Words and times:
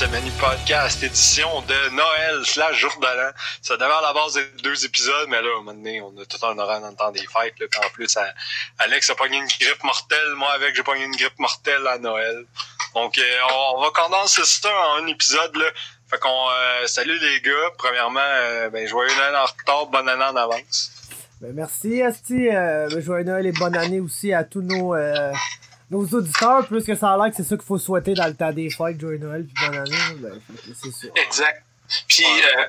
ce 0.00 0.06
mini 0.06 0.30
podcast 0.40 1.02
édition 1.02 1.60
de 1.60 1.94
Noël 1.94 2.40
slash 2.44 2.74
jour 2.78 2.92
de. 3.02 3.06
Ça 3.60 3.76
devait 3.76 3.92
à 3.92 4.00
la 4.00 4.14
base 4.14 4.32
des 4.32 4.62
deux 4.62 4.86
épisodes, 4.86 5.28
mais 5.28 5.42
là, 5.42 5.48
à 5.48 5.52
un 5.52 5.56
moment 5.58 5.74
donné, 5.74 6.00
on 6.00 6.16
a 6.18 6.24
tout 6.24 6.46
un 6.46 6.58
horaire 6.58 6.80
dans 6.80 6.94
temps 6.94 7.12
des 7.12 7.20
fêtes. 7.20 7.60
Là, 7.60 7.66
en 7.84 7.90
plus, 7.90 8.16
Alex 8.78 9.10
a 9.10 9.14
pogné 9.14 9.36
une 9.36 9.46
grippe 9.46 9.84
mortelle. 9.84 10.34
Moi, 10.36 10.48
avec, 10.52 10.74
j'ai 10.74 10.82
pogné 10.82 11.04
une 11.04 11.14
grippe 11.14 11.38
mortelle 11.38 11.86
à 11.86 11.98
Noël. 11.98 12.46
Donc, 12.94 13.18
euh, 13.18 13.22
on, 13.74 13.82
va 13.82 13.90
condenser 13.90 14.40
ça 14.46 14.70
en 14.70 15.04
un 15.04 15.06
épisode. 15.06 15.54
Là. 15.56 15.66
Fait 16.08 16.18
qu'on 16.18 16.48
euh, 16.48 16.86
salue 16.86 17.18
les 17.20 17.40
gars. 17.42 17.70
Premièrement, 17.76 18.20
euh, 18.24 18.70
ben, 18.70 18.88
joyeux 18.88 19.14
Noël 19.18 19.36
en 19.36 19.44
retard, 19.44 19.86
bonne 19.88 20.08
année 20.08 20.24
en 20.24 20.36
avance. 20.36 20.92
Ben, 21.42 21.52
merci, 21.52 22.00
Asti. 22.00 22.48
Ben, 22.48 23.00
joyeux 23.00 23.24
Noël 23.24 23.46
et 23.46 23.52
bonne 23.52 23.76
année 23.76 24.00
aussi 24.00 24.32
à 24.32 24.44
tous 24.44 24.62
nos 24.62 24.94
nos 25.90 26.06
auditeurs, 26.06 26.66
plus 26.66 26.84
que 26.84 26.94
ça 26.94 27.12
a 27.12 27.16
l'air 27.16 27.30
que 27.30 27.36
c'est 27.36 27.48
ça 27.48 27.56
qu'il 27.56 27.66
faut 27.66 27.78
souhaiter 27.78 28.14
dans 28.14 28.26
le 28.26 28.34
temps 28.34 28.52
des 28.52 28.70
fêtes, 28.70 29.00
joyeux 29.00 29.18
Noël, 29.18 29.46
puis 29.46 29.66
bonne 29.66 29.78
année, 29.78 29.96
ben, 30.18 30.40
c'est 30.80 30.92
ça. 30.92 31.08
Exact. 31.16 31.64
Puis, 32.06 32.24
euh, 32.24 32.64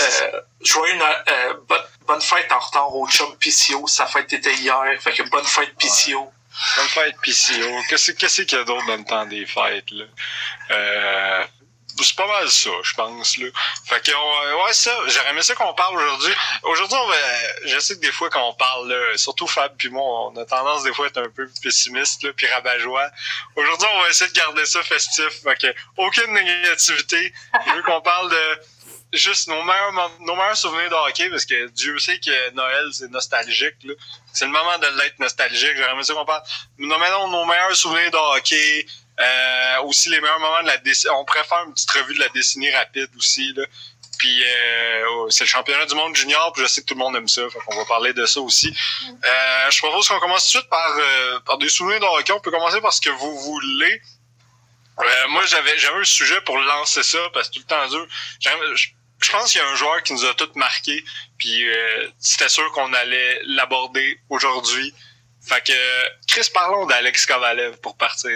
euh, 0.00 0.40
joyeux 0.64 0.98
euh, 1.00 1.54
bonne, 1.68 1.78
bonne, 2.08 2.20
fête 2.20 2.50
en 2.50 2.58
retard 2.58 2.94
au 2.94 3.06
chum 3.08 3.28
PCO, 3.38 3.86
sa 3.86 4.06
fête 4.06 4.32
était 4.32 4.54
hier, 4.54 4.84
fait 5.00 5.12
que 5.12 5.22
bonne 5.30 5.44
fête 5.44 5.74
PCO. 5.78 6.32
Bonne 6.76 6.86
fête 6.88 7.14
PCO. 7.22 7.70
Qu'est-ce 7.88 8.42
qu'il 8.42 8.58
y 8.58 8.60
a 8.60 8.64
d'autre 8.64 8.86
dans 8.86 8.96
le 8.96 9.04
temps 9.04 9.26
des 9.26 9.46
fêtes, 9.46 9.90
là? 9.90 11.46
Euh, 12.00 12.02
c'est 12.02 12.16
pas 12.16 12.26
mal 12.26 12.50
ça, 12.50 12.70
je 12.82 12.94
pense. 12.94 13.36
Là. 13.38 13.46
Fait 13.86 14.00
que 14.00 14.10
ouais, 14.10 14.72
ça, 14.72 14.90
j'aurais 15.06 15.30
aimé 15.30 15.42
ça 15.42 15.54
qu'on 15.54 15.74
parle 15.74 15.96
aujourd'hui. 15.96 16.32
Aujourd'hui, 16.62 16.98
on 17.00 17.08
va, 17.08 17.16
je 17.66 17.78
sais 17.78 17.94
que 17.94 18.00
des 18.00 18.12
fois 18.12 18.30
quand 18.30 18.48
on 18.48 18.54
parle, 18.54 18.88
là, 18.88 19.16
surtout 19.16 19.46
Fab 19.46 19.76
puis 19.76 19.90
moi, 19.90 20.30
on 20.30 20.36
a 20.36 20.44
tendance 20.44 20.82
des 20.82 20.92
fois 20.92 21.06
à 21.06 21.08
être 21.08 21.18
un 21.18 21.30
peu 21.30 21.48
pessimiste 21.62 22.22
là, 22.22 22.32
puis 22.36 22.46
rabat-joie. 22.46 23.10
Aujourd'hui, 23.56 23.88
on 23.92 24.02
va 24.02 24.08
essayer 24.08 24.30
de 24.30 24.36
garder 24.36 24.64
ça 24.66 24.82
festif. 24.82 25.42
Fait 25.42 25.56
que 25.56 25.74
aucune 25.96 26.32
négativité. 26.32 27.32
Je 27.66 27.72
veux 27.72 27.82
qu'on 27.82 28.00
parle 28.00 28.30
de 28.30 28.60
juste 29.16 29.48
nos 29.48 29.62
meilleurs, 29.62 29.92
nos 30.20 30.36
meilleurs 30.36 30.56
souvenirs 30.56 30.90
de 30.90 30.94
hockey, 30.94 31.30
parce 31.30 31.44
que 31.44 31.68
Dieu 31.68 31.98
sait 31.98 32.18
que 32.18 32.50
Noël, 32.50 32.88
c'est 32.92 33.10
nostalgique. 33.10 33.76
C'est 34.32 34.46
le 34.46 34.50
moment 34.50 34.78
de 34.78 34.86
l'être 34.98 35.18
nostalgique. 35.18 35.76
J'aurais 35.76 35.92
aimé 35.92 36.02
ça 36.02 36.14
qu'on 36.14 36.24
parle. 36.24 36.42
Nous, 36.78 36.88
maintenant, 36.88 37.28
nos 37.28 37.44
meilleurs 37.44 37.76
souvenirs 37.76 38.10
de 38.10 38.16
hockey, 38.16 38.86
euh, 39.20 39.82
aussi 39.84 40.08
les 40.08 40.20
meilleurs 40.20 40.40
moments 40.40 40.62
de 40.62 40.68
la 40.68 40.76
décennie. 40.78 41.14
On 41.16 41.24
préfère 41.24 41.62
une 41.66 41.72
petite 41.72 41.90
revue 41.90 42.14
de 42.14 42.20
la 42.20 42.28
décennie 42.28 42.70
rapide 42.70 43.10
aussi. 43.16 43.52
Là. 43.54 43.64
Puis 44.18 44.42
euh, 44.44 45.04
oh, 45.10 45.30
c'est 45.30 45.44
le 45.44 45.48
championnat 45.48 45.86
du 45.86 45.94
monde 45.94 46.14
junior, 46.14 46.52
puis 46.52 46.62
je 46.62 46.68
sais 46.68 46.80
que 46.80 46.86
tout 46.86 46.94
le 46.94 47.00
monde 47.00 47.16
aime 47.16 47.28
ça. 47.28 47.48
Fait 47.50 47.58
qu'on 47.60 47.76
va 47.76 47.84
parler 47.84 48.12
de 48.12 48.26
ça 48.26 48.40
aussi. 48.40 48.74
Euh, 49.08 49.70
je 49.70 49.78
propose 49.78 50.08
qu'on 50.08 50.18
commence 50.20 50.50
tout 50.50 50.58
de 50.58 50.62
suite 50.62 50.70
par, 50.70 50.96
euh, 50.98 51.40
par 51.40 51.58
des 51.58 51.68
souvenirs 51.68 52.00
de 52.00 52.06
hockey. 52.06 52.32
On 52.32 52.40
peut 52.40 52.50
commencer 52.50 52.80
par 52.80 52.92
ce 52.92 53.00
que 53.00 53.10
vous 53.10 53.38
voulez. 53.40 54.02
Euh, 55.00 55.28
moi, 55.28 55.44
j'avais 55.46 55.76
j'avais 55.78 55.98
un 55.98 56.04
sujet 56.04 56.40
pour 56.42 56.58
lancer 56.58 57.02
ça, 57.02 57.18
parce 57.32 57.48
que 57.48 57.54
tout 57.54 57.60
le 57.60 57.66
temps 57.66 57.88
dur. 57.88 58.06
Je, 58.40 58.86
je 59.20 59.32
pense 59.32 59.52
qu'il 59.52 59.60
y 59.60 59.64
a 59.64 59.68
un 59.68 59.74
joueur 59.74 60.02
qui 60.02 60.12
nous 60.12 60.24
a 60.24 60.34
tous 60.34 60.54
marqué, 60.54 61.04
puis 61.38 61.66
c'était 62.18 62.48
sûr 62.48 62.70
qu'on 62.72 62.92
allait 62.92 63.40
l'aborder 63.46 64.20
aujourd'hui. 64.28 64.94
Fait 65.46 65.62
que, 65.62 65.72
Chris, 66.28 66.48
parlons 66.52 66.86
d'Alex 66.86 67.26
Kovalev 67.26 67.78
pour 67.78 67.96
partir 67.96 68.30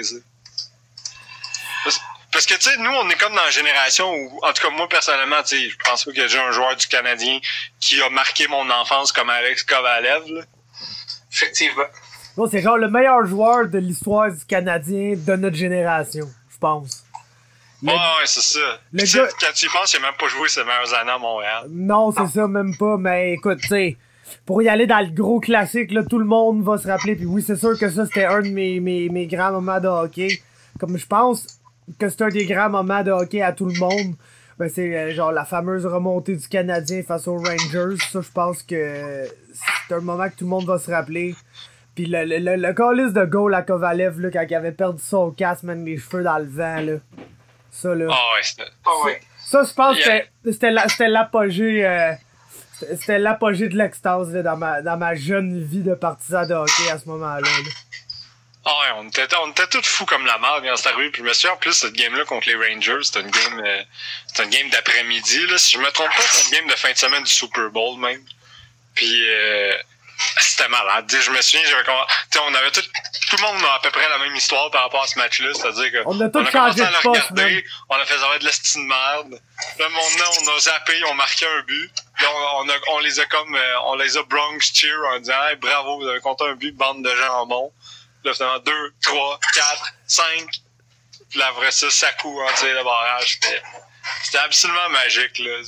parce 2.31 2.45
que, 2.45 2.55
tu 2.55 2.69
sais, 2.69 2.77
nous, 2.79 2.91
on 2.91 3.09
est 3.09 3.17
comme 3.17 3.35
dans 3.35 3.43
la 3.43 3.51
génération 3.51 4.13
où, 4.13 4.41
en 4.43 4.53
tout 4.53 4.63
cas, 4.63 4.71
moi, 4.71 4.89
personnellement, 4.89 5.43
tu 5.43 5.57
sais, 5.57 5.71
je 5.71 5.77
pense 5.77 6.05
pas 6.05 6.11
qu'il 6.11 6.21
y 6.21 6.25
a 6.25 6.27
déjà 6.27 6.45
un 6.45 6.51
joueur 6.51 6.77
du 6.77 6.87
Canadien 6.87 7.39
qui 7.81 8.03
a 8.03 8.11
marqué 8.11 8.47
mon 8.49 8.69
enfance 8.71 9.13
comme 9.13 9.31
Alex 9.31 9.63
Kovalev, 9.63 10.25
là. 10.29 10.43
Effectivement. 11.33 11.85
Non, 12.37 12.47
c'est 12.51 12.61
genre 12.61 12.77
le 12.77 12.89
meilleur 12.89 13.27
joueur 13.27 13.67
de 13.67 13.79
l'histoire 13.79 14.31
du 14.31 14.45
Canadien 14.45 15.15
de 15.17 15.37
notre 15.37 15.57
génération, 15.57 16.29
je 16.51 16.59
pense. 16.59 17.05
ouais, 17.83 17.93
c'est 18.27 18.43
ça. 18.43 18.79
Le 18.93 19.03
gars... 19.03 19.29
Quand 19.41 19.53
tu 19.55 19.67
y 19.67 19.69
penses, 19.69 19.93
il 19.95 19.97
a 19.97 20.01
même 20.01 20.15
pas 20.19 20.29
joué 20.29 20.49
ses 20.49 20.65
meilleures 20.65 20.95
années 20.95 21.11
à 21.11 21.19
Montréal. 21.19 21.67
Non, 21.71 22.13
c'est 22.13 22.27
ça, 22.27 22.47
même 22.47 22.77
pas. 22.77 22.97
Mais 22.99 23.33
écoute, 23.33 23.61
tu 23.63 23.69
sais, 23.69 23.97
pour 24.45 24.63
y 24.63 24.69
aller 24.69 24.87
dans 24.87 25.01
le 25.01 25.11
gros 25.11 25.41
classique, 25.41 25.91
là, 25.93 26.03
tout 26.05 26.19
le 26.19 26.25
monde 26.27 26.63
va 26.63 26.79
se 26.79 26.87
rappeler. 26.87 27.17
Puis 27.17 27.27
oui, 27.27 27.43
c'est 27.45 27.57
sûr 27.57 27.79
que 27.79 27.91
ça, 27.91 28.05
c'était 28.07 28.27
un 28.27 28.43
de 28.43 28.49
mes, 28.49 28.81
mes, 28.81 29.09
mes 29.09 29.27
grands 29.27 29.53
moments 29.53 29.81
de 29.81 29.89
hockey. 29.89 30.43
Comme 30.79 30.97
je 30.97 31.07
pense, 31.07 31.58
que 31.99 32.09
c'est 32.09 32.23
un 32.23 32.29
des 32.29 32.47
grands 32.47 32.71
moments 32.71 33.03
de 33.03 33.11
hockey 33.11 33.43
à 33.43 33.53
tout 33.53 33.67
le 33.67 33.79
monde. 33.79 34.15
Ben, 34.59 34.69
c'est 34.69 34.97
euh, 34.97 35.15
genre 35.15 35.31
la 35.31 35.45
fameuse 35.45 35.87
remontée 35.87 36.35
du 36.35 36.49
Canadien 36.49 37.03
face 37.03 37.29
aux 37.29 37.37
Rangers. 37.37 37.97
Ça, 38.11 38.21
je 38.21 38.31
pense 38.33 38.63
que 38.63 39.25
c'est 39.89 39.95
un 39.95 40.01
moment 40.01 40.29
que 40.29 40.35
tout 40.37 40.45
le 40.45 40.51
monde 40.51 40.67
va 40.67 40.79
se 40.79 40.91
rappeler. 40.91 41.37
Puis 41.95 42.07
le, 42.07 42.25
le, 42.25 42.39
le, 42.39 42.57
le 42.57 43.13
de 43.13 43.25
goal 43.25 43.55
à 43.55 43.63
Kovalev, 43.63 44.21
là, 44.21 44.31
quand 44.33 44.45
il 44.49 44.55
avait 44.55 44.73
perdu 44.73 45.03
son 45.03 45.31
casque, 45.31 45.63
même 45.63 45.85
les 45.85 45.97
cheveux 45.97 46.23
dans 46.25 46.39
le 46.39 46.47
vent, 46.47 46.81
là. 46.81 46.95
Ça, 47.71 47.95
là. 47.95 48.07
Ah 48.11 48.35
ouais, 48.35 48.43
c'était. 48.43 48.71
Ah 48.85 49.05
ouais. 49.05 49.21
Ça, 49.39 49.63
je 49.63 49.73
pense 49.75 49.97
que 49.99 50.53
c'était 50.53 51.09
l'apogée. 51.09 51.87
Euh, 51.87 52.13
c'était 52.73 53.19
l'apogée 53.19 53.69
de 53.69 53.77
l'extase 53.77 54.33
dans 54.33 54.57
ma, 54.57 54.83
dans 54.83 54.97
ma 54.97 55.15
jeune 55.15 55.61
vie 55.61 55.83
de 55.83 55.95
partisan 55.95 56.47
de 56.47 56.55
hockey 56.55 56.91
à 56.93 56.99
ce 56.99 57.09
moment-là. 57.09 57.41
là 57.41 57.71
ah 58.71 58.81
ouais, 58.81 58.87
on 58.99 59.09
était, 59.09 59.27
on 59.43 59.51
était 59.51 59.67
tous 59.69 59.87
fous 59.87 60.05
comme 60.05 60.27
la 60.27 60.37
mort 60.37 60.61
quand 60.63 60.77
c'est 60.77 60.91
arrivé. 60.91 61.09
Puis 61.11 61.23
je 61.23 61.27
me 61.27 61.33
souviens, 61.33 61.53
en 61.53 61.57
plus, 61.57 61.73
cette 61.73 61.95
game-là 61.95 62.27
contre 62.27 62.49
les 62.49 62.55
Rangers, 62.55 63.03
c'était 63.03 63.21
une 63.21 63.31
game, 63.31 63.63
euh, 63.65 63.83
c'était 64.27 64.45
une 64.45 64.51
game 64.51 64.69
d'après-midi. 64.69 65.47
Là. 65.47 65.57
Si 65.57 65.73
je 65.73 65.79
me 65.79 65.91
trompe 65.91 66.15
pas, 66.15 66.23
c'était 66.23 66.57
une 66.57 66.61
game 66.61 66.71
de 66.71 66.79
fin 66.79 66.93
de 66.93 66.99
semaine 66.99 67.23
du 67.23 67.33
Super 67.33 67.71
Bowl 67.71 67.99
même. 67.99 68.23
Puis 68.95 69.27
euh, 69.31 69.73
c'était 70.41 70.69
malade. 70.69 71.11
Je 71.11 71.31
me 71.31 71.41
souviens, 71.41 71.67
j'avais 71.67 71.83
on 72.43 72.55
avait 72.55 72.71
tout, 72.71 72.83
tout 72.83 73.37
le 73.37 73.43
monde 73.43 73.65
a 73.65 73.77
à 73.77 73.81
peu 73.81 73.91
près 73.91 74.07
la 74.07 74.19
même 74.19 74.37
histoire 74.37 74.71
par 74.71 74.83
rapport 74.83 75.03
à 75.03 75.07
ce 75.07 75.19
match-là. 75.19 75.49
C'est-à-dire 75.55 75.91
que 75.91 76.03
on 76.05 76.21
a, 76.21 76.29
tout 76.29 76.39
on 76.39 76.45
a 76.45 76.51
commencé 76.51 76.83
à 76.83 76.91
le 76.91 77.09
regarder, 77.09 77.65
on 77.89 77.95
a 77.95 78.05
fait 78.05 78.19
ça 78.19 78.39
de 78.39 78.45
l'estime 78.45 78.83
de 78.83 78.89
merde. 78.89 79.41
Là, 79.79 79.89
maintenant, 79.89 80.31
on 80.43 80.57
a 80.57 80.59
zappé, 80.61 81.01
on 81.07 81.15
marqué 81.15 81.47
un 81.47 81.63
but. 81.63 81.91
Là, 82.21 82.29
on, 82.57 82.69
a, 82.69 82.75
on 82.89 82.99
les 82.99 83.19
a 83.19 83.25
comme, 83.27 83.55
euh, 83.55 83.81
on 83.87 83.95
les 83.95 84.17
a 84.19 84.23
Bronx 84.25 84.61
cheer 84.75 84.99
en 85.15 85.21
disant, 85.21 85.47
hey, 85.49 85.57
bravo, 85.57 86.01
vous 86.01 86.09
avez 86.09 86.21
compté 86.21 86.45
un 86.45 86.55
but, 86.55 86.77
bande 86.77 87.03
de 87.03 87.15
gens 87.15 87.33
en 87.33 87.47
bon. 87.47 87.73
Là, 88.25 88.35
finalement, 88.35 88.59
2, 88.59 88.95
3, 89.03 89.41
4, 89.55 89.95
5. 90.07 90.51
Puis 91.31 91.39
la 91.39 91.51
vraie 91.53 91.71
ça, 91.71 91.91
ça 91.91 92.13
court 92.15 92.43
en 92.43 92.65
le 92.65 92.85
barrage. 92.85 93.39
C'était 94.23 94.39
absolument 94.39 94.89
magique. 94.91 95.39
là. 95.39 95.61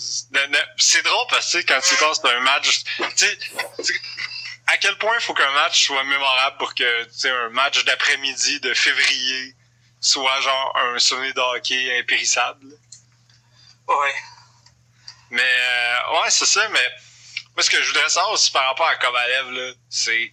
C'est 0.79 1.03
drôle 1.03 1.27
parce 1.29 1.53
que 1.53 1.59
quand 1.59 1.81
tu 1.81 1.95
penses 1.97 2.25
à 2.25 2.31
un 2.31 2.41
match, 2.41 2.85
tu 2.85 3.05
sais, 3.17 3.39
à 4.67 4.79
quel 4.79 4.97
point 4.99 5.15
il 5.17 5.21
faut 5.21 5.35
qu'un 5.35 5.51
match 5.51 5.87
soit 5.87 6.05
mémorable 6.05 6.57
pour 6.59 6.75
que 6.75 7.05
tu 7.05 7.11
sais, 7.13 7.31
un 7.31 7.51
match 7.51 7.85
d'après-midi 7.85 8.61
de 8.61 8.73
février 8.73 9.55
soit 10.01 10.41
genre 10.41 10.77
un 10.77 10.99
souvenir 10.99 11.35
de 11.35 11.41
hockey 11.41 11.99
impérissable. 11.99 12.67
Ouais. 13.87 14.15
Mais 15.31 15.43
euh, 15.43 16.21
ouais, 16.23 16.31
c'est 16.31 16.47
ça, 16.47 16.67
mais 16.71 16.89
moi 17.55 17.63
ce 17.63 17.71
que 17.71 17.83
je 17.83 17.89
voudrais 17.89 18.09
savoir 18.09 18.33
aussi 18.33 18.51
par 18.51 18.67
rapport 18.67 18.87
à 18.87 18.97
Kovalev, 18.97 19.51
là, 19.51 19.73
c'est 19.91 20.33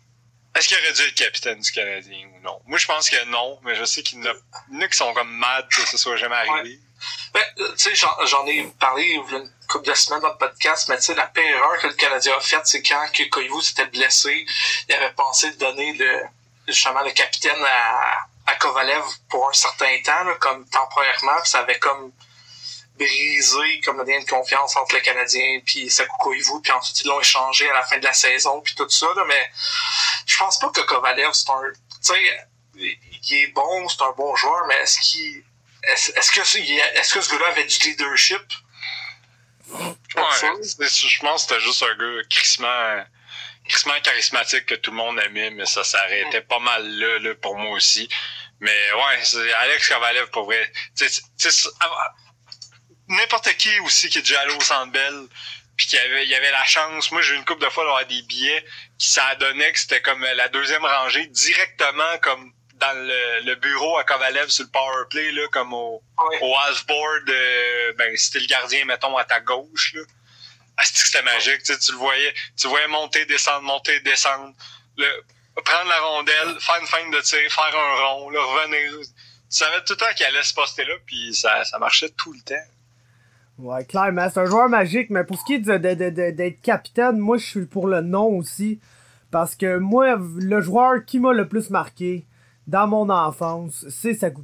est-ce 0.57 0.67
qu'il 0.67 0.77
aurait 0.77 0.93
dû 0.93 1.01
être 1.03 1.15
capitaine 1.15 1.59
du 1.59 1.71
Canadien 1.71 2.27
ou 2.35 2.39
non? 2.41 2.59
Moi, 2.65 2.77
je 2.79 2.87
pense 2.87 3.09
que 3.09 3.23
non, 3.25 3.59
mais 3.63 3.75
je 3.75 3.85
sais 3.85 4.01
qu'il 4.01 4.23
y 4.23 4.27
en 4.27 4.31
a 4.81 4.87
qui 4.87 4.97
sont 4.97 5.13
comme 5.13 5.29
mad 5.29 5.67
que 5.69 5.81
ce 5.87 5.97
soit 5.97 6.17
jamais 6.17 6.35
arrivé. 6.35 6.79
Ben, 7.33 7.43
euh, 7.59 7.75
tu 7.77 7.95
sais, 7.95 8.07
j'en 8.25 8.45
ai 8.47 8.63
parlé 8.79 9.03
il 9.03 9.31
y 9.31 9.35
a 9.35 9.37
une 9.37 9.51
couple 9.67 9.87
de 9.87 9.93
semaines 9.93 10.21
dans 10.21 10.31
le 10.31 10.37
podcast, 10.37 10.89
mais 10.89 10.97
tu 10.97 11.03
sais, 11.03 11.13
la 11.13 11.27
pire 11.27 11.43
erreur 11.43 11.77
que 11.79 11.87
le 11.87 11.93
Canadien 11.93 12.33
a 12.35 12.41
faite, 12.41 12.65
c'est 12.65 12.81
quand 12.81 13.05
Koivu 13.31 13.61
s'était 13.61 13.85
blessé, 13.85 14.45
il 14.89 14.95
avait 14.95 15.11
pensé 15.11 15.51
de 15.51 15.57
donner 15.57 15.93
le, 15.93 16.23
justement 16.67 17.01
le 17.01 17.11
capitaine 17.11 17.63
à, 17.63 18.25
à 18.47 18.55
Kovalev 18.55 19.03
pour 19.29 19.47
un 19.47 19.53
certain 19.53 19.95
temps, 20.03 20.33
comme 20.39 20.67
temporairement, 20.69 21.43
ça 21.43 21.59
avait 21.59 21.77
comme 21.77 22.11
brisé 22.97 23.81
comme 23.81 23.97
le 23.97 24.03
lien 24.03 24.19
de 24.19 24.29
confiance 24.29 24.75
entre 24.75 24.95
le 24.95 25.01
Canadien 25.01 25.59
puis 25.65 25.89
Sakou 25.89 26.33
vous 26.45 26.61
puis 26.61 26.71
ensuite 26.71 27.01
ils 27.01 27.07
l'ont 27.07 27.19
échangé 27.19 27.69
à 27.69 27.73
la 27.73 27.83
fin 27.83 27.97
de 27.97 28.03
la 28.03 28.13
saison 28.13 28.61
puis 28.61 28.75
tout 28.75 28.89
ça 28.89 29.07
là, 29.15 29.23
mais 29.27 29.51
je 30.25 30.37
pense 30.37 30.59
pas 30.59 30.69
que 30.69 30.81
Kovalev 30.81 31.33
c'est 31.33 31.49
un 31.49 31.61
tu 31.71 31.97
sais 32.01 32.47
il 32.75 33.33
est 33.33 33.47
bon 33.47 33.87
c'est 33.87 34.01
un 34.01 34.11
bon 34.11 34.35
joueur 34.35 34.65
mais 34.67 34.75
est-ce 34.75 34.99
qu'il 34.99 35.43
est-ce 35.83 36.31
que 36.31 36.41
est-ce 36.41 37.13
que 37.13 37.21
ce 37.21 37.31
gars-là 37.31 37.47
avait 37.49 37.65
du 37.65 37.77
leadership? 37.79 38.41
Ouais, 39.69 39.95
je 40.09 40.15
pense 40.15 40.75
que 40.75 40.87
c'était 40.87 41.59
juste 41.59 41.83
un 41.83 41.95
gars 41.95 42.23
crissement 42.29 43.03
crissement 43.67 43.99
charismatique 44.01 44.65
que 44.65 44.75
tout 44.75 44.91
le 44.91 44.97
monde 44.97 45.19
aimait 45.19 45.51
mais 45.51 45.65
ça 45.65 45.83
s'arrêtait 45.83 46.41
pas 46.41 46.59
mal 46.59 46.87
là, 46.87 47.19
là 47.19 47.35
pour 47.35 47.57
moi 47.57 47.71
aussi. 47.75 48.09
Mais 48.59 48.91
ouais 48.91 49.53
Alex 49.59 49.87
Kovalev 49.87 50.29
pour 50.31 50.45
vrai 50.45 50.71
n'importe 53.07 53.53
qui 53.57 53.79
aussi 53.81 54.09
qui 54.09 54.19
est 54.19 54.21
déjà 54.21 54.41
allé 54.41 54.53
au 54.53 54.61
Centre 54.61 54.91
Bell 54.91 55.27
puis 55.75 55.85
qu'il 55.85 55.99
y 55.99 56.01
avait, 56.01 56.23
il 56.23 56.29
y 56.29 56.35
avait 56.35 56.51
la 56.51 56.65
chance. 56.65 57.11
Moi, 57.11 57.21
j'ai 57.21 57.35
eu 57.35 57.37
une 57.37 57.45
couple 57.45 57.63
de 57.63 57.69
fois 57.69 57.83
d'avoir 57.83 58.05
des 58.05 58.21
billets 58.23 58.65
qui 58.97 59.09
ça 59.09 59.35
donné 59.35 59.71
que 59.71 59.79
c'était 59.79 60.01
comme 60.01 60.23
la 60.23 60.47
deuxième 60.49 60.83
rangée, 60.83 61.27
directement 61.27 62.17
comme 62.21 62.51
dans 62.75 62.93
le, 62.93 63.55
bureau 63.55 63.97
à 63.97 64.03
Kovalev 64.03 64.49
sur 64.49 64.65
le 64.65 64.71
power 64.71 65.05
play, 65.09 65.31
là, 65.31 65.47
comme 65.51 65.73
au, 65.73 66.01
au 66.41 66.57
houseboard, 66.57 67.29
euh, 67.29 67.93
ben, 67.93 68.15
c'était 68.17 68.39
le 68.39 68.47
gardien, 68.47 68.85
mettons, 68.85 69.17
à 69.17 69.23
ta 69.23 69.39
gauche, 69.39 69.93
là. 69.93 70.01
Ah, 70.77 70.83
c'était 70.83 71.23
magique, 71.23 71.63
tu, 71.63 71.77
tu 71.79 71.91
le 71.91 71.97
voyais, 71.97 72.33
tu 72.55 72.67
voyais 72.67 72.87
monter, 72.87 73.25
descendre, 73.25 73.63
monter, 73.63 73.99
descendre, 74.01 74.53
le, 74.95 75.23
prendre 75.63 75.89
la 75.89 75.99
rondelle, 75.99 76.59
faire 76.59 76.79
une 76.79 76.87
fin 76.87 77.09
de 77.09 77.19
tir, 77.21 77.51
faire 77.51 77.75
un 77.75 77.95
rond, 77.95 78.29
là, 78.29 78.41
revenir 78.41 78.91
savais 79.49 79.81
tout 79.83 79.93
le 79.93 79.97
temps 79.97 80.13
qu'il 80.15 80.25
allait 80.25 80.43
se 80.43 80.53
poster 80.53 80.83
là, 80.85 80.93
puis 81.05 81.33
ça, 81.33 81.63
ça 81.63 81.79
marchait 81.79 82.09
tout 82.09 82.33
le 82.33 82.41
temps. 82.41 82.55
Ouais, 83.59 83.83
clairement, 83.85 84.27
c'est 84.31 84.39
un 84.39 84.45
joueur 84.45 84.69
magique, 84.69 85.09
mais 85.09 85.23
pour 85.23 85.37
ce 85.39 85.45
qui 85.45 85.55
est 85.55 85.59
d'être 85.59 85.97
de, 85.97 86.31
de, 86.31 86.49
capitaine, 86.61 87.17
moi 87.17 87.37
je 87.37 87.45
suis 87.45 87.65
pour 87.65 87.87
le 87.87 88.01
nom 88.01 88.37
aussi. 88.37 88.79
Parce 89.31 89.55
que 89.55 89.77
moi, 89.77 90.17
le 90.37 90.61
joueur 90.61 91.03
qui 91.05 91.19
m'a 91.19 91.33
le 91.33 91.47
plus 91.47 91.69
marqué 91.69 92.25
dans 92.65 92.87
mon 92.87 93.09
enfance, 93.09 93.85
c'est 93.89 94.13
Saku 94.13 94.43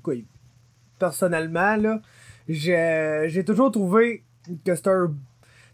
Personnellement, 1.00 1.76
là, 1.78 2.02
j'ai 2.48 3.44
toujours 3.46 3.72
trouvé 3.72 4.24
que 4.66 4.76
c'est 4.76 4.88
un 4.88 5.14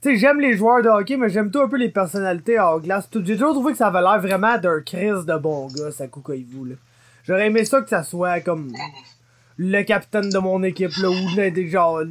tu 0.01 0.12
sais, 0.12 0.15
j'aime 0.15 0.39
les 0.39 0.56
joueurs 0.56 0.81
de 0.81 0.88
hockey, 0.88 1.18
mais 1.18 1.27
j'aime 1.27 1.51
tout 1.51 1.59
un 1.59 1.68
peu 1.68 1.75
les 1.75 1.89
personnalités 1.89 2.57
hors 2.57 2.80
glace. 2.80 3.09
J'ai 3.13 3.36
toujours 3.36 3.51
trouvé 3.51 3.74
que 3.74 3.77
ça 3.77 3.88
avait 3.88 4.00
l'air 4.00 4.21
vraiment 4.21 4.57
d'un 4.57 4.80
Chris 4.80 5.25
de 5.27 5.38
bon 5.38 5.68
gars, 5.68 5.91
Saku 5.91 6.21
Koivu, 6.21 6.69
là. 6.69 6.75
J'aurais 7.24 7.47
aimé 7.47 7.65
ça 7.65 7.81
que 7.81 7.89
ça 7.89 8.03
soit 8.03 8.39
comme 8.39 8.71
le 9.57 9.83
capitaine 9.83 10.30
de 10.30 10.38
mon 10.38 10.63
équipe, 10.63 10.95
là, 11.01 11.09
ou 11.09 11.36
des 11.36 11.68
genre 11.68 12.01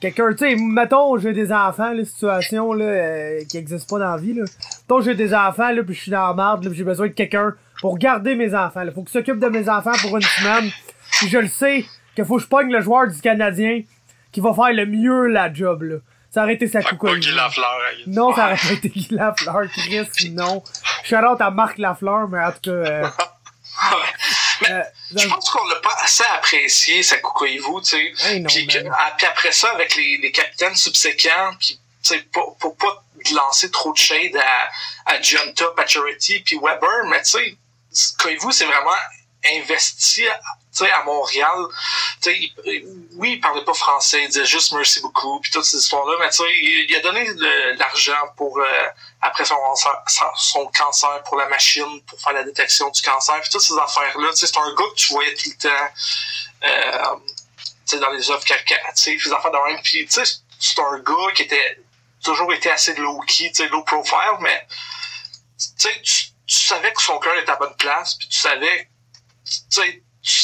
quelqu'un, 0.00 0.30
tu 0.30 0.38
sais, 0.38 0.56
mettons, 0.56 1.18
j'ai 1.18 1.32
des 1.32 1.52
enfants, 1.52 1.92
la 1.92 2.04
situation, 2.04 2.72
là, 2.72 2.84
euh, 2.84 3.44
qui 3.48 3.56
existe 3.56 3.88
pas 3.88 3.98
dans 3.98 4.10
la 4.12 4.16
vie, 4.16 4.34
là. 4.34 4.44
Mettons, 4.44 5.00
j'ai 5.00 5.14
des 5.14 5.34
enfants, 5.34 5.70
là, 5.70 5.82
puis 5.82 5.94
je 5.94 6.02
suis 6.02 6.10
dans 6.10 6.28
la 6.28 6.34
merde, 6.34 6.64
là, 6.64 6.70
j'ai 6.72 6.84
besoin 6.84 7.08
de 7.08 7.12
quelqu'un 7.12 7.54
pour 7.80 7.98
garder 7.98 8.34
mes 8.34 8.54
enfants, 8.54 8.82
là. 8.82 8.92
Faut 8.92 9.02
qu'il 9.02 9.10
s'occupe 9.12 9.38
de 9.38 9.48
mes 9.48 9.68
enfants 9.68 9.92
pour 10.00 10.16
une 10.16 10.22
semaine. 10.22 10.70
Puis 11.12 11.28
je 11.28 11.38
le 11.38 11.48
sais, 11.48 11.84
qu'il 12.14 12.24
faut 12.24 12.36
que 12.36 12.42
je 12.42 12.48
pogne 12.48 12.70
le 12.70 12.80
joueur 12.80 13.08
du 13.08 13.20
Canadien 13.20 13.82
qui 14.32 14.40
va 14.40 14.52
faire 14.52 14.72
le 14.72 14.86
mieux 14.86 15.26
la 15.26 15.52
job, 15.52 15.82
là. 15.82 15.96
Ça 16.30 16.42
aurait 16.42 16.54
été 16.54 16.66
sa 16.66 16.82
coucou. 16.82 17.06
Non, 18.06 18.34
ça 18.34 18.52
aurait 18.52 18.74
été 18.74 18.90
Guy 18.90 19.08
Lafleur, 19.12 19.62
Chris, 19.72 20.30
non. 20.30 20.62
Shout 21.02 21.16
out 21.16 21.40
à 21.40 21.50
Marc 21.50 21.78
Lafleur, 21.78 22.28
mais 22.28 22.38
en 22.38 22.52
tout 22.52 22.58
cas. 22.64 22.70
Euh, 22.70 23.06
mais 24.62 24.70
euh, 24.70 24.82
je 25.16 25.26
pense 25.28 25.50
qu'on 25.50 25.66
l'a 25.66 25.76
pas 25.76 25.94
assez 26.02 26.24
apprécié, 26.34 27.02
sa 27.02 27.18
coucou 27.18 27.46
tu 27.80 28.16
sais. 28.16 28.42
puis, 28.46 28.68
après 29.26 29.52
ça, 29.52 29.70
avec 29.70 29.96
les, 29.96 30.18
les 30.18 30.32
capitaines 30.32 30.74
subséquents, 30.74 31.52
puis, 31.58 31.80
tu 32.02 32.14
sais, 32.14 32.20
pour, 32.32 32.56
pour 32.58 32.76
pas 32.76 33.04
lancer 33.32 33.70
trop 33.70 33.92
de 33.92 33.98
shade 33.98 34.36
à, 34.36 34.70
à 35.12 35.20
Giunta, 35.20 35.66
Pacioretty, 35.76 36.40
puis 36.40 36.58
Weber, 36.62 37.04
mais 37.06 37.22
tu 37.22 37.30
sais, 37.30 38.14
Koivu, 38.18 38.52
c'est 38.52 38.64
vraiment 38.64 38.90
investi 39.52 40.24
à 40.86 41.02
Montréal, 41.04 41.66
oui, 43.16 43.32
il 43.32 43.40
parlait 43.40 43.64
pas 43.64 43.74
français, 43.74 44.22
il 44.22 44.28
disait 44.28 44.44
juste 44.44 44.72
merci 44.72 45.00
beaucoup, 45.00 45.40
puis 45.40 45.50
toutes 45.50 45.64
ces 45.64 45.78
histoires-là, 45.78 46.16
mais 46.20 46.28
il, 46.60 46.86
il 46.90 46.96
a 46.96 47.00
donné 47.00 47.26
l'argent 47.76 48.32
pour 48.36 48.58
euh, 48.58 48.88
après 49.20 49.44
son, 49.44 50.66
cancer, 50.66 51.22
pour 51.24 51.36
la 51.36 51.48
machine, 51.48 52.02
pour 52.06 52.20
faire 52.20 52.32
la 52.32 52.44
détection 52.44 52.90
du 52.90 53.02
cancer, 53.02 53.40
puis 53.40 53.50
toutes 53.50 53.62
ces 53.62 53.76
affaires-là. 53.78 54.30
C'est 54.34 54.56
un 54.56 54.74
gars 54.74 54.84
que 54.90 54.94
tu 54.94 55.12
voyais 55.12 55.34
tout 55.34 55.50
le 55.50 55.68
temps 55.68 55.88
euh, 56.64 57.98
dans 57.98 58.10
les 58.10 58.30
œuvres 58.30 58.44
caricatures, 58.44 59.20
les 59.24 59.32
affaires 59.32 59.50
de 59.50 59.72
même. 59.72 59.82
Puis 59.82 60.06
c'est 60.08 60.80
un 60.80 60.98
gars 61.00 61.32
qui 61.34 61.42
était 61.42 61.80
toujours 62.22 62.52
été 62.52 62.70
assez 62.70 62.94
low-key, 62.94 63.52
low 63.70 63.82
profile, 63.82 64.38
mais 64.40 64.66
tu, 65.78 65.88
tu 66.46 66.56
savais 66.56 66.92
que 66.92 67.02
son 67.02 67.18
cœur 67.18 67.36
était 67.38 67.50
à 67.50 67.56
bonne 67.56 67.76
place, 67.76 68.14
puis 68.14 68.28
tu 68.28 68.38
savais, 68.38 68.88
tu 69.44 69.68
tu 69.70 69.80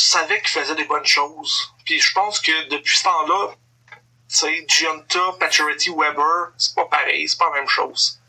savais 0.05 0.41
qu'il 0.41 0.49
faisait 0.49 0.75
des 0.75 0.85
bonnes 0.85 1.07
choses. 1.07 1.75
Puis 1.85 2.01
je 2.01 2.13
pense 2.13 2.41
que 2.41 2.69
depuis 2.69 2.97
ce 2.97 3.05
temps-là, 3.05 3.55
tu 4.29 4.37
sais, 4.37 4.67
Giunta, 4.69 5.21
Paturity, 5.39 5.91
Weber, 5.91 6.49
c'est 6.57 6.75
pas 6.75 6.87
pareil, 6.87 7.29
c'est 7.29 7.39
pas 7.39 7.51
la 7.51 7.61
même 7.61 7.69
chose. 7.69 8.21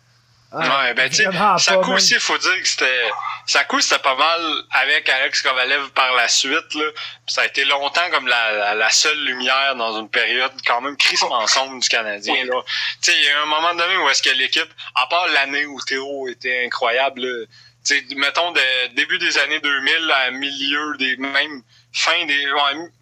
ouais, 0.51 0.93
ben 0.93 1.09
tu 1.09 1.23
sais, 1.23 1.75
aussi, 1.75 2.13
il 2.13 2.19
faut 2.19 2.37
dire 2.37 2.61
que 2.61 2.67
c'était. 2.67 3.09
Sakou, 3.47 3.79
c'était 3.81 4.01
pas 4.01 4.15
mal 4.15 4.41
avec 4.71 5.07
Alex 5.09 5.41
Kovalev 5.41 5.89
par 5.91 6.13
la 6.13 6.27
suite, 6.27 6.73
là. 6.75 6.85
ça 7.27 7.41
a 7.41 7.45
été 7.45 7.65
longtemps 7.65 8.09
comme 8.11 8.27
la, 8.27 8.73
la, 8.73 8.89
seule 8.89 9.19
lumière 9.25 9.75
dans 9.75 9.99
une 9.99 10.09
période 10.09 10.51
quand 10.65 10.81
même 10.81 10.97
crissement 10.97 11.45
sombre 11.47 11.79
du 11.79 11.87
Canadien, 11.87 12.45
là. 12.45 12.61
Tu 13.01 13.11
sais, 13.11 13.17
il 13.17 13.23
y 13.23 13.29
a 13.29 13.41
un 13.41 13.45
moment 13.45 13.73
donné 13.75 13.97
où 13.97 14.09
est-ce 14.09 14.23
que 14.23 14.31
l'équipe, 14.31 14.69
à 14.95 15.07
part 15.07 15.27
l'année 15.27 15.65
où 15.65 15.79
Théo 15.81 16.27
était 16.27 16.65
incroyable, 16.65 17.21
là, 17.21 17.45
T'sais, 17.85 18.03
mettons 18.15 18.51
de 18.51 18.87
début 18.95 19.19
des 19.19 19.37
années 19.37 19.59
2000 19.59 20.11
à 20.11 20.31
milieu 20.31 20.97
des 20.97 21.17
même 21.17 21.61
fin 21.93 22.25
des 22.25 22.47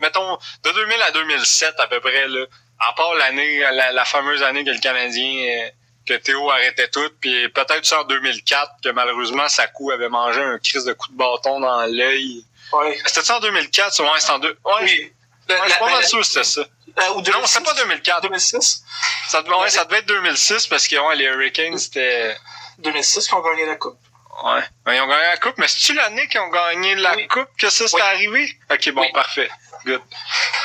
mettons 0.02 0.38
de 0.62 0.72
2000 0.72 1.02
à 1.02 1.12
2007 1.12 1.76
à 1.80 1.88
peu 1.88 2.02
près 2.02 2.28
là 2.28 2.46
à 2.80 2.92
part 2.92 3.16
l'année 3.16 3.60
la, 3.60 4.04
fameuse 4.04 4.44
année 4.44 4.66
que 4.66 4.72
le 4.72 4.80
Canadien 4.80 5.36
euh, 5.48 5.70
que 6.06 6.16
Théo 6.16 6.52
arrêtait 6.52 6.90
tout 6.90 7.10
puis 7.22 7.48
peut-être 7.48 7.86
ça 7.86 8.02
en 8.02 8.04
2004 8.04 8.72
que 8.84 8.90
malheureusement 8.90 9.48
Sakou 9.48 9.90
avait 9.92 10.10
mangé 10.10 10.42
un 10.42 10.60
crise 10.60 10.84
de 10.84 10.92
coup 10.92 11.10
de 11.14 11.18
bâton 11.18 11.62
dans 11.62 11.86
l'œil 11.86 12.46
ouais. 12.74 13.00
c'était 13.06 13.24
ça 13.24 13.38
en 13.38 13.40
2004 13.40 14.04
ouais 14.04 14.20
c'était 14.20 14.34
en 14.34 14.40
deux 14.40 14.58
ouais, 14.66 14.74
oui. 14.82 15.14
ouais 15.50 15.58
je 15.64 15.70
suis 15.70 15.80
pas 15.80 15.92
mal 15.92 16.04
sûr 16.04 16.20
que 16.20 16.26
c'était 16.26 16.44
ça 16.44 16.62
euh, 16.62 17.14
ou 17.16 17.22
non 17.22 17.46
c'est 17.46 17.64
pas 17.64 17.74
2004 17.74 18.24
2006 18.24 18.84
ça, 19.30 19.42
ouais, 19.42 19.70
ça 19.70 19.86
devait 19.86 20.00
être 20.00 20.08
2006 20.08 20.68
parce 20.68 20.90
que 20.90 20.98
ouais, 20.98 21.16
les 21.16 21.26
Hurricanes 21.26 21.78
c'était 21.78 22.36
2006 22.80 23.30
qu'on 23.30 23.40
gagné 23.40 23.66
la 23.66 23.78
coupe 23.78 23.98
Ouais. 24.42 24.62
Ben, 24.86 24.94
ils 24.96 25.02
ont 25.02 25.08
gagné 25.08 25.24
la 25.24 25.38
coupe, 25.38 25.58
mais 25.58 25.68
c'est-tu 25.68 25.94
l'année 25.94 26.28
qu'ils 26.28 26.40
ont 26.40 26.50
gagné 26.50 26.96
la 26.96 27.16
coupe 27.28 27.50
que 27.58 27.70
ça 27.70 27.88
s'est 27.88 28.02
arrivé? 28.02 28.58
Ok, 28.72 28.92
bon, 28.92 29.10
parfait. 29.12 29.50
Good. 29.86 30.02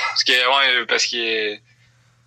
Parce 0.08 0.24
que, 0.24 0.32
ouais, 0.32 0.86
parce 0.86 1.06
qu'il 1.06 1.60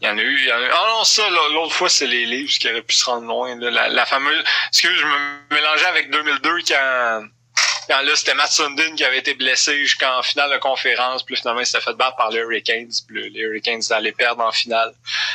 y 0.01 0.07
en 0.07 0.17
a 0.17 0.21
eu, 0.21 0.37
il 0.39 0.47
y 0.47 0.53
en 0.53 0.57
a 0.57 0.61
eu. 0.61 0.69
Ah 0.71 0.85
non, 0.89 1.03
ça, 1.03 1.27
l'autre 1.29 1.73
fois, 1.73 1.89
c'est 1.89 2.07
les 2.07 2.25
livres 2.25 2.51
qui 2.51 2.69
auraient 2.69 2.81
pu 2.81 2.95
se 2.95 3.05
rendre 3.05 3.27
loin. 3.27 3.55
Là. 3.55 3.89
La, 3.89 4.05
fameuse. 4.05 4.43
Excuse, 4.67 4.97
je 4.97 5.05
me 5.05 5.55
mélangeais 5.55 5.85
avec 5.85 6.11
2002 6.11 6.49
quand. 6.67 7.23
Quand 7.89 8.01
là, 8.03 8.15
c'était 8.15 8.35
Matt 8.35 8.51
Sundin 8.51 8.95
qui 8.95 9.03
avait 9.03 9.17
été 9.17 9.33
blessé 9.33 9.79
jusqu'en 9.79 10.21
finale 10.21 10.51
de 10.51 10.57
conférence. 10.59 11.23
Puis 11.23 11.35
finalement, 11.35 11.61
il 11.61 11.65
s'est 11.65 11.81
fait 11.81 11.93
battre 11.93 12.15
par 12.15 12.29
les 12.29 12.39
Hurricanes. 12.39 12.91
Puis 13.07 13.29
les 13.31 13.39
Hurricanes 13.41 13.81
allaient 13.89 14.11
perdre 14.11 14.43
en 14.43 14.51
finale. 14.51 14.93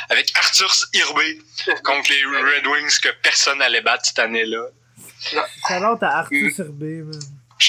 Avec 0.09 0.31
Arthur 0.35 0.73
Irbé 0.93 1.39
contre 1.83 2.09
les 2.09 2.23
Red 2.23 2.65
Wings 2.65 2.99
que 3.01 3.09
personne 3.21 3.59
n'allait 3.59 3.81
battre 3.81 4.05
cette 4.05 4.19
année-là. 4.19 4.63
Salut 5.67 5.97
à 6.01 6.19
Arthur 6.19 6.51
Sirbé, 6.55 7.01
man. 7.03 7.19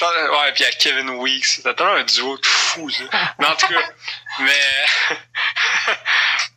Ouais, 0.01 0.53
puis 0.53 0.65
à 0.65 0.71
Kevin 0.71 1.09
Weeks. 1.09 1.45
C'était 1.45 1.73
tellement 1.73 1.93
un 1.93 2.03
duo 2.03 2.37
de 2.37 2.45
fou, 2.45 2.89
ça. 2.89 3.03
Mais 3.39 3.45
en 3.47 3.55
tout 3.55 3.67
cas, 3.67 3.89
mais. 4.39 5.15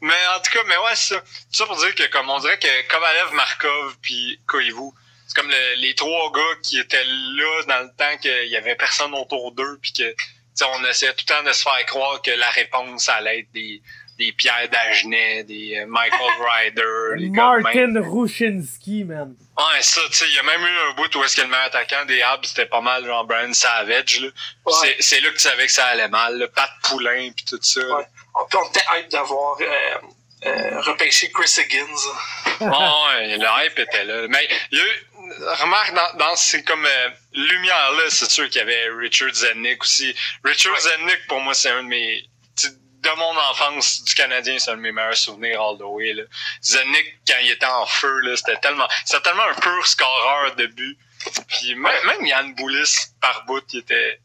mais 0.02 0.26
en 0.36 0.40
tout 0.40 0.50
cas, 0.52 0.64
mais 0.66 0.76
ouais, 0.76 0.94
c'est 0.94 1.14
ça. 1.14 1.22
ça 1.50 1.66
pour 1.66 1.76
dire 1.76 1.94
que, 1.94 2.06
comme 2.08 2.28
on 2.28 2.38
dirait 2.40 2.58
que 2.58 2.88
Kovalev, 2.88 3.32
Markov, 3.32 3.96
puis 4.02 4.38
Koivu, 4.46 4.90
c'est 5.26 5.34
comme 5.34 5.50
les 5.76 5.94
trois 5.94 6.30
gars 6.32 6.60
qui 6.62 6.78
étaient 6.78 7.04
là 7.04 7.62
dans 7.68 7.80
le 7.80 7.90
temps 7.96 8.16
qu'il 8.20 8.48
y 8.48 8.56
avait 8.56 8.76
personne 8.76 9.14
autour 9.14 9.52
d'eux, 9.52 9.78
puis 9.80 9.92
que, 9.92 10.14
on 10.64 10.84
essayait 10.84 11.14
tout 11.14 11.24
le 11.28 11.34
temps 11.34 11.42
de 11.42 11.52
se 11.52 11.62
faire 11.62 11.86
croire 11.86 12.20
que 12.20 12.30
la 12.30 12.50
réponse 12.50 13.08
allait 13.08 13.40
être 13.40 13.52
des 13.52 13.82
des 14.22 14.32
Pierre 14.32 14.68
Dagenet, 14.70 15.44
des 15.44 15.78
euh, 15.78 15.86
Michael 15.86 16.20
Ryder. 16.40 17.30
Martin 17.30 18.00
Rushinsky, 18.00 19.04
man. 19.04 19.34
Ouais, 19.56 19.82
ça, 19.82 20.00
tu 20.08 20.14
sais, 20.14 20.24
il 20.28 20.34
y 20.34 20.38
a 20.38 20.42
même 20.44 20.62
eu 20.62 20.78
un 20.90 20.94
bout 20.94 21.14
où 21.16 21.24
est-ce 21.24 21.36
que 21.36 21.42
le 21.42 21.48
meilleur 21.48 21.66
attaquant 21.66 22.04
des 22.06 22.22
Habs, 22.22 22.44
c'était 22.44 22.66
pas 22.66 22.80
mal 22.80 23.04
genre 23.04 23.24
Brian 23.24 23.52
Savage, 23.52 24.20
là. 24.20 24.28
C'est 25.00 25.20
là 25.20 25.28
que 25.30 25.34
tu 25.34 25.40
savais 25.40 25.66
que 25.66 25.72
ça 25.72 25.86
allait 25.86 26.08
mal, 26.08 26.38
le 26.38 26.48
Pat 26.48 26.70
Poulain 26.84 27.30
puis 27.34 27.44
tout 27.44 27.58
ça. 27.60 27.80
Ouais. 27.80 28.04
On 28.34 28.68
était 28.68 28.84
hype 28.94 29.10
d'avoir 29.10 29.58
euh, 29.60 29.66
euh, 30.46 30.80
repêché 30.82 31.30
Chris 31.30 31.52
Higgins. 31.58 31.86
ouais, 32.60 33.36
le 33.36 33.46
hype 33.64 33.78
était 33.78 34.04
là. 34.04 34.26
Mais 34.28 34.48
il 34.70 34.78
y 34.78 34.80
a 34.80 34.84
eu, 34.84 35.06
remarque, 35.60 35.94
dans, 35.94 36.18
dans 36.18 36.36
ces 36.36 36.62
comme 36.64 36.86
euh, 36.86 37.08
lumière-là, 37.34 38.04
c'est 38.08 38.30
sûr 38.30 38.48
qu'il 38.48 38.60
y 38.60 38.62
avait 38.62 38.88
Richard 38.98 39.34
Zennick 39.34 39.82
aussi. 39.82 40.14
Richard 40.44 40.78
Zennick, 40.80 41.26
pour 41.28 41.40
moi, 41.40 41.54
c'est 41.54 41.70
un 41.70 41.82
de 41.82 41.88
mes 41.88 42.24
de 43.02 43.10
mon 43.16 43.36
enfance 43.50 44.04
du 44.04 44.14
Canadien, 44.14 44.58
c'est 44.58 44.70
un 44.70 44.76
de 44.76 44.80
mes 44.80 44.92
meilleurs 44.92 45.16
souvenirs 45.16 45.60
all 45.60 45.76
the 45.76 45.82
way. 45.82 46.12
Là. 46.12 46.22
Zenick, 46.62 47.18
quand 47.26 47.38
il 47.42 47.50
était 47.50 47.66
en 47.66 47.86
feu, 47.86 48.20
là, 48.20 48.36
c'était 48.36 48.56
tellement. 48.58 48.88
C'était 49.04 49.22
tellement 49.22 49.44
un 49.44 49.54
pur 49.54 49.86
scoreur 49.86 50.54
de 50.54 50.66
but. 50.66 50.98
Puis 51.48 51.74
même, 51.74 52.06
même 52.06 52.26
Yann 52.26 52.54
Boulis 52.54 53.06
par 53.20 53.44
bout, 53.46 53.64
il 53.72 53.80
était. 53.80 54.20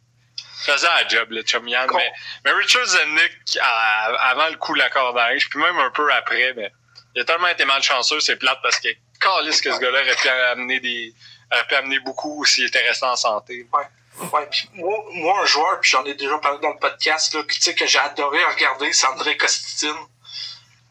faisait 0.66 0.88
la 0.88 1.08
job, 1.08 1.32
le 1.32 1.42
chum 1.42 1.68
Yann. 1.68 1.90
Mais, 1.94 2.12
mais, 2.46 2.52
Richard 2.52 2.86
Zenick, 2.86 3.58
avant 3.62 4.50
le 4.50 4.58
coup 4.58 4.74
de 4.74 4.80
l'accordage, 4.80 5.50
puis 5.50 5.60
même 5.60 5.78
un 5.80 5.92
peu 5.92 6.12
après, 6.14 6.54
mais 6.56 6.72
il 7.16 7.22
a 7.22 7.26
tellement 7.26 7.48
été 7.48 7.66
malchanceux, 7.66 8.20
c'est 8.20 8.36
plate 8.36 8.60
parce 8.62 8.80
que 8.80 8.90
calisse 9.20 9.62
que 9.62 9.74
ce 9.74 9.80
gars-là 9.80 10.02
aurait 10.02 10.16
pu 10.16 10.30
amener 10.30 10.80
des. 10.80 11.14
aurait 11.52 11.66
pu 11.68 11.76
amener 11.76 12.00
beaucoup 12.00 12.46
s'il 12.46 12.66
était 12.66 12.88
resté 12.88 13.06
en 13.08 13.16
santé. 13.16 13.68
Ouais. 13.74 13.84
Ouais, 14.18 14.48
puis 14.50 14.70
moi, 14.74 14.98
moi, 15.14 15.42
un 15.42 15.46
joueur, 15.46 15.80
puis 15.80 15.92
j'en 15.92 16.04
ai 16.06 16.16
déjà 16.16 16.38
parlé 16.40 16.60
dans 16.60 16.72
le 16.72 16.80
podcast, 16.80 17.34
là, 17.34 17.44
que, 17.44 17.72
que 17.72 17.86
j'ai 17.86 18.00
adoré 18.00 18.44
regarder, 18.46 18.92
c'est 18.94 19.08
André 19.08 19.38
Costitine. 19.38 19.96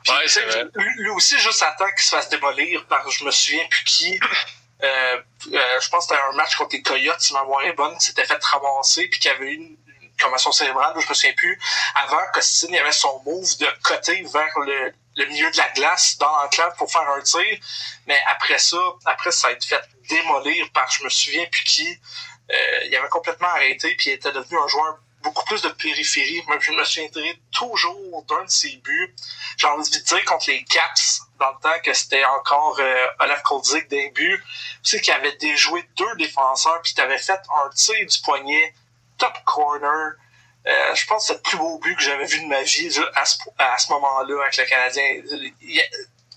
ouais, 0.08 0.28
c'est 0.28 0.42
vrai. 0.42 0.64
Lui, 0.74 1.10
aussi, 1.10 1.38
juste 1.38 1.62
attend 1.62 1.90
qu'il 1.90 2.04
se 2.04 2.10
fasse 2.10 2.28
démolir 2.28 2.86
par 2.86 3.08
je 3.10 3.24
me 3.24 3.30
souviens 3.30 3.66
plus 3.68 3.84
qui. 3.84 4.20
Euh, 4.82 5.22
euh, 5.52 5.80
je 5.80 5.88
pense 5.88 6.06
que 6.06 6.14
c'était 6.14 6.26
un 6.30 6.36
match 6.36 6.54
contre 6.56 6.76
les 6.76 6.82
Coyotes, 6.82 7.20
si 7.20 7.32
ma 7.32 7.40
mémoire 7.40 7.62
est 7.62 7.72
bonne, 7.72 7.98
s'était 7.98 8.26
fait 8.26 8.42
ramasser, 8.44 9.08
puis 9.08 9.18
qu'il 9.18 9.30
y 9.30 9.34
avait 9.34 9.46
eu 9.46 9.54
une, 9.54 9.76
commotion 10.20 10.50
cérébrale, 10.50 10.94
je 10.98 11.08
me 11.08 11.14
souviens 11.14 11.34
plus. 11.34 11.60
Avant, 11.94 12.20
Costitine, 12.32 12.74
il 12.74 12.78
avait 12.78 12.92
son 12.92 13.22
move 13.24 13.58
de 13.58 13.66
côté 13.82 14.22
vers 14.32 14.58
le, 14.60 14.92
le 15.16 15.26
milieu 15.26 15.50
de 15.50 15.56
la 15.56 15.68
glace 15.70 16.16
dans 16.18 16.30
l'enclave 16.36 16.74
pour 16.76 16.90
faire 16.90 17.08
un 17.10 17.20
tir. 17.20 17.58
Mais 18.06 18.18
après 18.28 18.58
ça, 18.58 18.78
après 19.04 19.30
ça 19.30 19.48
a 19.48 19.52
été 19.52 19.66
fait 19.66 19.82
démolir 20.08 20.70
par 20.72 20.90
je 20.90 21.04
me 21.04 21.08
souviens 21.08 21.46
plus 21.46 21.64
qui. 21.64 21.98
Euh, 22.50 22.84
il 22.84 22.94
avait 22.94 23.08
complètement 23.08 23.48
arrêté 23.48 23.94
puis 23.96 24.10
il 24.10 24.12
était 24.12 24.30
devenu 24.30 24.56
un 24.58 24.68
joueur 24.68 24.98
beaucoup 25.22 25.44
plus 25.44 25.62
de 25.62 25.68
périphérie. 25.70 26.42
Mais 26.48 26.56
je 26.60 26.72
me 26.72 26.84
souviendrai 26.84 27.40
toujours 27.50 28.24
d'un 28.28 28.44
de 28.44 28.50
ses 28.50 28.76
buts. 28.76 29.14
J'ai 29.56 29.66
envie 29.66 29.90
de 29.90 29.98
dire 29.98 30.24
contre 30.24 30.50
les 30.50 30.64
Caps, 30.64 31.22
dans 31.40 31.50
le 31.50 31.60
temps 31.60 31.80
que 31.84 31.92
c'était 31.92 32.24
encore 32.24 32.78
euh, 32.78 33.06
Olaf 33.20 33.42
Kolzik 33.42 33.88
d'un 33.88 34.08
but. 34.14 34.40
Tu 34.82 34.90
sais 34.90 35.00
qu'il 35.00 35.12
avait 35.12 35.36
déjoué 35.36 35.84
deux 35.96 36.14
défenseurs, 36.16 36.80
puis 36.82 36.94
avait 36.98 37.18
fait 37.18 37.40
un 37.54 37.70
tir 37.74 38.06
du 38.06 38.20
poignet 38.22 38.74
top 39.18 39.36
corner. 39.44 40.12
Euh, 40.66 40.94
je 40.94 41.06
pense 41.06 41.22
que 41.22 41.26
c'est 41.28 41.34
le 41.34 41.42
plus 41.42 41.58
beau 41.58 41.78
but 41.78 41.96
que 41.96 42.02
j'avais 42.02 42.26
vu 42.26 42.40
de 42.40 42.46
ma 42.46 42.62
vie 42.62 42.98
à 43.14 43.24
ce, 43.78 43.92
moment-là 43.92 44.42
avec 44.42 44.56
le 44.56 44.64
Canadien. 44.64 45.22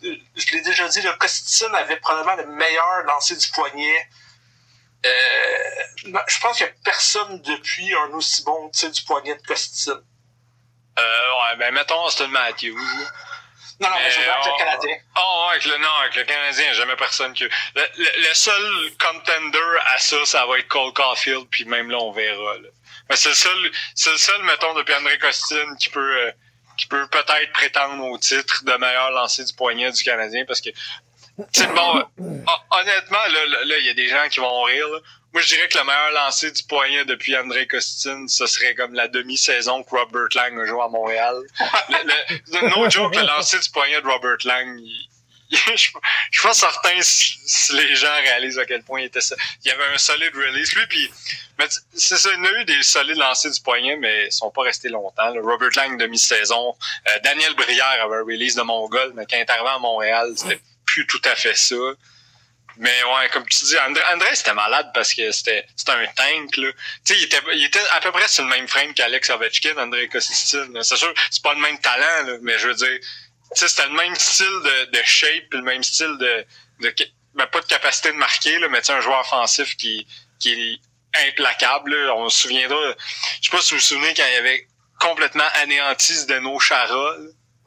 je 0.02 0.52
l'ai 0.54 0.62
déjà 0.62 0.88
dit, 0.88 1.02
le 1.02 1.14
Costin 1.14 1.74
avait 1.74 1.98
probablement 1.98 2.36
le 2.36 2.46
meilleur 2.46 3.04
lancer 3.06 3.36
du 3.36 3.48
poignet 3.50 4.08
euh, 5.06 6.10
je 6.28 6.40
pense 6.40 6.58
qu'il 6.58 6.66
n'y 6.66 6.72
a 6.72 6.76
personne 6.84 7.42
depuis 7.42 7.94
un 7.94 8.14
aussi 8.14 8.44
bon 8.44 8.70
tir 8.70 8.92
du 8.92 9.02
poignet 9.04 9.36
de 9.36 9.42
Costin. 9.42 10.02
Euh, 11.00 11.02
ouais, 11.02 11.58
ben 11.58 11.74
mettons 11.74 12.04
Austin 12.04 12.28
Matthews. 12.28 12.76
Non, 13.80 13.90
non, 13.90 13.96
mais, 13.96 14.12
je 14.12 14.20
veux 14.20 14.30
avec 14.30 14.46
le 14.46 14.58
Canadien. 14.58 14.98
Oh, 15.16 15.48
avec 15.52 15.66
le, 15.66 15.78
non, 15.78 15.90
avec 16.02 16.16
le 16.16 16.24
Canadien, 16.26 16.74
jamais 16.74 16.98
personne 16.98 17.34
qui. 17.34 17.44
Le, 17.44 17.84
le, 17.96 18.34
seul 18.34 18.92
contender 19.00 19.78
à 19.88 19.98
ça, 19.98 20.18
ça 20.26 20.46
va 20.46 20.60
être 20.60 20.68
Cole 20.68 20.92
Caulfield, 20.92 21.48
puis 21.50 21.64
même 21.64 21.90
là, 21.90 21.98
on 21.98 22.12
verra. 22.12 22.58
Là. 22.58 22.70
Mais 23.10 23.16
c'est 23.16 23.30
le 23.30 23.36
seul, 23.36 23.72
c'est 23.96 24.12
le 24.12 24.18
seul, 24.18 24.44
mettons, 24.44 24.74
depuis 24.74 24.94
André 24.96 25.18
Costin 25.18 25.76
qui 25.80 25.90
peut, 25.90 26.28
euh, 26.28 26.32
qui 26.78 26.88
peut 26.88 27.08
peut-être 27.08 27.54
prétendre 27.54 28.04
au 28.04 28.18
titre 28.18 28.66
de 28.66 28.74
meilleur 28.74 29.12
lancer 29.12 29.46
du 29.46 29.54
poignet 29.54 29.92
du 29.92 30.04
Canadien, 30.04 30.44
parce 30.46 30.60
que 30.60 30.70
bon, 31.76 32.04
honnêtement, 32.72 33.26
là, 33.66 33.78
il 33.80 33.86
y 33.86 33.90
a 33.90 33.94
des 33.94 34.08
gens 34.08 34.28
qui 34.30 34.40
vont 34.40 34.64
rire. 34.64 34.88
Moi, 35.32 35.44
je 35.44 35.48
dirais 35.48 35.68
que 35.68 35.78
le 35.78 35.84
meilleur 35.84 36.12
lancé 36.12 36.52
du 36.52 36.64
poignet 36.64 37.06
depuis 37.06 37.38
André 37.38 37.68
Costin, 37.68 38.28
ce 38.28 38.48
serait 38.48 38.74
comme 38.74 38.94
la 38.94 39.08
demi-saison 39.08 39.84
que 39.84 39.92
Robert 39.92 40.28
Lang 40.34 40.60
a 40.60 40.66
joué 40.66 40.82
à 40.82 40.88
Montréal. 40.88 41.36
le, 41.90 42.70
no 42.70 42.90
joke, 42.90 43.16
le 43.16 43.22
lancer 43.22 43.60
du 43.60 43.70
poignet 43.70 44.02
de 44.02 44.08
Robert 44.08 44.38
Lang, 44.46 44.80
je, 45.52 45.76
suis 45.76 45.92
pas 46.44 46.54
certain 46.54 47.02
si, 47.02 47.74
les 47.74 47.96
gens 47.96 48.14
réalisent 48.22 48.60
à 48.60 48.66
quel 48.66 48.84
point 48.84 49.02
il 49.02 49.06
était 49.06 49.22
ça. 49.22 49.36
Il 49.64 49.70
y 49.70 49.72
avait 49.72 49.94
un 49.94 49.98
solide 49.98 50.34
release. 50.36 50.74
Lui, 50.74 50.86
puis, 50.88 51.12
c'est 51.94 52.18
ça, 52.18 52.30
il 52.36 52.44
y 52.44 52.48
a 52.48 52.62
eu 52.62 52.66
des 52.66 52.84
solides 52.84 53.18
lancers 53.18 53.52
du 53.52 53.62
poignet, 53.62 53.96
mais 53.98 54.28
ils 54.28 54.32
sont 54.32 54.52
pas 54.52 54.64
restés 54.64 54.90
longtemps. 54.90 55.34
Robert 55.42 55.70
Lang, 55.76 56.00
demi-saison. 56.00 56.76
Euh, 57.08 57.20
Daniel 57.24 57.56
Brière 57.56 58.04
avait 58.04 58.18
un 58.18 58.24
release 58.24 58.56
de 58.56 58.62
Mongol, 58.62 59.14
mais 59.16 59.26
quand 59.30 59.38
il 59.38 59.42
est 59.42 59.50
à 59.50 59.80
Montréal, 59.80 60.34
c'était 60.36 60.60
plus 60.90 61.06
tout 61.08 61.22
à 61.26 61.36
fait 61.36 61.56
ça. 61.56 61.76
Mais 62.78 63.04
ouais, 63.04 63.30
comme 63.34 63.46
tu 63.48 63.66
dis, 63.66 63.78
André, 63.80 64.02
André 64.14 64.34
c'était 64.34 64.54
malade 64.54 64.90
parce 64.94 65.14
que 65.14 65.32
c'était 65.32 65.66
un 65.88 66.06
tank. 66.16 66.56
Là. 66.58 66.72
Tu 67.06 67.14
sais, 67.14 67.20
il 67.20 67.24
était, 67.26 67.42
il 67.54 67.66
était 67.66 67.88
à 67.92 68.00
peu 68.00 68.12
près 68.12 68.28
sur 68.28 68.44
le 68.44 68.50
même 68.50 68.68
frame 68.68 68.94
qu'Alex 68.94 69.30
Ovechkin, 69.30 69.78
André 69.78 70.08
Kostin. 70.08 70.34
C'est 70.82 70.96
sûr, 70.96 71.14
c'est 71.30 71.44
pas 71.44 71.54
le 71.54 71.60
même 71.60 71.78
talent, 71.80 72.28
là, 72.28 72.38
mais 72.42 72.58
je 72.58 72.70
veux 72.70 72.76
dire, 72.76 73.00
c'était 73.54 73.88
le 73.88 73.94
même 73.94 74.16
style 74.16 74.46
de, 74.46 74.92
de 74.98 75.04
shape, 75.04 75.52
le 75.52 75.62
même 75.62 75.84
style 75.84 76.18
de, 76.20 76.46
de 76.82 76.96
ben, 77.36 77.48
pas 77.48 77.62
de 77.62 77.66
capacité 77.66 78.12
de 78.12 78.18
marquer, 78.18 78.58
là, 78.60 78.70
mais 78.70 78.90
un 78.90 79.02
joueur 79.02 79.20
offensif 79.20 79.76
qui, 79.76 80.08
qui 80.40 80.54
est 80.54 81.28
implacable. 81.28 81.94
Là. 81.94 82.16
On 82.16 82.30
se 82.30 82.44
souviendra, 82.44 82.96
je 83.42 83.50
sais 83.50 83.52
pas 83.56 83.62
si 83.62 83.74
vous 83.74 83.80
vous 83.80 83.86
souvenez 83.86 84.14
quand 84.14 84.26
il 84.32 84.38
avait 84.38 84.68
complètement 85.00 85.48
anéanti 85.62 86.14
Zdeno 86.14 86.60
Chara. 86.60 87.16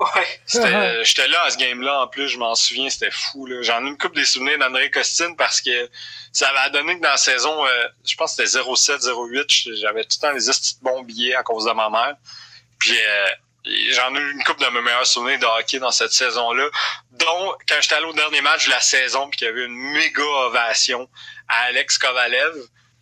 Ouais. 0.03 1.03
J'étais 1.05 1.29
là 1.29 1.43
à 1.45 1.51
ce 1.51 1.57
game-là, 1.59 2.03
en 2.03 2.09
plus, 2.09 2.29
je 2.29 2.39
m'en 2.39 2.55
souviens, 2.55 2.91
c'était 2.91 3.11
fou. 3.11 3.49
J'en 3.61 3.85
ai 3.85 3.89
une 3.89 3.99
coupe 3.99 4.15
des 4.15 4.25
souvenirs 4.25 4.59
d'André 4.59 4.91
Costin 4.91 5.35
parce 5.35 5.61
que 5.61 5.91
ça 6.33 6.49
avait 6.49 6.71
donné 6.71 6.97
que 6.97 7.03
dans 7.03 7.11
la 7.11 7.17
saison, 7.17 7.65
euh, 7.67 7.89
je 8.05 8.15
pense 8.17 8.37
que 8.37 8.45
c'était 8.47 8.63
07-08, 8.63 9.77
j'avais 9.81 10.05
tout 10.05 10.17
le 10.21 10.29
temps 10.29 10.33
les 10.33 10.45
petits 10.45 10.77
bons 10.83 11.03
billets 11.03 11.35
à 11.35 11.43
cause 11.43 11.67
de 11.67 11.73
ma 11.73 11.89
mère. 11.91 12.17
Puis 12.79 12.97
euh, 12.99 13.27
j'en 13.93 14.15
ai 14.15 14.19
eu 14.19 14.33
une 14.33 14.43
coupe 14.45 14.61
de 14.61 14.67
mes 14.67 14.81
meilleurs 14.81 15.07
souvenirs 15.07 15.39
de 15.39 15.47
hockey 15.47 15.79
dans 15.79 15.91
cette 15.91 16.13
saison-là, 16.13 16.69
dont 17.13 17.55
quand 17.69 17.77
j'étais 17.81 17.95
allé 17.95 18.07
au 18.07 18.13
dernier 18.13 18.41
match 18.41 18.67
de 18.67 18.71
la 18.71 18.81
saison, 18.81 19.29
puis 19.29 19.39
qu'il 19.39 19.47
y 19.47 19.51
avait 19.51 19.65
une 19.65 19.77
méga 19.93 20.23
ovation 20.47 21.09
à 21.49 21.67
Alex 21.67 21.99
Kovalev. 21.99 22.55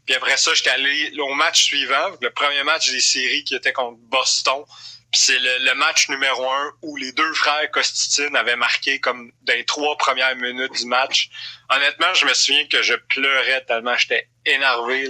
Puis 0.07 0.14
après 0.16 0.37
ça, 0.37 0.52
j'étais 0.54 0.71
allé 0.71 1.12
au 1.21 1.35
match 1.35 1.64
suivant, 1.64 2.11
le 2.21 2.30
premier 2.30 2.62
match 2.64 2.90
des 2.90 3.00
séries 3.00 3.45
qui 3.45 3.54
était 3.54 3.73
contre 3.73 3.99
Boston 4.00 4.64
c'est 5.12 5.38
le, 5.38 5.74
match 5.74 6.08
numéro 6.08 6.48
un 6.48 6.72
où 6.82 6.96
les 6.96 7.12
deux 7.12 7.32
frères 7.34 7.70
Costitine 7.70 8.36
avaient 8.36 8.56
marqué 8.56 9.00
comme 9.00 9.32
dans 9.42 9.54
les 9.54 9.64
trois 9.64 9.96
premières 9.96 10.36
minutes 10.36 10.72
du 10.72 10.86
match. 10.86 11.30
Honnêtement, 11.68 12.14
je 12.14 12.26
me 12.26 12.34
souviens 12.34 12.66
que 12.66 12.82
je 12.82 12.94
pleurais 12.94 13.64
tellement 13.64 13.96
j'étais 13.96 14.28
énervé. 14.46 15.08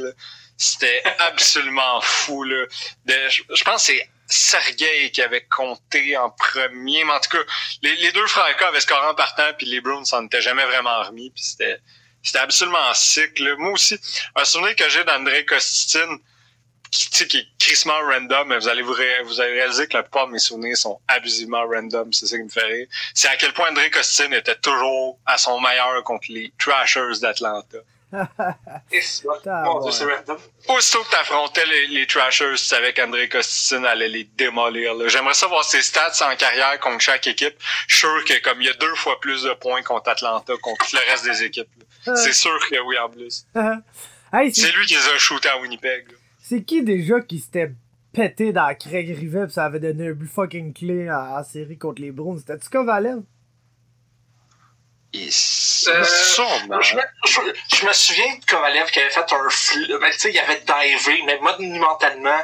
C'était 0.57 1.03
absolument 1.19 2.01
fou. 2.01 2.45
Là. 2.45 2.67
je, 3.07 3.65
pense 3.65 3.87
que 3.87 3.93
c'est 3.93 4.11
Sergei 4.27 5.11
qui 5.11 5.21
avait 5.23 5.45
compté 5.45 6.17
en 6.17 6.31
premier. 6.31 7.05
Mais 7.05 7.13
en 7.13 7.21
tout 7.21 7.37
cas, 7.37 7.45
les, 7.83 8.13
deux 8.13 8.27
frères 8.27 8.57
K 8.57 8.63
avaient 8.63 8.81
scoré 8.81 9.07
en 9.07 9.15
partant, 9.15 9.53
puis 9.59 9.67
les 9.67 9.81
Bruins 9.81 10.05
s'en 10.05 10.25
étaient 10.25 10.41
jamais 10.41 10.65
vraiment 10.65 11.03
remis. 11.03 11.31
Puis 11.31 11.45
c'était, 11.45 11.79
c'était 12.23 12.39
absolument 12.39 12.95
sick. 12.95 13.39
Moi 13.59 13.73
aussi, 13.73 13.99
un 14.35 14.45
souvenir 14.45 14.77
que 14.77 14.89
j'ai 14.89 15.05
d'André 15.05 15.45
Costitine, 15.45 16.19
qui, 16.91 17.27
qui 17.29 17.39
est 17.39 17.47
crissement 17.59 17.99
random, 18.11 18.49
mais 18.49 18.59
vous 18.59 18.69
allez 18.69 18.83
vous, 18.83 18.95
vous 19.25 19.41
allez 19.41 19.53
réaliser 19.53 19.87
que 19.87 19.97
la 19.97 20.03
plupart 20.03 20.27
de 20.27 20.33
mes 20.33 20.39
souvenirs 20.39 20.77
sont 20.77 21.01
abusivement 21.09 21.65
random, 21.67 22.13
c'est 22.13 22.27
ça 22.27 22.37
qui 22.37 22.43
me 22.45 22.49
fait 22.49 22.65
rire. 22.65 22.87
C'est 23.15 23.29
à 23.29 23.37
quel 23.37 23.53
point 23.53 23.71
André 23.71 23.91
Costin 23.91 24.33
était 24.33 24.57
toujours 24.57 25.19
à 25.27 25.39
son 25.39 25.61
meilleur 25.61 26.03
contre 26.05 26.27
les 26.31 26.53
Trashers 26.59 27.21
d'Atlanta. 27.21 27.79
Aussitôt 30.69 31.05
que 31.05 31.11
t'affrontais 31.11 31.65
les, 31.67 31.87
les 31.89 32.07
Trashers, 32.09 32.57
tu 32.57 32.65
savais 32.65 32.93
qu'André 32.93 33.29
Costin 33.29 33.85
allait 33.85 34.09
les 34.09 34.25
démolir. 34.25 35.09
J'aimerais 35.09 35.35
savoir 35.35 35.63
ses 35.65 35.81
stats 35.83 36.29
en 36.29 36.35
carrière 36.35 36.79
contre 36.81 37.01
chaque 37.01 37.29
équipe. 37.29 37.55
Je 37.87 37.97
suis 37.97 38.01
sûr 38.01 38.25
que 38.25 38.41
comme 38.41 38.61
il 38.61 38.67
y 38.67 38.71
a 38.71 38.75
deux 38.75 38.95
fois 38.97 39.21
plus 39.21 39.45
de 39.45 39.53
points 39.55 39.83
contre 39.83 40.11
Atlanta 40.11 40.55
contre 40.61 40.87
le 40.93 41.11
reste 41.11 41.25
des 41.25 41.45
équipes. 41.45 41.69
C'est 42.17 42.33
sûr 42.33 42.59
que 42.69 42.81
oui 42.81 42.99
en 42.99 43.09
plus. 43.09 43.47
c'est 43.55 44.73
lui 44.73 44.87
qui 44.87 44.95
les 44.95 45.09
a 45.09 45.19
shootés 45.19 45.49
à 45.49 45.59
Winnipeg. 45.59 46.07
C'est 46.51 46.65
qui 46.65 46.83
déjà 46.83 47.21
qui 47.21 47.39
s'était 47.39 47.71
pété 48.13 48.53
dans 48.53 48.75
Craig 48.75 49.07
Rivet 49.17 49.47
pis 49.47 49.53
ça 49.53 49.67
avait 49.67 49.79
donné 49.79 50.09
un 50.09 50.15
but 50.15 50.27
fucking 50.27 50.75
clé 50.75 51.09
en, 51.09 51.45
série 51.45 51.79
contre 51.79 52.03
les 52.03 52.11
Browns? 52.11 52.41
C'était-tu 52.41 52.69
Kovalev? 52.71 53.19
Euh, 53.19 53.21
je, 55.15 55.91
me, 56.67 56.83
je, 56.83 57.87
me 57.87 57.93
souviens 57.93 58.37
de 58.37 58.45
Kovalev 58.47 58.91
qui 58.91 58.99
avait 58.99 59.11
fait 59.11 59.33
un 59.33 59.49
flou. 59.49 60.01
Ben, 60.01 60.11
tu 60.11 60.19
sais, 60.19 60.33
il 60.33 60.39
avait 60.41 60.61
divé, 60.61 61.23
mais 61.25 61.39
monumentalement. 61.39 62.41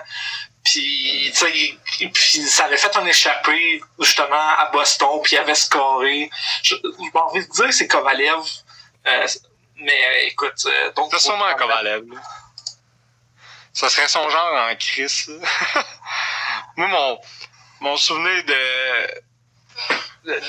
Puis, 0.63 1.33
tu 1.35 1.39
sais, 1.39 2.09
puis 2.15 2.43
ça 2.43 2.67
avait 2.67 2.77
fait 2.77 2.97
un 2.97 3.07
échappé, 3.07 3.81
justement, 3.99 4.37
à 4.37 4.71
Boston, 4.73 5.21
puis 5.25 5.35
il 5.35 5.39
avait 5.39 5.57
scoré. 5.57 6.31
Je, 6.63 6.77
j'ai 6.77 7.19
envie 7.19 7.45
de 7.45 7.51
dire 7.51 7.67
que 7.67 7.73
c'est 7.73 7.89
Kovalev. 7.89 8.39
Euh, 9.09 9.27
mais 9.79 10.29
écoute, 10.29 10.65
euh, 10.67 10.93
donc. 10.93 11.11
C'est 11.11 11.27
sûrement 11.27 11.53
Kovalev. 11.57 12.05
Ça 13.77 13.91
serait 13.91 14.09
son 14.09 14.27
genre 14.31 14.71
en 14.71 14.75
crise. 14.77 15.31
Moi, 16.77 16.89
mon, 16.89 17.21
mon 17.81 17.97
souvenir 17.99 18.43
de, 18.45 19.21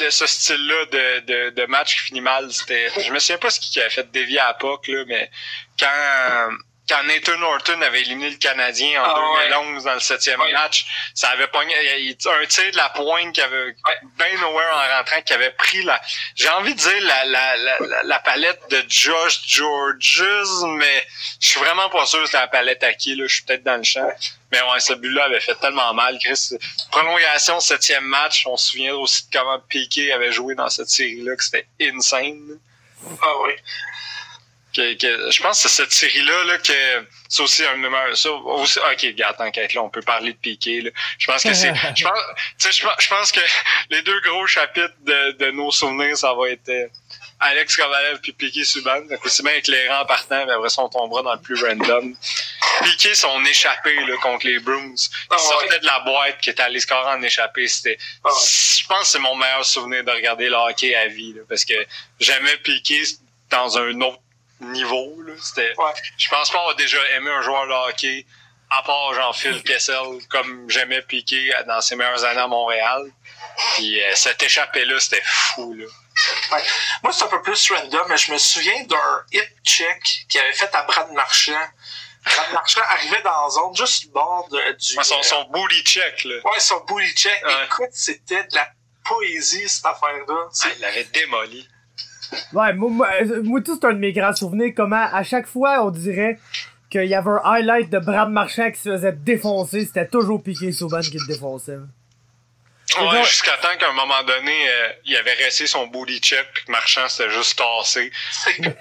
de, 0.05 0.09
ce 0.09 0.25
style-là 0.25 0.85
de, 0.85 1.19
de, 1.25 1.49
de, 1.49 1.65
match 1.65 1.97
qui 1.97 2.03
finit 2.03 2.21
mal, 2.21 2.49
c'était. 2.53 2.89
Je 3.01 3.11
me 3.11 3.19
souviens 3.19 3.37
pas 3.37 3.49
ce 3.49 3.59
qui 3.59 3.81
a 3.81 3.89
fait 3.89 4.09
dévier 4.11 4.39
à 4.39 4.53
POC, 4.53 4.87
là, 4.87 5.03
mais 5.07 5.29
quand 5.77 6.51
quand 6.87 7.03
Nathan 7.03 7.37
Norton 7.37 7.81
avait 7.81 8.01
éliminé 8.01 8.29
le 8.29 8.37
Canadien 8.37 9.01
en 9.03 9.05
ah, 9.05 9.47
2011 9.49 9.83
dans 9.83 9.93
le 9.93 9.99
septième 9.99 10.39
match, 10.53 10.85
ça 11.13 11.29
avait 11.29 11.47
pogné 11.47 11.73
un 11.75 12.45
tir 12.45 12.71
de 12.71 12.77
la 12.77 12.89
pointe 12.89 13.33
qui 13.33 13.41
avait 13.41 13.75
Ben 14.17 14.39
nowhere 14.39 14.73
en 14.73 14.97
rentrant, 14.97 15.21
qui 15.21 15.33
avait 15.33 15.51
pris 15.51 15.83
la, 15.83 16.01
j'ai 16.35 16.49
envie 16.49 16.73
de 16.73 16.79
dire 16.79 17.01
la, 17.01 17.25
la, 17.25 17.57
la, 17.57 18.03
la, 18.03 18.19
palette 18.19 18.61
de 18.69 18.83
Josh 18.87 19.41
Georges, 19.47 20.63
mais 20.77 21.05
je 21.41 21.49
suis 21.49 21.59
vraiment 21.59 21.89
pas 21.89 22.05
sûr 22.05 22.21
que 22.21 22.25
c'était 22.27 22.39
la 22.39 22.47
palette 22.47 22.83
à 22.83 22.93
qui, 22.93 23.15
là, 23.15 23.25
je 23.27 23.35
suis 23.35 23.43
peut-être 23.43 23.63
dans 23.63 23.77
le 23.77 23.83
champ. 23.83 24.09
Mais 24.51 24.61
ouais, 24.61 24.79
ce 24.79 24.93
but-là 24.93 25.25
avait 25.25 25.41
fait 25.41 25.55
tellement 25.55 25.93
mal, 25.93 26.17
Chris. 26.23 26.51
Prolongation, 26.91 27.59
septième 27.59 28.05
match, 28.05 28.45
on 28.45 28.55
se 28.55 28.71
souvient 28.71 28.95
aussi 28.95 29.27
de 29.27 29.37
comment 29.37 29.59
Piqué 29.67 30.13
avait 30.13 30.31
joué 30.31 30.55
dans 30.55 30.69
cette 30.69 30.89
série-là, 30.89 31.35
que 31.35 31.43
c'était 31.43 31.67
insane. 31.81 32.59
Ah 33.21 33.33
oui 33.43 33.53
je 34.77 35.41
pense 35.41 35.63
que 35.63 35.69
c'est 35.69 35.83
cette 35.83 35.91
série-là 35.91 36.43
là, 36.45 36.57
que 36.57 36.73
c'est 37.29 37.41
aussi 37.41 37.65
un 37.65 37.75
numéro. 37.75 38.15
Ça, 38.15 38.31
aussi, 38.31 38.79
ok, 38.79 39.01
regarde, 39.01 39.37
t'inquiète, 39.37 39.73
là, 39.73 39.83
on 39.83 39.89
peut 39.89 40.01
parler 40.01 40.33
de 40.33 40.37
Piqué. 40.37 40.81
Là. 40.81 40.91
Je 41.17 41.27
pense 41.27 41.43
que 41.43 41.53
c'est. 41.53 41.73
je, 41.95 42.03
pense, 42.03 42.19
je, 42.59 42.69
je 42.99 43.09
pense 43.09 43.31
que 43.31 43.41
les 43.89 44.01
deux 44.01 44.19
gros 44.21 44.47
chapitres 44.47 44.95
de, 45.01 45.31
de 45.31 45.51
nos 45.51 45.71
souvenirs, 45.71 46.17
ça 46.17 46.33
va 46.33 46.49
être 46.49 46.69
euh, 46.69 46.87
Alex 47.39 47.75
Kovalev 47.75 48.19
puis 48.21 48.33
Piqué 48.33 48.63
Subban. 48.63 49.01
Donc 49.01 49.25
aussi 49.25 49.43
bien 49.43 49.53
éclairant 49.53 50.01
en 50.01 50.05
partant, 50.05 50.45
mais 50.45 50.53
après 50.53 50.69
ça, 50.69 50.81
on 50.83 50.89
tombera 50.89 51.21
dans 51.23 51.33
le 51.33 51.41
plus 51.41 51.61
random. 51.63 52.15
Piqué 52.83 53.15
son 53.15 53.43
échappé 53.45 53.93
là, 54.05 54.15
contre 54.21 54.45
les 54.45 54.59
Bruins. 54.59 54.93
Il 54.95 55.27
ah, 55.31 55.37
sortait 55.37 55.79
de 55.79 55.85
la 55.85 55.99
boîte 56.01 56.39
qui 56.39 56.49
était 56.49 56.63
allé 56.63 56.79
scorer 56.79 57.11
en 57.11 57.21
échappé. 57.21 57.67
C'était. 57.67 57.97
Ah, 58.23 58.29
je 58.29 58.85
pense 58.87 58.99
que 58.99 59.05
c'est 59.05 59.19
mon 59.19 59.35
meilleur 59.35 59.65
souvenir 59.65 60.03
de 60.03 60.11
regarder 60.11 60.49
le 60.49 60.55
hockey 60.55 60.95
à 60.95 61.07
vie. 61.07 61.33
Là, 61.33 61.41
parce 61.47 61.65
que 61.65 61.75
jamais 62.19 62.57
Piqué 62.57 63.03
dans 63.49 63.77
un 63.77 64.01
autre 64.01 64.21
niveau. 64.59 65.21
Là. 65.21 65.33
C'était, 65.41 65.73
Je 66.17 66.29
pense 66.29 66.49
pas 66.49 66.59
avoir 66.59 66.75
déjà 66.75 66.97
aimé 67.15 67.29
un 67.29 67.41
joueur 67.41 67.67
de 67.67 67.89
hockey 67.89 68.25
à 68.69 68.83
part 68.83 69.13
Jean-Phil 69.13 69.63
Kessel, 69.63 70.19
comme 70.29 70.69
j'aimais 70.69 71.01
piquer 71.01 71.53
dans 71.67 71.79
ses 71.81 71.95
meilleures 71.95 72.23
années 72.25 72.41
à 72.41 72.47
Montréal. 72.47 73.09
Puis 73.75 74.03
euh, 74.03 74.13
cet 74.15 74.43
échappé-là, 74.43 74.99
c'était 74.99 75.23
fou, 75.23 75.73
là. 75.73 75.85
Ouais. 76.51 76.63
Moi, 77.03 77.13
c'est 77.13 77.23
un 77.23 77.27
peu 77.27 77.41
plus 77.41 77.71
random, 77.71 78.05
mais 78.09 78.17
je 78.17 78.31
me 78.31 78.37
souviens 78.37 78.83
d'un 78.85 79.23
hip 79.31 79.47
check 79.63 80.25
qu'il 80.27 80.41
avait 80.41 80.53
fait 80.53 80.73
à 80.73 80.83
Brad 80.83 81.11
Marchand. 81.11 81.67
Brad 82.25 82.53
Marchand 82.53 82.81
arrivait 82.89 83.21
dans 83.21 83.43
la 83.43 83.49
zone 83.49 83.75
juste 83.75 84.05
du 84.05 84.09
bord 84.09 84.47
de, 84.49 84.57
du. 84.73 84.97
Ouais, 84.97 85.03
son, 85.03 85.21
son 85.21 85.43
booty 85.45 85.83
check, 85.83 86.23
là. 86.23 86.35
Ouais, 86.43 86.59
son 86.59 86.79
booty 86.85 87.13
check. 87.13 87.43
Ouais. 87.45 87.65
Écoute, 87.65 87.89
c'était 87.93 88.43
de 88.43 88.55
la 88.55 88.67
poésie, 89.05 89.69
cette 89.69 89.85
affaire-là. 89.85 90.49
Ah, 90.63 90.67
il 90.75 90.81
l'avait 90.81 91.03
démoli. 91.05 91.67
Ouais, 92.53 92.73
moi, 92.73 92.89
moi, 92.89 93.09
euh, 93.21 93.41
moi, 93.43 93.61
tout, 93.61 93.77
c'est 93.79 93.87
un 93.87 93.93
de 93.93 93.99
mes 93.99 94.13
grands 94.13 94.35
souvenirs. 94.35 94.73
Comment, 94.75 95.07
à 95.11 95.23
chaque 95.23 95.47
fois, 95.47 95.83
on 95.85 95.89
dirait 95.91 96.37
qu'il 96.89 97.05
y 97.05 97.15
avait 97.15 97.29
un 97.29 97.41
highlight 97.43 97.89
de 97.89 97.99
Brad 97.99 98.29
Marchand 98.29 98.71
qui 98.71 98.79
se 98.79 98.89
faisait 98.89 99.11
défoncer. 99.11 99.85
C'était 99.85 100.07
toujours 100.07 100.41
Piqué 100.41 100.71
Souban 100.71 101.01
qui 101.01 101.17
le 101.17 101.27
défonçait. 101.27 101.77
Ouais, 103.01 103.23
jusqu'à 103.25 103.57
temps 103.57 103.75
qu'à 103.77 103.89
un 103.89 103.93
moment 103.93 104.23
donné, 104.23 104.69
euh, 104.69 104.89
il 105.05 105.15
avait 105.17 105.33
resté 105.33 105.67
son 105.67 105.87
booty 105.87 106.19
check, 106.19 106.47
puis 106.53 106.63
que 106.65 106.71
Marchand 106.71 107.07
s'était 107.09 107.29
juste 107.29 107.57
tassé. 107.59 108.09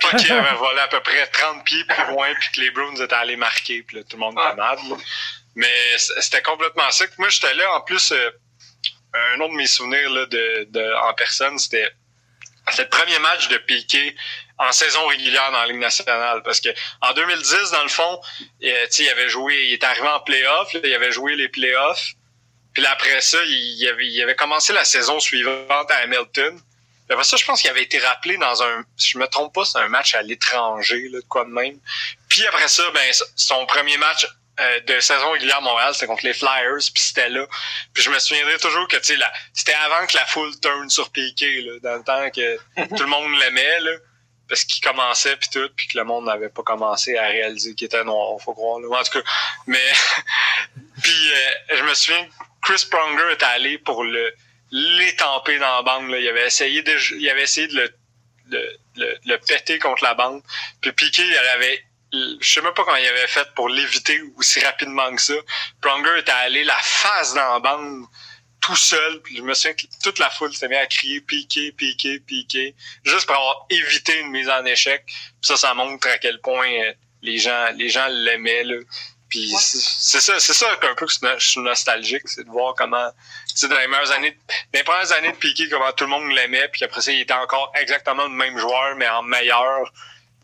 Pas 0.00 0.16
qu'il 0.16 0.30
avait 0.32 0.56
volé 0.56 0.78
à 0.78 0.86
peu 0.88 1.00
près 1.00 1.26
30 1.26 1.64
pieds 1.64 1.84
plus 1.84 2.12
loin, 2.14 2.28
puis 2.38 2.48
que 2.52 2.60
les 2.60 2.70
Bruins 2.70 2.94
étaient 2.94 3.12
allés 3.14 3.36
marquer, 3.36 3.82
puis 3.82 3.96
là, 3.96 4.02
tout 4.08 4.16
le 4.16 4.20
monde 4.20 4.34
était 4.34 4.42
Ouais. 4.48 4.54
malade. 4.56 4.78
là. 4.88 4.96
Mais 5.56 5.68
c'était 5.96 6.42
complètement 6.42 6.88
sick. 6.92 7.10
Moi, 7.18 7.28
j'étais 7.30 7.54
là, 7.54 7.74
en 7.76 7.80
plus, 7.80 8.12
euh, 8.12 8.30
un 9.34 9.40
autre 9.40 9.52
de 9.52 9.56
mes 9.56 9.66
souvenirs 9.66 10.08
là, 10.10 10.26
de, 10.26 10.68
de, 10.70 11.08
en 11.08 11.12
personne, 11.14 11.58
c'était 11.58 11.90
c'était 12.68 12.82
le 12.82 12.88
premier 12.88 13.18
match 13.18 13.48
de 13.48 13.58
Piqué 13.58 14.16
en 14.58 14.72
saison 14.72 15.06
régulière 15.06 15.50
dans 15.52 15.60
la 15.60 15.66
Ligue 15.66 15.80
nationale. 15.80 16.42
Parce 16.42 16.60
que 16.60 16.70
en 17.00 17.12
2010, 17.12 17.70
dans 17.72 17.82
le 17.82 17.88
fond, 17.88 18.20
euh, 18.64 18.86
il 18.98 19.08
avait 19.08 19.28
joué, 19.28 19.66
il 19.66 19.72
est 19.74 19.84
arrivé 19.84 20.08
en 20.08 20.20
playoff, 20.20 20.74
il 20.74 20.94
avait 20.94 21.12
joué 21.12 21.36
les 21.36 21.48
playoffs. 21.48 22.12
Puis 22.72 22.84
après 22.86 23.20
ça, 23.20 23.38
il, 23.44 23.50
il 23.50 23.88
avait, 23.88 24.06
il 24.06 24.22
avait 24.22 24.36
commencé 24.36 24.72
la 24.72 24.84
saison 24.84 25.20
suivante 25.20 25.90
à 25.90 25.96
Hamilton. 26.02 26.60
Puis 27.06 27.14
après 27.14 27.24
ça, 27.24 27.36
je 27.36 27.44
pense 27.44 27.60
qu'il 27.60 27.70
avait 27.70 27.84
été 27.84 27.98
rappelé 27.98 28.36
dans 28.36 28.62
un, 28.62 28.84
si 28.96 29.10
je 29.10 29.18
me 29.18 29.26
trompe 29.28 29.54
pas, 29.54 29.64
c'est 29.64 29.78
un 29.78 29.88
match 29.88 30.14
à 30.14 30.22
l'étranger, 30.22 31.08
là, 31.10 31.20
de 31.20 31.26
quoi 31.26 31.44
de 31.44 31.50
même. 31.50 31.78
Puis 32.28 32.44
après 32.46 32.68
ça, 32.68 32.82
ben, 32.92 33.12
son 33.36 33.64
premier 33.66 33.96
match 33.96 34.26
euh, 34.58 34.80
de 34.80 35.00
saison 35.00 35.32
régulière 35.32 35.58
à 35.58 35.60
Montréal, 35.60 35.92
c'était 35.92 36.06
contre 36.06 36.24
les 36.24 36.32
Flyers, 36.32 36.78
puis 36.94 37.02
c'était 37.02 37.28
là. 37.28 37.46
Puis 37.92 38.02
je 38.02 38.10
me 38.10 38.18
souviendrai 38.18 38.56
toujours 38.58 38.88
que, 38.88 38.96
tu 38.96 39.16
sais, 39.16 39.24
c'était 39.52 39.74
avant 39.74 40.06
que 40.06 40.16
la 40.16 40.24
foule 40.24 40.58
turn 40.60 40.88
sur 40.88 41.10
Piqué, 41.10 41.60
là, 41.62 41.72
dans 41.82 41.96
le 41.96 42.04
temps 42.04 42.30
que 42.30 42.56
tout 42.96 43.02
le 43.02 43.08
monde 43.08 43.38
l'aimait, 43.38 43.80
là, 43.80 43.92
parce 44.48 44.64
qu'il 44.64 44.82
commençait, 44.82 45.36
puis 45.36 45.50
tout, 45.52 45.68
puis 45.76 45.88
que 45.88 45.98
le 45.98 46.04
monde 46.04 46.24
n'avait 46.24 46.48
pas 46.48 46.62
commencé 46.62 47.18
à 47.18 47.26
réaliser 47.26 47.74
qu'il 47.74 47.86
était 47.86 48.04
noir, 48.04 48.40
faut 48.40 48.54
croire, 48.54 48.80
là. 48.80 48.98
En 48.98 49.02
tout 49.02 49.20
cas, 49.20 49.30
mais... 49.66 49.92
puis 51.02 51.32
euh, 51.32 51.76
je 51.76 51.82
me 51.82 51.92
souviens 51.94 52.24
que 52.24 52.32
Chris 52.62 52.86
Pronger 52.90 53.32
était 53.32 53.44
allé 53.44 53.78
pour 53.78 54.04
le 54.04 54.32
l'étamper 54.72 55.58
dans 55.58 55.76
la 55.76 55.82
bande, 55.82 56.10
là. 56.10 56.18
Il 56.18 56.28
avait 56.28 56.46
essayé 56.46 56.82
de, 56.82 56.96
il 57.18 57.28
avait 57.28 57.42
essayé 57.42 57.68
de 57.68 57.74
le, 57.74 57.94
le, 58.48 58.78
le, 58.96 59.18
le 59.26 59.38
péter 59.38 59.78
contre 59.78 60.02
la 60.02 60.14
bande. 60.14 60.42
Puis 60.80 60.92
Piqué, 60.92 61.22
il 61.24 61.36
avait 61.36 61.85
je 62.40 62.52
sais 62.52 62.60
même 62.62 62.74
pas 62.74 62.84
comment 62.84 62.96
il 62.96 63.06
avait 63.06 63.26
fait 63.26 63.46
pour 63.54 63.68
l'éviter 63.68 64.20
aussi 64.36 64.60
rapidement 64.60 65.14
que 65.14 65.22
ça. 65.22 65.34
Pronger 65.80 66.18
était 66.18 66.32
allé 66.32 66.64
la 66.64 66.78
face 66.78 67.34
dans 67.34 67.52
la 67.54 67.58
bande 67.60 68.06
tout 68.60 68.76
seul. 68.76 69.20
Puis 69.22 69.36
je 69.36 69.42
me 69.42 69.54
souviens 69.54 69.74
que 69.74 69.84
toute 70.02 70.18
la 70.18 70.30
foule 70.30 70.54
s'est 70.54 70.68
mise 70.68 70.78
à 70.78 70.86
crier 70.86 71.20
piqué, 71.20 71.72
piqué, 71.72 72.20
piqué, 72.20 72.74
juste 73.04 73.26
pour 73.26 73.36
avoir 73.36 73.66
évité 73.70 74.18
une 74.20 74.30
mise 74.30 74.48
en 74.48 74.64
échec. 74.64 75.04
Puis 75.06 75.14
ça, 75.42 75.56
ça 75.56 75.74
montre 75.74 76.08
à 76.08 76.18
quel 76.18 76.40
point 76.40 76.68
euh, 76.68 76.92
les 77.22 77.38
gens 77.38 77.66
les 77.74 77.88
gens 77.88 78.06
l'aimaient. 78.08 78.64
Là. 78.64 78.76
Puis 79.28 79.52
Ouais. 79.52 79.60
c'est 79.60 80.20
ça, 80.20 80.38
c'est 80.38 80.52
ça 80.54 80.70
un 80.72 80.76
peu 80.76 80.94
que 80.94 81.06
je 81.38 81.46
suis 81.46 81.60
nostalgique, 81.60 82.28
c'est 82.28 82.44
de 82.44 82.50
voir 82.50 82.74
comment, 82.76 83.10
tu 83.58 83.66
dans 83.68 83.78
les 83.78 83.88
meilleures 83.88 84.12
années, 84.12 84.30
dans 84.72 84.78
les 84.78 84.84
premières 84.84 85.12
années 85.12 85.32
de 85.32 85.36
Piqué, 85.36 85.68
comment 85.68 85.90
tout 85.92 86.04
le 86.04 86.10
monde 86.10 86.30
l'aimait, 86.32 86.68
puis 86.68 86.84
après 86.84 87.00
ça, 87.00 87.10
il 87.10 87.20
était 87.20 87.32
encore 87.32 87.72
exactement 87.74 88.24
le 88.24 88.34
même 88.34 88.56
joueur, 88.56 88.94
mais 88.96 89.08
en 89.08 89.22
meilleur. 89.22 89.92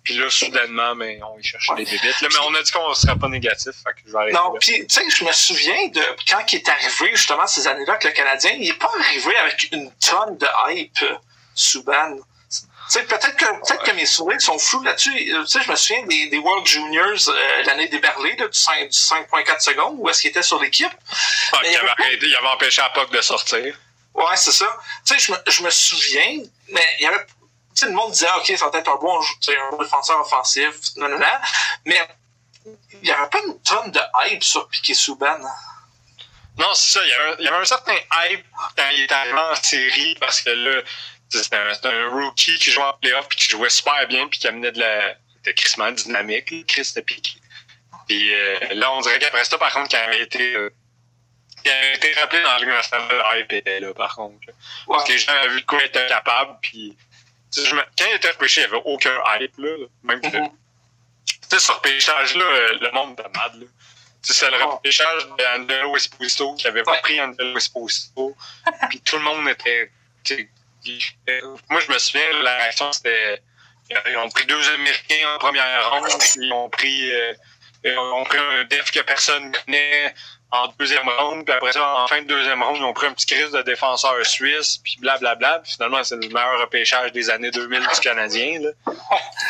Puis 0.04 0.14
là, 0.14 0.28
soudainement, 0.30 0.94
mais 0.94 1.20
on 1.22 1.38
y 1.38 1.42
cherchait 1.44 1.72
les 1.76 1.84
bébites. 1.84 2.20
Là, 2.20 2.28
mais 2.30 2.38
on 2.48 2.54
a 2.54 2.62
dit 2.62 2.72
qu'on 2.72 2.88
ne 2.88 2.94
serait 2.94 3.16
pas 3.16 3.28
négatif, 3.28 3.72
fait 3.84 3.92
que 3.94 4.00
je 4.06 4.12
vais 4.12 4.18
arrêter 4.18 4.34
Non, 4.34 4.54
puis 4.60 4.86
tu 4.86 4.96
sais, 4.96 5.08
je 5.08 5.24
me 5.24 5.32
souviens 5.32 5.88
de 5.88 6.02
quand 6.28 6.52
il 6.52 6.56
est 6.56 6.68
arrivé 6.68 7.10
justement 7.14 7.46
ces 7.46 7.66
années-là 7.68 7.92
avec 7.92 8.04
le 8.04 8.10
Canadien, 8.10 8.52
il 8.58 8.68
est 8.68 8.78
pas 8.78 8.90
arrivé 8.98 9.36
avec 9.36 9.68
une 9.72 9.92
tonne 9.94 10.38
de 10.38 10.46
hype, 10.70 10.98
sais, 12.92 13.04
peut-être 13.04 13.36
que 13.36 13.44
peut-être 13.44 13.84
que 13.84 13.92
mes 13.92 14.06
souvenirs 14.06 14.40
sont 14.40 14.58
flous 14.58 14.82
là-dessus. 14.82 15.12
Tu 15.14 15.46
sais, 15.46 15.60
je 15.64 15.70
me 15.70 15.76
souviens 15.76 16.04
des, 16.06 16.26
des 16.28 16.38
World 16.38 16.66
Juniors 16.66 17.28
euh, 17.28 17.62
l'année 17.64 17.88
des 17.88 17.98
Berlés, 17.98 18.36
là, 18.36 18.48
du 18.48 18.58
5 18.58 18.88
du 18.88 18.96
5.4 18.96 19.60
secondes, 19.60 19.96
où 19.98 20.08
est-ce 20.08 20.20
qu'il 20.22 20.30
était 20.30 20.42
sur 20.42 20.60
l'équipe. 20.60 20.90
Ah, 21.52 21.60
il, 21.64 21.68
avait 21.68 21.78
avait- 21.78 21.88
arrêté, 22.02 22.26
il 22.26 22.36
avait 22.36 22.48
empêché 22.48 22.82
à 22.82 22.90
Puck 22.90 23.10
de 23.10 23.20
sortir. 23.20 23.78
Ouais, 24.14 24.36
c'est 24.36 24.52
ça. 24.52 24.66
Tu 25.06 25.14
sais, 25.14 25.20
je 25.20 25.32
me, 25.32 25.38
je 25.46 25.62
me 25.62 25.70
souviens, 25.70 26.42
mais 26.68 26.84
il 26.98 27.04
y 27.04 27.06
avait. 27.06 27.24
Sais, 27.74 27.86
le 27.86 27.92
monde 27.92 28.12
disait, 28.12 28.28
OK, 28.36 28.52
ça 28.56 28.68
va 28.68 28.78
être 28.78 28.88
un 28.88 28.96
bon, 28.96 29.18
un 29.20 29.70
bon 29.70 29.82
défenseur 29.82 30.20
offensif, 30.20 30.74
non, 30.96 31.08
non, 31.08 31.18
non. 31.18 31.26
Mais 31.86 32.00
il 32.64 33.00
n'y 33.02 33.10
avait 33.10 33.28
pas 33.28 33.38
une 33.46 33.60
tonne 33.62 33.90
de 33.90 34.00
hype 34.26 34.44
sur 34.44 34.68
Piquet 34.68 34.94
Souban. 34.94 35.38
Non, 36.58 36.74
c'est 36.74 36.98
ça. 36.98 37.04
Il 37.04 37.08
y, 37.08 37.12
avait 37.12 37.30
un, 37.30 37.36
il 37.38 37.44
y 37.44 37.48
avait 37.48 37.56
un 37.56 37.64
certain 37.64 37.94
hype 37.94 38.44
quand 38.76 38.88
il 38.92 39.00
est 39.00 39.12
arrivé 39.12 39.38
en 39.38 39.54
série 39.54 40.14
parce 40.20 40.42
que 40.42 40.50
là, 40.50 40.82
c'était 41.30 41.56
un, 41.88 42.08
rookie 42.10 42.58
qui 42.58 42.70
jouait 42.70 42.84
en 42.84 42.92
playoff 42.94 43.26
puis 43.28 43.38
qui 43.38 43.50
jouait 43.50 43.70
super 43.70 44.06
bien 44.06 44.28
puis 44.28 44.38
qui 44.38 44.48
amenait 44.48 44.72
de 44.72 44.80
la. 44.80 45.16
Était 45.40 45.54
crissement 45.54 45.90
dynamique, 45.90 46.66
Chris 46.68 46.92
de 46.94 47.00
piqué. 47.00 47.32
Puis 48.06 48.32
euh, 48.32 48.58
là, 48.74 48.92
on 48.92 49.00
dirait 49.00 49.18
qu'après 49.18 49.44
ça, 49.44 49.58
par 49.58 49.72
contre, 49.72 49.90
quand 49.90 49.98
il 49.98 50.08
avait 50.08 50.22
été. 50.22 50.54
euh, 50.54 50.70
il 51.64 51.70
avait 51.70 51.94
été 51.96 52.12
rappelé 52.14 52.42
dans 52.42 52.56
Ligue 52.58 52.68
nationale, 52.68 53.08
le 53.10 53.40
hype 53.40 53.52
était 53.52 53.80
là, 53.80 53.92
par 53.94 54.14
contre. 54.14 54.46
là. 54.46 54.52
Parce 54.86 55.04
que 55.04 55.12
les 55.12 55.18
gens 55.18 55.32
avaient 55.32 55.48
vu 55.48 55.60
de 55.60 55.66
quoi 55.66 55.80
il 55.80 55.86
était 55.86 56.06
capable. 56.06 56.58
Puis, 56.60 56.96
je 57.54 57.74
me- 57.74 57.82
quand 57.98 58.04
il 58.10 58.16
était 58.16 58.30
repêché, 58.30 58.62
il 58.62 58.68
n'y 58.70 58.74
avait 58.74 58.82
aucun 58.86 59.16
hype. 59.40 59.56
Là, 59.58 59.86
même 60.02 60.20
que, 60.20 60.36
Mhm. 60.36 60.50
tu 61.26 61.36
sais, 61.50 61.58
sur 61.58 61.76
repêchage-là, 61.76 62.44
euh, 62.44 62.78
le 62.80 62.90
monde 62.92 63.12
était 63.18 63.28
mad. 63.28 63.54
Là. 63.60 63.66
C'est 64.24 64.50
le 64.50 64.56
Ouais. 64.56 64.62
repêchage 64.62 65.26
d'Angelo 65.36 65.96
Esposito 65.96 66.54
qui 66.54 66.66
avait 66.68 66.82
pas 66.84 66.92
Ouais. 66.92 67.00
pris 67.00 67.20
Angelo 67.20 67.56
Esposito. 67.58 68.36
puis 68.88 69.00
tout 69.00 69.16
le 69.16 69.22
monde 69.22 69.48
était. 69.48 69.90
euh, 70.30 71.56
moi, 71.70 71.80
je 71.80 71.92
me 71.92 71.98
souviens, 71.98 72.42
la 72.42 72.56
réaction, 72.56 72.92
c'était. 72.92 73.42
Ils 73.90 74.16
ont 74.16 74.28
pris 74.30 74.46
deux 74.46 74.68
Américains 74.70 75.28
en 75.34 75.38
première 75.38 75.90
ronde, 75.90 76.06
ils 76.36 76.52
ont 76.52 76.70
pris, 76.70 77.12
euh, 77.12 77.34
ils 77.84 77.98
ont 77.98 78.24
pris 78.24 78.38
un 78.38 78.64
def 78.64 78.90
que 78.90 79.00
personne 79.00 79.50
ne 79.50 79.58
connaît 79.58 80.14
en 80.52 80.68
deuxième 80.78 81.08
ronde, 81.08 81.46
puis 81.46 81.54
après 81.54 81.72
ça, 81.72 81.96
en 81.96 82.06
fin 82.06 82.20
de 82.20 82.26
deuxième 82.26 82.62
ronde, 82.62 82.76
ils 82.76 82.84
ont 82.84 82.92
pris 82.92 83.06
un 83.06 83.14
petit 83.14 83.26
crise 83.26 83.50
de 83.50 83.62
défenseur 83.62 84.24
suisse, 84.26 84.78
puis 84.84 84.98
blablabla. 85.00 85.60
Puis 85.60 85.72
finalement, 85.72 86.04
c'est 86.04 86.16
le 86.16 86.28
meilleur 86.28 86.60
repêchage 86.60 87.10
des 87.12 87.30
années 87.30 87.50
2000 87.50 87.80
du 87.80 88.00
Canadien. 88.00 88.60
Là. 88.60 88.70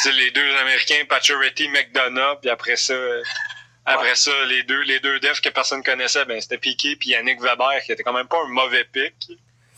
C'est 0.01 0.13
les 0.13 0.31
deux 0.31 0.57
Américains, 0.57 1.05
Pacioretty, 1.09 1.69
McDonough, 1.69 2.41
puis 2.41 2.51
après 2.51 2.77
ça, 2.77 2.95
après 3.85 4.15
ça, 4.15 4.31
les 4.47 4.63
deux, 4.63 4.81
les 4.83 5.01
deux 5.01 5.19
defs 5.21 5.41
que 5.41 5.49
personne 5.49 5.83
connaissait, 5.83 6.25
ben 6.25 6.41
c'était 6.41 6.59
Piqué 6.59 6.97
puis 6.97 7.11
Yannick 7.11 7.41
Weber, 7.41 7.83
qui 7.85 7.93
était 7.93 8.03
quand 8.03 8.13
même 8.13 8.29
pas 8.29 8.39
un 8.39 8.49
mauvais 8.49 8.85
pick. 8.85 9.15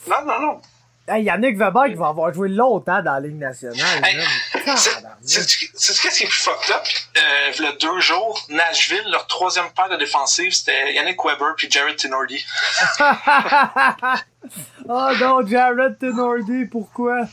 Non, 0.07 0.25
non, 0.25 0.41
non. 0.41 0.63
Hey, 1.07 1.25
Yannick 1.25 1.59
Weber 1.59 1.85
qui 1.89 1.95
va 1.95 2.09
avoir 2.09 2.33
joué 2.33 2.49
longtemps 2.49 3.03
dans 3.03 3.13
la 3.13 3.21
Ligue 3.21 3.39
nationale. 3.39 3.77
Hey. 4.03 4.17
C'est 5.23 6.01
qu'est-ce 6.01 6.19
qui 6.19 6.25
est 6.25 6.27
plus 6.27 6.39
fucked 6.39 6.75
up? 6.75 6.83
Euh, 7.17 7.53
il 7.59 7.65
y 7.65 7.67
a 7.67 7.73
deux 7.73 8.01
jours, 8.01 8.41
Nashville, 8.49 9.05
leur 9.11 9.27
troisième 9.27 9.67
paire 9.77 9.91
de 9.91 9.97
défensive, 9.97 10.53
c'était 10.53 10.95
Yannick 10.95 11.23
Weber 11.23 11.55
puis 11.57 11.71
Jared 11.71 11.97
Tenordi. 11.97 12.43
oh 14.89 15.11
non, 15.21 15.47
Jared 15.47 15.99
Tenordi, 15.99 16.65
pourquoi? 16.67 17.27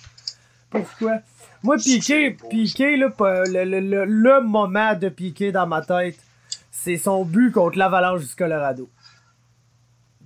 Pourquoi? 0.70 1.20
Moi, 1.64 1.78
Piqué, 1.78 2.32
Piqué, 2.50 2.98
là, 2.98 3.08
le, 3.20 3.64
le, 3.64 3.80
le, 3.80 4.06
le 4.06 4.42
moment 4.42 4.96
de 4.96 5.08
Piqué 5.08 5.54
dans 5.54 5.68
ma 5.68 5.82
tête, 5.82 6.18
c'est 6.72 6.98
son 6.98 7.24
but 7.24 7.52
contre 7.52 7.78
l'Avalanche 7.78 8.22
du 8.22 8.36
Colorado. 8.36 8.90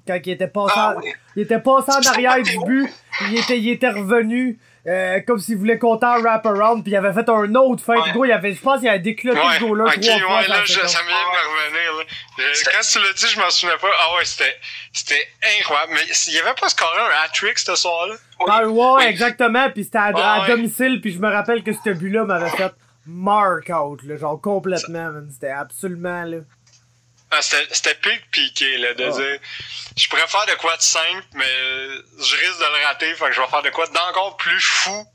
Quand 0.07 0.19
il 0.23 0.31
était 0.31 0.47
passé, 0.47 0.73
Ah 0.77 0.93
en- 0.95 1.01
oui. 1.01 1.11
il 1.35 1.41
était 1.43 1.59
passé 1.59 1.91
en 1.91 2.11
arrière 2.11 2.41
du 2.41 2.57
but, 2.65 2.89
il 3.29 3.37
était, 3.39 3.57
il 3.57 3.69
était 3.69 3.89
revenu, 3.89 4.59
euh, 4.87 5.19
comme 5.25 5.39
s'il 5.39 5.57
voulait 5.57 5.79
compter 5.79 6.05
un 6.05 6.19
wrap-around, 6.21 6.83
puis 6.83 6.91
il 6.91 6.95
avait 6.95 7.11
fait 7.13 7.27
un 7.27 7.55
autre 7.55 7.83
fait. 7.83 7.93
Ouais. 7.93 8.11
Gros, 8.11 8.23
il 8.25 8.31
avait, 8.31 8.53
je 8.53 8.61
pense 8.61 8.79
qu'il 8.81 8.87
avait 8.89 8.99
déclenché 8.99 9.39
Ouais, 9.39 9.55
ce 9.55 9.63
goal-là 9.63 9.85
ok, 9.85 9.99
trois 9.99 10.19
fois. 10.19 10.37
ouais, 10.41 10.47
là, 10.47 10.55
je- 10.63 10.73
ça 10.73 11.01
me 11.01 11.07
vient 11.07 11.17
de 11.17 11.31
me 11.31 11.65
revenir. 11.65 11.93
Là. 11.97 12.53
Je- 12.53 12.63
quand 12.65 12.81
tu 12.81 12.99
l'as 12.99 13.13
dit, 13.13 13.27
je 13.33 13.39
m'en 13.39 13.49
souvenais 13.49 13.77
pas. 13.81 13.87
Ah 14.05 14.15
ouais, 14.15 14.25
c'était, 14.25 14.55
c'était 14.93 15.27
incroyable. 15.59 15.93
Mais 15.95 16.01
il 16.27 16.33
y 16.33 16.39
avait 16.39 16.53
pas 16.59 16.69
scoré 16.69 16.99
un 16.99 17.23
hat-trick 17.25 17.57
ce 17.57 17.75
soir-là? 17.75 18.15
Ah, 18.47 18.63
ouais, 18.67 18.71
Oui. 18.97 19.03
exactement. 19.05 19.69
Puis 19.71 19.85
c'était 19.85 19.97
à, 19.97 20.11
Ouais, 20.11 20.21
à 20.21 20.41
ouais. 20.41 20.47
domicile. 20.49 21.01
Puis 21.01 21.13
je 21.13 21.19
me 21.19 21.31
rappelle 21.31 21.63
que 21.63 21.71
ce 21.73 21.89
but-là 21.89 22.25
m'avait 22.25 22.49
fait 22.51 22.73
mark 23.07 23.69
out, 23.69 24.03
là, 24.03 24.17
genre 24.17 24.39
complètement. 24.39 25.11
man. 25.11 25.29
C'était 25.31 25.49
absolument 25.49 26.23
là. 26.25 26.37
Ah, 27.37 27.41
c'était, 27.41 27.73
c'était 27.73 27.95
pique 27.95 28.31
piqué, 28.31 28.77
là, 28.77 28.93
de 28.93 29.03
Ah. 29.05 29.09
dire, 29.09 29.39
je 29.97 30.07
pourrais 30.07 30.27
faire 30.27 30.45
de 30.45 30.53
quoi 30.55 30.77
de 30.77 30.81
simple, 30.81 31.25
mais 31.33 31.45
je 31.45 32.35
risque 32.35 32.59
de 32.59 32.77
le 32.79 32.85
rater, 32.85 33.13
fait 33.15 33.25
que 33.25 33.31
je 33.33 33.41
vais 33.41 33.47
faire 33.47 33.61
de 33.61 33.69
quoi 33.69 33.87
d'encore 33.87 34.37
plus 34.37 34.61
fou. 34.61 35.05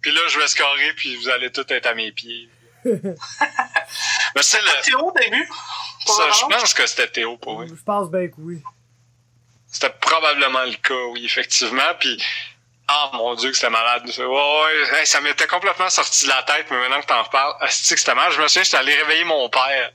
Puis 0.00 0.10
là, 0.12 0.20
je 0.28 0.38
vais 0.38 0.48
scorer, 0.48 0.92
puis 0.94 1.14
vous 1.16 1.28
allez 1.28 1.50
tous 1.52 1.64
être 1.68 1.86
à 1.86 1.94
mes 1.94 2.10
pieds. 2.12 2.48
mais 2.84 4.42
c'est 4.42 4.60
le, 4.60 4.82
Théo 4.82 4.98
au 4.98 5.12
début? 5.12 5.48
Ça, 6.06 6.28
je 6.30 6.46
pense 6.46 6.74
que 6.74 6.86
c'était 6.86 7.08
Théo 7.08 7.36
pour 7.36 7.62
lui. 7.62 7.68
Je 7.68 7.82
pense 7.84 8.10
bien 8.10 8.26
que 8.26 8.34
oui. 8.38 8.60
C'était 9.70 9.90
probablement 9.90 10.64
le 10.64 10.74
cas, 10.74 11.04
oui, 11.12 11.24
effectivement. 11.24 11.94
Puis, 12.00 12.20
ah 12.88 13.10
mon 13.14 13.34
dieu, 13.34 13.50
que 13.50 13.56
c'était 13.56 13.70
malade. 13.70 14.02
Ouais, 14.18 14.26
ouais, 14.26 15.04
ça 15.06 15.20
m'était 15.20 15.46
complètement 15.46 15.88
sorti 15.88 16.24
de 16.24 16.30
la 16.30 16.42
tête, 16.42 16.66
mais 16.70 16.78
maintenant 16.78 17.00
que 17.00 17.06
t'en 17.06 17.22
reparles, 17.22 17.54
c'est 17.70 17.94
que 17.94 18.00
c'était 18.00 18.14
mal. 18.14 18.32
Je 18.32 18.42
me 18.42 18.48
souviens, 18.48 18.64
j'étais 18.64 18.76
allé 18.76 18.94
réveiller 18.94 19.24
mon 19.24 19.48
père. 19.48 19.92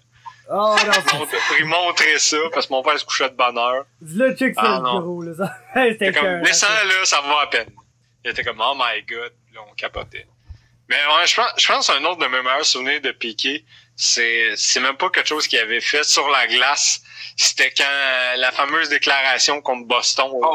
Oh 0.49 0.75
non, 0.86 0.91
Pour 1.27 1.27
lui 1.57 1.65
montrer 1.65 2.17
ça, 2.19 2.38
parce 2.53 2.67
que 2.67 2.73
mon 2.73 2.81
père 2.81 2.97
se 2.99 3.05
couchait 3.05 3.29
de 3.29 3.36
bonne 3.36 3.57
heure. 3.57 3.86
Dis-le, 4.01 4.33
check 4.36 4.53
Ah, 4.57 4.79
le 4.83 4.99
gros, 5.01 5.21
là. 5.21 5.33
Ça- 5.36 5.57
C'était 5.73 6.05
C'était 6.05 6.19
comme, 6.19 6.41
descends 6.41 6.67
là, 6.67 7.05
ça 7.05 7.21
va 7.21 7.41
à 7.41 7.47
peine. 7.47 7.69
Il 8.23 8.31
était 8.31 8.43
comme, 8.43 8.62
oh 8.62 8.73
my 8.75 9.01
god, 9.03 9.33
là, 9.53 9.62
on 9.69 9.73
capotait. 9.75 10.25
Mais 10.89 10.95
ouais, 10.95 11.25
je 11.27 11.36
pense, 11.36 11.51
je 11.57 11.67
pense 11.67 11.89
un 11.89 12.03
autre 12.05 12.19
de 12.21 12.27
mes 12.27 12.41
meilleurs 12.41 12.65
souvenirs 12.65 13.01
de 13.01 13.12
Piqué, 13.12 13.65
c'est, 13.99 14.53
c'est 14.55 14.79
même 14.79 14.95
pas 14.95 15.10
quelque 15.10 15.27
chose 15.27 15.47
qu'il 15.47 15.57
avait 15.57 15.81
fait 15.81 16.03
sur 16.03 16.29
la 16.29 16.45
glace. 16.45 17.01
C'était 17.36 17.71
quand 17.71 17.83
la 18.38 18.51
fameuse 18.51 18.89
déclaration 18.89 19.60
contre 19.62 19.88
Boston, 19.88 20.31
Ah 20.43 20.47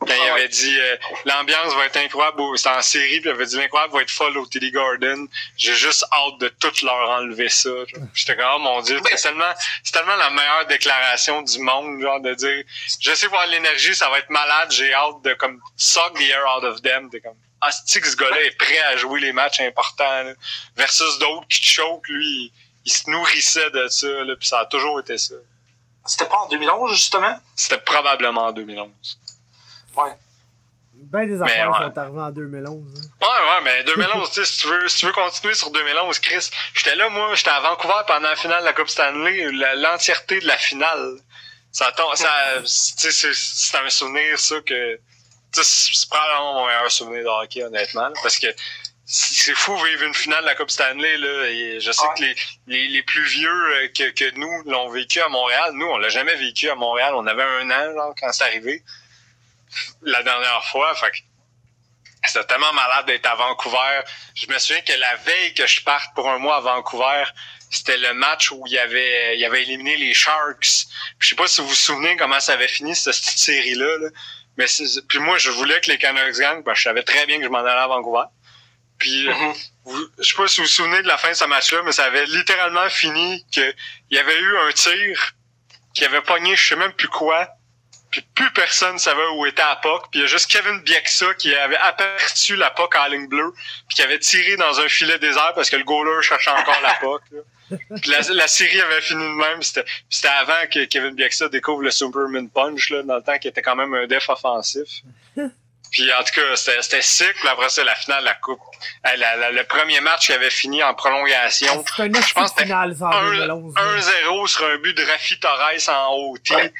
quand 0.00 0.06
il 0.06 0.30
avait 0.30 0.48
dit 0.48 0.78
euh, 0.78 0.96
l'ambiance 1.24 1.74
va 1.74 1.86
être 1.86 1.96
incroyable, 1.96 2.40
c'était 2.56 2.70
en 2.70 2.82
série, 2.82 3.20
puis 3.20 3.30
il 3.30 3.34
avait 3.34 3.46
dit 3.46 3.56
l'incroyable 3.56 3.94
va 3.94 4.02
être 4.02 4.10
folle 4.10 4.38
au 4.38 4.46
TD 4.46 4.70
Garden. 4.70 5.26
J'ai 5.56 5.74
juste 5.74 6.04
hâte 6.12 6.38
de 6.38 6.48
tout 6.48 6.72
leur 6.84 7.10
enlever 7.10 7.48
ça. 7.48 7.70
J'étais 8.14 8.36
comme 8.36 8.46
oh 8.56 8.58
mon 8.60 8.80
dieu, 8.80 9.00
c'est 9.10 9.28
tellement, 9.28 9.52
c'est 9.82 9.92
tellement 9.92 10.16
la 10.16 10.30
meilleure 10.30 10.66
déclaration 10.66 11.42
du 11.42 11.58
monde, 11.58 12.00
genre 12.00 12.20
de 12.20 12.34
dire 12.34 12.64
je 13.00 13.14
sais 13.14 13.26
voir 13.26 13.46
l'énergie, 13.48 13.94
ça 13.94 14.08
va 14.08 14.18
être 14.18 14.30
malade, 14.30 14.70
j'ai 14.70 14.92
hâte 14.94 15.22
de 15.24 15.34
comme 15.34 15.60
suck 15.76 16.14
the 16.14 16.30
air 16.30 16.44
out 16.56 16.64
of 16.64 16.80
them. 16.82 17.10
T'es 17.10 17.20
comme 17.20 17.36
ah 17.60 17.70
c'est 17.86 18.00
que 18.00 18.08
ce 18.08 18.16
gars-là 18.16 18.42
est 18.42 18.58
prêt 18.58 18.78
à 18.92 18.96
jouer 18.96 19.20
les 19.20 19.32
matchs 19.32 19.60
importants 19.60 20.22
là. 20.22 20.32
versus 20.76 21.18
d'autres 21.18 21.46
qui 21.48 21.60
te 21.60 21.66
choquent, 21.66 22.08
lui, 22.08 22.52
il, 22.84 22.92
se 22.92 23.08
nourrissait 23.10 23.70
de 23.70 23.88
ça, 23.88 24.06
là, 24.06 24.36
puis 24.36 24.48
ça 24.48 24.60
a 24.60 24.66
toujours 24.66 25.00
été 25.00 25.18
ça. 25.18 25.34
C'était 26.06 26.26
pas 26.26 26.36
en 26.36 26.48
2011, 26.48 26.92
justement? 26.92 27.38
C'était 27.56 27.78
probablement 27.78 28.46
en 28.46 28.52
2011. 28.52 28.90
Ouais. 29.96 30.12
Ben 30.94 31.26
des 31.26 31.40
affaires 31.40 31.70
ouais. 31.70 31.86
sont 31.86 31.98
arrivées 31.98 32.20
en 32.20 32.30
2011. 32.30 32.82
hein. 32.96 33.08
Ouais, 33.20 33.28
ouais, 33.28 33.60
mais 33.64 33.84
2011, 33.84 34.28
tu 34.32 34.34
sais, 34.34 34.44
si 34.44 34.60
tu 34.60 34.68
veux, 34.68 34.88
si 34.88 34.98
tu 34.98 35.06
veux 35.06 35.12
continuer 35.12 35.54
sur 35.54 35.70
2011, 35.70 36.18
Chris, 36.18 36.50
j'étais 36.74 36.96
là, 36.96 37.08
moi, 37.08 37.34
j'étais 37.34 37.50
à 37.50 37.60
Vancouver 37.60 37.94
pendant 38.06 38.28
la 38.28 38.36
finale 38.36 38.60
de 38.60 38.64
la 38.66 38.72
Coupe 38.72 38.88
Stanley, 38.88 39.50
la- 39.52 39.74
l'entièreté 39.76 40.40
de 40.40 40.46
la 40.46 40.56
finale. 40.56 41.18
Ça 41.72 41.90
tombe, 41.92 42.14
ça, 42.14 42.28
tu 42.62 42.66
sais, 42.66 43.32
c'est- 43.34 43.76
un 43.78 43.90
souvenir, 43.90 44.38
ça, 44.38 44.60
que, 44.60 44.94
tu 44.96 45.00
sais, 45.52 45.64
c'est 45.64 45.90
c'est 46.00 46.08
probablement 46.08 46.54
mon 46.54 46.66
meilleur 46.66 46.90
souvenir 46.90 47.22
de 47.24 47.28
hockey, 47.28 47.62
honnêtement, 47.64 48.08
là, 48.08 48.14
parce 48.22 48.38
que 48.38 48.46
c'est 49.06 49.54
fou 49.54 49.76
vivre 49.76 50.02
une 50.04 50.14
finale 50.14 50.40
de 50.42 50.46
la 50.46 50.54
Coupe 50.54 50.70
Stanley, 50.70 51.16
là, 51.18 51.46
et 51.50 51.80
je 51.80 51.92
sais 51.92 52.02
Ouais. 52.02 52.14
que 52.16 52.22
les, 52.22 52.34
les, 52.66 52.88
les 52.88 53.02
plus 53.02 53.24
vieux 53.24 53.50
euh, 53.76 53.88
que, 53.88 54.10
que 54.10 54.34
nous 54.36 54.62
l'ont 54.70 54.88
vécu 54.90 55.20
à 55.20 55.28
Montréal, 55.28 55.72
nous, 55.74 55.86
on 55.86 55.98
l'a 55.98 56.08
jamais 56.08 56.34
vécu 56.36 56.70
à 56.70 56.74
Montréal, 56.74 57.14
on 57.14 57.26
avait 57.26 57.42
un 57.42 57.70
an, 57.70 57.92
genre, 57.94 58.14
quand 58.18 58.32
c'est 58.32 58.44
arrivé, 58.44 58.82
la 60.02 60.22
dernière 60.22 60.64
fois, 60.66 60.94
fait 60.94 61.10
que 61.10 61.16
c'était 62.26 62.44
tellement 62.46 62.72
malade 62.72 63.06
d'être 63.06 63.26
à 63.26 63.34
Vancouver. 63.34 64.00
Je 64.34 64.46
me 64.46 64.58
souviens 64.58 64.80
que 64.80 64.92
la 64.94 65.16
veille 65.16 65.52
que 65.52 65.66
je 65.66 65.82
parte 65.82 66.14
pour 66.14 66.30
un 66.30 66.38
mois 66.38 66.56
à 66.56 66.60
Vancouver, 66.60 67.24
c'était 67.70 67.98
le 67.98 68.14
match 68.14 68.50
où 68.50 68.62
il 68.66 68.72
y 68.72 68.78
avait, 68.78 69.36
il 69.36 69.44
avait 69.44 69.62
éliminé 69.62 69.96
les 69.98 70.14
Sharks. 70.14 70.86
Je 71.18 71.28
sais 71.28 71.34
pas 71.34 71.46
si 71.48 71.60
vous 71.60 71.68
vous 71.68 71.74
souvenez 71.74 72.16
comment 72.16 72.40
ça 72.40 72.54
avait 72.54 72.68
fini 72.68 72.94
cette 72.96 73.12
série-là. 73.14 73.98
là. 73.98 74.08
Mais 74.56 74.66
puis 75.08 75.18
moi, 75.18 75.36
je 75.36 75.50
voulais 75.50 75.78
que 75.82 75.90
les 75.90 75.98
Canucks 75.98 76.38
gagnent, 76.38 76.62
que 76.62 76.74
je 76.74 76.82
savais 76.82 77.02
très 77.02 77.26
bien 77.26 77.38
que 77.38 77.44
je 77.44 77.48
m'en 77.48 77.58
allais 77.58 77.70
à 77.70 77.88
Vancouver. 77.88 78.24
Puis 78.98 79.28
euh, 79.28 79.32
Mhm. 79.34 79.52
vous- 79.84 80.06
je 80.18 80.30
sais 80.30 80.36
pas 80.36 80.46
si 80.48 80.60
vous 80.60 80.66
vous 80.66 80.72
souvenez 80.72 81.02
de 81.02 81.08
la 81.08 81.18
fin 81.18 81.30
de 81.30 81.34
ce 81.34 81.44
match-là, 81.44 81.82
mais 81.84 81.92
ça 81.92 82.04
avait 82.04 82.24
littéralement 82.26 82.88
fini 82.88 83.44
que 83.54 83.74
il 84.10 84.16
y 84.16 84.18
avait 84.20 84.38
eu 84.40 84.56
un 84.58 84.72
tir 84.72 85.34
qui 85.94 86.04
avait 86.04 86.22
pogné 86.22 86.56
je 86.56 86.68
sais 86.68 86.76
même 86.76 86.92
plus 86.92 87.08
quoi. 87.08 87.48
Puis 88.10 88.22
plus 88.36 88.52
personne 88.52 88.96
savait 89.00 89.26
où 89.36 89.44
était 89.44 89.62
la 89.62 89.74
puck. 89.76 90.02
Puis 90.10 90.20
il 90.20 90.22
y 90.22 90.24
a 90.24 90.28
juste 90.28 90.48
Kevin 90.48 90.80
Bieksa 90.82 91.34
qui 91.34 91.52
avait 91.52 91.76
aperçu 91.76 92.54
la 92.54 92.70
puck 92.70 92.94
en 92.94 93.06
ligne 93.08 93.26
bleue, 93.26 93.52
puis 93.88 93.96
qui 93.96 94.02
avait 94.02 94.20
tiré 94.20 94.56
dans 94.56 94.78
un 94.78 94.88
filet 94.88 95.18
désert 95.18 95.52
parce 95.56 95.68
que 95.68 95.74
le 95.76 95.82
goaler 95.84 96.22
cherchait 96.22 96.50
encore 96.50 96.80
la. 96.80 96.96
Puis 98.00 98.10
la, 98.10 98.20
la 98.34 98.46
série 98.46 98.80
avait 98.80 99.00
fini 99.00 99.22
de 99.24 99.34
même. 99.34 99.62
C'était 99.62 99.84
c'était 100.08 100.28
avant 100.28 100.66
que 100.70 100.84
Kevin 100.84 101.14
Bieksa 101.16 101.48
découvre 101.48 101.82
le 101.82 101.90
Superman 101.90 102.48
Punch, 102.50 102.90
là, 102.90 103.02
dans 103.02 103.16
le 103.16 103.22
temps 103.22 103.36
qu'il 103.38 103.50
était 103.50 103.62
quand 103.62 103.74
même 103.74 103.92
un 103.94 104.06
def 104.06 104.28
offensif. 104.28 104.88
Puis 105.94 106.12
en 106.12 106.24
tout 106.24 106.32
cas, 106.40 106.56
c'était. 106.56 106.98
Puis 107.34 107.48
après 107.48 107.68
ça, 107.68 107.84
la 107.84 107.94
finale 107.94 108.20
de 108.20 108.24
la 108.26 108.34
Coupe. 108.34 108.58
Euh, 109.06 109.16
la- 109.16 109.36
la- 109.36 109.50
le 109.52 109.62
premier 109.64 110.00
match 110.00 110.26
qui 110.26 110.32
avait 110.32 110.50
fini 110.50 110.82
en 110.82 110.92
prolongation. 110.92 111.84
Un 111.98 112.04
Je 112.20 112.32
pense 112.34 112.50
que 112.52 112.62
final, 112.64 112.96
ça, 112.98 113.06
en 113.06 113.30
2011. 113.30 113.74
là. 113.76 113.82
1-0 113.82 114.46
sur 114.48 114.64
un 114.66 114.76
but 114.78 114.92
de 114.96 115.04
Rafi 115.04 115.38
Torres 115.38 115.60
en 115.88 116.14
OT. 116.16 116.50
Ouais. 116.56 116.72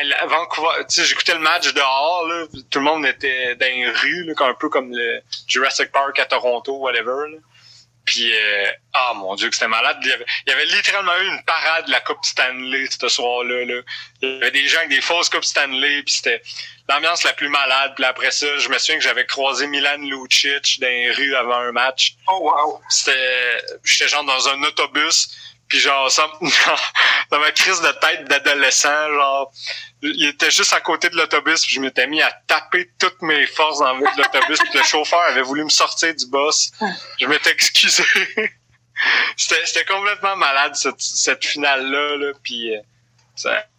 Elle- 0.00 0.12
à 0.20 0.26
Vancouver, 0.26 0.68
tu 0.88 0.96
sais, 0.96 1.04
j'écoutais 1.04 1.34
le 1.34 1.40
match 1.40 1.72
dehors, 1.74 2.26
là, 2.28 2.44
tout 2.70 2.78
le 2.78 2.84
monde 2.84 3.04
était 3.06 3.54
dans 3.56 3.66
les 3.66 3.88
rues, 3.90 4.24
là, 4.24 4.34
un 4.40 4.54
peu 4.54 4.68
comme 4.70 4.90
le 4.94 5.20
Jurassic 5.46 5.90
Park 5.92 6.18
à 6.18 6.24
Toronto, 6.26 6.76
whatever. 6.76 7.30
Là. 7.30 7.38
Puis, 8.04 8.32
euh, 8.34 8.70
ah 8.92 9.12
mon 9.14 9.34
dieu, 9.34 9.48
que 9.48 9.54
c'était 9.54 9.68
malade. 9.68 9.96
Il 10.02 10.08
y, 10.08 10.12
avait, 10.12 10.26
il 10.46 10.50
y 10.50 10.52
avait 10.52 10.66
littéralement 10.66 11.16
eu 11.22 11.26
une 11.28 11.42
parade 11.44 11.86
de 11.86 11.90
la 11.90 12.00
Coupe 12.00 12.24
Stanley 12.24 12.86
ce 12.90 13.08
soir-là. 13.08 13.64
Là. 13.64 13.80
Il 14.20 14.28
y 14.28 14.36
avait 14.36 14.50
des 14.50 14.66
gens 14.66 14.78
avec 14.78 14.90
des 14.90 15.00
fausses 15.00 15.28
Coupes 15.30 15.44
Stanley, 15.44 16.02
puis 16.02 16.14
c'était 16.14 16.42
l'ambiance 16.88 17.24
la 17.24 17.32
plus 17.32 17.48
malade. 17.48 17.92
Puis 17.96 18.04
après 18.04 18.30
ça, 18.30 18.46
je 18.58 18.68
me 18.68 18.78
souviens 18.78 18.96
que 18.96 19.04
j'avais 19.04 19.26
croisé 19.26 19.66
Milan 19.66 19.96
Lucic 19.98 20.80
dans 20.80 20.86
les 20.86 21.10
rues 21.12 21.34
avant 21.34 21.56
un 21.56 21.72
match 21.72 22.14
Oh, 22.28 22.40
wow. 22.42 22.80
c'était 22.88 23.62
j'étais 23.84 24.08
genre 24.08 24.24
dans 24.24 24.48
un 24.48 24.62
autobus 24.64 25.28
puis 25.74 25.80
genre 25.80 26.08
ça 26.08 26.30
dans 27.30 27.40
ma 27.40 27.50
crise 27.50 27.80
de 27.80 27.90
tête 28.00 28.28
d'adolescent 28.28 29.08
genre 29.12 29.52
il 30.02 30.26
était 30.26 30.52
juste 30.52 30.72
à 30.72 30.80
côté 30.80 31.08
de 31.08 31.16
l'autobus 31.16 31.66
puis 31.66 31.74
je 31.74 31.80
m'étais 31.80 32.06
mis 32.06 32.22
à 32.22 32.30
taper 32.46 32.92
toutes 32.96 33.20
mes 33.22 33.44
forces 33.46 33.80
dans 33.80 33.94
l'autobus 33.94 34.58
le 34.72 34.82
chauffeur 34.84 35.20
avait 35.22 35.42
voulu 35.42 35.64
me 35.64 35.70
sortir 35.70 36.14
du 36.14 36.26
boss. 36.26 36.70
Je 37.18 37.26
m'étais 37.26 37.50
excusé. 37.50 38.04
C'était 39.36 39.84
complètement 39.84 40.36
malade 40.36 40.76
cette, 40.76 41.00
cette 41.00 41.44
finale 41.44 41.90
là 41.90 42.16
là 42.18 42.32
puis 42.44 42.72
euh, 42.72 42.80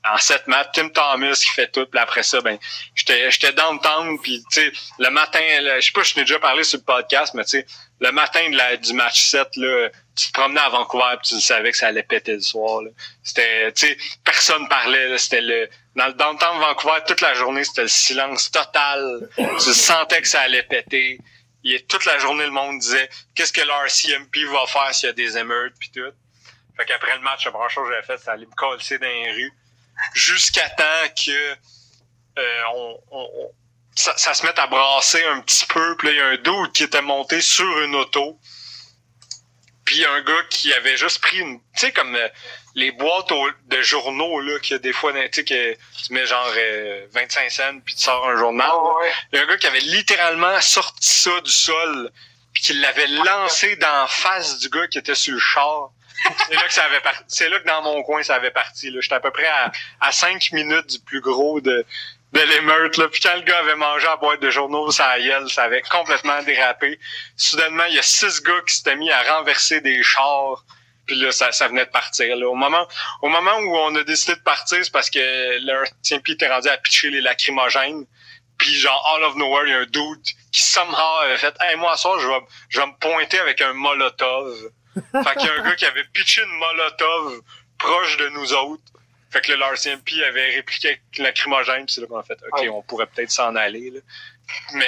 en 0.03 0.17
sept 0.17 0.47
matchs, 0.47 0.71
Tim 0.73 0.89
Thomas 0.89 1.31
qui 1.36 1.47
fait 1.47 1.71
tout, 1.71 1.86
puis 1.86 1.97
après 1.97 2.23
ça, 2.23 2.41
ben, 2.41 2.58
j'étais, 2.93 3.31
j'étais 3.31 3.53
downtown, 3.53 4.19
puis 4.19 4.43
tu 4.51 4.60
sais, 4.60 4.71
le 4.99 5.10
matin, 5.10 5.39
je 5.79 5.79
sais 5.79 5.93
pas, 5.93 6.03
je 6.03 6.13
t'ai 6.13 6.21
déjà 6.21 6.39
parlé 6.39 6.65
sur 6.65 6.79
le 6.79 6.84
podcast, 6.84 7.34
mais 7.34 7.45
tu 7.45 7.51
sais, 7.51 7.65
le 8.01 8.12
matin 8.12 8.49
de 8.49 8.58
la, 8.58 8.75
du 8.75 8.91
match 8.91 9.29
7, 9.29 9.55
là, 9.55 9.89
tu 10.15 10.28
te 10.28 10.32
promenais 10.34 10.62
à 10.62 10.69
Vancouver, 10.69 11.15
puis 11.21 11.36
tu 11.36 11.41
savais 11.41 11.71
que 11.71 11.78
ça 11.78 11.88
allait 11.88 12.04
péter 12.04 12.34
le 12.34 12.41
soir. 12.41 12.82
C'était, 13.23 13.71
tu 13.73 13.88
sais, 13.88 13.97
personne 14.23 14.67
parlait, 14.69 15.17
c'était 15.17 15.41
le, 15.41 15.69
dans 15.95 16.08
le 16.08 16.13
downtown 16.13 16.58
de 16.58 16.62
Vancouver, 16.63 16.99
toute 17.08 17.21
la 17.21 17.34
journée, 17.34 17.63
c'était 17.63 17.84
le 17.84 17.88
silence 17.88 18.49
total. 18.51 19.30
tu 19.38 19.73
sentais 19.73 20.21
que 20.21 20.28
ça 20.28 20.41
allait 20.41 20.63
péter. 20.63 21.19
Et 21.63 21.82
toute 21.84 22.06
la 22.06 22.17
journée, 22.19 22.45
le 22.45 22.51
monde 22.51 22.80
disait, 22.80 23.10
qu'est-ce 23.34 23.51
que 23.51 23.62
l'RCMP 23.62 24.45
va 24.51 24.65
faire 24.67 24.93
s'il 24.93 25.08
y 25.08 25.10
a 25.10 25.13
des 25.13 25.38
émeutes, 25.38 25.73
puis 25.80 25.89
tout. 25.89 26.12
Fait 26.78 26.86
qu'après 26.86 27.15
le 27.15 27.21
match, 27.21 27.45
la 27.45 27.51
première 27.51 27.69
chose 27.69 27.88
que 27.88 27.93
j'avais 27.95 28.06
fait, 28.06 28.17
c'est 28.23 28.30
aller 28.30 28.45
me 28.45 28.51
coller 28.56 28.84
dans 28.99 29.08
les 29.08 29.32
rues. 29.32 29.54
Jusqu'à 30.13 30.69
temps 30.71 31.13
que 31.25 31.56
euh, 32.38 32.62
on, 32.75 32.99
on- 33.12 33.51
ça 33.95 34.34
se 34.34 34.45
mette 34.45 34.60
à 34.60 34.67
brasser 34.67 35.23
un 35.23 35.39
petit 35.39 35.65
peu. 35.67 35.95
Puis 35.97 36.10
là, 36.10 36.13
il 36.13 36.17
y 36.17 36.21
a 36.21 36.28
un 36.28 36.36
dude 36.63 36.73
qui 36.73 36.84
était 36.84 37.01
monté 37.01 37.39
sur 37.39 37.65
une 37.84 37.95
auto. 37.95 38.38
Puis 39.95 40.05
un 40.05 40.21
gars 40.21 40.43
qui 40.49 40.73
avait 40.73 40.97
juste 40.97 41.21
pris 41.21 41.38
une... 41.38 41.58
Tu 41.60 41.63
sais, 41.75 41.91
comme 41.93 42.15
euh, 42.15 42.27
les 42.75 42.91
boîtes 42.91 43.31
au- 43.31 43.49
de 43.67 43.81
journaux, 43.81 44.41
là, 44.41 44.60
qu'il 44.60 44.73
y 44.73 44.75
a 44.75 44.79
des 44.79 44.91
fois, 44.91 45.13
tu 45.13 45.19
sais, 45.31 45.45
que 45.45 45.73
tu 45.73 46.12
mets 46.13 46.25
genre 46.25 46.51
euh, 46.58 47.05
25 47.13 47.49
cents, 47.49 47.79
puis 47.86 47.95
tu 47.95 48.01
sors 48.01 48.27
un 48.27 48.36
journal. 48.36 48.69
Oh, 48.73 48.97
ouais. 49.01 49.12
Il 49.31 49.38
y 49.38 49.39
a 49.39 49.43
un 49.45 49.47
gars 49.47 49.55
qui 49.58 49.67
avait 49.67 49.79
littéralement 49.79 50.60
sorti 50.60 51.08
ça 51.08 51.39
du 51.39 51.49
sol, 51.51 52.12
puis 52.53 52.62
qui 52.63 52.73
l'avait 52.73 53.08
lancé 53.08 53.77
dans 53.77 54.01
la 54.01 54.08
face 54.08 54.60
du 54.60 54.67
gars 54.67 54.86
qui 54.88 54.97
était 54.97 55.15
sur 55.15 55.34
le 55.34 55.39
char. 55.39 55.91
C'est 56.49 56.55
là 56.55 56.63
que 56.67 56.73
ça 56.73 56.84
avait 56.84 56.99
parti. 57.01 57.23
C'est 57.29 57.47
là 57.49 57.60
que 57.60 57.67
dans 57.67 57.81
mon 57.84 58.03
coin, 58.03 58.21
ça 58.23 58.36
avait 58.36 58.51
parti. 58.51 58.91
J'étais 58.99 59.15
à 59.15 59.19
peu 59.21 59.31
près 59.31 59.47
à, 59.47 59.71
à 60.01 60.12
5 60.12 60.51
minutes 60.51 60.88
du 60.88 60.99
plus 60.99 61.21
gros 61.21 61.62
de, 61.62 61.86
de 62.35 62.41
l'émeute. 62.41 62.97
Là. 62.97 63.07
Puis 63.07 63.21
quand 63.21 63.35
le 63.35 63.41
gars 63.41 63.59
avait 63.59 63.75
mangé 63.75 64.05
la 64.05 64.17
boîte 64.17 64.41
de 64.41 64.49
journaux, 64.49 64.91
ça 64.91 65.17
gueule, 65.19 65.49
ça 65.49 65.63
avait 65.63 65.81
complètement 65.81 66.41
dérapé. 66.43 66.99
Soudainement, 67.37 67.85
il 67.85 67.95
y 67.95 67.99
a 67.99 68.03
six 68.03 68.41
gars 68.43 68.61
qui 68.67 68.75
s'étaient 68.75 68.97
mis 68.97 69.09
à 69.09 69.37
renverser 69.37 69.79
des 69.81 70.03
chars. 70.03 70.63
Puis 71.07 71.15
là, 71.15 71.31
ça, 71.31 71.51
ça 71.51 71.67
venait 71.67 71.85
de 71.85 71.91
partir. 71.91 72.35
Là. 72.35 72.47
Au 72.47 72.55
moment 72.55 72.87
au 73.21 73.29
moment 73.29 73.55
où 73.59 73.77
on 73.77 73.95
a 73.95 74.03
décidé 74.03 74.35
de 74.35 74.41
partir, 74.41 74.83
c'est 74.83 74.91
parce 74.91 75.09
que 75.09 75.19
le 75.19 75.83
RCMP 75.83 76.31
était 76.31 76.49
rendu 76.49 76.67
à 76.67 76.77
pitcher 76.77 77.09
les 77.09 77.21
lacrymogènes. 77.21 78.05
Puis 78.57 78.73
genre, 78.75 79.15
all 79.15 79.23
of 79.23 79.35
nowhere, 79.35 79.63
il 79.65 79.71
y 79.71 79.73
a 79.73 79.79
un 79.79 79.85
dude 79.85 80.23
qui 80.51 80.61
somehow 80.61 81.19
avait 81.23 81.37
fait 81.37 81.55
«Hey, 81.61 81.75
moi, 81.75 81.95
ça, 81.97 82.09
je 82.19 82.27
vais, 82.27 82.39
je 82.69 82.79
vais 82.79 82.87
me 82.87 82.97
pointer 82.99 83.39
avec 83.39 83.61
un 83.61 83.73
molotov.» 83.73 84.55
Fait 84.95 85.35
qu'il 85.37 85.47
y 85.47 85.49
a 85.49 85.53
un 85.59 85.63
gars 85.63 85.75
qui 85.75 85.85
avait 85.85 86.05
pitché 86.13 86.41
une 86.41 86.57
molotov 86.57 87.41
proche 87.77 88.17
de 88.17 88.29
nous 88.29 88.53
autres. 88.53 88.83
Fait 89.35 89.41
que 89.41 89.51
le 89.51 89.61
RCMP 89.61 90.23
avait 90.25 90.55
répliqué 90.55 90.87
avec 90.87 91.01
lacrymogène. 91.17 91.85
Puis 91.85 91.95
c'est 91.95 92.01
là 92.01 92.07
qu'on 92.07 92.17
a 92.19 92.23
fait 92.23 92.37
«OK, 92.53 92.65
on 92.71 92.81
pourrait 92.83 93.05
peut-être 93.07 93.31
s'en 93.31 93.53
aller.» 93.57 93.89
là. 93.93 93.99
Mais 94.75 94.85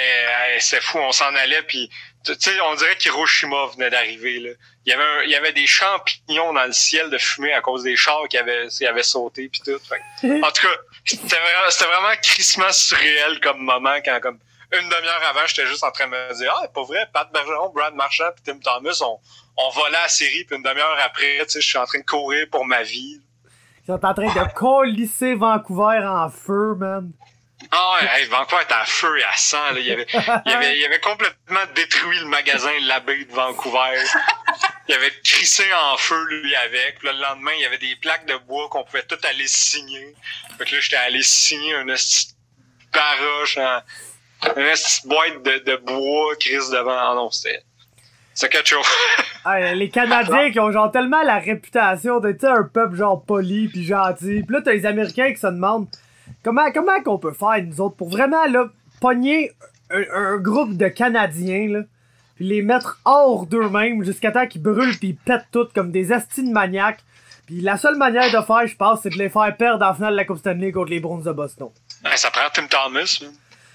hey, 0.54 0.60
c'est 0.60 0.80
fou, 0.80 0.96
on 0.98 1.12
s'en 1.12 1.34
allait, 1.34 1.62
puis 1.64 1.90
Tu 2.24 2.34
sais, 2.38 2.58
on 2.62 2.74
dirait 2.76 2.96
qu'Hiroshima 2.96 3.66
venait 3.74 3.90
d'arriver, 3.90 4.38
là. 4.40 4.50
Il 4.86 4.90
y, 4.90 4.92
avait 4.94 5.02
un- 5.04 5.22
il 5.24 5.30
y 5.30 5.34
avait 5.34 5.52
des 5.52 5.66
champignons 5.66 6.52
dans 6.54 6.64
le 6.64 6.72
ciel 6.72 7.10
de 7.10 7.18
fumée 7.18 7.52
à 7.52 7.60
cause 7.60 7.82
des 7.82 7.94
chars 7.96 8.26
qui 8.30 8.38
avaient, 8.38 8.68
qui 8.68 8.86
avaient 8.86 9.02
sauté 9.02 9.48
puis 9.50 9.60
tout. 9.64 9.78
Fait 9.86 10.00
en 10.42 10.50
tout 10.50 10.62
cas, 10.66 10.74
c'était 11.04 11.36
vraiment, 11.36 11.70
c'était 11.70 11.84
vraiment 11.86 12.14
crissement 12.22 12.72
surréel 12.72 13.40
comme 13.40 13.58
moment 13.60 13.96
quand, 14.04 14.18
comme, 14.20 14.38
une 14.72 14.88
demi-heure 14.88 15.22
avant, 15.30 15.46
j'étais 15.46 15.66
juste 15.66 15.84
en 15.84 15.90
train 15.90 16.06
de 16.06 16.10
me 16.10 16.34
dire, 16.34 16.54
ah, 16.62 16.68
pas 16.68 16.82
vrai, 16.82 17.06
Pat 17.12 17.30
Bergeron, 17.32 17.70
Brad 17.70 17.94
Marchand 17.94 18.30
puis 18.34 18.42
Tim 18.44 18.58
Thomas, 18.60 18.98
on, 19.02 19.18
on 19.56 19.70
volait 19.70 19.92
la 19.92 20.08
série 20.08 20.44
puis 20.44 20.56
une 20.56 20.62
demi-heure 20.62 20.98
après, 21.02 21.38
tu 21.44 21.50
sais, 21.50 21.60
je 21.60 21.66
suis 21.68 21.78
en 21.78 21.86
train 21.86 21.98
de 22.00 22.04
courir 22.04 22.46
pour 22.50 22.64
ma 22.66 22.82
vie. 22.82 23.20
Ils 23.88 23.92
sont 23.92 24.04
en 24.04 24.12
train 24.12 24.26
de 24.26 24.52
colisser 24.52 25.34
Vancouver 25.34 26.00
en 26.04 26.28
feu, 26.28 26.74
man. 26.76 27.10
Ah 27.70 27.94
ouais, 27.94 28.26
Vancouver 28.26 28.62
était 28.62 28.74
à 28.74 28.84
feu 28.84 29.18
et 29.18 29.24
à 29.24 29.34
sang. 29.34 29.72
Là. 29.72 29.80
Il, 29.80 29.90
avait, 29.90 30.06
il, 30.44 30.52
avait, 30.52 30.78
il 30.78 30.84
avait 30.84 31.00
complètement 31.00 31.60
détruit 31.74 32.18
le 32.18 32.26
magasin 32.26 32.70
L'Abbé 32.82 33.24
de 33.24 33.32
Vancouver. 33.32 34.04
Il 34.88 34.94
avait 34.94 35.10
crissé 35.24 35.64
en 35.72 35.96
feu, 35.96 36.22
lui, 36.26 36.54
avec. 36.54 36.98
Puis 36.98 37.08
là, 37.08 37.14
le 37.14 37.20
lendemain, 37.20 37.52
il 37.56 37.62
y 37.62 37.64
avait 37.64 37.78
des 37.78 37.96
plaques 37.96 38.26
de 38.26 38.36
bois 38.46 38.68
qu'on 38.68 38.84
pouvait 38.84 39.04
tout 39.04 39.18
aller 39.22 39.48
signer. 39.48 40.14
Fait 40.58 40.66
que 40.66 40.74
là, 40.74 40.80
j'étais 40.82 40.96
allé 40.96 41.22
signer 41.22 41.74
une 41.74 41.86
petite 41.86 42.36
baroche, 42.92 43.56
en, 43.56 43.80
une 44.48 44.70
petite 44.70 45.06
boîte 45.06 45.42
de, 45.42 45.58
de 45.60 45.76
bois, 45.76 46.36
crise 46.36 46.68
devant. 46.68 46.98
Ah 46.98 47.14
non, 47.14 47.30
c'était... 47.30 47.62
C'est 48.38 48.48
quelque 48.50 48.68
chose. 48.68 48.86
Les 49.74 49.88
Canadiens 49.88 50.52
qui 50.52 50.60
ont 50.60 50.70
genre 50.70 50.92
tellement 50.92 51.22
la 51.22 51.40
réputation 51.40 52.20
d'être 52.20 52.44
un 52.44 52.62
peuple 52.62 52.94
genre 52.94 53.20
poli 53.20 53.66
puis 53.66 53.82
gentil. 53.84 54.44
Puis 54.44 54.54
là, 54.54 54.60
t'as 54.62 54.74
les 54.74 54.86
Américains 54.86 55.32
qui 55.32 55.40
se 55.40 55.48
demandent 55.48 55.88
comment 56.44 56.70
comment 56.70 57.02
qu'on 57.02 57.18
peut 57.18 57.32
faire, 57.32 57.60
nous 57.64 57.80
autres, 57.80 57.96
pour 57.96 58.10
vraiment 58.10 58.46
là, 58.46 58.66
pogner 59.00 59.50
un, 59.90 60.04
un 60.14 60.36
groupe 60.36 60.76
de 60.76 60.86
Canadiens, 60.86 61.66
là, 61.68 61.80
puis 62.36 62.46
les 62.46 62.62
mettre 62.62 63.00
hors 63.04 63.44
d'eux-mêmes 63.46 64.04
jusqu'à 64.04 64.30
temps 64.30 64.46
qu'ils 64.46 64.62
brûlent 64.62 64.96
puis 64.96 65.08
ils 65.08 65.16
pètent 65.16 65.48
tout 65.50 65.66
comme 65.74 65.90
des 65.90 66.12
astis 66.12 66.46
de 66.46 66.52
maniaques. 66.52 67.02
Puis 67.46 67.60
la 67.60 67.76
seule 67.76 67.96
manière 67.96 68.30
de 68.30 68.46
faire, 68.46 68.68
je 68.68 68.76
pense, 68.76 69.00
c'est 69.02 69.10
de 69.10 69.18
les 69.18 69.30
faire 69.30 69.52
perdre 69.56 69.84
en 69.84 69.94
finale 69.94 70.12
de 70.12 70.16
la 70.16 70.24
Coupe 70.24 70.38
Stanley 70.38 70.70
contre 70.70 70.90
les 70.90 71.00
Bruins 71.00 71.24
de 71.24 71.32
Boston. 71.32 71.70
Ouais, 72.04 72.16
ça 72.16 72.30
prend 72.30 72.42
Tim 72.54 72.68
Thomas. 72.68 73.20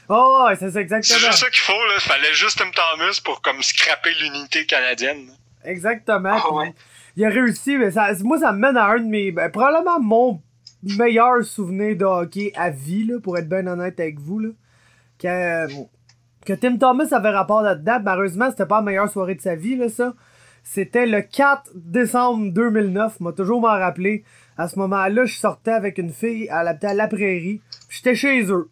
Oh, 0.09 0.45
ouais, 0.47 0.55
c'est 0.55 0.65
ça 0.65 0.71
C'est 0.73 0.81
exactement. 0.81 1.19
juste 1.19 1.33
ça 1.33 1.49
qu'il 1.49 1.61
faut. 1.61 1.71
Là. 1.87 1.99
Fallait 1.99 2.33
juste 2.33 2.57
Tim 2.59 2.71
Thomas 2.71 3.19
pour 3.23 3.41
comme 3.41 3.61
scraper 3.61 4.09
l'unité 4.21 4.65
canadienne. 4.65 5.31
Exactement. 5.63 6.39
Puis 6.39 6.51
ouais. 6.55 6.73
Il 7.15 7.25
a 7.25 7.29
réussi, 7.29 7.77
mais 7.77 7.91
ça, 7.91 8.09
moi, 8.23 8.39
ça 8.39 8.51
me 8.51 8.57
mène 8.59 8.75
à 8.77 8.85
un 8.87 8.99
de 8.99 9.05
mes. 9.05 9.31
ben, 9.31 9.49
probablement 9.51 9.99
mon 9.99 10.41
meilleur 10.97 11.43
souvenir 11.43 11.95
de 11.95 12.05
hockey 12.05 12.51
à 12.55 12.69
vie, 12.69 13.05
là, 13.05 13.19
pour 13.21 13.37
être 13.37 13.47
bien 13.47 13.65
honnête 13.67 13.99
avec 13.99 14.19
vous. 14.19 14.39
Là, 14.39 14.49
que, 15.19 15.67
que 16.45 16.53
Tim 16.53 16.77
Thomas 16.77 17.07
avait 17.11 17.29
rapport 17.29 17.61
là-dedans. 17.61 17.99
Malheureusement, 18.03 18.49
c'était 18.49 18.65
pas 18.65 18.77
la 18.77 18.81
meilleure 18.81 19.09
soirée 19.09 19.35
de 19.35 19.41
sa 19.41 19.55
vie, 19.55 19.75
là, 19.75 19.89
ça. 19.89 20.13
C'était 20.63 21.05
le 21.05 21.21
4 21.21 21.71
décembre 21.75 22.51
2009, 22.51 23.19
m'a 23.19 23.33
toujours 23.33 23.61
m'en 23.61 23.67
rappelé. 23.67 24.23
À 24.57 24.67
ce 24.67 24.79
moment-là, 24.79 25.25
je 25.25 25.35
sortais 25.35 25.71
avec 25.71 25.97
une 25.97 26.11
fille, 26.11 26.47
elle 26.49 26.67
habitait 26.67 26.87
à 26.87 26.93
la 26.93 27.07
prairie. 27.07 27.61
puis 27.89 27.97
J'étais 27.97 28.15
chez 28.15 28.43
eux. 28.51 28.69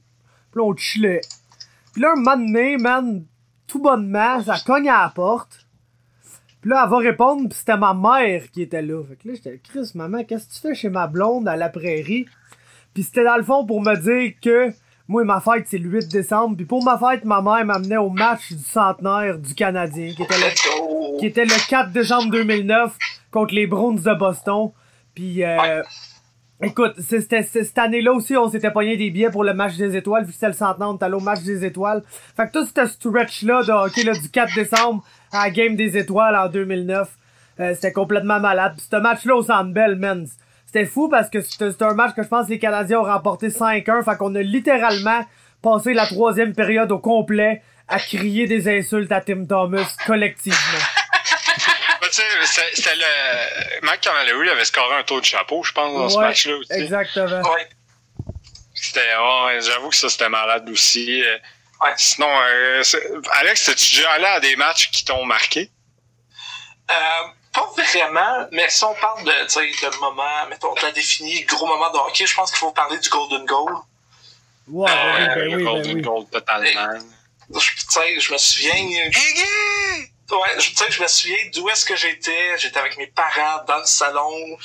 Puis 0.51 0.59
là, 0.59 0.63
on 0.63 0.75
chillait. 0.75 1.21
Puis 1.93 2.01
là, 2.01 2.11
un 2.11 2.15
moment 2.15 2.37
donné, 2.37 2.77
man, 2.77 3.25
tout 3.67 3.81
bonnement, 3.81 4.41
ça 4.43 4.57
cogne 4.65 4.89
à 4.89 5.03
la 5.03 5.09
porte. 5.09 5.65
Puis 6.61 6.69
là, 6.69 6.83
elle 6.83 6.89
va 6.91 6.97
répondre, 6.97 7.49
puis 7.49 7.57
c'était 7.57 7.77
ma 7.77 7.93
mère 7.93 8.49
qui 8.51 8.61
était 8.61 8.81
là. 8.81 9.03
Fait 9.03 9.15
que 9.15 9.27
là, 9.27 9.33
j'étais, 9.35 9.59
Chris, 9.63 9.91
maman, 9.95 10.23
qu'est-ce 10.23 10.47
que 10.47 10.53
tu 10.53 10.59
fais 10.59 10.75
chez 10.75 10.89
ma 10.89 11.07
blonde 11.07 11.47
à 11.47 11.55
la 11.55 11.69
prairie? 11.69 12.27
Puis 12.93 13.03
c'était 13.03 13.23
dans 13.23 13.37
le 13.37 13.43
fond 13.43 13.65
pour 13.65 13.81
me 13.81 13.95
dire 13.95 14.33
que 14.41 14.71
moi, 15.07 15.23
ma 15.23 15.41
fête, 15.41 15.65
c'est 15.67 15.77
le 15.77 15.89
8 15.89 16.07
décembre. 16.07 16.55
Puis 16.55 16.65
pour 16.65 16.83
ma 16.83 16.97
fête, 16.97 17.25
ma 17.25 17.41
mère 17.41 17.65
m'amenait 17.65 17.97
au 17.97 18.09
match 18.09 18.51
du 18.51 18.63
centenaire 18.63 19.39
du 19.39 19.55
Canadien, 19.55 20.13
qui 20.13 20.23
était 20.23 20.37
le, 20.37 21.19
qui 21.19 21.25
était 21.25 21.45
le 21.45 21.69
4 21.69 21.91
décembre 21.91 22.29
2009 22.31 22.97
contre 23.31 23.53
les 23.53 23.67
Browns 23.67 23.99
de 23.99 24.13
Boston. 24.13 24.71
Puis, 25.15 25.43
euh, 25.43 25.81
écoute, 26.61 26.93
c'était 26.99 27.43
cette 27.43 27.77
année-là 27.77 28.13
aussi, 28.13 28.35
on 28.35 28.49
s'était 28.49 28.71
pogné 28.71 28.97
des 28.97 29.09
billets 29.09 29.29
pour 29.29 29.43
le 29.43 29.53
match 29.53 29.75
des 29.77 29.95
étoiles, 29.95 30.23
vu 30.23 30.29
que 30.29 30.33
c'était 30.33 30.47
le 30.47 30.53
centenaire, 30.53 31.21
match 31.21 31.41
des 31.41 31.65
étoiles. 31.65 32.03
Fait 32.35 32.47
que 32.47 32.51
tout 32.51 32.65
ce 32.65 32.85
stretch-là 32.85 33.63
de 33.63 33.71
hockey 33.71 34.03
là, 34.03 34.13
du 34.13 34.29
4 34.29 34.55
décembre 34.55 35.03
à 35.31 35.45
la 35.45 35.49
Game 35.49 35.75
des 35.75 35.97
étoiles 35.97 36.35
en 36.35 36.49
2009, 36.49 37.09
euh, 37.59 37.73
c'était 37.73 37.91
complètement 37.91 38.39
malade. 38.39 38.73
Puis 38.77 38.87
ce 38.89 38.97
match-là 38.97 39.35
au 39.35 39.43
Centre 39.43 39.71
Bell, 39.71 39.95
man, 39.95 40.27
c'était 40.65 40.85
fou 40.85 41.09
parce 41.09 41.29
que 41.29 41.41
c'était 41.41 41.83
un 41.83 41.93
match 41.93 42.15
que 42.15 42.23
je 42.23 42.27
pense 42.27 42.47
que 42.47 42.51
les 42.51 42.59
Canadiens 42.59 42.99
ont 42.99 43.03
remporté 43.03 43.49
5-1. 43.49 44.03
Fait 44.03 44.17
qu'on 44.17 44.33
a 44.35 44.41
littéralement 44.41 45.21
passé 45.61 45.93
la 45.93 46.05
troisième 46.05 46.53
période 46.53 46.91
au 46.91 46.99
complet 46.99 47.61
à 47.87 47.99
crier 47.99 48.47
des 48.47 48.69
insultes 48.69 49.11
à 49.11 49.21
Tim 49.21 49.45
Thomas 49.45 49.95
collectivement. 50.07 51.00
Ben, 52.17 52.39
tu 52.41 52.47
sais, 52.47 52.61
c'était 52.73 52.95
le. 52.95 53.81
Mike 53.85 54.01
Camilleri 54.01 54.49
avait 54.49 54.65
scoré 54.65 54.95
un 54.95 55.03
tour 55.03 55.19
de 55.21 55.25
chapeau, 55.25 55.63
je 55.63 55.71
pense, 55.71 55.93
dans 55.93 56.09
ce 56.09 56.17
match-là 56.17 56.55
aussi. 56.57 56.73
Exactement. 56.73 57.41
Ouais. 57.53 57.69
C'était, 58.73 59.15
ouais, 59.15 59.61
j'avoue 59.61 59.89
que 59.89 59.95
ça, 59.95 60.09
c'était 60.09 60.29
malade 60.29 60.69
aussi. 60.69 61.23
Euh, 61.23 61.37
Ouais. 61.83 61.93
Sinon, 61.97 62.29
euh, 62.29 62.83
Alex, 63.39 63.65
t'es-tu 63.65 63.95
déjà 63.95 64.11
allé 64.11 64.25
à 64.25 64.39
des 64.39 64.55
matchs 64.55 64.91
qui 64.91 65.03
t'ont 65.03 65.25
marqué? 65.25 65.71
Euh, 66.91 66.93
pas 67.51 67.67
vraiment, 67.75 68.47
mais 68.51 68.69
si 68.69 68.83
on 68.83 68.93
parle 68.93 69.23
de, 69.23 69.31
tu 69.45 69.49
sais, 69.49 69.89
de 69.89 69.95
moment, 69.97 70.45
mettons, 70.47 70.75
de 70.75 70.81
la 70.81 70.91
définie, 70.91 71.41
gros 71.45 71.65
moment 71.65 71.89
de 71.91 71.97
hockey, 71.97 72.27
je 72.27 72.35
pense 72.35 72.51
qu'il 72.51 72.59
faut 72.59 72.71
parler 72.71 72.99
du 72.99 73.09
Golden 73.09 73.45
Goal. 73.47 73.73
Ouais, 74.67 74.91
Ah 74.91 74.95
ben 74.95 75.15
oui, 75.15 75.23
ouais, 75.23 75.27
ben 75.27 75.35
le 75.35 75.47
oui, 75.47 75.55
ben 75.55 75.63
Golden 75.71 75.95
oui. 75.95 76.01
Goal, 76.03 76.25
totalement. 76.31 76.99
Je- 77.49 77.59
Tu 77.59 77.85
sais, 77.89 78.19
je 78.19 78.31
me 78.31 78.37
souviens, 78.37 78.75
Ouais, 80.31 80.59
je, 80.59 80.69
tu 80.69 80.75
sais, 80.75 80.89
je 80.89 81.01
me 81.01 81.07
souviens 81.07 81.37
d'où 81.53 81.67
est-ce 81.69 81.83
que 81.85 81.95
j'étais. 81.95 82.57
J'étais 82.57 82.79
avec 82.79 82.97
mes 82.97 83.07
parents 83.07 83.63
dans 83.67 83.77
le 83.79 83.85
salon. 83.85 84.57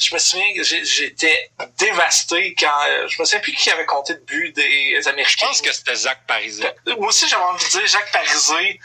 Je 0.00 0.12
me 0.14 0.18
souviens 0.18 0.52
que 0.54 0.62
j'étais 0.64 1.50
dévasté 1.78 2.54
quand... 2.58 2.66
euh, 2.88 3.06
je 3.08 3.20
me 3.20 3.24
souviens 3.24 3.40
plus 3.40 3.52
qui 3.52 3.70
avait 3.70 3.86
compté 3.86 4.14
de 4.14 4.20
but 4.20 4.52
des 4.52 5.00
Je 5.00 5.08
Américains. 5.08 5.46
pense 5.46 5.60
que 5.62 5.72
c'était 5.72 5.94
Zach 5.94 6.26
Parisé. 6.26 6.68
Moi 6.98 7.08
aussi, 7.08 7.28
j'avais 7.28 7.42
envie 7.44 7.64
de 7.64 7.70
dire 7.70 7.86
Jacques 7.86 8.10
Parisé. 8.12 8.80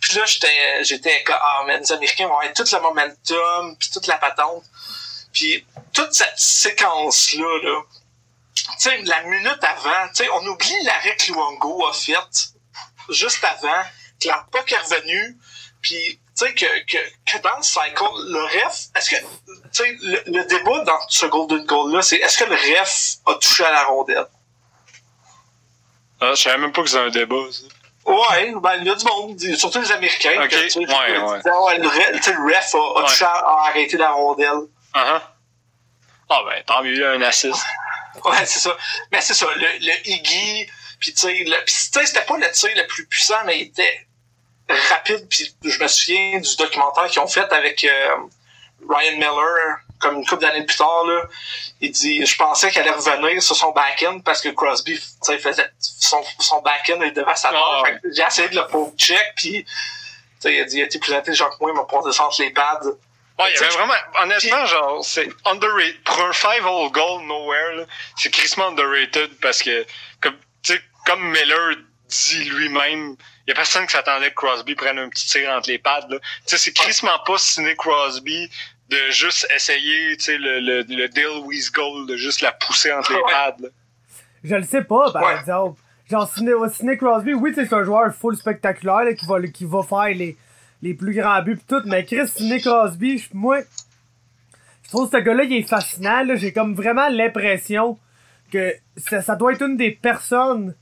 Puis 0.00 0.16
là, 0.18 0.24
j'étais, 0.26 0.84
j'étais 0.84 1.22
comme, 1.24 1.36
ah, 1.40 1.62
mais 1.66 1.78
les 1.78 1.92
Américains 1.92 2.26
vont 2.28 2.38
avoir 2.38 2.52
tout 2.52 2.64
le 2.70 2.80
momentum, 2.80 3.76
puis 3.78 3.90
toute 3.90 4.06
la 4.06 4.18
patente. 4.18 4.64
Puis 5.32 5.66
toute 5.94 6.12
cette 6.12 6.38
séquence-là, 6.38 7.62
là, 7.62 7.82
tu 8.54 8.90
sais, 8.90 8.98
la 9.04 9.22
minute 9.22 9.62
avant, 9.62 10.08
tu 10.08 10.24
sais, 10.24 10.28
on 10.30 10.46
oublie 10.46 10.82
l'arrêt 10.84 11.16
que 11.16 11.32
Luongo 11.32 11.86
a 11.86 11.92
fait 11.92 12.14
juste 13.10 13.42
avant, 13.42 13.82
que 14.20 14.28
la 14.28 14.44
puck 14.52 14.70
est 14.72 14.76
revenue, 14.78 15.36
puis 15.82 16.18
tu 16.38 16.46
sais, 16.46 16.54
que, 16.54 16.66
que, 16.84 16.98
que 17.26 17.42
dans 17.42 17.56
le 17.56 17.62
cycle, 17.62 18.04
le 18.28 18.42
ref, 18.44 18.86
est-ce 18.96 19.10
que, 19.10 19.16
tu 19.16 19.24
sais, 19.72 19.96
le, 20.02 20.22
le 20.26 20.44
débat 20.44 20.84
dans 20.84 21.00
ce 21.08 21.26
Golden 21.26 21.64
Goal-là, 21.64 22.00
c'est 22.02 22.16
est-ce 22.16 22.38
que 22.38 22.44
le 22.44 22.54
ref 22.54 23.16
a 23.26 23.34
touché 23.34 23.64
à 23.64 23.72
la 23.72 23.84
rondelle? 23.84 24.26
Ah, 26.20 26.32
je 26.34 26.42
savais 26.42 26.58
même 26.58 26.72
pas 26.72 26.82
que 26.82 26.88
c'était 26.88 27.02
un 27.02 27.10
débat, 27.10 27.36
ça. 27.50 27.62
Ouais, 28.06 28.52
ben, 28.62 28.76
il 28.80 28.86
y 28.86 28.90
a 28.90 28.94
du 28.94 29.04
monde, 29.04 29.38
surtout 29.56 29.80
les 29.80 29.92
Américains. 29.92 30.40
Ok, 30.42 30.48
que, 30.48 30.56
tu 30.64 30.70
sais, 30.70 30.78
ouais, 30.78 30.86
ouais. 30.86 31.20
ouais, 31.20 31.78
le, 31.78 31.88
ref, 31.88 32.26
le 32.26 32.54
ref 32.54 32.74
a, 32.74 33.06
touché 33.06 33.24
à- 33.24 33.28
a 33.32 33.66
arrêté 33.68 33.96
la 33.98 34.10
rondelle. 34.12 34.66
Uh-huh. 34.94 35.20
Ah 36.30 36.42
ben, 36.46 36.62
tant 36.66 36.82
mieux, 36.82 37.06
un 37.14 37.22
assist. 37.22 37.62
Ouais, 38.24 38.44
c'est 38.46 38.58
ça. 38.58 38.76
Mais 39.12 39.20
c'est 39.20 39.34
ça, 39.34 39.46
le, 39.54 39.60
le 39.80 40.08
Iggy, 40.08 40.66
puis 40.98 41.12
tu 41.12 41.18
sais, 41.20 41.32
le- 41.44 41.64
puis, 41.64 41.74
tu 41.74 42.00
sais, 42.00 42.06
c'était 42.06 42.24
pas 42.24 42.36
le 42.36 42.50
tir 42.50 42.70
le 42.74 42.84
plus 42.88 43.06
puissant, 43.06 43.36
mais 43.44 43.60
il 43.60 43.66
était 43.68 44.07
rapide, 44.68 45.26
puis 45.28 45.52
je 45.64 45.82
me 45.82 45.88
souviens 45.88 46.38
du 46.40 46.56
documentaire 46.56 47.06
qu'ils 47.06 47.20
ont 47.20 47.26
fait 47.26 47.50
avec 47.52 47.84
euh, 47.84 48.16
Ryan 48.88 49.16
Miller, 49.16 49.78
comme 49.98 50.16
une 50.16 50.26
couple 50.26 50.42
d'années 50.42 50.64
plus 50.64 50.76
tard, 50.76 51.04
là. 51.06 51.22
Il 51.80 51.90
dit, 51.90 52.24
je 52.24 52.36
pensais 52.36 52.70
qu'elle 52.70 52.82
allait 52.82 52.96
revenir 52.96 53.42
sur 53.42 53.56
son 53.56 53.72
back-end 53.72 54.20
parce 54.20 54.40
que 54.40 54.50
Crosby, 54.50 54.98
tu 54.98 55.06
sais, 55.22 55.38
faisait 55.38 55.70
son, 55.78 56.22
son 56.38 56.60
back-end 56.60 57.00
est 57.02 57.12
dévastateur. 57.12 57.60
Ah, 57.60 57.82
ouais. 57.82 57.92
Fait 57.92 58.00
que 58.00 58.14
J'ai 58.14 58.22
essayé 58.22 58.48
de 58.48 58.56
le 58.56 58.66
poke 58.66 58.96
check, 58.96 59.32
puis 59.36 59.64
tu 59.64 59.70
sais, 60.40 60.54
il 60.54 60.60
a 60.60 60.64
dit, 60.64 60.76
il 60.76 60.82
a 60.82 60.84
été 60.84 60.98
plus 60.98 61.14
intelligent 61.14 61.48
que 61.50 61.56
moi, 61.60 61.70
il 61.72 61.76
m'a 61.76 61.84
posé 61.84 62.12
centre 62.12 62.40
les 62.40 62.50
pads. 62.50 62.80
Ouais, 63.38 63.52
il 63.52 63.54
y 63.54 63.58
avait 63.58 63.68
vraiment, 63.68 63.94
honnêtement, 64.20 64.66
genre, 64.66 65.04
c'est 65.04 65.28
underrated. 65.44 66.02
Pour 66.04 66.20
un 66.20 66.32
five-hole 66.32 66.90
goal 66.90 67.22
nowhere, 67.24 67.76
là, 67.76 67.84
c'est 68.16 68.30
crissement 68.30 68.68
underrated 68.68 69.30
parce 69.40 69.62
que, 69.62 69.86
comme, 70.20 70.36
tu 70.62 70.74
sais, 70.74 70.80
comme 71.06 71.22
Miller 71.30 71.76
dit 72.08 72.44
lui-même, 72.44 73.16
il 73.48 73.52
y 73.52 73.52
a 73.52 73.54
personne 73.54 73.86
qui 73.86 73.92
s'attendait 73.92 74.28
que 74.28 74.34
Crosby 74.34 74.74
prenne 74.74 74.98
un 74.98 75.08
petit 75.08 75.26
tir 75.26 75.48
entre 75.50 75.70
les 75.70 75.78
pads, 75.78 76.06
là. 76.10 76.18
Tu 76.20 76.26
sais, 76.44 76.58
c'est 76.58 76.72
crissement 76.72 77.18
pas 77.26 77.38
Sidney 77.38 77.74
Crosby 77.76 78.50
de 78.90 78.96
juste 79.10 79.46
essayer, 79.56 80.16
tu 80.18 80.24
sais, 80.24 80.36
le, 80.36 80.60
le, 80.60 80.82
le 80.82 81.70
goal, 81.72 82.06
de 82.06 82.16
juste 82.16 82.42
la 82.42 82.52
pousser 82.52 82.92
entre 82.92 83.14
les 83.14 83.22
pads, 83.22 83.56
là. 83.60 83.68
Je 84.44 84.54
le 84.54 84.64
sais 84.64 84.84
pas, 84.84 85.10
par 85.12 85.22
Ouais. 85.22 85.36
exemple. 85.40 85.80
Genre, 86.10 86.28
Sidney, 86.30 86.52
Sidney 86.74 86.98
Crosby, 86.98 87.32
oui, 87.32 87.52
c'est 87.54 87.72
un 87.72 87.84
joueur 87.84 88.14
full 88.14 88.36
spectaculaire 88.36 89.04
là, 89.04 89.14
qui, 89.14 89.24
va, 89.26 89.40
qui 89.42 89.64
va 89.64 89.82
faire 89.82 90.14
les, 90.14 90.36
les 90.82 90.92
plus 90.92 91.14
grands 91.14 91.40
buts 91.42 91.56
pis 91.56 91.64
tout, 91.66 91.82
mais 91.86 92.04
Chris 92.04 92.28
Sidney 92.28 92.60
Crosby, 92.60 93.16
je- 93.18 93.28
moi, 93.32 93.60
je 94.84 94.88
trouve 94.90 95.10
que 95.10 95.18
ce 95.18 95.22
gars-là, 95.22 95.44
il 95.44 95.52
est 95.54 95.62
fascinant. 95.68 96.22
là. 96.22 96.36
J'ai 96.36 96.52
comme 96.52 96.74
vraiment 96.74 97.08
l'impression 97.08 97.98
que 98.52 98.74
ça, 98.96 99.22
ça 99.22 99.36
doit 99.36 99.52
être 99.54 99.62
une 99.62 99.76
des 99.78 99.90
personnes 99.90 100.74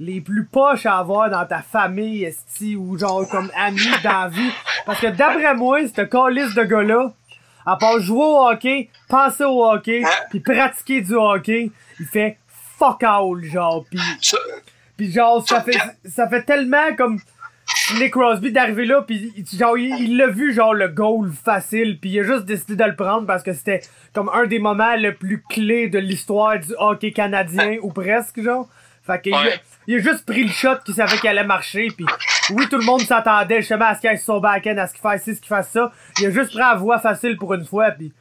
les 0.00 0.22
plus 0.22 0.46
poches 0.46 0.86
à 0.86 0.96
avoir 0.96 1.28
dans 1.28 1.44
ta 1.44 1.60
famille, 1.60 2.24
esti, 2.24 2.74
ou 2.74 2.98
genre 2.98 3.28
comme 3.28 3.50
amis 3.54 3.80
dans 4.02 4.22
la 4.22 4.28
vie. 4.28 4.50
Parce 4.86 4.98
que 4.98 5.08
d'après 5.08 5.54
moi, 5.54 5.86
ce 5.86 6.00
calice 6.00 6.54
de 6.54 6.64
gars-là, 6.64 7.12
à 7.66 7.76
part 7.76 8.00
jouer 8.00 8.24
au 8.24 8.48
hockey, 8.48 8.88
penser 9.08 9.44
au 9.44 9.62
hockey, 9.62 10.02
puis 10.30 10.40
pratiquer 10.40 11.02
du 11.02 11.12
hockey, 11.12 11.70
il 12.00 12.06
fait 12.06 12.38
fuck 12.78 13.02
all, 13.02 13.44
genre, 13.44 13.84
pis, 13.90 14.00
pis 14.96 15.12
genre, 15.12 15.46
ça 15.46 15.60
fait, 15.60 15.78
ça 16.06 16.26
fait 16.28 16.44
tellement 16.44 16.94
comme 16.96 17.20
Nick 17.98 18.12
Crosby 18.12 18.52
d'arriver 18.52 18.86
là, 18.86 19.02
pis 19.02 19.34
genre, 19.52 19.76
il 19.76 20.16
l'a 20.16 20.28
vu, 20.28 20.54
genre, 20.54 20.72
le 20.72 20.88
goal 20.88 21.30
facile, 21.30 21.98
puis 22.00 22.08
il 22.08 22.20
a 22.20 22.22
juste 22.22 22.46
décidé 22.46 22.74
de 22.74 22.84
le 22.84 22.96
prendre 22.96 23.26
parce 23.26 23.42
que 23.42 23.52
c'était 23.52 23.82
comme 24.14 24.30
un 24.32 24.46
des 24.46 24.60
moments 24.60 24.96
le 24.96 25.14
plus 25.14 25.42
clés 25.50 25.88
de 25.88 25.98
l'histoire 25.98 26.58
du 26.58 26.72
hockey 26.78 27.12
canadien, 27.12 27.76
ou 27.82 27.92
presque, 27.92 28.40
genre. 28.40 28.66
Fait 29.02 29.20
qu'il 29.20 29.34
il 29.86 29.96
a 29.96 30.02
juste 30.02 30.24
pris 30.26 30.44
le 30.44 30.52
shot 30.52 30.76
qu'il 30.84 30.94
savait 30.94 31.18
qu'il 31.18 31.28
allait 31.28 31.44
marcher. 31.44 31.88
Puis 31.96 32.06
oui, 32.50 32.68
tout 32.68 32.76
le 32.78 32.84
monde 32.84 33.02
s'attendait 33.02 33.60
justement 33.60 33.86
à 33.86 33.94
ce 33.94 34.00
qu'il 34.00 34.10
ait 34.10 34.16
son 34.16 34.38
back-end, 34.38 34.78
à 34.78 34.86
ce 34.86 34.92
qu'il 34.92 35.02
fasse 35.02 35.22
ci, 35.22 35.34
ce 35.34 35.40
qu'il 35.40 35.48
fasse 35.48 35.70
ça. 35.70 35.90
Il 36.18 36.26
a 36.26 36.30
juste 36.30 36.50
pris 36.50 36.58
la 36.58 36.74
voie 36.74 36.98
facile 36.98 37.36
pour 37.36 37.54
une 37.54 37.64
fois. 37.66 37.90
Puis 37.92 38.12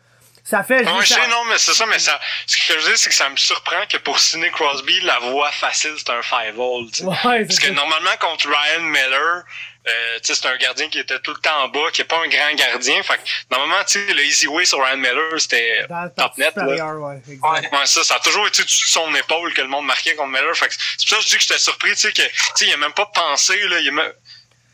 ça 0.43 0.63
fait 0.63 0.79
juste. 0.79 1.01
je 1.01 1.13
sais, 1.13 1.27
non, 1.27 1.45
mais 1.49 1.57
c'est 1.57 1.73
ça, 1.73 1.85
mais 1.85 1.99
ça. 1.99 2.19
Ce 2.47 2.57
que 2.57 2.79
je 2.79 2.91
dis, 2.91 2.97
c'est 2.97 3.09
que 3.09 3.15
ça 3.15 3.29
me 3.29 3.35
surprend 3.35 3.85
que 3.89 3.97
pour 3.97 4.19
Sidney 4.19 4.49
Crosby, 4.51 4.99
la 5.01 5.19
voie 5.19 5.51
facile, 5.51 5.93
c'est 5.97 6.09
un 6.09 6.21
five-hole. 6.21 6.85
Ouais, 7.03 7.45
Parce 7.45 7.59
que 7.59 7.71
normalement, 7.71 8.15
contre 8.19 8.47
Ryan 8.47 8.81
Miller, 8.83 9.43
euh, 9.87 10.19
c'est 10.21 10.45
un 10.45 10.57
gardien 10.57 10.89
qui 10.89 10.99
était 10.99 11.19
tout 11.19 11.31
le 11.31 11.39
temps 11.39 11.63
en 11.63 11.67
bas, 11.69 11.89
qui 11.91 12.01
est 12.01 12.05
pas 12.05 12.19
un 12.23 12.27
grand 12.27 12.53
gardien. 12.55 13.01
Fait 13.01 13.15
que, 13.15 13.21
normalement, 13.49 13.83
tu 13.85 14.05
sais, 14.05 14.13
le 14.13 14.23
easy 14.23 14.47
way 14.47 14.65
sur 14.65 14.79
Ryan 14.83 14.97
Miller, 14.97 15.39
c'était 15.39 15.85
top 16.15 16.37
net. 16.37 16.55
Là. 16.55 16.65
Ouais, 16.65 17.21
ouais, 17.21 17.85
ça, 17.85 18.03
ça 18.03 18.15
a 18.15 18.19
toujours 18.19 18.47
été 18.47 18.63
sur 18.67 18.87
son 18.87 19.13
épaule 19.15 19.53
que 19.53 19.61
le 19.61 19.67
monde 19.67 19.85
marquait 19.85 20.15
contre 20.15 20.31
Miller. 20.31 20.55
C'est 20.55 20.67
pour 20.67 21.09
ça 21.09 21.15
que 21.17 21.23
je 21.23 21.27
dis 21.29 21.35
que 21.35 21.41
j'étais 21.41 21.59
surpris, 21.59 21.91
tu 21.91 21.97
sais, 21.97 22.11
que, 22.11 22.21
tu 22.21 22.31
sais, 22.55 22.65
il 22.67 22.73
a 22.73 22.77
même 22.77 22.93
pas 22.93 23.07
pensé, 23.07 23.57
là, 23.67 23.79
il 23.79 23.89
a 23.89 24.11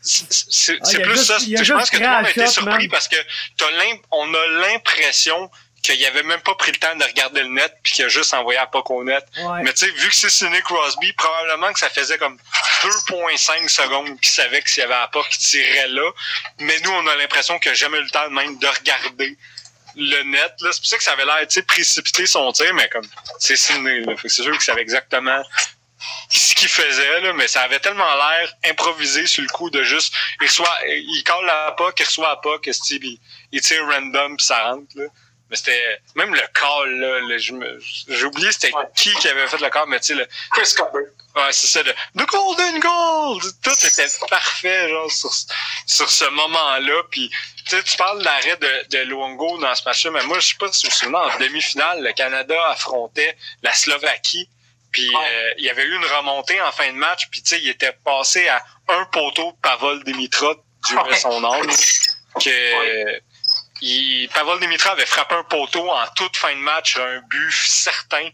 c'est 0.06 0.78
ah, 0.80 1.00
plus 1.00 1.16
ça. 1.16 1.38
Je 1.38 1.72
pense 1.72 1.90
que 1.90 1.96
tout 1.96 2.02
le 2.02 2.08
monde 2.08 2.26
a 2.26 2.30
été 2.30 2.46
surpris 2.46 2.88
parce 2.88 3.08
que 3.08 3.16
on 4.12 4.34
a 4.34 4.46
l'impression 4.68 5.50
qu'il 5.94 6.06
avait 6.06 6.22
même 6.22 6.40
pas 6.40 6.54
pris 6.54 6.72
le 6.72 6.78
temps 6.78 6.94
de 6.96 7.04
regarder 7.04 7.42
le 7.42 7.48
net 7.48 7.72
puis 7.82 7.94
qu'il 7.94 8.04
a 8.04 8.08
juste 8.08 8.34
envoyé 8.34 8.58
à 8.58 8.66
pas 8.66 8.82
au 8.86 9.04
net. 9.04 9.24
Mais 9.62 9.72
tu 9.72 9.86
sais, 9.86 9.90
vu 9.90 10.08
que 10.08 10.14
c'est 10.14 10.30
Sidney 10.30 10.60
Crosby, 10.62 11.12
probablement 11.12 11.72
que 11.72 11.78
ça 11.78 11.90
faisait 11.90 12.18
comme 12.18 12.38
2.5 12.82 13.68
secondes 13.68 14.20
qu'il 14.20 14.30
savait 14.30 14.62
que 14.62 14.70
s'il 14.70 14.82
y 14.82 14.84
avait 14.84 14.94
un 14.94 15.08
pas 15.08 15.22
qui 15.30 15.38
tirait 15.38 15.88
là. 15.88 16.10
Mais 16.60 16.78
nous, 16.80 16.90
on 16.90 17.06
a 17.06 17.16
l'impression 17.16 17.58
qu'il 17.58 17.70
n'a 17.70 17.76
jamais 17.76 17.98
eu 17.98 18.02
le 18.02 18.10
temps 18.10 18.28
même 18.30 18.58
de 18.58 18.66
regarder 18.66 19.36
le 19.96 20.22
net. 20.24 20.52
C'est 20.58 20.76
pour 20.76 20.86
ça 20.86 20.98
que 20.98 21.04
ça 21.04 21.12
avait 21.12 21.24
l'air 21.24 21.46
précipité 21.66 22.26
son 22.26 22.52
tir, 22.52 22.72
mais 22.74 22.88
comme 22.88 23.06
c'est 23.38 23.56
Sidney. 23.56 24.04
C'est 24.22 24.42
sûr 24.42 24.52
qu'il 24.52 24.60
savait 24.60 24.82
exactement 24.82 25.42
ce 26.28 26.54
qu'il 26.54 26.68
faisait, 26.68 27.20
là, 27.20 27.32
mais 27.32 27.48
ça 27.48 27.62
avait 27.62 27.80
tellement 27.80 28.14
l'air 28.14 28.52
improvisé 28.66 29.26
sur 29.26 29.42
le 29.42 29.48
coup 29.48 29.70
de 29.70 29.82
juste 29.82 30.12
il 30.40 30.46
reçoit, 30.46 30.78
il 30.86 31.22
colle 31.24 31.46
la 31.46 31.72
pas, 31.72 31.90
il 31.98 32.04
reçoit 32.04 32.40
la 32.44 32.72
Steve 32.72 33.04
il, 33.04 33.18
il 33.52 33.60
tire 33.60 33.86
random 33.86 34.36
puis 34.36 34.44
ça 34.44 34.70
rentre. 34.70 34.86
Là. 34.96 35.06
Mais 35.50 35.56
c'était. 35.56 36.00
Même 36.14 36.34
le 36.34 36.42
call, 36.54 36.98
là, 36.98 37.38
j'ai 37.38 38.24
oublié 38.24 38.52
c'était 38.52 38.72
qui 38.96 39.12
qui 39.14 39.28
avait 39.28 39.46
fait 39.46 39.60
le 39.60 39.70
call, 39.70 39.88
mais 39.88 40.00
tu 40.00 40.06
sais, 40.06 40.14
le. 40.14 40.26
Chris 40.52 40.74
Cover. 40.76 41.04
Ouais, 41.36 41.52
c'est 41.52 41.66
ça, 41.66 41.82
le 41.82 41.92
The 41.92 42.26
Golden 42.26 42.80
Gold! 42.80 43.42
Tout 43.62 43.86
était 43.86 44.06
parfait, 44.30 44.88
genre, 44.88 45.10
sur, 45.12 45.30
sur 45.86 46.10
ce 46.10 46.24
moment-là. 46.30 47.02
Puis, 47.10 47.28
tu 47.28 47.76
sais, 47.76 47.82
tu 47.82 47.96
parles 47.98 48.20
de 48.20 48.24
l'arrêt 48.24 48.56
de, 48.56 48.86
de 48.88 48.98
Luongo 49.02 49.58
dans 49.58 49.74
ce 49.74 49.84
match-là, 49.84 50.12
mais 50.12 50.22
moi, 50.22 50.38
je 50.40 50.48
sais 50.48 50.54
pas 50.58 50.72
si 50.72 50.86
vous 50.86 50.90
vous 50.90 50.96
souvenez, 50.96 51.18
en 51.18 51.38
demi-finale, 51.38 52.02
le 52.02 52.12
Canada 52.12 52.56
affrontait 52.70 53.36
la 53.62 53.74
Slovaquie. 53.74 54.48
Puis, 54.92 55.14
euh, 55.14 55.52
il 55.58 55.64
y 55.64 55.68
avait 55.68 55.84
eu 55.84 55.94
une 55.94 56.06
remontée 56.06 56.58
en 56.62 56.72
fin 56.72 56.90
de 56.90 56.96
match, 56.96 57.28
puis 57.30 57.42
tu 57.42 57.50
sais, 57.50 57.60
il 57.60 57.68
était 57.68 57.92
passé 58.02 58.48
à 58.48 58.64
un 58.88 59.04
poteau 59.04 59.52
de 59.52 59.56
Pavel 59.60 60.04
Dimitra, 60.04 60.54
du 60.54 61.16
son 61.16 61.44
âme. 61.44 61.68
Que, 62.42 63.20
il, 63.80 64.28
Pavel 64.28 64.60
Dimitra 64.60 64.92
avait 64.92 65.06
frappé 65.06 65.34
un 65.34 65.44
poteau 65.44 65.90
en 65.90 66.06
toute 66.14 66.36
fin 66.36 66.54
de 66.54 66.60
match, 66.60 66.96
un 66.96 67.20
but 67.28 67.52
certain 67.52 68.28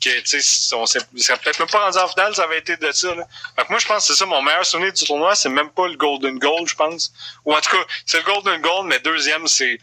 que 0.00 0.20
tu 0.20 0.40
sais, 0.40 0.74
on 0.74 0.86
serait 0.86 1.00
peut-être 1.38 1.58
même 1.58 1.68
pas 1.68 1.84
rendu 1.84 1.98
en 1.98 2.08
finale, 2.08 2.34
ça 2.34 2.44
avait 2.44 2.58
été 2.58 2.76
de 2.76 2.92
ça. 2.92 3.14
Là. 3.14 3.26
Fait 3.56 3.68
moi, 3.70 3.78
je 3.78 3.86
pense 3.86 4.06
que 4.06 4.12
c'est 4.12 4.18
ça 4.18 4.26
mon 4.26 4.42
meilleur 4.42 4.64
souvenir 4.64 4.92
du 4.92 5.04
tournoi, 5.04 5.34
c'est 5.34 5.48
même 5.48 5.70
pas 5.70 5.88
le 5.88 5.96
Golden 5.96 6.38
Goal, 6.38 6.66
je 6.66 6.74
pense. 6.74 7.12
Ou 7.44 7.54
en 7.54 7.60
tout 7.60 7.70
cas, 7.70 7.84
c'est 8.06 8.18
le 8.18 8.24
Golden 8.24 8.60
Goal, 8.60 8.86
mais 8.86 8.98
deuxième, 9.00 9.46
c'est 9.46 9.78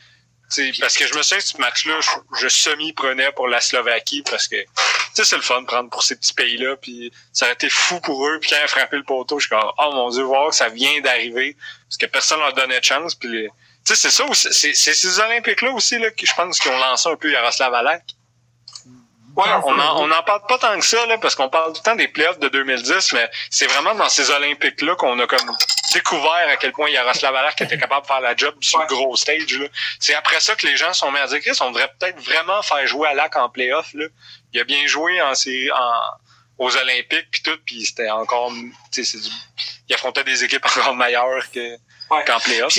parce 0.80 0.97
que 0.97 1.08
je 1.08 1.15
me 1.15 1.21
souviens 1.21 1.38
que 1.38 1.43
ce 1.43 1.58
match-là, 1.58 2.00
je, 2.39 2.47
semi-prenais 2.47 3.32
pour 3.32 3.47
la 3.47 3.62
Slovaquie 3.62 4.24
parce 4.30 4.47
que 4.47 4.58
c'est 5.13 5.36
le 5.36 5.41
fun 5.41 5.62
de 5.62 5.65
prendre 5.65 5.89
pour 5.89 6.04
ces 6.04 6.15
petits 6.15 6.34
pays-là. 6.34 6.76
Puis 6.76 7.12
ça 7.32 7.45
aurait 7.45 7.54
été 7.54 7.69
fou 7.69 8.00
pour 8.02 8.28
eux. 8.28 8.39
Puis 8.39 8.50
quand 8.50 8.58
ils 8.60 8.63
a 8.63 8.67
frappé 8.67 8.97
le 8.97 9.04
poteau, 9.04 9.39
je 9.39 9.47
suis 9.47 9.56
comme 9.56 9.71
Oh 9.78 9.91
mon 9.93 10.10
Dieu, 10.10 10.24
voir 10.24 10.50
que 10.50 10.56
ça 10.56 10.69
vient 10.69 11.00
d'arriver. 11.02 11.56
Parce 11.88 11.97
que 11.97 12.06
personne 12.06 12.39
leur 12.39 12.54
donnait 12.54 12.80
de 12.80 12.86
chance. 12.86 13.15
Puis 13.15 13.30
les, 13.30 13.50
tu 13.86 13.96
sais, 13.96 14.10
c'est 14.10 14.12
ça, 14.12 14.26
c'est 14.34 14.74
ces 14.74 15.20
Olympiques-là 15.20 15.72
aussi, 15.72 15.98
là, 15.98 16.12
que 16.12 16.26
je 16.26 16.34
pense 16.34 16.60
qu'ils 16.60 16.72
ont 16.72 16.78
lancé 16.78 17.10
un 17.10 17.15
peu 17.15 17.32
Yaroslav 17.32 17.74
Alak. 17.74 18.04
Ouais, 19.36 19.48
on 19.63 19.80
en, 19.80 20.02
on 20.02 20.12
en 20.12 20.24
parle 20.24 20.41
pas 20.48 20.58
tant 20.58 20.78
que 20.78 20.86
ça, 20.86 21.06
là, 21.06 21.17
parce 21.17 21.36
qu'on 21.36 21.48
parle 21.48 21.72
tout 21.72 21.80
le 21.80 21.89
temps 21.89 21.96
des 21.96 22.10
playoffs 22.10 22.39
de 22.39 22.50
2010, 22.50 23.13
mais 23.13 23.30
c'est 23.50 23.65
vraiment 23.65 23.96
dans 23.96 24.10
ces 24.10 24.30
Olympiques-là 24.30 24.96
qu'on 24.96 25.17
a 25.20 25.26
comme 25.26 25.56
découvert 25.94 26.50
à 26.50 26.58
quel 26.58 26.74
point 26.74 26.89
Yaroslav 26.89 27.34
Alak 27.36 27.62
était 27.62 27.78
capable 27.78 28.02
de 28.02 28.08
faire 28.08 28.20
la 28.20 28.36
job 28.36 28.56
sur 28.60 28.80
le 28.80 28.88
gros 28.88 29.15
stage. 29.15 29.58
C'est 30.00 30.15
après 30.15 30.41
ça 30.41 30.56
que 30.56 30.67
les 30.67 30.76
gens 30.76 30.91
sont 30.94 31.12
mis 31.12 31.20
à 31.20 31.28
dire 31.28 31.39
on 31.62 31.72
devrait 31.72 31.91
peut-être 31.98 32.20
vraiment 32.20 32.62
faire 32.62 32.86
jouer 32.88 33.08
Alak 33.08 33.36
en 33.38 33.50
playoff. 33.50 33.94
Là. 33.94 34.06
Il 34.54 34.60
a 34.60 34.63
bien 34.65 34.86
joué 34.88 35.22
en, 35.22 35.32
en 35.32 36.02
aux 36.58 36.78
Olympiques 36.78 37.28
puis 37.32 37.41
tout, 37.41 37.58
puis 37.65 37.86
c'était 37.86 38.10
encore, 38.10 38.52
tu 38.91 39.04
sais, 39.04 39.17
il 39.88 39.96
affrontait 39.96 40.24
des 40.24 40.44
équipes 40.44 40.65
encore 40.78 40.96
meilleures 40.96 41.50
que 41.52 41.78
qu'en 42.26 42.39
playoff 42.39 42.78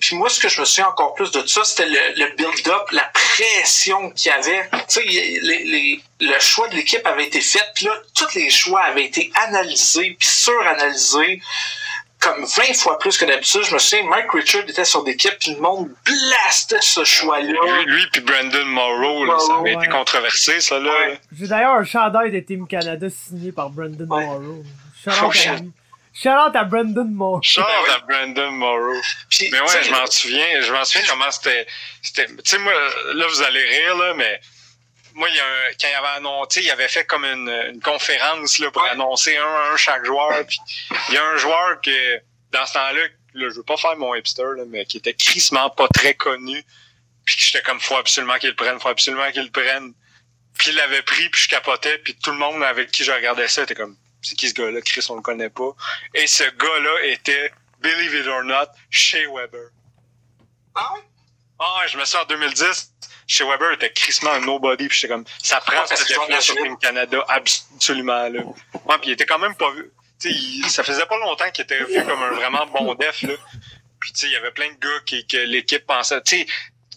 puis 0.00 0.16
moi, 0.16 0.28
ce 0.28 0.38
que 0.38 0.48
je 0.48 0.60
me 0.60 0.64
souviens 0.64 0.88
encore 0.88 1.14
plus 1.14 1.30
de 1.32 1.44
ça, 1.46 1.64
c'était 1.64 1.88
le, 1.88 2.36
build-up, 2.36 2.90
la 2.92 3.10
pression 3.12 4.10
qu'il 4.10 4.30
y 4.30 4.34
avait. 4.34 4.70
Les, 5.06 5.64
les, 5.64 6.00
le 6.20 6.38
choix 6.38 6.68
de 6.68 6.76
l'équipe 6.76 7.04
avait 7.06 7.26
été 7.26 7.40
fait, 7.40 7.64
puis 7.74 7.86
là, 7.86 7.92
tous 8.14 8.34
les 8.34 8.50
choix 8.50 8.82
avaient 8.82 9.04
été 9.04 9.32
analysés, 9.34 10.16
puis 10.18 10.28
suranalysés, 10.28 11.40
comme 12.20 12.44
20 12.44 12.74
fois 12.74 12.98
plus 12.98 13.18
que 13.18 13.24
d'habitude. 13.24 13.62
Je 13.64 13.74
me 13.74 13.78
souviens, 13.78 14.06
Mike 14.08 14.30
Richard 14.32 14.62
était 14.68 14.84
sur 14.84 15.04
l'équipe, 15.04 15.36
puis 15.38 15.54
le 15.54 15.60
monde 15.60 15.90
blastait 16.04 16.80
ce 16.80 17.04
choix-là. 17.04 17.82
Lui, 17.84 17.96
lui 17.96 18.06
puis 18.12 18.22
Brandon 18.22 18.64
Morrow, 18.66 19.38
ça 19.40 19.56
avait 19.56 19.74
été 19.74 19.88
controversé, 19.88 20.60
ça, 20.60 20.78
là. 20.78 20.92
J'ai 21.36 21.48
d'ailleurs 21.48 21.74
un 21.74 21.84
chandail 21.84 22.30
de 22.30 22.40
Team 22.40 22.66
Canada 22.66 23.08
signé 23.10 23.52
par 23.52 23.70
Brandon 23.70 24.06
Morrow. 24.06 24.64
Oh, 25.06 25.30
Shout 26.14 26.28
out 26.30 26.54
à 26.54 26.62
Brandon 26.62 27.04
Morrow. 27.04 27.42
Shout 27.42 27.60
out 27.60 27.90
à 27.90 27.98
Brandon 28.06 28.52
Morrow. 28.52 29.00
mais 29.50 29.60
ouais, 29.60 29.82
je 29.82 29.90
m'en 29.90 30.06
souviens, 30.06 30.60
je 30.60 30.72
m'en 30.72 30.84
souviens 30.84 31.08
comment 31.08 31.30
c'était, 31.32 31.66
c'était, 32.02 32.26
tu 32.26 32.34
sais, 32.44 32.58
moi, 32.58 32.72
là, 33.14 33.26
vous 33.26 33.42
allez 33.42 33.64
rire, 33.64 33.96
là, 33.96 34.14
mais 34.14 34.40
moi, 35.14 35.28
il 35.28 35.34
y 35.34 35.40
a 35.40 35.44
un, 35.44 35.72
quand 35.80 35.88
il 35.88 35.94
avait 35.94 36.16
annoncé, 36.16 36.62
il 36.62 36.70
avait 36.70 36.86
fait 36.86 37.04
comme 37.04 37.24
une, 37.24 37.48
une 37.72 37.80
conférence, 37.80 38.60
là, 38.60 38.70
pour 38.70 38.84
annoncer 38.84 39.36
un 39.36 39.72
un 39.72 39.76
chaque 39.76 40.04
joueur, 40.04 40.46
puis 40.46 40.58
il 41.08 41.14
y 41.14 41.18
a 41.18 41.24
un 41.24 41.36
joueur 41.36 41.80
que, 41.80 42.20
dans 42.52 42.64
ce 42.64 42.74
temps-là, 42.74 43.02
là, 43.34 43.48
je 43.48 43.54
veux 43.56 43.64
pas 43.64 43.76
faire 43.76 43.96
mon 43.96 44.14
hipster, 44.14 44.44
là, 44.56 44.62
mais 44.68 44.84
qui 44.84 44.98
était 44.98 45.14
crissement 45.14 45.68
pas 45.70 45.88
très 45.88 46.14
connu, 46.14 46.62
puis 47.24 47.36
j'étais 47.38 47.62
comme, 47.62 47.80
faut 47.80 47.96
absolument 47.96 48.38
qu'il 48.38 48.50
le 48.50 48.56
prenne, 48.56 48.78
faut 48.78 48.88
absolument 48.88 49.28
qu'il 49.32 49.42
le 49.42 49.50
prenne. 49.50 49.92
Puis 50.56 50.70
il 50.70 50.76
l'avait 50.76 51.02
pris, 51.02 51.28
puis 51.30 51.42
je 51.42 51.48
capotais, 51.48 51.98
puis 51.98 52.14
tout 52.14 52.30
le 52.30 52.36
monde 52.36 52.62
avec 52.62 52.92
qui 52.92 53.02
je 53.02 53.10
regardais 53.10 53.48
ça 53.48 53.64
était 53.64 53.74
comme, 53.74 53.96
c'est 54.24 54.36
qui 54.36 54.48
ce 54.48 54.54
gars-là? 54.54 54.80
Chris, 54.80 55.06
on 55.10 55.16
le 55.16 55.22
connaît 55.22 55.50
pas. 55.50 55.70
Et 56.14 56.26
ce 56.26 56.44
gars-là 56.44 57.04
était, 57.04 57.52
believe 57.80 58.14
it 58.14 58.26
or 58.26 58.42
not, 58.42 58.66
Shea 58.90 59.26
Weber. 59.32 59.70
Ah 60.74 60.94
ouais? 60.94 61.00
Ah 61.58 61.82
je 61.86 61.96
me 61.96 62.04
souviens 62.04 62.22
en 62.22 62.26
2010, 62.26 62.92
Shea 63.26 63.44
Weber 63.44 63.72
était 63.72 63.92
crissement 63.92 64.32
un 64.32 64.40
nobody, 64.40 64.88
puis 64.88 64.98
j'étais 64.98 65.12
comme, 65.12 65.24
ça 65.42 65.60
prend 65.60 65.82
ah, 65.82 65.86
cette 65.86 66.08
def 66.08 66.40
sur 66.40 66.56
Team 66.56 66.76
Canada, 66.78 67.24
absolument, 67.28 68.28
là. 68.28 68.40
Ouais, 68.40 68.98
puis 69.00 69.10
il 69.10 69.12
était 69.12 69.26
quand 69.26 69.38
même 69.38 69.54
pas 69.54 69.70
vu. 69.70 69.90
sais, 70.18 70.32
ça 70.68 70.82
faisait 70.82 71.06
pas 71.06 71.18
longtemps 71.18 71.50
qu'il 71.50 71.64
était 71.64 71.82
vu 71.84 72.04
comme 72.04 72.22
un 72.22 72.30
vraiment 72.30 72.66
bon 72.66 72.94
def, 72.94 73.22
là. 73.22 73.34
Puis, 74.00 74.12
tu 74.12 74.20
sais, 74.20 74.26
il 74.26 74.32
y 74.32 74.36
avait 74.36 74.50
plein 74.50 74.68
de 74.68 74.78
gars 74.78 75.00
qui, 75.06 75.26
que 75.26 75.38
l'équipe 75.38 75.86
pensait, 75.86 76.20
tu 76.22 76.38
sais, 76.40 76.46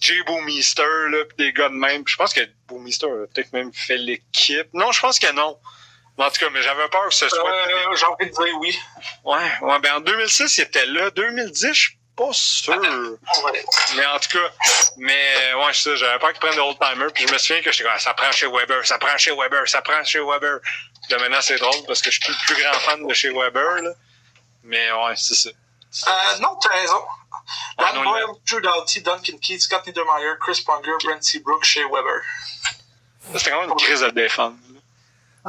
Jay 0.02 0.22
Boomister, 0.26 0.84
là, 1.10 1.26
pis 1.26 1.36
des 1.38 1.54
gars 1.54 1.70
de 1.70 1.74
même. 1.74 2.04
je 2.06 2.16
pense 2.16 2.34
que 2.34 2.42
Boomister 2.68 3.08
a 3.08 3.28
peut-être 3.28 3.54
même 3.54 3.72
fait 3.74 3.98
l'équipe. 3.98 4.68
Non, 4.74 4.92
je 4.92 5.00
pense 5.00 5.20
que 5.20 5.32
non. 5.34 5.58
En 6.18 6.30
tout 6.32 6.40
cas, 6.40 6.50
mais 6.52 6.62
j'avais 6.64 6.88
peur 6.90 7.08
que 7.10 7.14
ce 7.14 7.30
soit. 7.30 7.52
Euh, 7.52 7.96
J'ai 7.96 8.06
envie 8.06 8.26
de 8.26 8.32
dire 8.32 8.58
oui. 8.60 8.80
Ouais, 9.24 9.38
ouais, 9.62 9.80
ben 9.80 9.96
en 9.96 10.00
2006, 10.00 10.58
il 10.58 10.62
était 10.62 10.86
là. 10.88 11.12
2010, 11.12 11.68
je 11.68 11.80
suis 11.80 11.98
pas 12.16 12.30
sûr. 12.34 12.76
Mais 13.96 14.06
en 14.08 14.20
tout 14.20 14.40
cas, 14.40 14.52
mais 14.98 15.54
ouais, 15.54 15.74
c'est 15.74 15.90
ça, 15.90 15.96
j'avais 15.96 16.18
peur 16.18 16.32
qu'il 16.32 16.40
prenne 16.40 16.56
de 16.56 16.62
old 16.62 16.78
timer. 16.80 17.06
Puis 17.14 17.28
je 17.28 17.34
me 17.34 17.38
souviens 17.38 17.62
que 17.62 17.72
j'étais 17.72 17.88
comme, 17.88 18.00
ça 18.00 18.16
prend 18.16 18.32
chez 18.32 18.48
Weber, 18.48 18.86
ça 18.86 18.98
prend 18.98 19.16
chez 19.18 19.32
Weber, 19.32 19.68
ça 19.70 19.82
prend 19.84 20.04
chez 20.04 20.20
Weber. 20.20 20.60
Là, 21.10 21.18
maintenant, 21.20 21.42
c'est 21.42 21.58
drôle 21.58 21.86
parce 21.86 22.02
que 22.02 22.10
je 22.10 22.20
suis 22.20 22.32
plus 22.32 22.34
le 22.34 22.56
plus 22.56 22.64
grand 22.64 22.74
fan 22.80 23.08
de 23.08 23.14
chez 23.14 23.30
Weber, 23.30 23.84
là. 23.84 23.92
Mais 24.64 24.92
ouais, 24.92 25.14
c'est 25.16 25.36
ça. 25.36 25.50
Euh, 26.08 26.40
non, 26.40 26.56
t'as 26.62 26.70
raison. 26.70 27.02
Dan 27.78 28.04
Boyle, 28.04 28.26
Drew 28.50 28.60
Doughty, 28.62 29.02
Duncan 29.02 29.38
Keith, 29.42 29.62
Scott 29.62 29.86
Niedermeyer, 29.86 30.34
Chris 30.42 30.62
Pronger, 30.66 30.92
Brent 31.04 31.22
Seabrook, 31.24 31.64
chez 31.64 31.84
Weber. 31.84 32.22
C'était 33.36 33.52
quand 33.52 33.62
même 33.62 33.70
une 33.70 33.78
crise 33.78 34.04
à 34.04 34.12
défendre. 34.12 34.56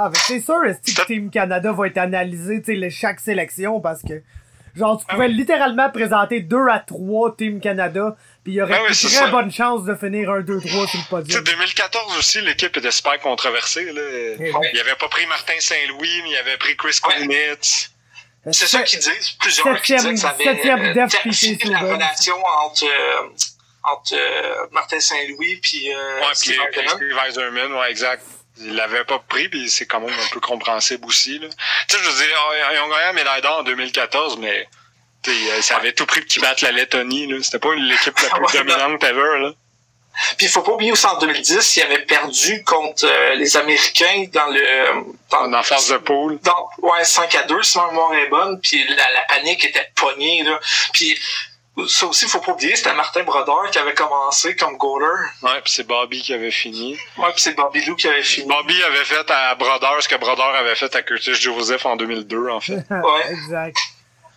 Ah, 0.01 0.11
mais 0.13 0.19
c'est 0.27 0.41
sûr, 0.41 0.65
est-ce 0.65 0.95
que 0.95 1.07
Team 1.07 1.31
Canada 1.31 1.73
va 1.73 1.87
être 1.89 1.99
analysé, 1.99 2.63
tu 2.63 2.79
sais, 2.81 2.91
chaque 2.91 3.19
sélection, 3.21 3.81
parce 3.81 4.01
que, 4.03 4.23
genre, 4.77 4.99
tu 4.99 5.05
Ah 5.09 5.15
pouvais 5.15 5.27
littéralement 5.29 5.91
présenter 5.91 6.41
deux 6.41 6.69
à 6.71 6.79
trois 6.79 7.35
Team 7.37 7.61
Canada, 7.61 8.17
puis 8.45 8.53
il 8.53 8.57
y 8.57 8.63
aurait 8.63 8.75
Ah 8.75 8.83
oui, 8.83 8.89
une 8.91 8.95
très 8.95 9.09
ça. 9.09 9.27
bonne 9.27 9.51
chance 9.51 9.85
de 9.85 9.95
finir 9.97 10.31
un 10.31 10.41
2-3 10.43 10.87
sur 10.87 11.01
le 11.01 11.09
podium. 11.11 11.43
2014 11.43 12.17
aussi, 12.19 12.41
l'équipe 12.43 12.77
était 12.77 12.91
super 12.93 13.19
controversée. 13.21 13.93
Là. 13.93 14.01
Eh 14.39 14.53
Il 14.73 14.81
avait 14.81 14.95
pas 14.95 15.09
pris 15.09 15.27
Martin 15.27 15.59
Saint-Louis, 15.59 16.23
mais 16.23 16.31
il 16.31 16.37
avait 16.37 16.57
pris 16.59 16.77
Chris 16.77 17.01
Ouais. 17.09 17.15
Kunitz. 17.23 17.91
C'est 18.53 18.67
ça 18.67 18.83
qu'ils 18.85 19.01
disent. 19.01 19.33
Plusieurs 19.41 19.81
qui 19.83 19.93
Septième- 19.95 20.15
disaient 20.15 20.15
que 20.15 20.21
ça 20.21 20.29
avait 20.31 20.49
euh, 20.49 21.71
la 21.71 21.79
relation 21.81 22.37
entre, 22.65 22.85
euh, 22.85 23.29
entre 23.83 24.15
euh, 24.15 24.67
Martin 24.73 25.01
Saint-Louis 25.01 25.57
puis 25.61 25.93
euh, 25.93 26.21
Ouais, 26.21 26.27
puis 26.41 26.55
Steve 26.55 27.17
Eiserman, 27.27 27.73
ouais, 27.75 27.91
exact. 27.91 28.23
Il 28.61 28.75
l'avait 28.75 29.05
pas 29.05 29.19
pris, 29.21 29.49
puis 29.49 29.69
c'est 29.71 29.87
quand 29.87 30.01
même 30.01 30.11
un 30.19 30.29
peu 30.33 30.41
compréhensible 30.41 31.05
aussi. 31.07 31.39
Là. 31.39 31.49
Tu 31.89 31.97
sais, 31.97 32.03
je 32.03 32.09
veux 32.09 32.17
dire, 32.27 32.37
ah, 32.67 32.75
ils 32.75 32.79
ont 32.81 32.89
gagné 32.89 33.03
la 33.07 33.13
médaille 33.13 33.43
d'or 33.43 33.59
en 33.61 33.63
2014, 33.63 34.39
mais 34.39 34.67
euh, 35.29 35.63
ça 35.63 35.77
avait 35.77 35.93
tout 35.93 36.07
pris 36.07 36.21
pour 36.21 36.29
qu'ils 36.29 36.43
battent 36.43 36.63
la 36.63 36.73
Lettonie. 36.73 37.27
Là. 37.27 37.37
C'était 37.43 37.59
pas 37.59 37.75
l'équipe 37.75 38.19
la 38.19 38.31
plus 38.39 38.59
dominante 38.59 39.05
ever. 39.05 39.39
Là. 39.41 39.53
Puis 40.37 40.47
il 40.47 40.49
faut 40.49 40.63
pas 40.63 40.73
oublier 40.73 40.91
aussi 40.91 41.07
en 41.07 41.17
2010, 41.19 41.77
il 41.77 41.83
avait 41.85 42.05
perdu 42.05 42.65
contre 42.65 43.05
euh, 43.07 43.35
les 43.37 43.57
Américains 43.57 44.25
dans 44.33 44.47
le 44.49 45.15
dans, 45.31 45.53
En 45.53 45.63
phase 45.63 45.91
de 45.91 45.99
poule. 45.99 46.41
dans- 46.43 46.71
ouais 46.79 47.05
5 47.05 47.33
à 47.37 47.43
2 47.45 47.63
si 47.63 47.79
ma 47.79 47.87
mémoire 47.87 48.15
est 48.15 48.27
bonne, 48.29 48.61
puis 48.61 48.85
la, 48.89 49.11
la 49.13 49.23
panique 49.29 49.65
était 49.65 49.89
pognée 49.95 50.43
là. 50.43 50.59
Puis 50.93 51.17
ça 51.87 52.07
aussi, 52.07 52.25
il 52.25 52.29
faut 52.29 52.41
pas 52.41 52.53
oublier, 52.53 52.75
c'était 52.75 52.95
Martin 52.95 53.23
Brodeur 53.23 53.71
qui 53.71 53.79
avait 53.79 53.95
commencé 53.95 54.57
comme 54.57 54.77
goaler. 54.77 55.07
Ouais, 55.43 55.61
puis 55.63 55.73
c'est 55.73 55.87
Bobby 55.87 56.21
qui 56.21 56.33
avait 56.35 56.51
fini. 56.51 56.93
Ouais, 57.17 57.31
puis 57.33 57.43
c'est 57.43 57.55
Bobby 57.57 57.85
Lou 57.85 57.95
qui 57.95 58.09
avait 58.09 58.23
fini. 58.23 58.49
Bobby 58.49 58.75
avait 58.83 59.05
fait 59.05 59.31
à 59.31 59.55
Brodeur 59.55 59.97
ce 60.03 60.09
que 60.09 60.17
Brodeur 60.17 60.55
avait 60.55 60.75
fait 60.75 60.95
à 60.97 61.03
Curtis 61.03 61.35
Joseph 61.35 61.87
en 61.87 61.97
2002, 61.97 62.49
en 62.49 62.61
fait. 62.61 62.85
Ouais. 62.91 63.31
exact. 63.33 63.77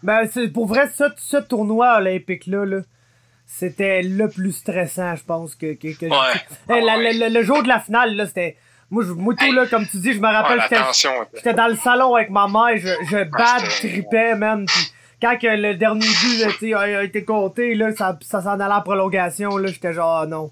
Ben, 0.04 0.28
c'est, 0.32 0.48
pour 0.50 0.68
vrai, 0.68 0.90
ce, 0.98 1.06
ce 1.18 1.38
tournoi 1.38 1.98
olympique-là, 1.98 2.66
là, 2.66 2.78
c'était 3.46 4.02
le 4.02 4.30
plus 4.30 4.52
stressant, 4.54 5.16
je 5.16 5.24
pense, 5.24 5.56
que, 5.56 5.74
que, 5.74 5.98
que 5.98 6.06
Ouais. 6.06 6.42
Eh, 6.70 6.82
la- 6.82 6.98
le, 6.98 7.20
le- 7.28 7.30
le 7.34 7.44
jour 7.44 7.62
de 7.64 7.68
la 7.68 7.80
finale, 7.80 8.16
là, 8.16 8.26
c'était, 8.26 8.58
moi, 8.90 9.04
je, 9.06 9.12
moi, 9.12 9.34
tout, 9.38 9.52
là, 9.52 9.68
comme 9.68 9.86
tu 9.88 9.98
dis, 9.98 10.14
je 10.14 10.20
me 10.20 10.28
Ouais, 10.28 10.34
rappelle, 10.34 10.58
la 10.58 10.92
j'étais, 11.34 11.54
dans 11.54 11.68
le 11.68 11.76
salon 11.76 12.16
avec 12.16 12.30
ma 12.30 12.48
mère, 12.48 12.78
je, 12.78 12.90
je 13.10 13.24
bad 13.26 13.62
c'était- 13.70 13.90
tripais, 13.90 14.36
man. 14.36 14.66
Pis 14.66 14.92
quand 15.22 15.38
que 15.38 15.48
le 15.48 15.76
dernier 15.76 16.08
but 16.08 16.74
a, 16.74 17.04
été 17.04 17.24
compté, 17.24 17.76
là, 17.76 17.96
ça, 17.96 18.18
ça 18.22 18.42
s'en 18.42 18.60
allait 18.60 18.74
en 18.74 18.82
prolongation, 18.82 19.58
là, 19.58 19.68
j'étais 19.68 19.94
genre, 19.94 20.22
ah, 20.22 20.26
non. 20.26 20.52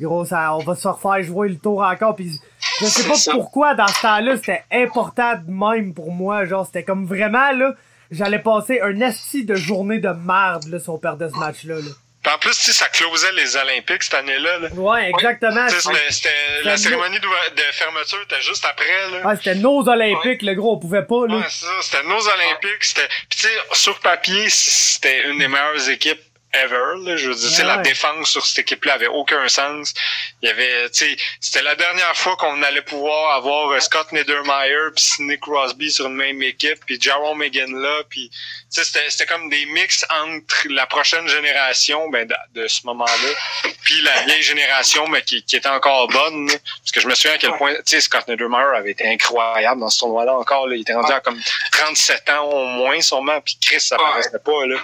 Gros, 0.00 0.24
ça, 0.24 0.54
on 0.54 0.58
va 0.58 0.74
se 0.74 0.86
refaire 0.86 1.22
jouer 1.22 1.48
le 1.48 1.56
tour 1.56 1.82
encore. 1.82 2.14
Pis 2.16 2.38
je 2.80 2.84
sais 2.84 3.08
pas 3.08 3.32
pourquoi, 3.32 3.74
dans 3.74 3.86
ce 3.86 4.02
temps-là, 4.02 4.36
c'était 4.36 4.62
important 4.70 5.34
même 5.48 5.94
pour 5.94 6.12
moi. 6.12 6.44
Genre, 6.44 6.66
c'était 6.66 6.82
comme 6.84 7.06
vraiment, 7.06 7.50
là, 7.52 7.74
j'allais 8.10 8.38
passer 8.38 8.80
un 8.80 9.00
esti 9.00 9.44
de 9.44 9.54
journée 9.54 9.98
de 9.98 10.08
merde, 10.08 10.66
là, 10.66 10.78
si 10.78 10.90
on 10.90 10.98
perdait 10.98 11.30
ce 11.30 11.38
match-là, 11.38 11.76
là. 11.76 11.90
Puis 12.26 12.34
en 12.34 12.38
plus, 12.38 12.56
tu 12.58 12.62
sais, 12.64 12.72
ça 12.72 12.88
closait 12.88 13.30
les 13.34 13.54
Olympiques 13.56 14.02
cette 14.02 14.14
année-là. 14.14 14.58
là. 14.58 14.68
Ouais, 14.72 15.10
exactement. 15.10 15.68
C'était- 15.68 16.10
c'était- 16.10 16.62
la 16.64 16.76
cérémonie 16.76 17.20
de 17.20 17.62
fermeture 17.72 18.20
était 18.24 18.40
juste 18.42 18.64
après. 18.64 19.10
Là. 19.12 19.28
Ouais, 19.28 19.36
c'était 19.36 19.54
nos 19.54 19.88
Olympiques, 19.88 20.42
le 20.42 20.54
gros, 20.54 20.74
on 20.74 20.78
pouvait 20.80 21.04
pas, 21.04 21.28
là. 21.28 21.36
Ouais, 21.36 21.44
c'est 21.48 21.66
ça. 21.66 21.72
C'était 21.82 22.02
nos 22.02 22.18
Olympiques. 22.28 22.82
C'était. 22.82 23.06
Puis 23.28 23.38
tu 23.38 23.46
sais, 23.46 23.54
sur 23.74 24.00
papier, 24.00 24.46
c'était 24.50 25.28
une 25.28 25.38
des 25.38 25.46
meilleures 25.46 25.88
équipes 25.88 26.20
ever. 26.64 27.02
Là. 27.04 27.16
Je 27.16 27.28
veux 27.28 27.34
dire, 27.34 27.56
Ouais, 27.56 27.64
la 27.64 27.78
défense 27.78 28.30
sur 28.30 28.46
cette 28.46 28.58
équipe-là 28.60 28.94
avait 28.94 29.06
aucun 29.06 29.48
sens. 29.48 29.94
Il 30.42 30.48
y 30.48 30.52
avait, 30.52 30.88
tu 30.90 31.04
sais, 31.04 31.16
c'était 31.40 31.62
la 31.62 31.74
dernière 31.74 32.16
fois 32.16 32.36
qu'on 32.36 32.62
allait 32.62 32.82
pouvoir 32.82 33.36
avoir 33.36 33.70
euh, 33.70 33.80
Scott 33.80 34.12
Niedermeyer 34.12 34.90
puis 34.94 35.04
Sidney 35.04 35.38
Crosby 35.38 35.90
sur 35.90 36.06
une 36.06 36.16
même 36.16 36.42
équipe, 36.42 36.78
puis 36.86 36.98
Jerome 37.00 37.38
McGinley, 37.38 38.04
puis 38.08 38.30
tu 38.30 38.84
sais, 38.84 39.00
c'était, 39.08 39.26
comme 39.26 39.48
des 39.48 39.64
mix 39.66 40.04
entre 40.10 40.66
la 40.70 40.86
prochaine 40.86 41.26
génération, 41.28 42.08
ben, 42.10 42.26
de, 42.26 42.34
de 42.60 42.68
ce 42.68 42.86
moment-là, 42.86 43.72
puis 43.82 44.00
la 44.02 44.22
vieille 44.22 44.42
génération, 44.42 45.06
mais 45.08 45.22
qui, 45.22 45.42
qui 45.42 45.56
était 45.56 45.68
encore 45.68 46.08
bonne. 46.08 46.48
là. 46.48 46.54
Parce 46.82 46.92
que 46.92 47.00
je 47.00 47.08
me 47.08 47.14
souviens 47.14 47.34
à 47.34 47.38
quel 47.38 47.52
point, 47.56 47.74
tu 47.74 47.82
sais, 47.86 48.00
Scott 48.00 48.26
Niedermeyer 48.28 48.76
avait 48.76 48.90
été 48.92 49.08
incroyable 49.08 49.80
dans 49.80 49.88
ce 49.88 49.98
tournoi-là 50.00 50.34
encore. 50.36 50.66
Là. 50.68 50.76
Il 50.76 50.82
était 50.82 50.94
rendu 50.94 51.12
à 51.12 51.20
comme 51.20 51.40
37 51.72 52.30
ans 52.30 52.44
au 52.44 52.64
moins, 52.66 53.00
sûrement, 53.00 53.40
puis 53.40 53.56
Chris, 53.60 53.80
ça 53.80 53.96
paraissait 53.96 54.38
pas, 54.44 54.66
là. 54.66 54.76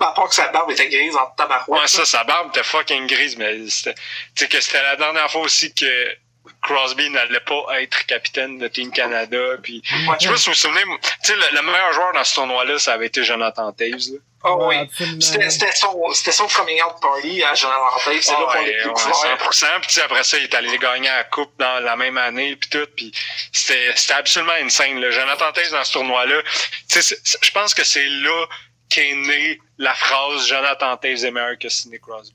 À 0.00 0.12
part 0.12 0.28
que 0.28 0.34
sa 0.34 0.48
barbe 0.48 0.70
était 0.70 0.88
grise 0.88 1.16
en 1.16 1.26
tabarouette. 1.36 1.80
Ouais, 1.82 1.88
ça, 1.88 2.04
sa 2.04 2.24
barbe 2.24 2.48
était 2.48 2.62
fucking 2.64 3.06
grise, 3.06 3.36
mais 3.36 3.68
c'était, 3.68 3.94
tu 3.94 4.00
sais, 4.44 4.48
que 4.48 4.60
c'était 4.60 4.82
la 4.82 4.96
dernière 4.96 5.30
fois 5.30 5.42
aussi 5.42 5.72
que 5.74 6.16
Crosby 6.62 7.10
n'allait 7.10 7.40
pas 7.40 7.80
être 7.80 8.06
capitaine 8.06 8.58
de 8.58 8.68
Team 8.68 8.90
Canada, 8.92 9.38
puis 9.62 9.82
Ouais. 10.08 10.16
je 10.20 10.26
sais 10.26 10.30
pas 10.32 10.36
si 10.38 10.46
vous 10.46 10.52
vous 10.52 10.54
souvenez, 10.54 10.82
tu 11.02 11.32
sais, 11.32 11.34
le, 11.36 11.42
le 11.56 11.62
meilleur 11.62 11.92
joueur 11.92 12.12
dans 12.12 12.22
ce 12.24 12.34
tournoi-là, 12.34 12.78
ça 12.78 12.92
avait 12.94 13.06
été 13.06 13.24
Jonathan 13.24 13.72
Taves, 13.72 13.90
là. 14.12 14.18
Ah 14.48 14.54
Ouais, 14.54 14.88
oui. 15.00 15.16
C'était 15.20 15.50
c'était 15.50 15.72
son, 15.72 16.12
c'était 16.12 16.30
son 16.30 16.46
coming 16.46 16.80
out 16.80 17.00
party 17.02 17.42
à 17.42 17.52
Jonathan 17.54 17.98
Tate. 18.04 18.22
C'est 18.22 18.30
là 18.30 18.36
qu'on 18.38 18.48
Ah, 18.50 18.54
l'a 18.54 18.60
ouais, 18.62 18.68
ouais, 18.68 18.84
découvert. 18.84 19.36
100%, 19.50 19.66
puis 19.88 20.00
après 20.02 20.22
ça, 20.22 20.38
il 20.38 20.44
est 20.44 20.54
allé 20.54 20.78
gagner 20.78 21.08
la 21.08 21.24
coupe 21.24 21.50
dans 21.58 21.80
la 21.80 21.96
même 21.96 22.16
année, 22.16 22.54
puis 22.54 22.70
tout, 22.70 22.86
puis 22.96 23.10
c'était, 23.52 23.90
c'était 23.96 24.14
absolument 24.14 24.52
insane, 24.62 25.00
là. 25.00 25.10
Jonathan 25.10 25.50
Taves 25.52 25.70
dans 25.72 25.82
ce 25.84 25.92
tournoi-là, 25.94 26.42
je 26.88 27.50
pense 27.50 27.74
que 27.74 27.82
c'est 27.82 28.06
là 28.06 28.46
qu'est 28.88 29.14
née 29.14 29.60
la 29.78 29.94
phrase 29.94 30.46
Jonathan 30.46 30.96
Taves 30.96 31.24
est 31.24 31.30
meilleur 31.30 31.58
que 31.58 31.68
Sidney 31.68 31.98
Crosby. 31.98 32.34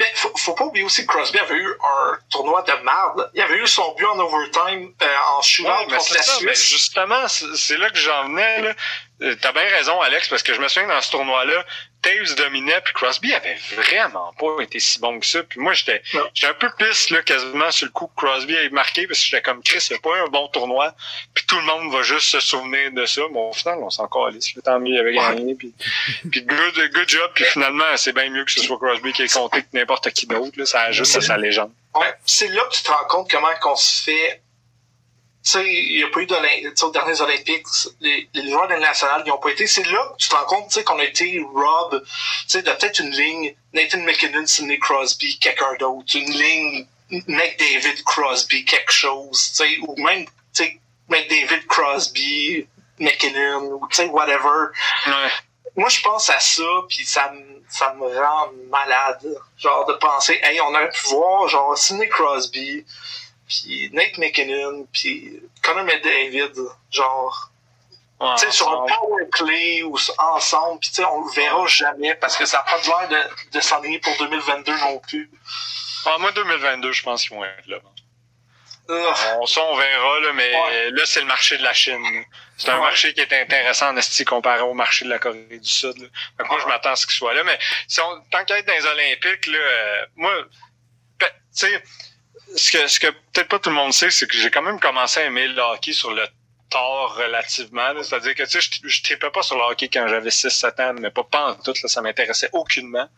Mais 0.00 0.06
faut, 0.14 0.32
faut 0.36 0.54
pas 0.54 0.64
oublier 0.64 0.84
aussi 0.84 1.06
que 1.06 1.12
Crosby 1.12 1.38
avait 1.38 1.54
eu 1.54 1.68
un 1.68 2.18
tournoi 2.30 2.62
de 2.62 2.72
marde. 2.82 3.30
Il 3.32 3.40
avait 3.40 3.58
eu 3.58 3.66
son 3.68 3.94
but 3.94 4.04
en 4.06 4.18
overtime 4.18 4.92
euh, 5.00 5.06
en 5.28 5.38
Ouais, 5.38 5.86
mais 5.88 5.96
contre 5.96 6.14
la 6.14 6.22
ça, 6.22 6.32
mais 6.42 6.54
Suisse. 6.54 6.68
justement, 6.68 7.28
c'est 7.28 7.54
c'est 7.54 7.76
là 7.76 7.88
que 7.90 7.98
j'en 7.98 8.24
venais. 8.24 8.62
Là. 8.62 8.74
Euh, 9.22 9.34
T'as 9.40 9.52
bien 9.52 9.62
raison, 9.62 9.98
Alex, 10.02 10.28
parce 10.28 10.42
que 10.42 10.52
je 10.52 10.60
me 10.60 10.68
souviens 10.68 10.88
que 10.88 10.92
dans 10.94 11.00
ce 11.00 11.10
tournoi-là, 11.10 11.64
Taves 12.02 12.34
dominait, 12.36 12.80
puis 12.84 12.92
Crosby 12.92 13.32
avait 13.34 13.56
vraiment 13.74 14.32
pas 14.38 14.62
été 14.62 14.78
si 14.78 15.00
bon 15.00 15.18
que 15.18 15.26
ça. 15.26 15.42
Puis 15.42 15.58
moi, 15.58 15.72
j'étais 15.72 16.02
j'étais 16.34 16.48
un 16.48 16.54
peu 16.54 16.68
pisse 16.78 17.08
là, 17.10 17.22
quasiment 17.22 17.70
sur 17.70 17.86
le 17.86 17.92
coup 17.92 18.08
que 18.08 18.14
Crosby 18.14 18.54
ait 18.54 18.68
marqué, 18.68 19.06
parce 19.06 19.18
que 19.20 19.24
j'étais 19.26 19.42
comme 19.42 19.62
Chris, 19.62 19.80
c'est 19.80 20.00
pas 20.02 20.16
un 20.18 20.26
bon 20.28 20.46
tournoi, 20.48 20.94
puis 21.34 21.44
tout 21.46 21.56
le 21.56 21.62
monde 21.64 21.90
va 21.92 22.02
juste 22.02 22.28
se 22.28 22.40
souvenir 22.40 22.92
de 22.92 23.06
ça. 23.06 23.22
Bon, 23.32 23.48
au 23.48 23.52
final, 23.54 23.78
on 23.80 23.90
s'en 23.90 24.06
calisse. 24.06 24.52
Tant 24.62 24.78
mieux, 24.78 24.92
il 24.92 24.98
avait 25.00 25.14
gagné, 25.14 25.54
puis, 25.54 25.72
puis 26.30 26.42
good, 26.42 26.90
good 26.92 27.08
job, 27.08 27.30
puis 27.34 27.44
finalement, 27.46 27.96
c'est 27.96 28.12
bien 28.12 28.28
mieux 28.28 28.44
que 28.44 28.52
ce 28.52 28.60
soit 28.60 28.76
Crosby 28.78 29.12
qui 29.14 29.22
ait 29.22 29.28
compté 29.28 29.62
que 29.62 29.68
n'importe 29.72 30.10
qui 30.10 30.26
d'autre. 30.26 30.52
là. 30.58 30.66
Ça 30.66 30.82
ajuste 30.82 31.16
à 31.16 31.20
sa 31.22 31.36
légende. 31.38 31.72
Ouais, 31.94 32.12
c'est 32.26 32.48
là 32.48 32.62
que 32.70 32.74
tu 32.76 32.82
te 32.82 32.90
rends 32.90 33.06
compte 33.08 33.30
comment 33.30 33.48
qu'on 33.62 33.76
se 33.76 34.02
fait. 34.04 34.42
Tu 35.46 35.52
sais, 35.52 35.64
il 35.64 35.98
n'y 35.98 36.02
a 36.02 36.08
pas 36.08 36.20
eu 36.20 36.26
sais, 36.26 36.84
aux 36.84 36.90
derniers 36.90 37.20
Olympiques, 37.20 37.66
les, 38.00 38.28
les 38.34 38.50
joueurs 38.50 38.66
de 38.66 38.74
nationale 38.74 39.22
n'y 39.22 39.30
ont 39.30 39.38
pas 39.38 39.50
été. 39.50 39.68
C'est 39.68 39.86
là 39.86 40.08
que 40.12 40.16
tu 40.18 40.28
te 40.28 40.34
rends 40.34 40.44
compte, 40.46 40.66
tu 40.66 40.74
sais, 40.74 40.82
qu'on 40.82 40.98
a 40.98 41.04
été 41.04 41.40
rob, 41.54 42.02
tu 42.02 42.10
sais, 42.48 42.62
de 42.62 42.72
peut-être 42.72 42.98
une 42.98 43.12
ligne 43.12 43.54
Nathan 43.72 43.98
McKinnon, 44.00 44.44
Sidney 44.44 44.80
Crosby, 44.80 45.38
quelqu'un 45.38 45.74
d'autre, 45.78 46.16
une 46.16 46.32
ligne 46.32 46.86
McDavid, 47.28 48.02
Crosby, 48.04 48.64
quelque 48.64 48.90
chose, 48.90 49.50
tu 49.50 49.54
sais, 49.54 49.78
ou 49.86 49.94
même, 50.02 50.24
tu 50.24 50.64
sais, 50.64 50.80
McDavid, 51.08 51.64
Crosby, 51.68 52.66
McKinnon, 52.98 53.60
ou 53.80 53.86
tu 53.88 53.98
sais, 53.98 54.06
whatever 54.06 54.70
Ouais. 55.06 55.30
moi 55.76 55.88
je 55.88 56.00
pense 56.00 56.28
à 56.30 56.40
ça 56.40 56.64
puis 56.88 57.04
ça 57.04 57.30
me 57.32 57.62
ça 57.68 57.94
me 57.94 58.06
rend 58.18 58.50
malade 58.70 59.24
genre 59.58 59.84
de 59.86 59.92
penser 59.94 60.40
hey 60.42 60.60
on 60.60 60.68
aurait 60.74 60.88
pu 60.88 61.06
voir 61.08 61.46
genre 61.48 61.76
Sidney 61.76 62.08
Crosby 62.08 62.84
puis 63.48 63.90
Nate 63.92 64.18
McKinnon 64.18 64.86
puis 64.92 65.40
Connor 65.62 65.84
McDavid 65.84 66.52
genre 66.90 67.50
tu 68.38 68.38
sais 68.38 68.50
sur 68.50 68.68
un 68.70 68.86
power 68.86 69.24
play 69.30 69.82
ou 69.82 69.96
ensemble 70.18 70.80
puis 70.80 70.88
tu 70.90 70.96
sais 70.96 71.04
on 71.04 71.24
le 71.26 71.30
verra 71.32 71.66
jamais 71.66 72.14
parce 72.14 72.36
que 72.36 72.46
ça 72.46 72.58
n'a 72.58 72.62
pas 72.64 72.78
de 72.80 72.86
l'air 72.86 73.08
de, 73.52 73.52
de 73.52 73.60
s'enligner 73.60 73.98
pour 73.98 74.16
2022 74.16 74.76
non 74.78 74.98
plus 75.00 75.30
Ah, 76.06 76.16
moi, 76.18 76.30
2022, 76.32 76.92
je 76.92 77.02
pense 77.02 77.22
qu'ils 77.26 77.36
vont 77.36 77.44
être 77.44 77.66
là. 77.66 77.78
On, 78.88 79.46
ça, 79.46 79.60
on 79.64 79.76
verra, 79.76 80.20
là, 80.20 80.32
mais 80.34 80.54
Ouais. 80.54 80.90
là, 80.92 81.02
c'est 81.04 81.18
le 81.20 81.26
marché 81.26 81.58
de 81.58 81.64
la 81.64 81.72
Chine. 81.74 82.24
C'est 82.56 82.68
un 82.68 82.76
Ouais. 82.76 82.82
marché 82.82 83.12
qui 83.12 83.20
est 83.20 83.32
intéressant 83.42 83.88
en 83.88 83.96
esti 83.96 84.24
comparé 84.24 84.60
au 84.62 84.74
marché 84.74 85.04
de 85.04 85.10
la 85.10 85.18
Corée 85.18 85.58
du 85.60 85.68
Sud. 85.68 85.98
Là. 85.98 86.06
Que 86.38 86.44
moi, 86.46 86.58
je 86.62 86.66
m'attends 86.68 86.90
à 86.92 86.96
ce 86.96 87.04
qu'il 87.08 87.16
soit 87.16 87.34
là. 87.34 87.42
Mais 87.42 87.58
si 87.88 88.00
on, 88.00 88.20
tant 88.30 88.44
qu'à 88.44 88.58
être 88.58 88.66
dans 88.66 88.72
les 88.74 88.86
Olympiques, 88.86 89.46
là, 89.48 89.58
euh, 89.58 90.06
moi, 90.14 90.32
tu 91.18 91.26
sais, 91.50 91.82
ce 92.56 92.72
que, 92.72 92.86
ce 92.86 93.00
que 93.00 93.08
peut-être 93.08 93.48
pas 93.48 93.58
tout 93.58 93.70
le 93.70 93.76
monde 93.76 93.92
sait, 93.92 94.10
c'est 94.10 94.26
que 94.26 94.36
j'ai 94.36 94.50
quand 94.50 94.62
même 94.62 94.80
commencé 94.80 95.20
à 95.20 95.24
aimer 95.24 95.48
le 95.48 95.60
hockey 95.60 95.92
sur 95.92 96.10
le 96.10 96.26
tard 96.70 97.14
relativement. 97.16 98.02
C'est-à-dire 98.02 98.34
que 98.34 98.42
tu 98.42 98.60
sais, 98.60 98.80
je, 98.82 98.88
je 98.88 99.02
tripais 99.02 99.30
pas 99.30 99.42
sur 99.42 99.56
le 99.56 99.62
hockey 99.62 99.88
quand 99.88 100.08
j'avais 100.08 100.30
6-7 100.30 100.82
ans, 100.82 100.94
mais 101.00 101.10
pas, 101.10 101.24
pas 101.24 101.50
en 101.50 101.54
tout, 101.54 101.74
là, 101.82 101.88
ça 101.88 102.02
m'intéressait 102.02 102.50
aucunement. 102.52 103.08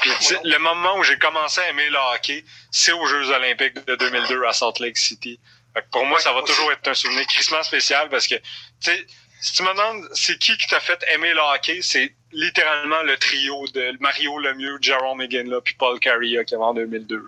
Puis, 0.00 0.10
tu 0.18 0.24
sais, 0.24 0.40
le 0.42 0.58
moment 0.58 0.96
où 0.98 1.02
j'ai 1.02 1.18
commencé 1.18 1.60
à 1.60 1.68
aimer 1.68 1.88
le 1.88 1.98
hockey, 2.14 2.44
c'est 2.70 2.92
aux 2.92 3.06
Jeux 3.06 3.30
olympiques 3.30 3.84
de 3.86 3.96
2002 3.96 4.44
à 4.44 4.52
Salt 4.52 4.80
Lake 4.80 4.96
City. 4.96 5.38
Fait 5.74 5.82
que 5.82 5.88
pour 5.90 6.06
moi, 6.06 6.18
ça 6.20 6.32
va 6.32 6.42
toujours 6.42 6.72
être 6.72 6.88
un 6.88 6.94
souvenir 6.94 7.26
crissement 7.26 7.62
spécial 7.62 8.08
parce 8.08 8.26
que, 8.26 8.36
tu 8.36 8.42
sais, 8.80 9.06
si 9.40 9.52
tu 9.52 9.62
me 9.62 9.68
demandes 9.68 10.08
c'est 10.14 10.38
qui 10.38 10.56
qui 10.56 10.66
t'a 10.66 10.80
fait 10.80 10.98
aimer 11.12 11.34
le 11.34 11.40
hockey, 11.40 11.80
c'est 11.82 12.14
littéralement 12.32 13.02
le 13.02 13.16
trio 13.18 13.66
de 13.68 13.94
Mario 14.00 14.38
Lemieux, 14.38 14.78
Jerome 14.80 15.18
McGinley 15.18 15.58
puis 15.62 15.74
Paul 15.74 16.00
Carrier 16.00 16.44
qui 16.46 16.54
avait 16.54 16.64
en 16.64 16.74
2002. 16.74 17.22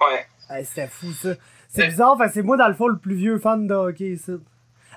ouais 0.00 0.26
Hey, 0.50 0.64
c'était 0.64 0.88
fou 0.88 1.12
ça. 1.12 1.30
C'est 1.68 1.88
bizarre, 1.88 2.16
c'est 2.32 2.42
moi 2.42 2.56
dans 2.56 2.68
le 2.68 2.74
fond 2.74 2.86
le 2.86 2.98
plus 2.98 3.14
vieux 3.14 3.38
fan 3.38 3.66
de 3.66 3.74
hockey 3.74 4.10
ici. 4.10 4.32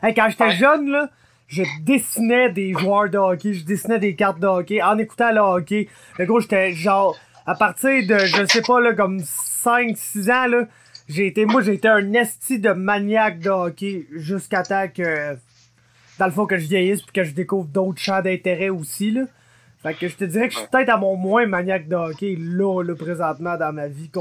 Hey, 0.03 0.13
quand 0.13 0.29
j'étais 0.29 0.51
jeune, 0.51 0.89
là, 0.89 1.09
je 1.47 1.63
dessinais 1.81 2.51
des 2.51 2.73
joueurs 2.73 3.09
de 3.09 3.17
hockey, 3.17 3.53
je 3.53 3.65
dessinais 3.65 3.99
des 3.99 4.15
cartes 4.15 4.39
de 4.39 4.47
hockey 4.47 4.81
en 4.81 4.97
écoutant 4.97 5.31
le 5.31 5.39
hockey. 5.39 5.87
Le 6.19 6.25
gros, 6.25 6.39
j'étais 6.39 6.73
genre, 6.73 7.17
à 7.45 7.55
partir 7.55 8.05
de, 8.05 8.19
je 8.19 8.45
sais 8.45 8.61
pas, 8.61 8.79
là, 8.79 8.93
comme 8.93 9.19
5-6 9.19 10.31
ans, 10.31 10.47
là, 10.47 10.67
j'ai 11.07 11.27
été, 11.27 11.45
moi, 11.45 11.61
j'ai 11.61 11.73
été 11.73 11.87
un 11.87 12.13
esti 12.13 12.59
de 12.59 12.71
maniaque 12.71 13.39
de 13.39 13.49
hockey 13.49 14.07
jusqu'à 14.11 14.63
temps 14.63 14.87
que, 14.93 15.35
dans 16.19 16.25
le 16.25 16.31
fond, 16.31 16.45
que 16.45 16.57
je 16.57 16.67
vieillisse 16.67 17.01
puis 17.01 17.13
que 17.13 17.23
je 17.23 17.31
découvre 17.33 17.67
d'autres 17.67 18.01
champs 18.01 18.21
d'intérêt 18.21 18.69
aussi, 18.69 19.11
là. 19.11 19.21
Fait 19.87 19.93
que 19.93 20.07
je 20.07 20.15
te 20.15 20.23
dirais 20.25 20.47
que 20.47 20.53
je 20.53 20.59
suis 20.59 20.67
peut-être 20.67 20.89
à 20.89 20.97
mon 20.97 21.15
moins 21.15 21.45
maniaque 21.45 21.87
de 21.87 21.95
hockey 21.95 22.35
là, 22.37 22.83
là, 22.83 22.95
présentement 22.95 23.55
dans 23.57 23.71
ma 23.73 23.87
vie. 23.87 24.09
Tu 24.11 24.19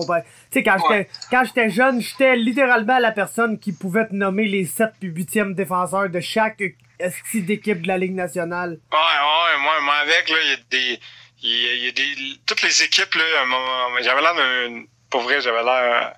sais, 0.51 0.63
quand 0.63 0.77
j'étais, 0.79 0.89
Ouais. 0.95 1.09
quand 1.31 1.45
j'étais 1.45 1.71
jeune, 1.71 2.01
j'étais 2.01 2.37
littéralement 2.37 2.99
la 2.99 3.11
personne 3.13 3.59
qui 3.59 3.73
pouvait 3.73 4.07
te 4.07 4.15
nommer 4.15 4.47
les 4.47 4.65
7 4.65 4.91
puis 5.01 5.09
8e 5.11 5.55
défenseurs 5.55 6.09
de 6.09 6.21
chaque 6.21 6.63
d'équipe 7.35 7.83
de 7.83 7.89
la 7.89 7.99
Ligue 7.99 8.15
nationale. 8.15 8.79
Ouais, 8.93 8.99
ouais, 8.99 9.63
moi, 9.63 9.73
moi 9.83 9.95
avec, 10.03 10.29
là, 10.31 10.37
il 10.45 10.51
y 10.51 10.53
a 10.53 10.57
des. 10.71 11.01
Il 11.43 11.51
y 11.51 11.69
a, 11.69 11.73
il 11.75 11.85
y 11.85 11.89
a 11.89 11.93
des. 11.93 12.39
Toutes 12.47 12.63
les 12.63 12.83
équipes, 12.83 13.15
là, 13.15 13.25
j'avais 14.03 14.21
l'air 14.23 14.35
d'un. 14.35 14.85
Pour 15.11 15.23
vrai, 15.23 15.41
j'avais 15.41 15.63
l'air. 15.63 16.15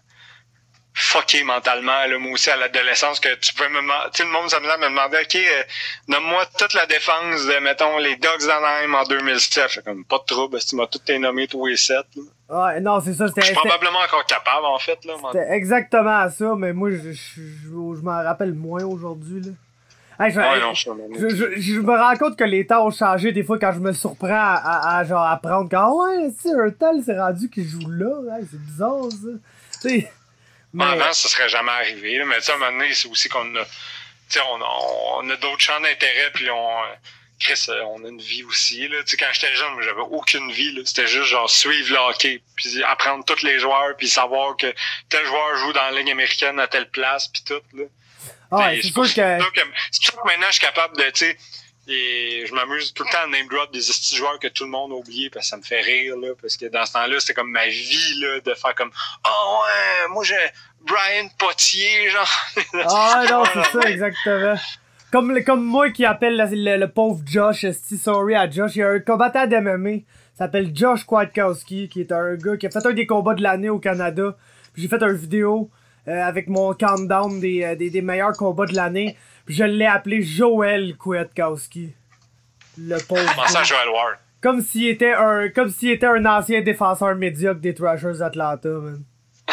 Fucké 0.98 1.44
mentalement, 1.44 2.06
là, 2.06 2.18
moi 2.18 2.32
aussi, 2.32 2.50
à 2.50 2.56
l'adolescence, 2.56 3.20
que 3.20 3.32
tu 3.36 3.54
pouvais 3.54 3.68
me 3.68 3.80
demander. 3.80 4.10
Tu 4.12 4.22
sais, 4.22 4.24
le 4.24 4.30
monde 4.30 4.50
s'amusait 4.50 4.72
à 4.72 4.78
me 4.78 4.88
demander, 4.88 5.18
OK, 5.22 5.36
euh, 5.36 5.62
nomme-moi 6.08 6.44
toute 6.58 6.74
la 6.74 6.86
défense 6.86 7.46
de, 7.46 7.62
mettons, 7.62 7.98
les 7.98 8.16
Dogs 8.16 8.46
d'Anaheim 8.46 8.94
en 8.94 9.04
2007. 9.04 9.64
J'étais 9.68 9.82
comme, 9.88 10.04
pas 10.04 10.18
de 10.18 10.24
trouble, 10.24 10.60
si 10.60 10.68
tu 10.68 10.76
m'as 10.76 10.86
tout 10.86 10.98
tes 10.98 11.18
nommés, 11.18 11.46
tous 11.46 11.66
les 11.66 11.76
sept. 11.76 12.06
Ouais, 12.48 12.80
non, 12.80 13.00
c'est 13.00 13.14
ça, 13.14 13.26
Je 13.36 13.42
suis 13.42 13.54
probablement 13.54 14.00
encore 14.00 14.26
capable, 14.26 14.66
en 14.66 14.78
fait, 14.78 14.98
là. 15.04 15.14
c'était 15.32 15.52
exactement 15.52 16.28
ça, 16.30 16.54
mais 16.56 16.72
moi, 16.72 16.90
je, 16.90 17.12
je, 17.12 17.12
je, 17.12 17.68
je 17.68 18.02
m'en 18.02 18.22
rappelle 18.22 18.54
moins 18.54 18.84
aujourd'hui, 18.84 19.40
là. 19.40 19.52
Hey, 20.20 20.32
je, 20.32 20.40
Ouais, 20.40 20.60
non, 20.60 20.74
je 20.74 21.60
je, 21.60 21.80
me 21.80 21.96
rends 21.96 22.16
compte 22.16 22.36
que 22.36 22.42
les 22.42 22.66
temps 22.66 22.84
ont 22.84 22.90
changé 22.90 23.30
des 23.30 23.44
fois 23.44 23.56
quand 23.56 23.70
je 23.70 23.78
me 23.78 23.92
surprends 23.92 24.26
à, 24.30 24.56
à, 24.56 24.98
à, 24.98 25.04
genre 25.04 25.22
apprendre 25.22 25.68
quand 25.70 25.94
ouais 25.94 26.32
c'est 26.36 26.52
un 26.52 26.70
tel 26.70 27.04
c'est 27.06 27.16
rendu 27.16 27.48
qu'il 27.48 27.64
joue 27.64 27.88
là 27.88 28.08
c'est 28.50 28.60
bizarre 28.60 29.04
ça 29.12 29.88
mais 30.72 30.84
Avant, 30.84 31.12
ça 31.12 31.28
serait 31.28 31.48
jamais 31.48 31.72
arrivé. 31.72 32.18
Là. 32.18 32.24
Mais 32.26 32.36
tu 32.36 32.44
sais, 32.44 32.52
à 32.52 32.54
un 32.56 32.58
moment 32.58 32.72
donné, 32.72 32.94
c'est 32.94 33.08
aussi 33.08 33.28
qu'on 33.28 33.54
a, 33.56 33.64
tu 33.64 33.70
sais, 34.28 34.40
on 34.40 34.60
a, 34.60 35.22
on 35.22 35.30
a 35.30 35.36
d'autres 35.36 35.60
champs 35.60 35.80
d'intérêt, 35.80 36.30
puis 36.34 36.50
on, 36.50 36.82
Chris, 37.40 37.66
euh, 37.68 37.82
on 37.84 38.04
a 38.04 38.08
une 38.08 38.20
vie 38.20 38.42
aussi. 38.44 38.88
Là. 38.88 39.02
Tu 39.04 39.10
sais, 39.10 39.16
quand 39.16 39.32
j'étais 39.32 39.54
jeune, 39.54 39.80
j'avais 39.82 40.00
aucune 40.00 40.50
vie. 40.50 40.72
là. 40.72 40.82
C'était 40.84 41.06
juste 41.06 41.28
genre 41.28 41.48
suivre 41.48 41.92
le 41.92 41.98
hockey, 41.98 42.42
puis 42.56 42.82
apprendre 42.84 43.24
tous 43.24 43.42
les 43.42 43.58
joueurs, 43.60 43.96
puis 43.96 44.08
savoir 44.08 44.56
que 44.56 44.72
tel 45.08 45.24
joueur 45.24 45.56
joue 45.58 45.72
dans 45.72 45.84
la 45.84 45.92
ligue 45.92 46.10
américaine 46.10 46.58
à 46.58 46.66
telle 46.66 46.90
place, 46.90 47.28
puis 47.28 47.42
tout. 47.46 47.62
Là. 47.74 47.84
ah 48.50 48.70
c'est 48.82 48.92
pour 48.92 49.04
que 49.04 49.14
que 49.14 50.26
maintenant, 50.26 50.46
je 50.48 50.52
suis 50.52 50.60
capable 50.60 50.96
de, 50.96 51.04
tu 51.10 51.26
sais, 51.26 51.38
et 51.88 52.44
je 52.46 52.54
m'amuse 52.54 52.92
tout 52.92 53.04
le 53.04 53.10
temps 53.10 53.24
à 53.24 53.26
name 53.26 53.48
drop 53.48 53.72
des 53.72 53.80
joueurs 54.14 54.38
que 54.38 54.48
tout 54.48 54.64
le 54.64 54.70
monde 54.70 54.92
a 54.92 54.94
oublié 54.94 55.30
parce 55.30 55.46
que 55.46 55.50
ça 55.50 55.56
me 55.56 55.62
fait 55.62 55.80
rire, 55.80 56.16
là, 56.16 56.28
parce 56.40 56.56
que 56.56 56.66
dans 56.66 56.84
ce 56.84 56.92
temps-là, 56.92 57.20
c'était 57.20 57.34
comme 57.34 57.50
ma 57.50 57.66
vie, 57.66 58.20
là, 58.20 58.40
de 58.40 58.54
faire 58.54 58.74
comme, 58.74 58.90
oh 59.26 59.60
ouais, 59.62 60.08
moi 60.12 60.24
j'ai 60.24 60.36
Brian 60.82 61.28
Potier, 61.38 62.10
genre. 62.10 62.30
ah 62.88 63.24
non 63.28 63.42
c'est 63.52 63.72
ça 63.72 63.88
exactement. 63.88 64.54
Comme 65.10 65.42
comme 65.42 65.64
moi 65.64 65.90
qui 65.90 66.04
appelle 66.04 66.36
le, 66.36 66.86
pauvre 66.86 67.22
Josh 67.26 67.64
esti, 67.64 67.96
sorry 67.96 68.34
à 68.34 68.50
Josh. 68.50 68.76
Il 68.76 68.80
y 68.80 68.82
a 68.82 68.90
un 68.90 69.00
combattant 69.00 69.46
d'MMA 69.46 70.00
s'appelle 70.38 70.70
Josh 70.72 71.04
Kwiatkowski 71.04 71.88
qui 71.88 72.00
est 72.00 72.12
un 72.12 72.36
gars 72.36 72.56
qui 72.56 72.66
a 72.66 72.70
fait 72.70 72.86
un 72.86 72.92
des 72.92 73.06
combats 73.06 73.34
de 73.34 73.42
l'année 73.42 73.70
au 73.70 73.80
Canada. 73.80 74.36
J'ai 74.76 74.86
fait 74.86 75.02
une 75.02 75.16
vidéo 75.16 75.68
euh, 76.06 76.22
avec 76.22 76.48
mon 76.48 76.74
countdown 76.74 77.40
des, 77.40 77.64
euh, 77.64 77.74
des, 77.74 77.90
des 77.90 78.02
meilleurs 78.02 78.36
combats 78.36 78.66
de 78.66 78.76
l'année 78.76 79.16
je 79.48 79.64
l'ai 79.64 79.86
appelé 79.86 80.22
Joel 80.22 80.96
Kwiatkowski 80.96 81.94
le 82.78 82.98
pauvre. 82.98 83.64
Joel 83.64 83.88
Ward? 83.88 84.18
Comme 84.40 84.62
s'il 84.62 84.88
était 84.88 85.14
un 85.14 85.48
comme 85.48 85.68
s'il 85.68 85.90
était 85.90 86.06
un 86.06 86.24
ancien 86.26 86.60
défenseur 86.60 87.14
médiocre 87.16 87.60
des 87.60 87.74
Thrashers 87.74 88.18
d'Atlanta, 88.18 88.68
man. 88.68 89.02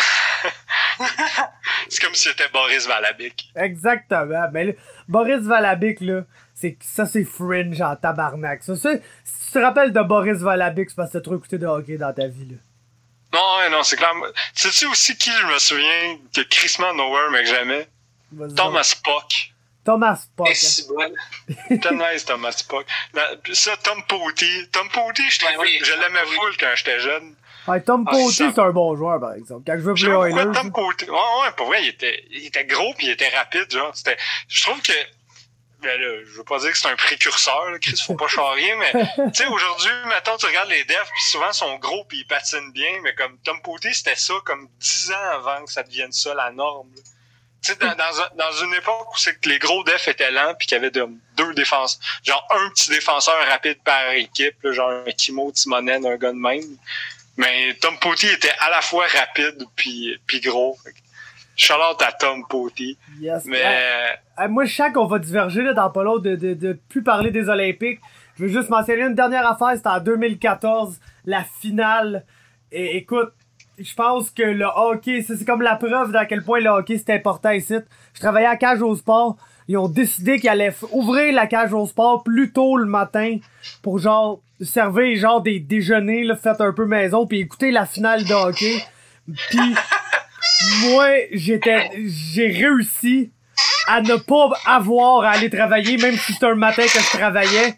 C'est 1.90 2.04
comme 2.04 2.14
si 2.14 2.30
c'était 2.30 2.50
Boris 2.50 2.88
Valabic. 2.88 3.52
Exactement. 3.56 4.50
Mais 4.52 4.66
là, 4.66 4.74
Boris 5.08 5.42
Valabic, 5.42 6.02
là, 6.02 6.24
c'est 6.54 6.78
ça 6.82 7.06
c'est 7.06 7.24
fringe 7.24 7.80
en 7.80 7.96
tabarnak. 7.96 8.64
Ça, 8.64 8.76
ça, 8.76 8.94
si 9.24 9.46
tu 9.48 9.52
te 9.54 9.60
rappelles 9.60 9.94
de 9.94 10.02
Boris 10.02 10.40
Valabic, 10.40 10.90
c'est 10.90 10.96
parce 10.96 11.12
que 11.12 11.18
t'as 11.18 11.24
trop 11.24 11.38
écouté 11.38 11.58
de 11.58 11.68
hockey 11.68 11.98
dans 11.98 12.12
ta 12.14 12.28
vie, 12.28 12.48
là. 12.50 12.58
Non, 13.34 13.70
non, 13.70 13.84
c'est 13.84 13.98
clair. 13.98 14.12
Sais-tu 14.54 14.88
aussi 14.88 15.16
qui 15.18 15.32
je 15.32 15.46
me 15.46 15.60
souviens 15.60 16.18
que 16.34 16.42
Christmas 16.42 16.94
Nowhere, 16.94 17.30
mais 17.32 17.44
que 17.44 17.50
jamais? 17.50 17.88
Thomas 18.56 18.96
Puck. 19.04 19.55
Thomas. 19.86 20.28
C'était 20.54 21.92
nice, 21.92 22.26
Thomas 22.26 22.64
Puck. 22.68 22.86
Ça, 23.54 23.78
Tom 23.78 24.04
Potty. 24.08 24.68
Tom 24.72 24.90
Potty, 24.90 25.24
je, 25.30 25.46
Ouais, 25.46 25.54
trouvais- 25.54 25.68
oui. 25.70 25.80
je 25.84 25.94
l'aimais 25.94 26.26
full 26.26 26.58
quand 26.60 26.72
j'étais 26.76 27.00
jeune. 27.00 27.36
Ouais, 27.68 27.82
Tom 27.82 28.06
Ah, 28.08 28.12
Potty, 28.12 28.34
ça- 28.34 28.52
c'est 28.54 28.62
un 28.62 28.72
bon 28.72 28.96
joueur, 28.96 29.20
par 29.20 29.34
exemple. 29.34 29.64
Quand 29.66 29.74
je 29.78 29.82
veux 29.84 29.94
plus 29.94 30.08
Oilers. 30.08 30.52
Tom 30.54 30.72
Potty. 30.72 31.06
Ouais, 31.10 31.16
ouais, 31.42 31.52
pour 31.56 31.68
vrai, 31.68 31.82
il 31.84 31.90
était, 31.90 32.24
il 32.32 32.46
était 32.48 32.66
gros 32.66 32.94
puis 32.98 33.08
il 33.08 33.12
était 33.12 33.30
rapide, 33.30 33.72
genre. 33.72 33.96
C'était, 33.96 34.18
je 34.48 34.64
trouve 34.64 34.82
que, 34.82 34.92
ben 35.82 36.00
là, 36.00 36.24
je 36.26 36.38
veux 36.38 36.44
pas 36.44 36.60
dire 36.60 36.72
que 36.72 36.78
c'est 36.78 36.88
un 36.90 36.96
précurseur, 36.96 37.70
là, 37.72 37.80
Chris, 37.80 38.00
faut 38.06 38.14
pas 38.16 38.28
charrier, 38.28 38.74
mais, 38.76 38.92
tu 39.34 39.44
sais, 39.44 39.48
aujourd'hui, 39.48 39.92
mettons, 40.08 40.38
tu 40.38 40.46
regardes 40.46 40.70
les 40.70 40.84
devs 40.84 41.10
puis 41.12 41.24
souvent, 41.32 41.48
ils 41.50 41.54
sont 41.56 41.76
gros 41.78 42.06
puis 42.06 42.20
ils 42.20 42.28
patinent 42.28 42.72
bien, 42.72 43.02
mais 43.04 43.14
comme 43.16 43.38
Tom 43.40 43.60
Potty, 43.64 43.94
c'était 43.94 44.16
ça 44.16 44.34
comme 44.46 44.68
10 44.80 45.12
ans 45.12 45.30
avant 45.36 45.64
que 45.66 45.72
ça 45.72 45.82
devienne 45.84 46.12
ça, 46.12 46.34
la 46.36 46.52
norme, 46.52 46.90
là. 46.96 47.02
Tu 47.66 47.72
sais, 47.74 47.78
dans, 47.80 47.96
dans, 47.96 48.22
un- 48.22 48.36
dans 48.38 48.52
une 48.66 48.74
époque 48.76 49.12
où 49.14 49.18
c'est 49.18 49.40
que 49.40 49.50
les 49.50 49.58
gros 49.60 49.84
defs 49.84 50.08
étaient 50.08 50.30
lents 50.32 50.54
puis 50.58 50.68
qu'il 50.68 50.76
y 50.76 50.80
avait 50.80 50.92
de- 50.92 51.08
deux 51.38 51.54
défenseurs, 51.56 52.00
genre 52.24 52.48
un 52.52 52.70
petit 52.70 52.90
défenseur 52.92 53.36
rapide 53.50 53.78
par 53.84 54.12
équipe, 54.12 54.56
là, 54.64 54.72
genre 54.72 54.92
un 54.92 55.12
Kimo, 55.12 55.52
Timonen, 55.52 56.06
un 56.06 56.18
gars 56.18 56.32
de 56.32 56.38
même. 56.38 56.62
Mais 57.38 57.74
Tom 57.82 57.98
Potty 58.00 58.28
était 58.28 58.54
à 58.60 58.70
la 58.70 58.82
fois 58.82 59.06
rapide 59.08 59.66
puis, 59.76 60.18
puis 60.28 60.40
gros. 60.42 60.78
Shout-out 61.58 62.02
à 62.02 62.12
Tom 62.12 62.46
Potty. 62.48 62.98
Yes. 63.20 63.44
Mais 63.46 63.64
Ouais. 63.64 64.20
Ah, 64.38 64.48
moi, 64.50 64.66
je 64.66 64.76
sens 64.76 64.92
qu'on 64.94 65.06
va 65.08 65.20
diverger 65.20 65.62
là, 65.62 65.74
dans 65.74 65.90
pas 65.90 66.04
l'autre 66.04 66.24
de, 66.24 66.36
de, 66.36 66.54
de 66.54 66.74
plus 66.90 67.02
parler 67.02 67.32
des 67.32 67.48
Olympiques. 67.48 68.00
Je 68.38 68.44
veux 68.44 68.50
juste 68.50 68.70
mentionner 68.70 69.04
une 69.04 69.16
dernière 69.16 69.48
affaire, 69.48 69.72
c'était 69.76 69.88
en 69.88 70.02
2014, 70.02 71.00
la 71.26 71.46
finale. 71.62 72.26
Et 72.74 72.98
écoute, 72.98 73.32
je 73.80 73.94
pense 73.94 74.30
que 74.30 74.44
le 74.44 74.66
hockey, 74.66 75.22
c'est 75.22 75.44
comme 75.46 75.62
la 75.62 75.76
preuve 75.76 76.12
d'à 76.12 76.26
quel 76.26 76.44
point 76.44 76.60
le 76.60 76.70
hockey 76.70 76.98
c'est 76.98 77.14
important 77.14 77.52
ici. 77.52 77.76
Je 78.14 78.20
travaillais 78.20 78.48
à 78.48 78.56
Cage 78.56 78.82
au 78.82 78.96
Sport. 78.96 79.38
Ils 79.68 79.78
ont 79.78 79.88
décidé 79.88 80.40
qu'ils 80.40 80.50
allaient 80.50 80.74
ouvrir 80.92 81.34
la 81.34 81.48
cage 81.48 81.74
au 81.74 81.86
sport 81.88 82.24
plus 82.24 82.52
tôt 82.52 82.78
le 82.78 82.86
matin 82.86 83.38
pour 83.82 83.98
genre 83.98 84.42
servir 84.62 85.18
genre 85.18 85.42
des 85.42 85.60
déjeuners 85.60 86.24
là, 86.24 86.36
fait 86.36 86.62
un 86.62 86.72
peu 86.72 86.86
maison 86.86 87.26
puis 87.26 87.40
écouter 87.40 87.72
la 87.72 87.86
finale 87.86 88.24
de 88.26 88.34
hockey. 88.34 88.78
Puis 89.50 89.60
moi, 90.84 91.08
j'étais 91.32 91.90
j'ai 92.06 92.48
réussi 92.48 93.32
à 93.88 94.02
ne 94.02 94.16
pas 94.16 94.50
avoir 94.66 95.24
à 95.24 95.32
aller 95.32 95.50
travailler, 95.50 95.98
même 95.98 96.16
si 96.16 96.34
c'était 96.34 96.48
un 96.48 96.56
matin 96.56 96.84
que 96.84 97.00
je 97.00 97.18
travaillais, 97.18 97.76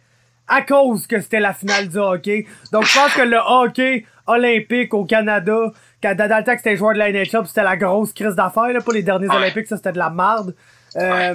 à 0.48 0.62
cause 0.62 1.08
que 1.08 1.20
c'était 1.22 1.40
la 1.40 1.54
finale 1.54 1.88
du 1.88 1.98
hockey. 1.98 2.46
Donc 2.72 2.84
je 2.86 2.94
pense 2.94 3.14
que 3.14 3.22
le 3.22 3.38
hockey 3.38 4.06
olympique 4.26 4.94
au 4.94 5.06
Canada, 5.06 5.72
quand 6.16 6.28
dans 6.28 6.38
le 6.38 6.44
temps 6.44 6.52
que 6.54 6.58
c'était 6.60 6.78
joueur 6.78 6.94
de 6.94 7.00
la 7.00 7.12
NHL, 7.12 7.46
c'était 7.48 7.64
la 7.64 7.78
grosse 7.78 8.14
crise 8.14 8.36
d'affaires, 8.36 8.68
là, 8.74 8.82
pour 8.82 8.94
les 8.94 9.04
derniers 9.04 9.28
Ouais. 9.28 9.36
Olympiques, 9.36 9.68
ça 9.68 9.78
c'était 9.78 9.92
de 9.94 9.98
la 10.00 10.10
marde. 10.10 10.56
Euh, 10.96 11.34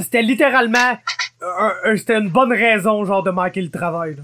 C'était 0.00 0.22
littéralement 0.22 0.98
un- 1.42 1.74
un- 1.84 1.96
c'était 1.96 2.16
une 2.16 2.30
bonne 2.30 2.52
raison 2.52 3.04
genre 3.04 3.22
de 3.22 3.30
manquer 3.30 3.60
le 3.60 3.70
travail. 3.70 4.14
Là. 4.16 4.22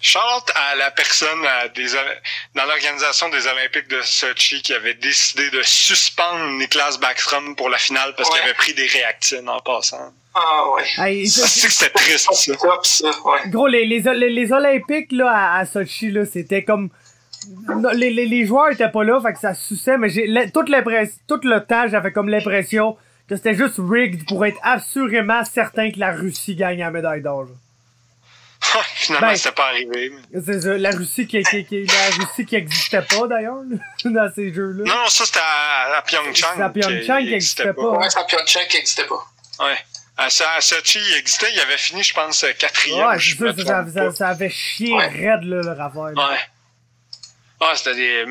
shout-out 0.00 0.52
à 0.54 0.74
la 0.76 0.90
personne 0.90 1.46
à 1.46 1.68
des, 1.68 1.94
Oly- 1.94 2.20
dans 2.54 2.64
l'organisation 2.66 3.30
des 3.30 3.46
Olympiques 3.46 3.88
de 3.88 4.02
Sochi 4.02 4.60
qui 4.60 4.74
avait 4.74 4.92
décidé 4.94 5.48
de 5.48 5.62
suspendre 5.62 6.44
Niklas 6.58 6.98
Backstrom 7.00 7.56
pour 7.56 7.70
la 7.70 7.78
finale 7.78 8.12
parce 8.14 8.28
Ouais. 8.28 8.34
qu'il 8.36 8.44
avait 8.44 8.54
pris 8.54 8.74
des 8.74 8.86
réactines 8.86 9.48
en 9.48 9.60
passant. 9.60 10.12
Ah 10.34 10.64
ouais. 10.74 10.82
Hey, 10.98 11.26
Ça, 11.26 11.46
c'est 11.46 11.68
que 11.68 11.72
c'était 11.72 11.90
triste, 11.90 12.28
ça. 12.34 12.52
Top, 12.56 12.84
ça, 12.84 13.06
ouais. 13.24 13.48
Gros, 13.48 13.66
les, 13.66 13.86
les, 13.86 14.00
les, 14.00 14.28
les 14.28 14.52
Olympiques 14.52 15.10
là, 15.12 15.30
à, 15.30 15.58
à 15.60 15.64
Sochi, 15.66 16.10
là, 16.10 16.26
c'était 16.26 16.62
comme. 16.64 16.90
Non, 17.76 17.90
Les, 17.90 18.10
les, 18.10 18.26
les 18.26 18.46
joueurs 18.46 18.70
étaient 18.72 18.90
pas 18.90 19.04
là, 19.04 19.20
fait 19.20 19.32
que 19.32 19.38
ça 19.38 19.54
suçait, 19.54 19.98
mais 19.98 20.08
j'ai 20.08 20.26
toute 20.52 20.68
l'impression, 20.68 21.16
tout 21.28 21.40
le 21.44 21.60
temps, 21.64 21.86
j'avais 21.88 22.12
comme 22.12 22.28
l'impression 22.28 22.96
que 23.28 23.36
c'était 23.36 23.54
juste 23.54 23.76
rigged 23.78 24.26
pour 24.26 24.44
être 24.44 24.58
assurément 24.62 25.44
certain 25.44 25.90
que 25.90 25.98
la 25.98 26.12
Russie 26.12 26.54
gagne 26.54 26.78
la 26.80 26.90
médaille 26.90 27.22
d'or. 27.22 27.44
là. 27.44 27.50
Finalement, 28.94 29.28
Ben- 29.28 29.36
c'était 29.36 29.54
pas 29.54 29.68
arrivé. 29.68 30.10
mais- 30.32 30.40
C'est 30.40 30.60
ça, 30.62 30.78
la 30.78 30.90
Russie 30.90 31.26
qui, 31.26 31.42
qui, 31.42 31.64
qui- 31.66 31.84
la 31.86 32.24
Russie 32.24 32.46
qui 32.46 32.56
existait 32.56 33.02
pas 33.02 33.26
d'ailleurs 33.28 33.62
dans 34.04 34.32
ces 34.34 34.52
jeux-là. 34.54 34.84
Non, 34.86 35.06
ça 35.08 35.24
c'était 35.26 35.38
à, 35.40 35.98
à 35.98 36.02
Pyeongchang. 36.02 36.48
C'est 36.56 36.62
à 36.62 36.68
Pyeongchang 36.70 37.20
qui 37.20 37.34
existait 37.34 37.72
pas. 37.74 37.90
Ouais, 37.98 38.08
c'est 38.08 38.18
à 38.20 38.24
Pyeongchang 38.24 38.66
qui 38.68 38.76
n'existait 38.78 39.06
pas. 39.06 39.64
Ouais. 39.64 39.76
À, 40.16 40.26
à 40.26 40.60
Sochi, 40.60 40.98
il 41.10 41.16
existait, 41.18 41.48
il 41.52 41.60
avait 41.60 41.76
fini, 41.76 42.02
je 42.02 42.14
pense, 42.14 42.44
quatrième. 42.58 43.06
Ouais, 43.06 43.18
je 43.18 43.36
c'est 43.36 43.62
ça, 43.66 43.84
ça, 43.86 44.10
ça, 44.12 44.24
pas. 44.26 44.30
avait 44.30 44.48
chié 44.50 44.94
Ouais. 44.94 45.08
raide 45.08 45.42
là, 45.42 45.60
affaire. 45.72 46.04
là. 46.14 46.30
Ouais. 46.30 46.38
Ah, 47.60 47.72
c'était 47.76 47.94
des. 47.94 48.26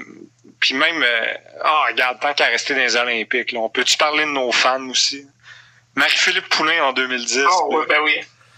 Puis 0.59 0.73
même, 0.75 1.01
euh, 1.03 1.33
ah, 1.63 1.85
regarde, 1.89 2.19
tant 2.19 2.33
qu'à 2.33 2.45
rester 2.45 2.73
dans 2.73 2.81
les 2.81 2.95
Olympiques, 2.95 3.51
là, 3.51 3.59
on 3.59 3.69
peut-tu 3.69 3.97
parler 3.97 4.25
de 4.25 4.31
nos 4.31 4.51
fans 4.51 4.89
aussi? 4.89 5.25
Marie-Philippe 5.95 6.49
Poulain 6.49 6.83
en 6.85 6.93
2010. 6.93 7.45
Oh, 7.49 7.75
ouais, 7.75 7.85
ben 7.87 8.01
oui. 8.03 8.15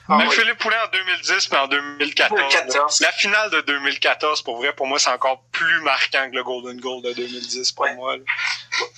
Ah, 0.08 0.18
Marie-Philippe 0.18 0.52
oui. 0.52 0.58
Poulain 0.60 0.78
en 0.86 0.92
2010, 0.92 1.52
mais 1.52 1.58
en 1.58 1.68
2014. 1.68 2.40
2014. 2.40 3.02
La 3.02 3.12
finale 3.12 3.50
de 3.52 3.62
2014, 3.62 4.42
pour 4.44 4.58
vrai, 4.58 4.74
pour 4.74 4.88
moi, 4.88 5.00
c'est 5.00 5.10
encore 5.10 5.44
plus 5.52 5.82
marquant 5.82 6.30
que 6.30 6.36
le 6.36 6.44
Golden 6.44 6.80
Goal 6.80 7.02
de 7.02 7.14
2010 7.14 7.72
pour 7.72 7.86
ouais. 7.86 7.96
moi. 7.96 8.18
Là. 8.18 8.24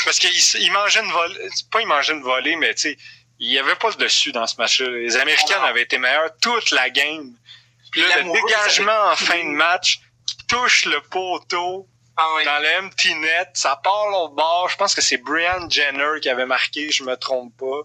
Parce 0.03 0.19
qu'il 0.19 0.31
il 0.61 0.71
mangeait 0.71 1.01
une 1.01 1.11
volée. 1.11 1.49
Pas 1.71 1.81
il 1.81 1.87
mangeait 1.87 2.13
une 2.13 2.23
volée, 2.23 2.55
mais 2.57 2.73
tu 2.73 2.81
sais, 2.81 2.97
il 3.39 3.49
n'y 3.49 3.59
avait 3.59 3.75
pas 3.75 3.89
le 3.89 3.95
dessus 3.95 4.31
dans 4.31 4.47
ce 4.47 4.57
match-là. 4.57 4.89
Les 4.89 5.15
Américains 5.17 5.59
ah, 5.61 5.67
avaient 5.67 5.83
été 5.83 5.97
meilleurs 5.97 6.35
toute 6.41 6.71
la 6.71 6.89
game. 6.89 7.33
Puis 7.91 8.01
là, 8.01 8.21
le 8.21 8.31
dégagement 8.31 9.11
en 9.11 9.15
fin 9.15 9.37
de 9.37 9.51
match 9.51 10.01
touche 10.47 10.85
le 10.85 11.01
poteau 11.01 11.87
ah, 12.15 12.33
oui. 12.35 12.45
dans 12.45 12.59
le 12.59 12.85
empty 12.85 13.13
net, 13.15 13.49
ça 13.53 13.79
part 13.83 14.07
l'autre 14.09 14.33
bord. 14.33 14.69
Je 14.69 14.77
pense 14.77 14.95
que 14.95 15.01
c'est 15.01 15.17
Brian 15.17 15.69
Jenner 15.69 16.19
qui 16.21 16.29
avait 16.29 16.45
marqué, 16.45 16.91
je 16.91 17.03
me 17.03 17.15
trompe 17.15 17.55
pas. 17.57 17.81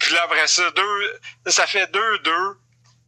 Puis 0.00 0.12
là, 0.14 0.22
après 0.24 0.46
ça, 0.48 0.68
deux, 0.72 1.20
ça 1.46 1.66
fait 1.66 1.90
2-2. 1.92 2.56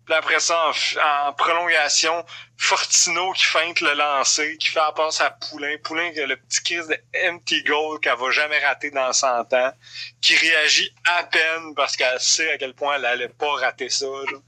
Puis 0.07 0.15
après 0.15 0.39
ça, 0.39 0.71
en, 0.71 1.29
en, 1.29 1.33
prolongation, 1.33 2.25
Fortino 2.57 3.33
qui 3.33 3.43
feinte 3.43 3.81
le 3.81 3.93
lancer, 3.95 4.57
qui 4.59 4.69
fait 4.69 4.79
la 4.79 4.93
passe 4.93 5.21
à 5.21 5.31
Poulain. 5.31 5.77
Poulain 5.83 6.13
qui 6.13 6.21
a 6.21 6.27
le 6.29 6.37
petit 6.37 6.63
crise 6.63 6.87
de 6.87 6.97
empty 7.29 7.65
goal 7.65 7.99
qu'elle 7.99 8.17
va 8.17 8.31
jamais 8.31 8.65
rater 8.65 8.93
dans 8.93 9.13
100 9.13 9.53
ans, 9.53 9.73
qui 10.21 10.37
réagit 10.37 10.95
à 11.05 11.25
peine 11.25 11.75
parce 11.75 11.97
qu'elle 11.97 12.21
sait 12.21 12.53
à 12.53 12.59
quel 12.59 12.75
point 12.75 12.95
elle 12.95 13.05
allait 13.07 13.29
pas 13.29 13.53
rater 13.57 13.89
ça. 13.89 14.07
Là. 14.07 14.39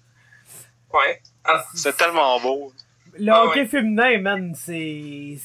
Ouais. 0.93 1.21
Ah. 1.45 1.65
C'est 1.75 1.97
tellement 1.97 2.39
beau. 2.39 2.73
Le 3.19 3.33
ah, 3.33 3.45
hockey 3.45 3.61
ouais. 3.61 3.67
féminin, 3.67 4.21
man, 4.21 4.53
c'est... 4.55 5.37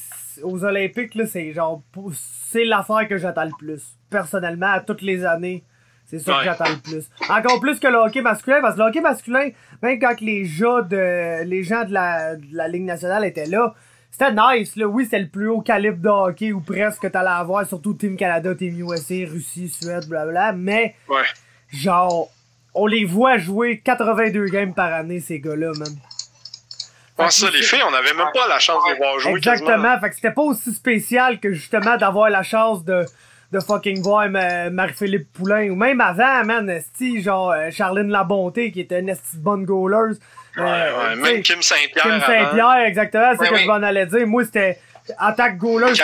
Aux 0.42 0.64
Olympiques, 0.64 1.14
là, 1.14 1.26
c'est 1.26 1.52
genre... 1.52 1.82
C'est 2.12 2.64
l'affaire 2.64 3.06
que 3.08 3.18
j'attends 3.18 3.44
le 3.44 3.52
plus. 3.58 3.82
Personnellement, 4.10 4.72
à 4.72 4.80
toutes 4.80 5.02
les 5.02 5.24
années 5.24 5.64
c'est 6.06 6.18
ça 6.18 6.32
ouais. 6.32 6.38
que 6.40 6.44
j'attends 6.44 6.70
le 6.70 6.80
plus. 6.80 7.10
Encore 7.28 7.60
plus 7.60 7.80
que 7.80 7.88
le 7.88 7.96
hockey 7.96 8.20
masculin, 8.20 8.60
parce 8.60 8.74
que 8.74 8.80
le 8.80 8.86
hockey 8.86 9.00
masculin, 9.00 9.50
même 9.82 9.98
quand 9.98 10.20
les 10.20 10.44
gens 10.44 10.82
de, 10.82 11.44
les 11.44 11.62
gens 11.62 11.84
de 11.84 11.92
la, 11.92 12.36
de 12.36 12.44
la 12.52 12.68
Ligue 12.68 12.84
nationale 12.84 13.24
étaient 13.24 13.46
là, 13.46 13.74
c'était 14.10 14.32
nice, 14.32 14.76
là. 14.76 14.86
Oui, 14.86 15.04
c'était 15.04 15.18
le 15.18 15.28
plus 15.28 15.48
haut 15.48 15.60
calibre 15.60 15.98
de 15.98 16.08
hockey, 16.08 16.52
ou 16.52 16.60
presque 16.60 17.02
que 17.02 17.06
t'allais 17.08 17.30
avoir, 17.30 17.66
surtout 17.66 17.94
Team 17.94 18.16
Canada, 18.16 18.54
Team 18.54 18.78
USA, 18.78 19.14
Russie, 19.28 19.68
Suède, 19.68 20.06
blablabla. 20.08 20.52
Mais, 20.52 20.94
ouais. 21.08 21.22
genre, 21.68 22.28
on 22.74 22.86
les 22.86 23.04
voit 23.04 23.38
jouer 23.38 23.80
82 23.80 24.46
games 24.46 24.74
par 24.74 24.92
année, 24.92 25.20
ces 25.20 25.40
gars-là, 25.40 25.72
même. 25.78 25.96
Ah, 27.16 27.30
ça, 27.30 27.48
les 27.50 27.62
filles, 27.62 27.82
on 27.86 27.90
n'avait 27.92 28.12
même 28.12 28.26
pas 28.34 28.48
la 28.48 28.58
chance 28.58 28.84
de 28.84 28.92
les 28.92 28.96
voir 28.96 29.18
jouer. 29.20 29.36
Exactement. 29.36 29.68
Quasiment. 29.68 30.00
Fait 30.00 30.08
que 30.10 30.14
c'était 30.16 30.32
pas 30.32 30.42
aussi 30.42 30.72
spécial 30.72 31.38
que 31.38 31.52
justement 31.52 31.96
d'avoir 31.96 32.28
la 32.30 32.42
chance 32.42 32.84
de 32.84 33.04
de 33.52 33.60
fucking 33.60 34.02
voir 34.02 34.28
Marie-Philippe 34.28 35.32
Poulain 35.32 35.70
ou 35.70 35.76
même 35.76 36.00
avant, 36.00 36.44
man, 36.44 36.68
esti, 36.68 37.22
genre 37.22 37.52
euh, 37.52 37.70
Charline 37.70 38.10
Labonté 38.10 38.72
qui 38.72 38.80
était 38.80 38.98
une 38.98 39.08
esti 39.08 39.36
bonne 39.36 39.64
goaleuse. 39.64 40.18
Ouais, 40.56 40.64
euh, 40.64 41.14
ouais, 41.14 41.16
même 41.16 41.42
Kim 41.42 41.62
Saint-Pierre. 41.62 42.02
Kim 42.02 42.20
Saint-Pierre, 42.20 42.84
exactement, 42.86 43.32
c'est 43.38 43.46
ce 43.46 43.50
que 43.50 43.58
je 43.58 43.66
m'en 43.66 43.74
allais 43.74 44.06
dire. 44.06 44.26
Moi, 44.26 44.44
c'était 44.44 44.78
attaque 45.18 45.58
goaleuse. 45.58 46.00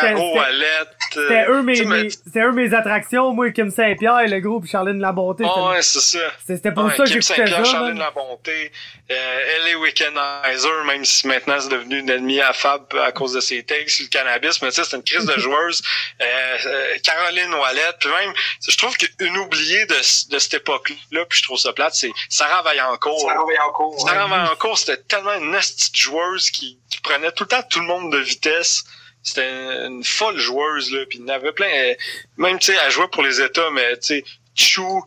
C'était 1.12 1.46
eux, 1.48 1.62
mes, 1.62 1.84
mes, 1.84 2.08
eux 2.36 2.52
mes 2.52 2.74
attractions, 2.74 3.32
moi, 3.32 3.50
Kim 3.50 3.70
Saint-Pierre, 3.70 4.28
le 4.28 4.40
groupe 4.40 4.66
Charline 4.66 5.00
Labonté. 5.00 5.44
Oh, 5.46 5.70
ouais, 5.70 5.82
c'est 5.82 6.00
ça. 6.00 6.18
C'était 6.46 6.70
pour 6.72 6.84
ouais, 6.84 6.96
ça 6.96 7.04
que 7.04 7.08
Kim 7.08 7.22
j'écoutais 7.22 7.46
Saint-Pierre, 7.46 7.66
ça. 7.66 7.72
Charline 7.72 7.98
Labonté, 7.98 8.72
euh, 9.10 9.58
LA 9.64 9.78
Weekenizer, 9.78 10.84
même 10.86 11.04
si 11.04 11.26
maintenant 11.26 11.58
c'est 11.58 11.70
devenu 11.70 11.98
une 11.98 12.10
ennemie 12.10 12.40
à 12.40 12.52
Fab 12.52 12.84
à 13.02 13.10
cause 13.12 13.32
de 13.32 13.40
ses 13.40 13.64
takes 13.64 13.90
sur 13.90 14.04
le 14.04 14.08
cannabis, 14.08 14.62
mais 14.62 14.68
tu 14.68 14.76
sais, 14.76 14.84
c'est 14.84 14.96
une 14.96 15.02
crise 15.02 15.24
de 15.24 15.32
joueuse. 15.38 15.82
Euh, 16.20 16.24
euh, 16.66 16.96
Caroline 17.02 17.54
Ouellette, 17.54 17.96
puis 17.98 18.10
même, 18.10 18.32
je 18.68 18.76
trouve 18.76 18.96
qu'une 18.96 19.36
oubliée 19.36 19.86
de, 19.86 19.94
de 19.94 20.38
cette 20.38 20.54
époque-là, 20.54 21.24
puis 21.28 21.38
je 21.38 21.42
trouve 21.42 21.58
ça 21.58 21.72
plate, 21.72 21.94
c'est 21.94 22.12
Sarah 22.28 22.62
Vaillancourt. 22.62 23.20
Sarah 23.20 23.44
Vaillancourt. 23.46 24.08
Sarah 24.08 24.26
Vaillancourt, 24.28 24.78
c'était 24.78 25.02
tellement 25.02 25.34
une 25.34 25.50
petite 25.52 25.96
joueuse 25.96 26.50
qui, 26.50 26.78
qui 26.90 27.00
prenait 27.00 27.32
tout 27.32 27.44
le 27.44 27.48
temps 27.48 27.62
tout 27.68 27.80
le 27.80 27.86
monde 27.86 28.12
de 28.12 28.18
vitesse. 28.18 28.84
C'était 29.22 29.86
une 29.86 30.04
folle 30.04 30.38
joueuse 30.38 30.92
là. 30.92 31.04
Puis 31.08 31.18
il 31.18 31.26
y 31.26 31.30
en 31.30 31.34
avait 31.34 31.52
plein 31.52 31.94
même 32.36 32.58
tu 32.58 32.72
sais 32.72 32.78
elle 32.84 32.90
jouait 32.90 33.08
pour 33.08 33.22
les 33.22 33.40
États 33.40 33.70
mais 33.70 33.96
tu 33.98 34.06
sais 34.06 34.24
Chou 34.54 35.02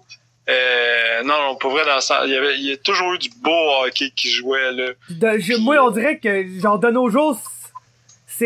euh, 0.49 1.23
non 1.23 1.41
non 1.41 1.55
pas 1.55 1.69
vrai 1.69 1.86
dans 1.86 2.01
ça 2.01 2.25
il 2.25 2.31
y 2.31 2.36
avait 2.36 2.55
il 2.55 2.65
y 2.65 2.73
a 2.73 2.77
toujours 2.77 3.13
eu 3.13 3.17
du 3.17 3.29
beau 3.41 3.84
hockey 3.86 4.11
qui 4.15 4.29
jouait 4.29 4.71
là. 4.71 4.91
De, 5.09 5.39
je, 5.39 5.55
moi 5.57 5.77
on 5.81 5.89
dirait 5.89 6.19
que 6.19 6.59
genre 6.59 6.79
de 6.79 6.89
nos 6.89 7.09
jours 7.09 7.39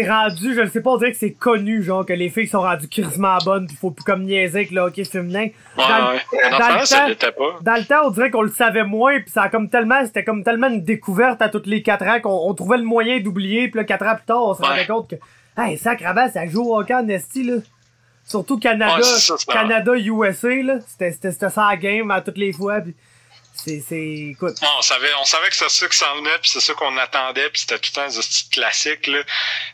c'est 0.01 0.09
rendu 0.09 0.53
je 0.53 0.61
ne 0.61 0.67
sais 0.67 0.81
pas 0.81 0.91
on 0.91 0.97
dirait 0.97 1.11
que 1.11 1.17
c'est 1.17 1.31
connu 1.31 1.81
genre 1.81 2.05
que 2.05 2.13
les 2.13 2.29
filles 2.29 2.47
sont 2.47 2.61
rendues 2.61 2.87
crissement 2.87 3.37
bonnes 3.43 3.67
il 3.69 3.77
faut 3.77 3.91
plus 3.91 4.03
comme 4.03 4.23
niaiser 4.23 4.59
avec 4.59 4.71
le 4.71 4.81
hockey 4.81 5.03
féminin 5.05 5.47
dans, 5.77 5.83
ouais. 5.83 6.21
dans, 6.51 6.59
dans, 6.59 6.79
le 6.79 6.85
ça 6.85 7.07
temps, 7.15 7.27
pas. 7.37 7.59
dans 7.61 7.75
le 7.75 7.85
temps 7.85 8.01
on 8.05 8.11
dirait 8.11 8.31
qu'on 8.31 8.41
le 8.43 8.51
savait 8.51 8.83
moins 8.83 9.19
puis 9.19 9.29
ça 9.29 9.43
a 9.43 9.49
comme 9.49 9.69
tellement 9.69 10.05
c'était 10.05 10.23
comme 10.23 10.43
tellement 10.43 10.67
une 10.67 10.83
découverte 10.83 11.41
à 11.41 11.49
toutes 11.49 11.67
les 11.67 11.81
quatre 11.81 12.05
ans 12.05 12.19
qu'on 12.19 12.49
on 12.49 12.53
trouvait 12.53 12.77
le 12.77 12.83
moyen 12.83 13.19
d'oublier 13.19 13.69
puis 13.69 13.79
là 13.79 13.83
quatre 13.83 14.05
ans 14.05 14.15
plus 14.15 14.25
tard 14.25 14.43
on 14.45 14.53
se 14.53 14.61
rendait 14.61 14.85
compte 14.85 15.09
que 15.09 15.15
Hey, 15.59 15.75
sacrament, 15.75 16.29
ça 16.31 16.45
joue 16.45 16.61
au 16.61 16.79
hockey 16.79 16.93
en 16.93 17.07
esti, 17.09 17.43
là. 17.43 17.55
Surtout 18.23 18.59
Canada, 18.59 18.95
Ouais, 18.97 19.01
ça, 19.01 19.33
Canada, 19.47 19.93
USA, 19.95 20.61
là. 20.61 20.77
C'était, 20.85 21.31
ça 21.31 21.51
la 21.71 21.77
game 21.77 22.11
à 22.11 22.21
toutes 22.21 22.37
les 22.37 22.53
fois. 22.53 22.79
Pis 22.81 22.93
c'est, 23.63 23.83
c'est, 23.87 24.29
écoute. 24.31 24.61
Non, 24.61 24.69
on 24.77 24.81
savait, 24.81 25.13
on 25.19 25.25
savait 25.25 25.49
que 25.49 25.55
c'était 25.55 25.69
ça 25.69 25.87
qui 25.87 25.97
s'en 25.97 26.15
venait, 26.17 26.37
puis 26.39 26.49
c'est 26.49 26.59
ça 26.59 26.73
qu'on 26.73 26.97
attendait, 26.97 27.49
puis 27.49 27.61
c'était 27.61 27.79
tout 27.79 27.91
le 27.95 28.01
temps 28.01 28.07
des 28.07 28.19
petits 28.19 28.49
classiques, 28.49 29.07
là. 29.07 29.19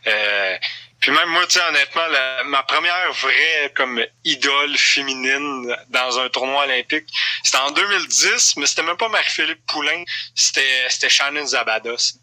Euh, 0.06 0.56
puis 1.00 1.12
même 1.12 1.28
moi, 1.28 1.46
tu 1.46 1.58
sais, 1.58 1.64
honnêtement, 1.68 2.06
la, 2.06 2.44
ma 2.44 2.62
première 2.62 3.12
vraie 3.12 3.72
comme 3.74 4.02
idole 4.24 4.76
féminine 4.78 5.76
dans 5.90 6.18
un 6.18 6.28
tournoi 6.30 6.64
olympique, 6.64 7.06
c'était 7.42 7.58
en 7.58 7.72
2010, 7.72 8.56
mais 8.56 8.66
c'était 8.66 8.82
même 8.82 8.96
pas 8.96 9.08
Marie-Philippe 9.08 9.66
Poulain, 9.66 10.02
c'était, 10.34 10.86
c'était 10.88 11.10
Shannon 11.10 11.46
Zabados. 11.46 12.14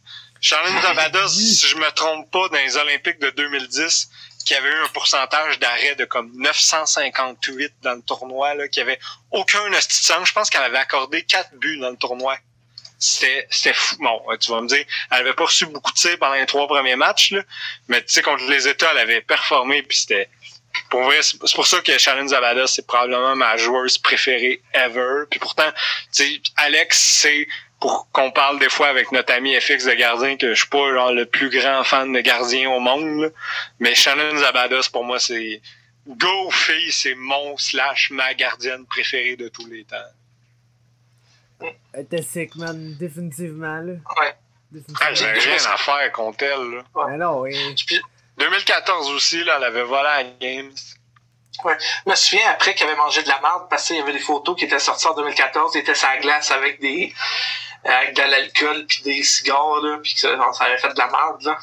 Charlene 0.41 0.81
Zavados, 0.81 1.27
si 1.27 1.67
je 1.67 1.75
me 1.75 1.89
trompe 1.91 2.31
pas, 2.31 2.49
dans 2.49 2.57
les 2.57 2.75
Olympiques 2.75 3.19
de 3.19 3.29
2010, 3.29 4.09
qui 4.43 4.55
avait 4.55 4.69
eu 4.69 4.83
un 4.83 4.87
pourcentage 4.87 5.59
d'arrêt 5.59 5.95
de 5.95 6.05
comme 6.05 6.31
958 6.35 7.73
dans 7.81 7.93
le 7.93 8.01
tournoi, 8.01 8.55
là, 8.55 8.67
qui 8.67 8.79
avait 8.79 8.99
aucun 9.31 9.59
sens. 9.79 10.27
Je 10.27 10.33
pense 10.33 10.49
qu'elle 10.49 10.63
avait 10.63 10.77
accordé 10.77 11.23
quatre 11.23 11.53
buts 11.55 11.79
dans 11.79 11.89
le 11.89 11.97
tournoi. 11.97 12.37
C'était, 12.99 13.47
c'était 13.49 13.73
fou. 13.73 13.95
Bon, 13.99 14.21
tu 14.39 14.51
vas 14.51 14.61
me 14.61 14.67
dire, 14.67 14.85
elle 15.09 15.17
avait 15.17 15.33
pas 15.33 15.45
reçu 15.45 15.65
beaucoup 15.65 15.91
de 15.91 15.97
tirs 15.97 16.19
pendant 16.19 16.35
les 16.35 16.45
trois 16.45 16.67
premiers 16.67 16.95
matchs, 16.95 17.31
là, 17.31 17.41
mais 17.87 18.03
tu 18.03 18.13
sais, 18.13 18.21
contre 18.21 18.43
les 18.43 18.67
États, 18.67 18.91
elle 18.91 18.99
avait 18.99 19.21
performé, 19.21 19.81
puis 19.83 19.97
c'était... 19.97 20.29
Pour 20.89 21.03
vrai, 21.03 21.21
c'est 21.21 21.37
pour 21.37 21.67
ça 21.67 21.81
que 21.81 21.97
Shannon 21.97 22.29
Zavados, 22.29 22.67
c'est 22.67 22.87
probablement 22.87 23.35
ma 23.35 23.57
joueuse 23.57 23.97
préférée 23.97 24.61
ever. 24.73 25.23
Puis 25.29 25.37
pourtant, 25.37 25.69
tu 26.13 26.23
sais, 26.23 26.41
Alex, 26.55 26.97
c'est 26.97 27.45
pour 27.81 28.07
qu'on 28.11 28.31
parle 28.31 28.59
des 28.59 28.69
fois 28.69 28.87
avec 28.87 29.11
notre 29.11 29.33
ami 29.33 29.59
FX 29.59 29.85
de 29.85 29.93
gardien 29.93 30.37
que 30.37 30.53
je 30.53 30.59
suis 30.59 30.69
pas 30.69 30.93
genre 30.93 31.11
le 31.11 31.25
plus 31.25 31.49
grand 31.49 31.83
fan 31.83 32.13
de 32.13 32.21
gardien 32.21 32.69
au 32.69 32.79
monde 32.79 33.23
là. 33.23 33.27
mais 33.79 33.95
Shannon 33.95 34.37
Zabados 34.37 34.87
pour 34.91 35.03
moi 35.03 35.19
c'est 35.19 35.61
go 36.07 36.49
fille 36.51 36.91
c'est 36.91 37.15
mon 37.15 37.57
slash 37.57 38.11
ma 38.11 38.33
gardienne 38.35 38.85
préférée 38.85 39.35
de 39.35 39.49
tous 39.49 39.65
les 39.65 39.83
temps 39.83 39.97
Elle 41.93 42.01
était 42.03 42.21
sick, 42.21 42.55
man, 42.55 42.95
définitivement, 42.97 43.77
là. 43.77 43.93
Ouais. 43.93 44.35
Définitivement. 44.71 44.99
ah, 45.01 45.13
j'ai 45.13 45.25
rien 45.25 45.65
à 45.73 45.77
faire 45.77 46.11
contre 46.13 46.43
elle 46.43 46.71
là. 46.77 46.83
Mais 47.07 47.17
non, 47.17 47.41
oui. 47.41 47.75
Puis, 47.85 47.99
2014 48.37 49.09
aussi 49.11 49.43
là 49.43 49.55
elle 49.57 49.63
avait 49.65 49.83
volé 49.83 50.07
à 50.07 50.23
Games 50.23 50.71
Ouais. 51.65 51.77
Je 52.05 52.09
me 52.09 52.15
souviens 52.15 52.49
après 52.49 52.73
qu'il 52.73 52.87
avait 52.87 52.95
mangé 52.95 53.21
de 53.21 53.27
la 53.27 53.39
merde 53.41 53.67
parce 53.69 53.85
qu'il 53.87 53.97
y 53.97 53.99
avait 53.99 54.13
des 54.13 54.19
photos 54.19 54.55
qui 54.57 54.65
étaient 54.65 54.79
sorties 54.79 55.07
en 55.07 55.15
2014, 55.15 55.73
il 55.75 55.79
était 55.79 55.93
sur 55.93 56.07
la 56.07 56.17
glace 56.17 56.49
avec 56.49 56.79
des 56.79 57.13
avec 57.83 58.15
de 58.15 58.21
l'alcool 58.21 58.85
puis 58.87 59.01
des 59.03 59.23
cigares 59.23 59.81
là, 59.81 59.97
puis 60.01 60.13
que 60.13 60.19
ça, 60.19 60.37
ça 60.53 60.65
avait 60.65 60.77
fait 60.77 60.93
de 60.93 60.97
la 60.97 61.07
merde 61.07 61.43
là. 61.43 61.57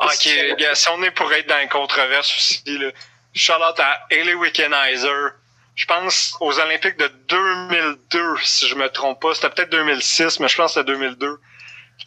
ok 0.00 0.12
si, 0.12 0.54
gars, 0.58 0.74
si 0.74 0.88
on 0.90 1.02
est 1.02 1.10
pour 1.10 1.32
être 1.32 1.46
dans 1.48 1.60
une 1.60 1.68
controverse 1.68 2.34
aussi 2.36 2.62
là 2.66 2.90
Charlotte 3.34 3.78
à 3.80 4.06
Haley 4.10 4.34
Wickenizer 4.34 5.32
je 5.74 5.86
pense 5.86 6.36
aux 6.40 6.58
Olympiques 6.60 6.96
de 6.96 7.08
2002 7.28 8.36
si 8.42 8.68
je 8.68 8.74
me 8.76 8.88
trompe 8.88 9.20
pas 9.20 9.34
c'était 9.34 9.50
peut-être 9.50 9.70
2006 9.70 10.40
mais 10.40 10.48
je 10.48 10.56
pense 10.56 10.74
que 10.74 10.80
c'était 10.80 10.92
2002 10.92 11.38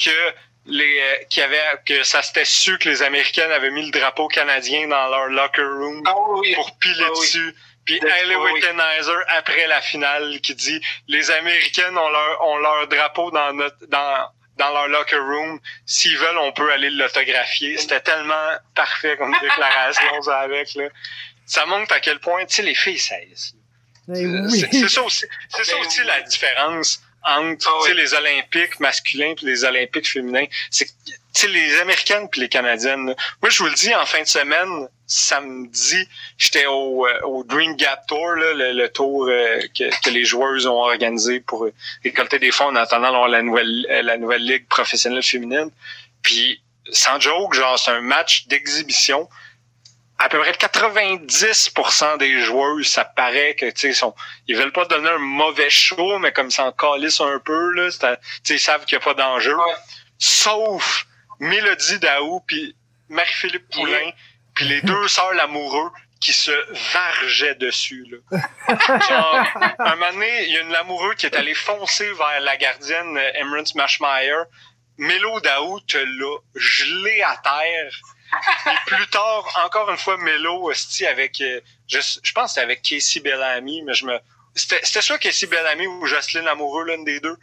que 0.04 0.34
les 0.68 1.00
euh, 1.00 1.24
qui 1.30 1.42
avait 1.42 1.62
que 1.86 2.04
ça 2.04 2.22
s'était 2.22 2.46
su 2.46 2.78
que 2.78 2.90
les 2.90 3.02
Américaines 3.02 3.52
avaient 3.52 3.72
mis 3.72 3.86
le 3.86 3.92
drapeau 3.92 4.28
canadien 4.28 4.88
dans 4.88 5.08
leur 5.08 5.28
locker 5.28 5.64
room 5.64 6.04
oui. 6.40 6.54
pour 6.56 6.78
piler 6.78 7.06
oh, 7.10 7.20
dessus. 7.20 7.48
Oui. 7.48 7.64
Puis 7.88 8.00
Haley 8.02 8.36
oh, 8.36 8.44
Wickenizer 8.44 9.18
oui. 9.18 9.24
après 9.30 9.66
la 9.66 9.82
finale 9.82 10.40
qui 10.42 10.54
dit 10.54 10.80
les 11.08 11.32
Américaines 11.32 11.98
ont 11.98 12.10
leur 12.10 12.42
ont 12.46 12.58
leur 12.58 12.88
drapeau 12.88 13.32
dans 13.32 13.54
notre 13.54 13.88
dans 13.88 14.30
dans 14.58 14.74
leur 14.74 14.88
locker 14.90 15.18
room. 15.18 15.60
S'ils 15.86 16.18
veulent, 16.18 16.38
on 16.40 16.52
peut 16.52 16.72
aller 16.72 16.90
l'autographier. 16.90 17.78
C'était 17.78 18.02
tellement 18.02 18.58
parfait 18.76 19.16
comme 19.18 19.34
déclaration 19.42 20.22
ça 20.22 20.40
avec 20.40 20.76
là. 20.76 20.90
Ça 21.46 21.66
montre 21.66 21.94
à 21.94 22.02
quel 22.02 22.20
point 22.20 22.46
tu 22.46 22.56
sais 22.56 22.62
les 22.62 22.76
filles 22.76 23.00
cessent. 23.00 23.54
Oui. 24.10 24.26
C'est 24.72 24.90
ça 24.90 25.02
aussi, 25.04 25.26
c'est 25.50 25.66
ça 25.66 25.78
aussi 25.78 26.04
la 26.04 26.22
différence 26.22 27.02
entre 27.24 27.70
oh, 27.74 27.84
oui. 27.86 27.94
les 27.96 28.14
Olympiques 28.14 28.80
masculins 28.80 29.34
et 29.42 29.46
les 29.46 29.64
Olympiques 29.64 30.10
féminins. 30.10 30.46
C'est 30.72 30.88
sais, 31.38 31.48
les 31.48 31.80
Américaines 31.80 32.30
puis 32.30 32.42
les 32.42 32.50
Canadiennes, 32.50 33.08
là. 33.08 33.16
moi, 33.42 33.50
je 33.50 33.60
vous 33.60 33.70
le 33.70 33.76
dis, 33.76 33.94
en 33.94 34.06
fin 34.06 34.22
de 34.22 34.28
semaine, 34.28 34.88
samedi, 35.08 36.08
j'étais 36.38 36.66
au, 36.66 37.08
euh, 37.08 37.22
au 37.24 37.44
Dream 37.44 37.76
Gap 37.76 38.06
Tour, 38.08 38.36
là, 38.36 38.54
le, 38.54 38.74
le 38.74 38.90
tour 38.90 39.28
euh, 39.28 39.60
que, 39.76 39.90
que 40.04 40.10
les 40.10 40.26
joueuses 40.26 40.68
ont 40.68 40.80
organisé 40.80 41.40
pour 41.40 41.66
euh, 41.66 41.74
récolter 42.04 42.40
des 42.40 42.52
fonds 42.52 42.66
en 42.66 42.76
attendant 42.76 43.26
la 43.28 43.42
nouvelle, 43.42 43.88
euh, 43.90 44.02
la 44.02 44.18
nouvelle 44.18 44.44
ligue 44.44 44.68
professionnelle 44.68 45.24
féminine. 45.24 45.72
Puis, 46.22 46.62
sans 46.92 47.20
joke, 47.20 47.54
genre, 47.54 47.80
c'est 47.80 47.92
un 47.92 48.02
match 48.02 48.48
d'exhibition. 48.48 49.30
À 50.20 50.30
peu 50.30 50.40
près 50.40 50.52
90% 50.52 52.18
des 52.18 52.42
joueuses, 52.42 52.88
ça 52.88 53.06
paraît 53.06 53.56
que, 53.56 53.70
tu 53.70 53.94
sont, 53.94 54.16
ils 54.48 54.58
veulent 54.58 54.72
pas 54.72 54.86
donner 54.86 55.10
un 55.10 55.20
mauvais 55.20 55.70
show, 55.70 56.18
mais 56.18 56.32
comme 56.32 56.48
ils 56.48 56.52
s'en 56.52 56.72
calissent 56.72 57.22
un 57.22 57.40
peu, 57.40 57.72
là, 57.74 57.90
ils 58.50 58.60
savent 58.60 58.86
qu'il 58.86 58.98
n'y 58.98 59.04
a 59.04 59.06
pas 59.06 59.14
d'enjeu. 59.14 59.56
Ouais. 59.56 59.74
Sauf 60.18 61.07
Mélodie 61.40 62.00
Daou 62.00 62.42
puis 62.48 62.76
Marie-Philippe 63.10 63.70
Poulain 63.72 64.12
puis 64.56 64.66
les 64.66 64.82
deux 64.82 65.08
sœurs 65.08 65.34
Lamoureux 65.34 65.92
qui 66.20 66.34
se 66.34 66.52
vargeaient 66.94 67.56
dessus, 67.56 68.04
là. 68.10 68.40
Genre, 69.08 69.48
un 69.80 69.96
moment 69.96 70.12
donné, 70.14 70.46
il 70.46 70.54
y 70.54 70.58
a 70.58 70.62
une 70.62 70.72
Lamoureux 70.72 71.14
qui 71.14 71.28
est 71.28 71.36
allée 71.36 71.54
foncer 71.54 72.12
vers 72.14 72.40
la 72.42 72.58
gardienne 72.58 73.18
euh, 73.18 73.32
Emerald 73.36 73.68
Smashmeyer. 73.68 74.34
Mélo 74.98 75.40
Daou 75.42 75.80
te 75.82 75.98
l'a 76.00 76.38
gelé 76.56 77.22
à 77.22 77.38
terre. 77.38 77.94
Et 78.66 78.76
plus 78.88 79.08
tard, 79.08 79.46
encore 79.64 79.90
une 79.92 79.98
fois, 79.98 80.18
Mélo, 80.18 80.72
avec, 81.08 81.40
euh, 81.42 81.62
je, 81.88 82.00
je 82.24 82.32
pense 82.34 82.46
que 82.46 82.50
c'était 82.50 82.62
avec 82.62 82.82
Casey 82.82 83.20
Bellamy, 83.20 83.84
mais 83.84 83.94
je 83.94 84.06
me, 84.06 84.20
c'était, 84.56 84.84
soit 85.04 85.20
Casey 85.20 85.46
Bellamy 85.48 85.86
ou 85.86 86.06
Jocelyne 86.08 86.46
Lamoureux, 86.46 86.84
l'une 86.86 87.06
des 87.06 87.20
deux. 87.20 87.38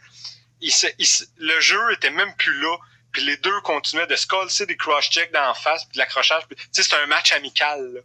Il 0.59 0.71
se- 0.71 0.87
il 0.99 1.07
se- 1.07 1.23
le 1.37 1.59
jeu 1.61 1.79
était 1.93 2.09
même 2.11 2.35
plus 2.35 2.59
là. 2.61 2.75
Puis 3.15 3.23
les 3.25 3.37
deux 3.37 3.61
continuaient 3.61 4.07
de 4.07 4.15
se 4.17 4.27
coller 4.27 4.49
des 4.67 4.75
cross-checks 4.75 5.31
d'en 5.31 5.53
face, 5.53 5.85
puis 5.85 5.93
de 5.93 5.99
l'accrochage. 5.99 6.43
Puis, 6.47 6.57
Tu 6.57 6.67
sais, 6.71 6.83
c'est 6.83 6.95
un 6.97 7.05
match 7.05 7.31
amical. 7.31 7.93
Là. 7.93 8.01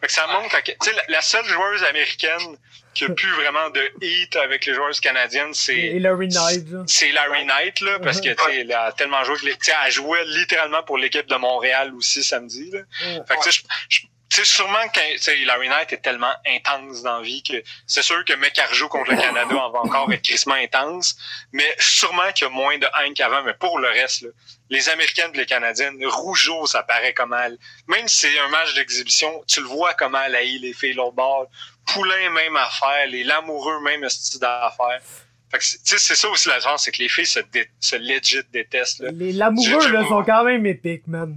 Fait 0.00 0.06
que 0.06 0.12
ça 0.12 0.26
montre 0.28 0.54
à 0.54 0.62
que- 0.62 0.72
tu 0.72 0.76
sais, 0.82 0.92
la, 0.92 1.02
la 1.08 1.20
seule 1.20 1.44
joueuse 1.44 1.84
américaine 1.84 2.56
qui 2.94 3.04
a 3.04 3.08
plus 3.10 3.30
vraiment 3.34 3.68
de 3.70 3.92
hit 4.00 4.34
avec 4.36 4.64
les 4.66 4.74
joueuses 4.74 4.98
canadiennes, 5.00 5.52
c'est 5.54 5.76
Hillary 5.96 6.28
Knight, 6.28 6.66
c'est 6.88 7.12
Larry 7.12 7.44
Knight, 7.44 7.80
là, 7.82 7.98
parce 8.00 8.20
que, 8.20 8.30
tu 8.30 8.58
elle 8.60 8.72
a 8.72 8.90
tellement 8.92 9.22
joué 9.24 9.36
que, 9.36 9.46
les- 9.46 9.52
tu 9.58 9.66
sais, 9.66 9.72
elle 9.84 9.92
jouait 9.92 10.24
littéralement 10.24 10.82
pour 10.82 10.96
l'équipe 10.98 11.26
de 11.26 11.36
Montréal 11.36 11.94
aussi 11.94 12.24
samedi, 12.24 12.70
là. 12.72 12.80
Fait 13.28 13.36
que, 13.36 13.44
tu 13.44 13.52
sais, 13.52 13.60
je- 13.90 14.00
sais, 14.36 14.44
sûrement 14.44 14.86
que, 14.94 15.46
Larry 15.46 15.68
Knight 15.68 15.92
est 15.92 16.02
tellement 16.02 16.32
intense 16.46 17.02
dans 17.02 17.18
la 17.18 17.22
vie 17.22 17.42
que 17.42 17.62
c'est 17.86 18.02
sûr 18.02 18.24
que 18.24 18.32
McArjo 18.34 18.88
contre 18.88 19.10
le 19.10 19.16
Canada 19.16 19.56
en 19.56 19.70
va 19.70 19.80
encore 19.80 20.12
être 20.12 20.22
crissement 20.22 20.54
intense, 20.54 21.16
mais 21.52 21.66
sûrement 21.78 22.30
qu'il 22.32 22.46
y 22.46 22.50
a 22.50 22.52
moins 22.52 22.78
de 22.78 22.86
haine 23.02 23.12
qu'avant, 23.14 23.42
mais 23.42 23.54
pour 23.54 23.78
le 23.78 23.88
reste, 23.88 24.22
là, 24.22 24.28
les 24.68 24.88
Américaines 24.88 25.32
et 25.34 25.38
les 25.38 25.46
Canadiennes, 25.46 25.98
Rougeau, 26.06 26.66
ça 26.66 26.82
paraît 26.84 27.12
comme 27.12 27.34
elle. 27.34 27.58
Même 27.88 28.06
si 28.06 28.28
c'est 28.28 28.38
un 28.38 28.48
match 28.48 28.72
d'exhibition, 28.74 29.42
tu 29.48 29.60
le 29.60 29.66
vois 29.66 29.94
comment 29.94 30.20
elle 30.24 30.36
haït 30.36 30.58
les 30.60 30.72
filles 30.74 30.92
l'autre 30.94 31.16
bord. 31.16 31.46
Poulain, 31.92 32.30
même 32.30 32.54
affaire. 32.56 33.06
Les 33.08 33.24
Lamoureux, 33.24 33.80
même 33.82 34.08
style 34.08 34.38
d'affaire. 34.38 35.00
Fait 35.50 35.58
que, 35.58 35.64
c'est- 35.64 35.98
c'est 35.98 36.14
ça 36.14 36.28
aussi 36.28 36.48
la 36.48 36.60
chance, 36.60 36.84
c'est 36.84 36.92
que 36.92 37.02
les 37.02 37.08
filles 37.08 37.26
se, 37.26 37.40
dé- 37.40 37.68
se 37.80 37.96
legit 37.96 38.42
détestent, 38.52 39.00
là. 39.00 39.10
Les 39.12 39.32
lamoureux, 39.32 39.80
Je- 39.80 39.88
je- 39.88 39.92
là, 39.92 40.04
sont 40.06 40.22
quand 40.22 40.44
même 40.44 40.64
épiques, 40.66 41.08
man. 41.08 41.36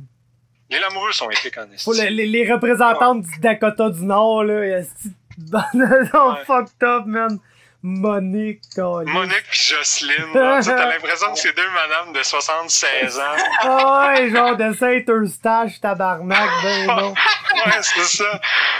Les 0.74 0.80
Lamoureux 0.80 1.12
sont 1.14 1.30
épiques 1.30 1.58
en. 1.58 1.66
Faut 1.84 1.94
les, 1.94 2.10
les, 2.10 2.26
les 2.26 2.52
représentantes 2.52 3.22
du 3.24 3.40
Dakota 3.40 3.90
du 3.90 4.04
Nord, 4.04 4.44
là, 4.44 4.54
elles 4.66 4.86
sont 5.52 6.34
Ouais. 6.34 6.44
fucked 6.46 6.84
up, 6.84 7.06
man. 7.06 7.40
Monique. 7.86 8.62
Monique 8.78 9.44
pis 9.52 9.62
Jocelyne, 9.74 10.30
t'as 10.34 10.62
l'impression 10.90 11.34
que 11.34 11.40
c'est 11.40 11.54
deux 11.54 11.70
madames 11.72 12.14
de 12.14 12.24
76 12.24 13.20
ans. 13.20 13.22
Ah 13.60 14.14
ouais, 14.16 14.30
genre 14.30 14.56
de 14.56 14.72
Saint-Eustache, 14.74 15.82
tabarnak, 15.82 16.50
ben 16.64 16.88
non. 16.88 17.12
Ouais, 17.12 17.72
c'est 17.82 18.04
ça. 18.06 18.40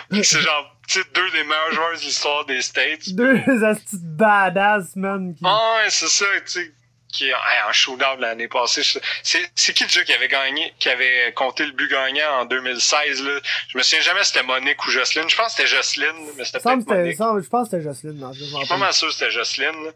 C'est 0.10 0.40
genre, 0.40 0.74
tu 0.88 1.00
sais, 1.02 1.06
deux 1.14 1.30
des 1.32 1.44
meilleurs 1.44 1.74
joueurs 1.74 1.92
de 1.92 1.98
l'histoire 2.00 2.46
des 2.46 2.62
States. 2.62 3.10
Deux 3.14 3.42
astis 3.66 3.98
de 4.02 4.16
badass, 4.18 4.96
man. 4.96 5.36
Qui... 5.36 5.44
Ah 5.46 5.80
ouais, 5.84 5.90
c'est 5.90 6.08
ça, 6.08 6.26
tu 6.46 6.52
sais, 6.52 6.72
qui 7.14 7.28
est 7.30 7.32
hey, 7.32 7.62
en 7.70 7.72
shootout 7.72 8.18
l'année 8.20 8.50
passée. 8.50 8.82
C'est, 9.24 9.74
qui 9.74 9.86
déjà 9.86 10.04
qui 10.04 10.12
avait 10.14 10.28
gagné, 10.28 10.74
qui 10.80 10.90
avait 10.90 11.32
compté 11.34 11.66
le 11.66 11.72
but 11.72 11.90
gagnant 11.90 12.42
en 12.42 12.46
2016, 12.46 13.24
là? 13.24 13.40
Je 13.70 13.78
me 13.78 13.84
souviens 13.84 14.02
jamais 14.04 14.24
si 14.24 14.32
c'était 14.34 14.44
Monique 14.46 14.84
ou 14.86 14.90
Jocelyne. 14.90 15.30
Je 15.30 15.36
pense 15.36 15.54
que 15.56 15.62
c'était 15.64 15.68
Jocelyne, 15.76 16.16
mais 16.36 16.44
c'était 16.44 16.60
peut-être 16.60 16.86
Monique. 16.88 17.18
je 17.18 17.50
pense 17.50 17.70
que 17.70 17.78
c'était 17.78 17.84
Jocelyne, 17.84 18.20
non, 18.20 18.34
je 18.34 18.44
suis 18.44 18.68
pas 18.68 18.78
mal 18.78 18.94
sûr 18.94 19.08
que 19.08 19.14
c'était 19.14 19.32
Jocelyne. 19.32 19.86
là. 19.86 19.92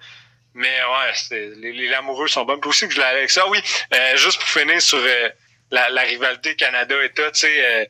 Mais 0.53 0.80
ouais, 0.82 1.51
les, 1.57 1.74
les 1.74 1.93
amoureux 1.93 2.28
sont 2.28 2.45
bons. 2.45 2.57
Puis 2.59 2.70
aussi 2.70 2.88
que 2.88 2.93
je 2.93 2.99
l'avais 2.99 3.18
avec 3.20 3.30
ça. 3.30 3.43
Ah 3.45 3.49
oui, 3.49 3.59
euh, 3.93 4.18
juste 4.18 4.39
pour 4.39 4.47
finir 4.47 4.82
sur 4.82 4.97
euh, 4.97 5.30
la, 5.70 5.89
la 5.89 6.01
rivalité 6.01 6.55
Canada-État, 6.55 7.32
tu 7.32 7.41
sais, 7.41 7.65
euh, 7.65 7.86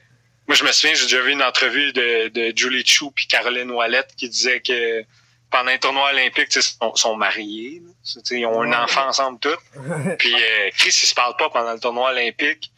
moi 0.47 0.55
je 0.55 0.63
me 0.65 0.71
souviens, 0.73 0.93
j'ai 0.95 1.03
déjà 1.03 1.21
vu 1.21 1.31
une 1.31 1.43
entrevue 1.43 1.93
de, 1.93 2.27
de 2.27 2.51
Julie 2.57 2.85
Chou 2.85 3.11
puis 3.11 3.25
Caroline 3.27 3.71
Ouellette 3.71 4.09
qui 4.17 4.27
disait 4.27 4.59
que 4.59 5.03
pendant 5.49 5.71
les 5.71 5.79
tournois 5.79 6.09
olympiques, 6.11 6.51
sais, 6.51 6.61
sont, 6.61 6.95
sont 6.95 7.15
mariés. 7.15 7.81
là. 7.85 8.21
Ils 8.31 8.45
ont 8.45 8.61
un 8.61 8.83
enfant 8.83 9.07
ensemble 9.07 9.39
tous. 9.39 9.57
Puis 10.19 10.33
euh, 10.33 10.69
Chris, 10.77 10.89
ils 10.89 11.07
se 11.07 11.15
parlent 11.15 11.37
pas 11.37 11.49
pendant 11.49 11.73
le 11.73 11.79
tournoi 11.79 12.09
olympique. 12.11 12.71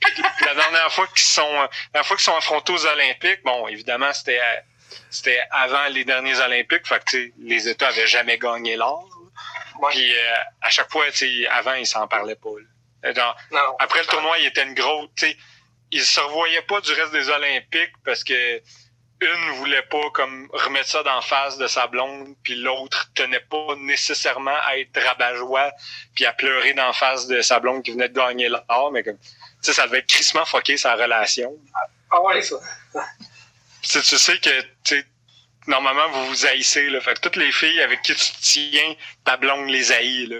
Puis 0.00 0.22
la 0.46 0.54
dernière 0.54 0.92
fois 0.92 1.06
qu'ils 1.08 1.22
sont, 1.22 1.52
la 1.52 1.68
dernière 1.92 2.06
fois 2.06 2.16
qu'ils 2.16 2.24
sont 2.24 2.36
affrontés 2.36 2.72
aux 2.72 2.86
Olympiques, 2.86 3.42
bon, 3.44 3.68
évidemment, 3.68 4.12
c'était 4.12 4.40
euh, 4.40 4.60
c'était 5.10 5.40
avant 5.50 5.86
les 5.90 6.04
derniers 6.04 6.38
Olympiques, 6.40 6.86
fait 6.86 7.02
que 7.04 7.30
les 7.38 7.68
États 7.68 7.88
avaient 7.88 8.06
jamais 8.06 8.36
gagné 8.38 8.76
l'or. 8.76 9.08
Puis 9.90 10.12
euh, 10.12 10.34
à 10.60 10.70
chaque 10.70 10.90
fois, 10.90 11.04
avant, 11.50 11.74
ils 11.74 11.86
s'en 11.86 12.06
parlaient 12.08 12.34
pas. 12.36 12.50
là. 12.50 13.08
Euh, 13.10 13.14
Genre, 13.14 13.36
Non. 13.52 13.76
après 13.78 14.00
le 14.00 14.06
tournoi, 14.06 14.38
il 14.38 14.46
était 14.46 14.62
une 14.64 14.74
grosse, 14.74 15.08
tu 15.16 15.26
sais, 15.26 15.36
ils 15.92 16.02
se 16.04 16.20
revoyaient 16.20 16.62
pas 16.62 16.80
du 16.80 16.92
reste 16.92 17.12
des 17.12 17.28
Olympiques 17.28 17.92
parce 18.04 18.24
que 18.24 18.60
une 19.22 19.50
voulait 19.52 19.82
pas 19.82 20.10
comme 20.12 20.48
remettre 20.52 20.88
ça 20.88 21.02
d'en 21.02 21.20
face 21.20 21.58
de 21.58 21.66
sa 21.66 21.86
blonde, 21.86 22.34
puis 22.42 22.54
l'autre 22.56 23.10
tenait 23.14 23.40
pas 23.40 23.74
nécessairement 23.78 24.56
à 24.64 24.78
être 24.78 25.00
rabat-joie, 25.00 25.70
puis 26.14 26.26
à 26.26 26.32
pleurer 26.32 26.74
d'en 26.74 26.92
face 26.92 27.26
de 27.26 27.40
sa 27.40 27.60
blonde 27.60 27.82
qui 27.82 27.92
venait 27.92 28.08
de 28.08 28.14
gagner 28.14 28.48
l'or, 28.48 28.90
mais 28.92 29.02
comme, 29.02 29.18
tu 29.18 29.28
sais, 29.62 29.72
ça 29.72 29.86
devait 29.86 29.98
être 29.98 30.08
crissement 30.08 30.44
fucké 30.44 30.76
sa 30.76 30.94
relation. 30.94 31.52
Ah 32.10 32.20
ouais, 32.22 32.42
ça. 32.42 32.56
Tu 33.82 34.00
sais, 34.02 34.38
que, 34.38 34.62
tu 34.84 35.04
normalement, 35.66 36.08
vous 36.08 36.26
vous 36.26 36.46
haïssez, 36.46 36.88
là. 36.90 37.00
Fait 37.00 37.14
que 37.14 37.20
toutes 37.20 37.36
les 37.36 37.52
filles 37.52 37.80
avec 37.80 38.02
qui 38.02 38.14
tu 38.14 38.32
tiens, 38.40 38.94
ta 39.24 39.36
blonde 39.36 39.68
les 39.68 39.92
haït, 39.92 40.26
là. 40.26 40.36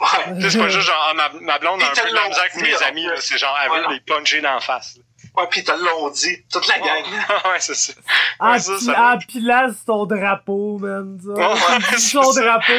Ouais. 0.00 0.50
C'est 0.50 0.58
pas 0.58 0.68
juste 0.68 0.86
genre, 0.86 1.08
ah, 1.10 1.14
ma, 1.14 1.28
ma 1.40 1.58
blonde 1.58 1.82
a 1.82 1.90
un 1.90 1.90
peu 1.90 2.08
de 2.08 2.14
la 2.14 2.22
l'ont 2.22 2.28
misère 2.28 2.42
avec 2.42 2.56
mes 2.56 2.82
amis. 2.82 3.06
C'est 3.20 3.36
genre, 3.36 3.56
elle 3.62 3.70
veut 3.70 3.92
les 3.92 4.00
puncher 4.00 4.40
d'en 4.40 4.60
face, 4.60 4.96
là. 4.96 5.02
Ouais, 5.36 5.46
pis 5.50 5.60
ils 5.60 5.64
te 5.64 5.72
l'ont 5.72 6.10
dit. 6.10 6.44
Toute 6.52 6.66
la 6.66 6.78
gang. 6.78 7.04
ouais, 7.52 7.60
c'est 7.60 7.74
ça. 7.74 7.92
Ah, 8.38 8.52
Ouais, 8.52 8.58
ça, 8.58 8.78
ça 8.78 8.94
ah, 8.96 9.18
pilace 9.26 9.84
ton 9.84 10.04
drapeau, 10.06 10.78
man. 10.78 11.18
Ça. 11.24 11.30
Ouais, 11.30 11.78
c'est 11.90 11.98
son 11.98 12.32
ça. 12.32 12.40
drapeau. 12.42 12.72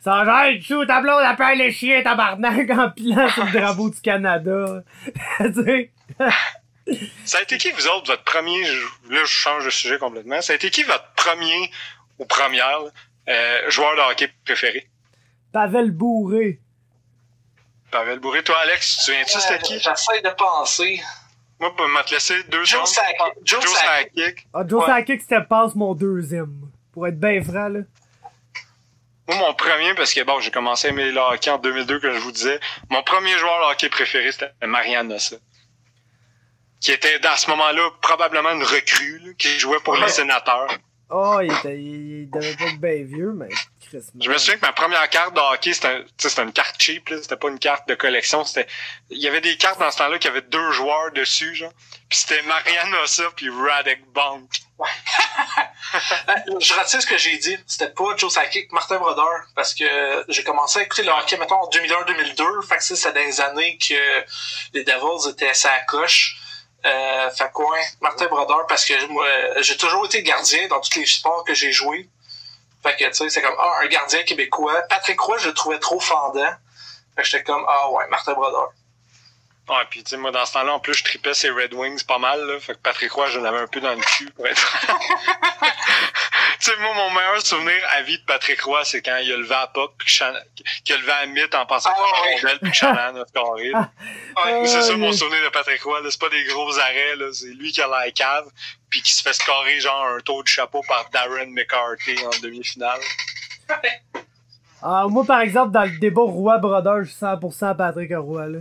Ça 0.00 0.24
va 0.24 0.50
être 0.50 0.64
chou, 0.64 0.84
ta 0.84 1.00
blonde, 1.00 1.22
elle 1.28 1.36
perd 1.36 1.58
les 1.58 1.70
chiens, 1.70 2.02
tabarnak, 2.02 2.70
en 2.70 2.90
pilant 2.90 3.28
sur 3.30 3.44
le 3.44 3.52
drapeau 3.52 3.90
du 3.90 4.00
Canada. 4.00 4.82
tu 5.38 5.54
sais. 5.64 5.90
Ça 7.24 7.38
a 7.38 7.42
été 7.42 7.58
qui, 7.58 7.70
vous 7.70 7.86
autres, 7.86 8.08
votre 8.08 8.24
premier, 8.24 8.62
là, 9.08 9.20
je 9.20 9.26
change 9.26 9.64
de 9.64 9.70
sujet 9.70 9.98
complètement. 9.98 10.40
Ça 10.42 10.52
a 10.52 10.56
été 10.56 10.70
qui 10.70 10.82
votre 10.82 11.12
premier 11.14 11.70
ou 12.18 12.24
première, 12.24 12.80
là, 12.80 12.90
euh, 13.28 13.70
joueur 13.70 13.94
de 13.94 14.00
hockey 14.10 14.32
préféré? 14.44 14.88
Pavel 15.52 15.92
Bourré. 15.92 16.60
Pavel 17.90 18.18
Bourré. 18.18 18.42
Toi, 18.42 18.56
Alex, 18.62 18.90
tu 18.90 18.96
te 18.96 19.02
souviens-tu 19.02 19.38
c'était 19.40 19.58
qui? 19.60 19.74
J'essaie 19.78 20.20
de 20.22 20.30
penser. 20.30 21.00
Moi, 21.62 21.76
pour 21.76 21.86
me 21.88 22.02
te 22.02 22.12
laisser 22.12 22.42
deux 22.48 22.64
Joe 22.64 22.70
secondes. 22.70 22.86
Sakic. 22.88 23.36
Joe 23.44 23.62
Joe 23.62 23.72
Sakic. 23.72 24.46
Ah, 24.52 24.64
Joe 24.66 24.80
Ouais. 24.80 24.86
Sakic, 24.86 25.20
c'était 25.20 25.42
passe 25.44 25.76
mon 25.76 25.94
deuxième. 25.94 26.52
Pour 26.92 27.06
être 27.06 27.20
bien 27.20 27.40
franc, 27.40 27.68
là. 27.68 27.80
Moi, 29.28 29.36
mon 29.38 29.54
premier, 29.54 29.94
parce 29.94 30.12
que 30.12 30.24
bon, 30.24 30.40
j'ai 30.40 30.50
commencé 30.50 30.88
à 30.88 30.90
aimer 30.90 31.12
le 31.12 31.20
hockey 31.20 31.50
en 31.50 31.58
2002, 31.58 32.00
comme 32.00 32.14
je 32.14 32.18
vous 32.18 32.32
disais. 32.32 32.58
Mon 32.90 33.04
premier 33.04 33.38
joueur 33.38 33.60
de 33.68 33.72
hockey 33.72 33.88
préféré, 33.88 34.32
c'était 34.32 34.50
Marianne 34.66 35.06
Nossa. 35.06 35.36
Qui 36.80 36.90
était, 36.90 37.24
à 37.24 37.36
ce 37.36 37.48
moment-là, 37.50 37.90
probablement 38.00 38.50
une 38.50 38.64
recrue, 38.64 39.20
là, 39.24 39.32
qui 39.38 39.56
jouait 39.60 39.78
pour 39.84 39.94
les 39.94 40.02
Ouais. 40.02 40.08
sénateurs. 40.08 40.66
Oh, 41.10 41.38
il, 41.42 41.52
était, 41.52 41.80
il, 41.80 42.22
il 42.22 42.30
devait 42.30 42.56
pas 42.56 42.64
être 42.64 42.80
bien 42.80 43.04
vieux, 43.04 43.32
mais. 43.36 43.48
Je 44.20 44.30
me 44.30 44.38
souviens 44.38 44.56
que 44.56 44.66
ma 44.66 44.72
première 44.72 45.08
carte 45.10 45.34
de 45.34 45.40
hockey, 45.40 45.72
c'était 45.72 46.42
une 46.42 46.52
carte 46.52 46.80
cheap. 46.80 47.08
C'était 47.08 47.36
pas 47.36 47.48
une 47.48 47.58
carte 47.58 47.88
de 47.88 47.94
collection. 47.94 48.44
C'était, 48.44 48.66
il 49.10 49.18
y 49.18 49.28
avait 49.28 49.40
des 49.40 49.56
cartes 49.56 49.78
dans 49.78 49.90
ce 49.90 49.98
temps-là 49.98 50.18
qui 50.18 50.28
avaient 50.28 50.42
deux 50.42 50.70
joueurs 50.72 51.12
dessus, 51.12 51.54
genre. 51.54 51.72
Puis 52.08 52.20
c'était 52.20 52.42
Marianne 52.42 52.90
Nossa 52.90 53.24
puis 53.36 53.48
Radek 53.50 54.04
Bank. 54.12 54.50
Euh, 56.28 56.58
Je 56.58 56.72
retire 56.72 57.02
ce 57.02 57.06
que 57.06 57.18
j'ai 57.18 57.36
dit. 57.36 57.56
C'était 57.66 57.90
pas 57.90 58.16
Joe 58.16 58.32
Sakic, 58.32 58.72
Martin 58.72 58.98
Brodeur. 58.98 59.42
Parce 59.54 59.74
que 59.74 60.24
j'ai 60.28 60.42
commencé 60.42 60.78
à 60.78 60.82
écouter 60.82 61.02
le 61.02 61.10
hockey, 61.10 61.36
mettons, 61.36 61.56
en 61.56 61.68
2001-2002. 61.68 62.66
Fait 62.66 62.76
que 62.76 62.82
ça, 62.84 62.96
c'est 62.96 63.12
dans 63.12 63.20
les 63.20 63.40
années 63.42 63.76
que 63.76 64.24
les 64.72 64.84
Devils 64.84 65.28
étaient 65.28 65.50
à 65.50 65.72
la 65.72 65.80
coche. 65.80 66.38
Euh, 66.84 67.30
fait 67.30 67.50
que 67.54 67.62
ouais, 67.62 67.84
Martin 68.00 68.26
Brodeur, 68.26 68.66
parce 68.66 68.84
que 68.84 69.06
moi, 69.06 69.24
euh, 69.26 69.62
j'ai 69.62 69.76
toujours 69.76 70.06
été 70.06 70.22
gardien 70.22 70.66
dans 70.68 70.80
tous 70.80 70.98
les 70.98 71.06
sports 71.06 71.44
que 71.44 71.54
j'ai 71.54 71.72
joué. 71.72 72.08
Fait 72.82 72.96
que, 72.96 73.04
tu 73.04 73.14
sais, 73.14 73.28
c'est 73.28 73.42
comme, 73.42 73.54
ah, 73.58 73.80
un 73.82 73.86
gardien 73.86 74.22
québécois. 74.24 74.82
Patrick 74.88 75.20
Roy, 75.20 75.38
je 75.38 75.48
le 75.48 75.54
trouvais 75.54 75.78
trop 75.78 76.00
fendant. 76.00 76.50
Fait 77.14 77.22
que 77.22 77.28
j'étais 77.28 77.44
comme, 77.44 77.64
ah 77.68 77.90
ouais, 77.90 78.06
Martin 78.08 78.32
Brodeur. 78.32 78.72
Ouais, 79.68 79.76
puis 79.90 80.02
tu 80.02 80.10
sais, 80.10 80.16
moi, 80.16 80.32
dans 80.32 80.44
ce 80.44 80.54
temps-là, 80.54 80.74
en 80.74 80.80
plus, 80.80 80.92
je 80.94 81.04
tripais 81.04 81.34
ces 81.34 81.48
Red 81.48 81.72
Wings 81.72 82.04
pas 82.04 82.18
mal, 82.18 82.44
là. 82.46 82.58
Fait 82.58 82.74
que 82.74 82.78
Patrick 82.78 83.12
Roy, 83.12 83.28
je 83.28 83.38
l'avais 83.38 83.58
un 83.58 83.68
peu 83.68 83.80
dans 83.80 83.94
le 83.94 84.00
cul, 84.00 84.28
pour 84.32 84.44
être... 84.48 84.56
tu 86.58 86.70
sais, 86.70 86.76
moi, 86.80 86.92
mon 86.94 87.10
meilleur 87.10 87.40
souvenir 87.46 87.76
à 87.96 88.02
vie 88.02 88.18
de 88.18 88.24
Patrick 88.24 88.60
Roy, 88.62 88.84
c'est 88.84 89.02
quand 89.02 89.16
il 89.22 89.32
a 89.32 89.36
levé 89.36 89.54
à 89.54 89.68
puck, 89.68 89.92
puis 89.96 90.08
Chan... 90.08 90.32
qu'il 90.84 90.96
a 90.96 90.98
levé 90.98 91.12
à 91.12 91.26
mythe 91.26 91.54
en 91.54 91.64
pensant 91.64 91.90
Ah, 91.92 91.96
que 91.96 92.00
ouais. 92.00 92.34
c'était 92.34 92.46
rondelle, 92.48 92.58
puis 92.60 92.72
Chaland 92.74 93.20
a 93.20 93.24
scoré, 93.26 93.70
là. 93.70 93.90
Ouais. 94.44 94.62
C'est 94.66 94.82
ça 94.82 94.90
Ah, 94.94 94.96
mon 94.96 95.12
souvenir 95.12 95.42
de 95.44 95.48
Patrick 95.50 95.82
Roy, 95.84 96.00
là. 96.00 96.10
C'est 96.10 96.20
pas 96.20 96.28
des 96.28 96.44
gros 96.44 96.78
arrêts, 96.80 97.16
là. 97.16 97.26
C'est 97.32 97.54
lui 97.54 97.70
qui 97.70 97.80
a 97.80 97.86
la 97.86 98.10
cave, 98.10 98.48
puis 98.90 99.00
qui 99.00 99.12
se 99.14 99.22
fait 99.22 99.32
scorer, 99.32 99.78
genre, 99.78 100.06
un 100.16 100.20
tour 100.22 100.42
de 100.42 100.48
chapeau 100.48 100.82
par 100.88 101.08
Darren 101.10 101.46
McCarthy 101.50 102.16
en 102.26 102.30
demi-finale. 102.42 103.00
Ah, 104.84 105.06
moi, 105.08 105.24
par 105.24 105.38
exemple, 105.40 105.70
dans 105.70 105.84
le 105.84 105.96
débat 105.98 106.22
Roy-Brodeur, 106.22 107.04
je 107.04 107.10
suis 107.10 107.24
100% 107.24 107.76
Patrick 107.76 108.10
Roy, 108.16 108.48
là. 108.48 108.58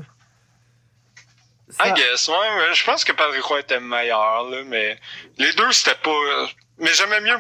Ça- 1.71 1.87
I 1.87 1.93
guess, 1.93 2.27
ouais, 2.27 2.35
mais 2.57 2.73
je 2.73 2.83
pense 2.85 3.03
que 3.03 3.11
Patrick 3.13 3.43
Roy 3.43 3.59
était 3.61 3.79
meilleur, 3.79 4.49
là, 4.49 4.57
mais 4.65 4.97
les 5.37 5.51
deux, 5.53 5.71
c'était 5.71 5.95
pas... 6.03 6.11
Mais 6.79 6.89
j'aimais 6.95 7.21
mieux 7.21 7.37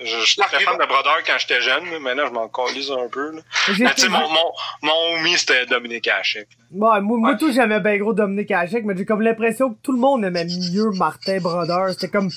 je 0.00 0.26
suis 0.26 0.36
très 0.42 0.60
fan 0.60 0.76
de 0.76 0.84
Brodeur 0.84 1.16
quand 1.26 1.38
j'étais 1.38 1.62
jeune, 1.62 1.90
là. 1.90 1.98
maintenant 2.00 2.26
je 2.26 2.32
m'en 2.32 2.48
calise 2.48 2.90
un 2.90 3.08
peu. 3.08 3.30
Là. 3.34 3.40
Mais 3.78 3.94
tu 3.94 4.02
sais, 4.02 4.08
mon, 4.10 4.28
mon, 4.28 4.52
mon 4.82 5.14
homie, 5.14 5.38
c'était 5.38 5.64
Dominique 5.64 6.06
Hachek. 6.06 6.46
Ouais, 6.70 7.00
moi, 7.00 7.16
moi 7.18 7.30
Ouais. 7.30 7.38
tout, 7.38 7.50
j'aimais 7.50 7.80
bien 7.80 7.96
gros 7.96 8.12
Dominique 8.12 8.50
Hachek, 8.50 8.84
mais 8.84 8.94
j'ai 8.94 9.06
comme 9.06 9.22
l'impression 9.22 9.70
que 9.72 9.78
tout 9.82 9.92
le 9.92 9.98
monde 9.98 10.22
aimait 10.26 10.44
mieux 10.44 10.90
Martin 10.98 11.38
Brodeur. 11.40 11.90
C'était 11.92 12.08
comme 12.10 12.28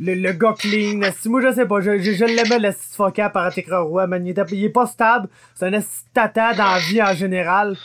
le, 0.00 0.14
le 0.14 0.32
gars 0.32 0.54
clean. 0.58 1.00
Si 1.18 1.28
moi, 1.28 1.40
je 1.42 1.52
sais 1.52 1.66
pas, 1.66 1.80
je, 1.80 1.98
je, 1.98 2.12
je 2.12 2.24
l'aimais 2.24 2.58
le 2.60 2.72
focal 2.72 3.32
par 3.32 3.44
Patrick 3.44 3.68
Roy, 3.70 4.06
man. 4.06 4.24
Il, 4.24 4.30
était, 4.30 4.42
il 4.52 4.64
est 4.64 4.68
pas 4.70 4.86
stable. 4.86 5.28
C'est 5.54 5.66
un 5.66 5.80
tata 6.14 6.54
dans 6.54 6.70
la 6.72 6.78
vie 6.78 7.02
en 7.02 7.14
général. 7.14 7.76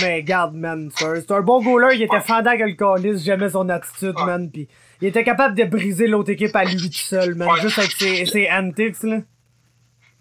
Mais 0.00 0.22
garde, 0.22 0.54
man. 0.54 0.90
C'est 0.96 1.04
un, 1.04 1.14
c'est 1.16 1.30
un 1.30 1.40
bon 1.42 1.62
goaler. 1.62 1.94
Il 1.96 2.02
était 2.02 2.14
Ouais. 2.16 2.20
fendant 2.20 2.56
que 2.56 2.64
le 2.64 2.72
calice. 2.72 3.22
J'aimais 3.24 3.50
son 3.50 3.68
attitude, 3.68 4.14
Ouais. 4.16 4.24
man. 4.26 4.50
Pis 4.50 4.68
il 5.02 5.08
était 5.08 5.24
capable 5.24 5.54
de 5.54 5.64
briser 5.64 6.06
l'autre 6.08 6.30
équipe 6.30 6.54
à 6.54 6.64
lui 6.64 6.76
tout 6.90 6.92
seul, 6.98 7.34
man. 7.34 7.48
Ouais. 7.50 7.60
Juste 7.62 7.78
avec 7.78 7.92
ses, 7.92 8.26
ses 8.26 8.50
antics, 8.50 9.02
là. 9.04 9.16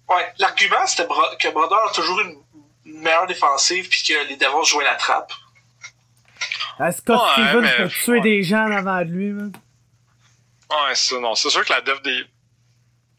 Ouais, 0.08 0.26
l'argument, 0.40 0.86
c'était 0.86 1.04
que 1.40 1.52
Brodeur 1.54 1.90
a 1.90 1.94
toujours 1.94 2.20
une 2.22 3.02
meilleure 3.02 3.28
défensive 3.28 3.88
puis 3.90 4.04
que 4.08 4.28
les 4.30 4.38
Devils 4.38 4.66
jouaient 4.66 4.86
la 4.86 4.96
trappe. 4.96 5.32
Scott 6.92 7.20
Ouais, 7.38 7.44
Stevens 7.48 7.62
mais- 7.62 7.84
pour 7.84 7.92
tuer 7.92 8.12
ouais. 8.14 8.22
des 8.22 8.44
gens 8.44 8.66
avant 8.72 9.00
de 9.00 9.10
lui, 9.12 9.32
man? 9.32 9.52
Ouais, 10.72 10.96
c'est 10.96 11.16
ça, 11.16 11.20
non. 11.20 11.36
C'est 11.36 11.50
sûr 11.50 11.66
que 11.66 11.74
la 11.74 11.82
dev 11.82 12.02
des. 12.02 12.24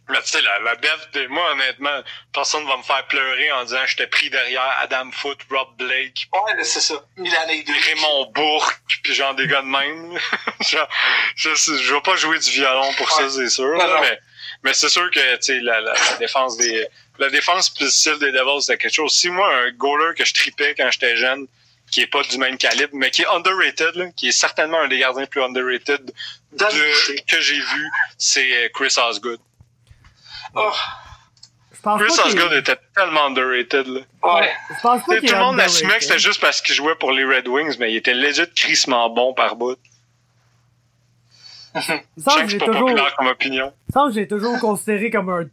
Mais 0.08 0.20
tu 0.22 0.28
sais, 0.28 0.42
la, 0.42 0.58
la 0.60 0.76
dev 0.76 1.00
des. 1.12 1.28
Moi, 1.28 1.52
honnêtement, 1.52 2.02
personne 2.32 2.66
va 2.66 2.76
me 2.76 2.82
faire 2.82 3.06
pleurer 3.06 3.52
en 3.52 3.64
disant 3.64 3.84
j'étais 3.86 4.06
pris 4.06 4.28
derrière 4.30 4.76
Adam 4.80 5.10
Foote, 5.12 5.38
Rob 5.50 5.76
Blake, 5.76 6.28
Ouais, 6.32 6.64
c'est 6.64 6.80
ça. 6.80 6.94
Milanais 7.16 7.62
2. 7.62 7.72
Raymond 7.72 8.30
Bourque, 8.32 8.80
puis 9.02 9.14
genre 9.14 9.34
des 9.34 9.46
gars 9.46 9.62
de 9.62 9.66
même. 9.66 10.18
genre, 10.68 10.88
je, 11.36 11.54
je 11.54 11.94
vais 11.94 12.00
pas 12.00 12.16
jouer 12.16 12.38
du 12.38 12.50
violon 12.50 12.92
pour 12.94 13.10
ça, 13.10 13.28
c'est 13.28 13.48
sûr. 13.48 13.66
Non, 13.66 13.78
là, 13.78 13.86
non. 13.86 14.00
mais, 14.00 14.18
mais 14.64 14.74
c'est 14.74 14.88
sûr 14.88 15.08
que 15.10 15.36
tu 15.36 15.42
sais, 15.42 15.60
la, 15.60 15.80
la, 15.80 15.92
la 15.92 16.16
défense 16.18 16.56
des. 16.56 16.88
La 17.18 17.28
défense 17.28 17.68
plus 17.70 18.08
des 18.18 18.32
Devils, 18.32 18.62
c'était 18.62 18.78
quelque 18.78 18.94
chose. 18.94 19.12
Si 19.12 19.28
moi, 19.28 19.54
un 19.54 19.70
goaler 19.72 20.14
que 20.16 20.24
je 20.24 20.32
tripais 20.32 20.74
quand 20.74 20.90
j'étais 20.90 21.16
jeune, 21.16 21.46
qui 21.90 22.02
est 22.02 22.06
pas 22.06 22.22
du 22.22 22.38
même 22.38 22.56
calibre, 22.56 22.92
mais 22.94 23.10
qui 23.10 23.22
est 23.22 23.26
underrated, 23.28 23.94
là, 23.96 24.06
qui 24.16 24.28
est 24.28 24.32
certainement 24.32 24.80
un 24.80 24.88
des 24.88 24.98
gardiens 24.98 25.26
plus 25.26 25.42
underrated 25.42 26.12
de- 26.52 27.22
que 27.26 27.40
j'ai 27.40 27.60
vu, 27.60 27.90
c'est 28.18 28.64
euh, 28.64 28.68
Chris 28.74 28.94
Osgood. 29.08 29.38
Oh, 30.54 30.72
Chris 31.98 32.12
Osgood 32.24 32.52
était 32.52 32.76
tellement 32.94 33.26
underrated. 33.26 33.86
Là. 33.86 34.00
ouais. 34.34 34.52
Je 34.68 34.80
pense 34.82 35.04
pas 35.04 35.16
Tout 35.16 35.26
le 35.26 35.38
monde 35.38 35.60
assumait 35.60 35.98
que 35.98 36.04
c'était 36.04 36.18
juste 36.18 36.40
parce 36.40 36.60
qu'il 36.60 36.74
jouait 36.74 36.94
pour 36.96 37.12
les 37.12 37.24
Red 37.24 37.48
Wings, 37.48 37.76
mais 37.78 37.92
il 37.92 37.96
était 37.96 38.14
legit 38.14 38.50
crissement 38.54 39.08
bon 39.10 39.32
par 39.34 39.56
bout. 39.56 39.78
Que 41.74 42.48
j'ai 42.48 42.58
toujours, 42.58 42.80
populaire 42.80 43.14
comme 43.16 43.28
opinion. 43.28 43.72
que 43.94 44.12
j'ai 44.12 44.26
toujours 44.26 44.58
considéré 44.58 45.08
comme 45.10 45.30
un 45.30 45.44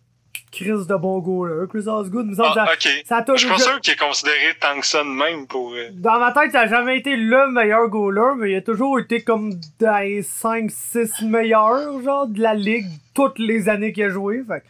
Chris 0.51 0.85
de 0.87 0.95
bon 0.95 1.19
goaler. 1.19 1.67
Chris 1.69 1.87
Osgood, 1.87 2.33
semble 2.35 2.53
que 2.53 2.59
Ah, 2.59 2.65
ça- 2.79 2.89
ça 3.05 3.25
Je 3.33 3.37
suis 3.39 3.47
pas 3.49 3.57
sûr 3.57 3.79
qu'il 3.81 3.93
est 3.93 3.97
considéré 3.99 4.55
tant 4.59 4.79
que 4.79 4.85
ça 4.85 4.99
de 5.03 5.09
même 5.09 5.47
pour. 5.47 5.73
Dans 5.93 6.19
ma 6.19 6.31
tête, 6.31 6.51
ça 6.51 6.61
a 6.61 6.67
jamais 6.67 6.97
été 6.97 7.15
le 7.15 7.51
meilleur 7.51 7.87
goaler, 7.89 8.35
mais 8.37 8.51
il 8.51 8.55
a 8.55 8.61
toujours 8.61 8.99
été 8.99 9.21
comme 9.21 9.53
dans 9.79 9.97
les 10.03 10.21
5-6 10.23 11.21
meilleurs, 11.23 12.01
genre, 12.03 12.27
de 12.27 12.41
la 12.41 12.53
ligue, 12.53 12.87
toutes 13.13 13.39
les 13.39 13.69
années 13.69 13.93
qu'il 13.93 14.03
a 14.03 14.09
joué. 14.09 14.43
Fait 14.47 14.63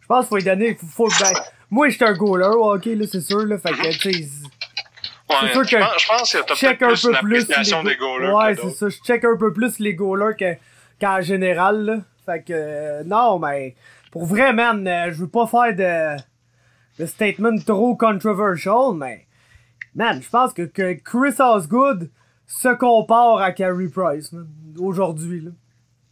je 0.00 0.06
pense 0.06 0.20
qu'il 0.20 0.28
faut 0.28 0.36
lui 0.36 0.44
donner, 0.44 0.74
faut, 0.74 1.08
faut- 1.08 1.24
ben, 1.24 1.32
moi, 1.70 1.88
j'étais 1.90 2.06
un 2.06 2.14
goaler, 2.14 2.46
ok, 2.56 2.84
là, 2.86 3.04
c'est 3.10 3.20
sûr, 3.20 3.44
là, 3.44 3.58
fait 3.58 3.70
que, 3.72 3.92
tu 3.98 4.12
sais, 4.12 4.24
Ouais, 5.30 5.52
sûr 5.52 5.62
je 5.64 5.76
que 5.76 5.80
pense, 5.82 6.02
je 6.02 6.06
pense 6.08 6.32
que 6.32 6.54
check 6.54 6.80
un 6.82 6.88
peu 6.94 7.12
plus 7.20 7.46
les 7.48 7.54
des 7.84 7.96
goalers 7.96 8.32
Ouais, 8.34 8.54
c'est 8.54 8.70
ça. 8.70 8.88
Je 8.88 8.96
check 9.04 9.24
un 9.26 9.36
peu 9.36 9.52
plus 9.52 9.78
les 9.78 9.92
goalers 9.92 10.34
que, 10.38 10.54
qu'en 10.98 11.20
général, 11.20 11.84
là. 11.84 11.96
Fait 12.24 12.40
que, 12.42 12.52
euh, 12.54 13.02
non, 13.04 13.38
mais, 13.38 13.74
pour 14.10 14.24
vrai, 14.26 14.52
man, 14.52 14.86
euh, 14.86 15.12
je 15.12 15.18
veux 15.20 15.28
pas 15.28 15.46
faire 15.46 15.74
de, 15.74 16.22
de 17.02 17.06
statement 17.06 17.58
trop 17.64 17.96
controversial, 17.96 18.94
mais, 18.94 19.26
man, 19.94 20.20
je 20.22 20.28
pense 20.28 20.52
que, 20.52 20.62
que 20.62 20.94
Chris 20.94 21.34
Osgood 21.40 22.10
se 22.46 22.68
compare 22.76 23.38
à 23.38 23.52
Carey 23.52 23.88
Price, 23.88 24.32
man, 24.32 24.46
aujourd'hui, 24.80 25.40
là. 25.42 25.50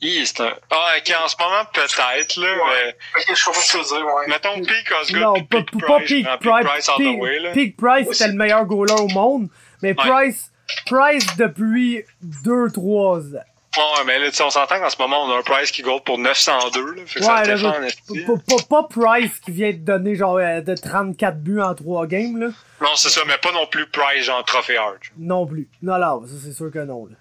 Hi, 0.03 0.27
c'est 0.27 0.41
un... 0.43 0.53
Ah, 0.71 0.93
ok, 0.99 1.15
en 1.25 1.27
ce 1.29 1.37
moment, 1.41 1.65
peut-être, 1.73 1.97
là, 1.97 2.47
Ouais. 2.47 2.97
Ok, 3.17 3.35
je 3.35 3.45
comprends 3.45 3.61
ce 3.63 3.73
que 3.73 3.79
tu 3.79 3.95
veux 3.95 3.97
dire, 3.99 4.07
ouais. 4.07 4.23
mais. 4.27 4.35
Mettons 4.35 4.61
Peak 4.61 4.93
Osgood 5.01 5.23
Non, 5.23 5.35
pas, 5.45 5.63
Peak 5.63 5.81
pas 5.87 5.97
Price. 5.97 6.09
Peak 6.09 6.27
Price. 6.27 6.39
Peak 6.41 6.67
Price 6.67 6.89
all 6.91 6.95
the 6.97 6.99
Peak, 6.99 7.23
way, 7.23 7.39
là. 7.41 7.53
Peak 7.53 7.77
Price, 7.79 8.09
c'était 8.13 8.31
le 8.31 8.37
meilleur 8.37 8.67
goaler 8.67 8.93
au 8.93 9.09
monde, 9.09 9.49
mais 9.83 9.89
Ouais. 9.89 9.95
Price, 9.95 10.53
Price 10.85 11.27
depuis 11.39 12.05
2-3 12.45 13.37
ans. 13.37 13.41
Ouais, 13.77 14.05
mais 14.07 14.19
là, 14.19 14.29
on 14.45 14.51
s'entend 14.51 14.79
qu'en 14.79 14.91
ce 14.91 14.97
moment, 14.99 15.25
on 15.25 15.31
a 15.33 15.39
un 15.39 15.43
Price 15.43 15.71
qui 15.71 15.83
gold 15.83 16.03
pour 16.05 16.19
902, 16.19 16.95
là. 16.95 17.03
Fait 17.07 17.21
que 17.21 17.25
Ouais, 17.27 17.45
se 17.45 17.49
là, 17.65 17.89
je-. 17.89 18.67
Pas, 18.69 18.83
Price 18.85 19.39
qui 19.41 19.51
vient 19.51 19.71
de 19.73 19.79
donner 19.79 20.15
genre 20.15 20.37
euh, 20.39 20.61
de 20.61 20.75
34 20.75 21.39
buts 21.43 21.61
en 21.61 21.75
3 21.75 22.07
games, 22.07 22.39
là. 22.39 22.49
Non, 22.81 22.95
c'est 22.97 23.09
ça, 23.11 23.21
mais 23.27 23.39
pas 23.39 23.53
non 23.53 23.67
plus 23.67 23.87
Price, 23.89 24.25
genre 24.25 24.45
Trophy 24.45 24.77
Hard. 24.77 24.99
Non 25.19 25.47
plus. 25.47 25.69
Non, 25.83 25.99
non, 25.99 26.27
ça 26.27 26.35
c'est 26.45 26.53
sûr 26.53 26.71
que 26.71 26.79
non, 26.81 27.07
là. 27.07 27.17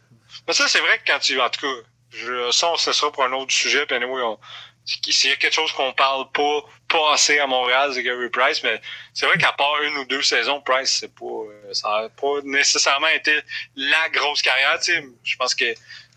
Mais 0.48 0.54
ça, 0.54 0.68
c'est 0.68 0.80
vrai 0.80 0.98
que 1.00 1.12
quand 1.12 1.20
tu. 1.20 1.40
En 1.40 1.50
tout 1.50 1.62
cas, 1.62 1.88
je, 2.12 2.52
ça, 2.52 2.70
on- 2.72 2.78
ce 2.78 2.92
sera 2.94 3.12
pour 3.12 3.24
un 3.24 3.32
autre 3.34 3.52
sujet. 3.54 3.86
Puis 3.86 3.96
anyway, 3.96 4.22
on- 4.22 4.38
s'il 4.86 5.30
y 5.32 5.34
a 5.34 5.38
quelque 5.38 5.54
chose 5.54 5.72
qu'on 5.72 5.94
parle 5.94 6.26
pas, 6.32 6.62
pas 6.88 7.14
assez 7.14 7.40
à 7.40 7.48
Montréal, 7.48 7.92
c'est 7.94 8.04
Gary 8.04 8.30
Price. 8.30 8.62
Mais 8.64 8.80
c'est 9.14 9.26
vrai 9.26 9.38
qu'à 9.38 9.52
part 9.54 9.82
une 9.84 9.98
ou 9.98 10.06
deux 10.06 10.22
saisons, 10.22 10.62
Price, 10.62 10.98
c'est 11.00 11.14
pas. 11.16 11.26
euh, 11.26 11.74
Ça 11.74 11.88
a 11.90 12.10
pas 12.10 12.42
nécessairement 12.44 13.08
été 13.08 13.34
la 13.76 14.10
grosse 14.14 14.42
carrière. 14.42 14.78
Je 15.24 15.36
pense 15.38 15.56
que. 15.56 15.66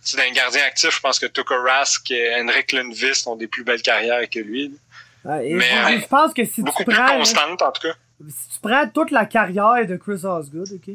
Tu 0.08 0.16
sais, 0.16 0.16
Dans 0.16 0.22
les 0.24 0.32
gardiens 0.32 0.62
actifs, 0.66 0.94
je 0.94 1.00
pense 1.00 1.18
que 1.18 1.26
Tucker 1.26 1.56
Rask 1.66 2.10
et 2.10 2.34
Henrik 2.40 2.72
Lundqvist 2.72 3.26
ont 3.26 3.36
des 3.36 3.46
plus 3.48 3.64
belles 3.64 3.82
carrières 3.82 4.28
que 4.30 4.38
lui. 4.40 4.64
et 4.64 5.54
Mais, 5.54 5.60
je- 5.64 5.94
euh, 5.96 6.00
je 6.00 6.06
pense 6.06 6.32
que 6.32 6.44
si 6.44 6.62
Beaucoup 6.62 6.82
tu 6.84 6.90
plus 6.90 6.94
prends. 6.96 7.06
là, 7.06 7.16
constantes, 7.18 7.62
en 7.62 7.72
tout 7.72 7.82
cas. 7.88 7.94
si 8.28 8.48
tu 8.54 8.60
prends 8.62 8.88
toute 8.88 9.10
la 9.10 9.26
carrière 9.26 9.86
de 9.86 9.96
Chris 9.96 10.24
Osgood, 10.24 10.68
ok? 10.72 10.94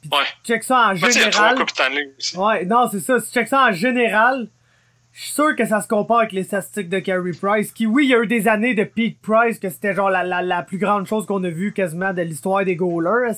Puis 0.00 0.10
tu 0.10 0.52
check 0.52 0.62
ça 0.64 0.88
en 0.90 0.94
général. 0.94 1.56
Aussi. 2.18 2.36
Ouais, 2.36 2.64
non, 2.64 2.88
c'est 2.90 3.00
ça. 3.00 3.18
Si 3.18 3.26
tu 3.28 3.34
check 3.34 3.48
ça 3.48 3.64
en 3.64 3.72
général, 3.72 4.48
je 5.12 5.22
suis 5.24 5.32
sûr 5.32 5.56
que 5.56 5.66
ça 5.66 5.80
se 5.82 5.88
compare 5.88 6.18
avec 6.20 6.32
les 6.32 6.44
statistiques 6.44 6.88
de 6.88 7.00
Carey 7.00 7.32
Price. 7.40 7.72
Qui, 7.72 7.86
oui, 7.86 8.04
il 8.04 8.10
y 8.10 8.14
a 8.14 8.20
eu 8.22 8.26
des 8.28 8.46
années 8.46 8.74
de 8.74 8.84
peak 8.84 9.20
Price, 9.20 9.58
que 9.58 9.68
c'était 9.68 9.94
genre 9.94 10.08
la, 10.10 10.22
la, 10.22 10.40
la 10.42 10.62
plus 10.62 10.78
grande 10.78 11.06
chose 11.06 11.26
qu'on 11.26 11.42
a 11.42 11.50
vue 11.50 11.72
quasiment 11.72 12.12
de 12.12 12.22
l'histoire 12.22 12.64
des 12.64 12.76
goalers. 12.76 13.32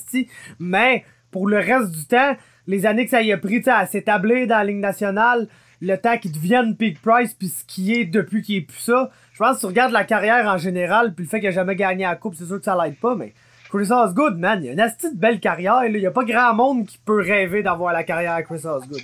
Mais, 0.59 1.05
pour 1.31 1.49
le 1.49 1.57
reste 1.59 1.91
du 1.93 2.05
temps, 2.07 2.37
les 2.71 2.87
années 2.87 3.05
que 3.05 3.11
ça 3.11 3.23
y 3.23 3.33
a 3.33 3.39
pris, 3.39 3.59
tu 3.59 3.65
sais, 3.65 3.71
à 3.71 3.87
s'établir 3.87 4.47
dans 4.47 4.57
la 4.59 4.65
Ligue 4.65 4.77
nationale, 4.79 5.49
le 5.83 5.97
temps 5.97 6.19
qu'il 6.19 6.33
devienne 6.33 6.77
peak 6.77 7.01
Price, 7.03 7.35
puis 7.35 7.49
ce 7.49 7.65
qui 7.65 7.95
est 7.95 8.05
depuis 8.05 8.43
qu'il 8.43 8.57
est 8.57 8.61
plus 8.63 8.79
ça, 8.79 9.11
je 9.33 9.39
pense 9.39 9.57
que 9.57 9.61
tu 9.61 9.67
regardes 9.67 9.93
la 9.93 10.05
carrière 10.05 10.47
en 10.47 10.59
général, 10.59 11.15
puis 11.15 11.25
le 11.25 11.31
fait 11.31 11.41
qu'il 11.41 11.49
a 11.49 11.53
jamais 11.53 11.75
gagné 11.77 12.05
la 12.05 12.17
coupe, 12.17 12.35
c'est 12.39 12.47
sûr 12.47 12.59
que 12.59 12.65
ça 12.65 12.77
l'aide 12.83 12.99
pas, 12.99 13.15
mais 13.15 13.33
Chris 13.71 13.89
Osgood, 13.91 14.37
man, 14.39 14.63
il 14.63 14.69
a 14.71 14.73
une 14.73 14.81
asti 14.81 15.11
de 15.13 15.17
belle 15.19 15.41
carrière, 15.41 15.81
là. 15.83 15.89
Il 15.89 15.99
y 16.01 16.07
a 16.07 16.11
pas 16.11 16.25
grand 16.25 16.55
monde 16.55 16.87
qui 16.87 16.99
peut 16.99 17.21
rêver 17.23 17.63
d'avoir 17.63 17.93
la 17.93 18.03
carrière 18.05 18.33
à 18.33 18.43
Chris 18.43 18.67
Osgood. 18.67 19.01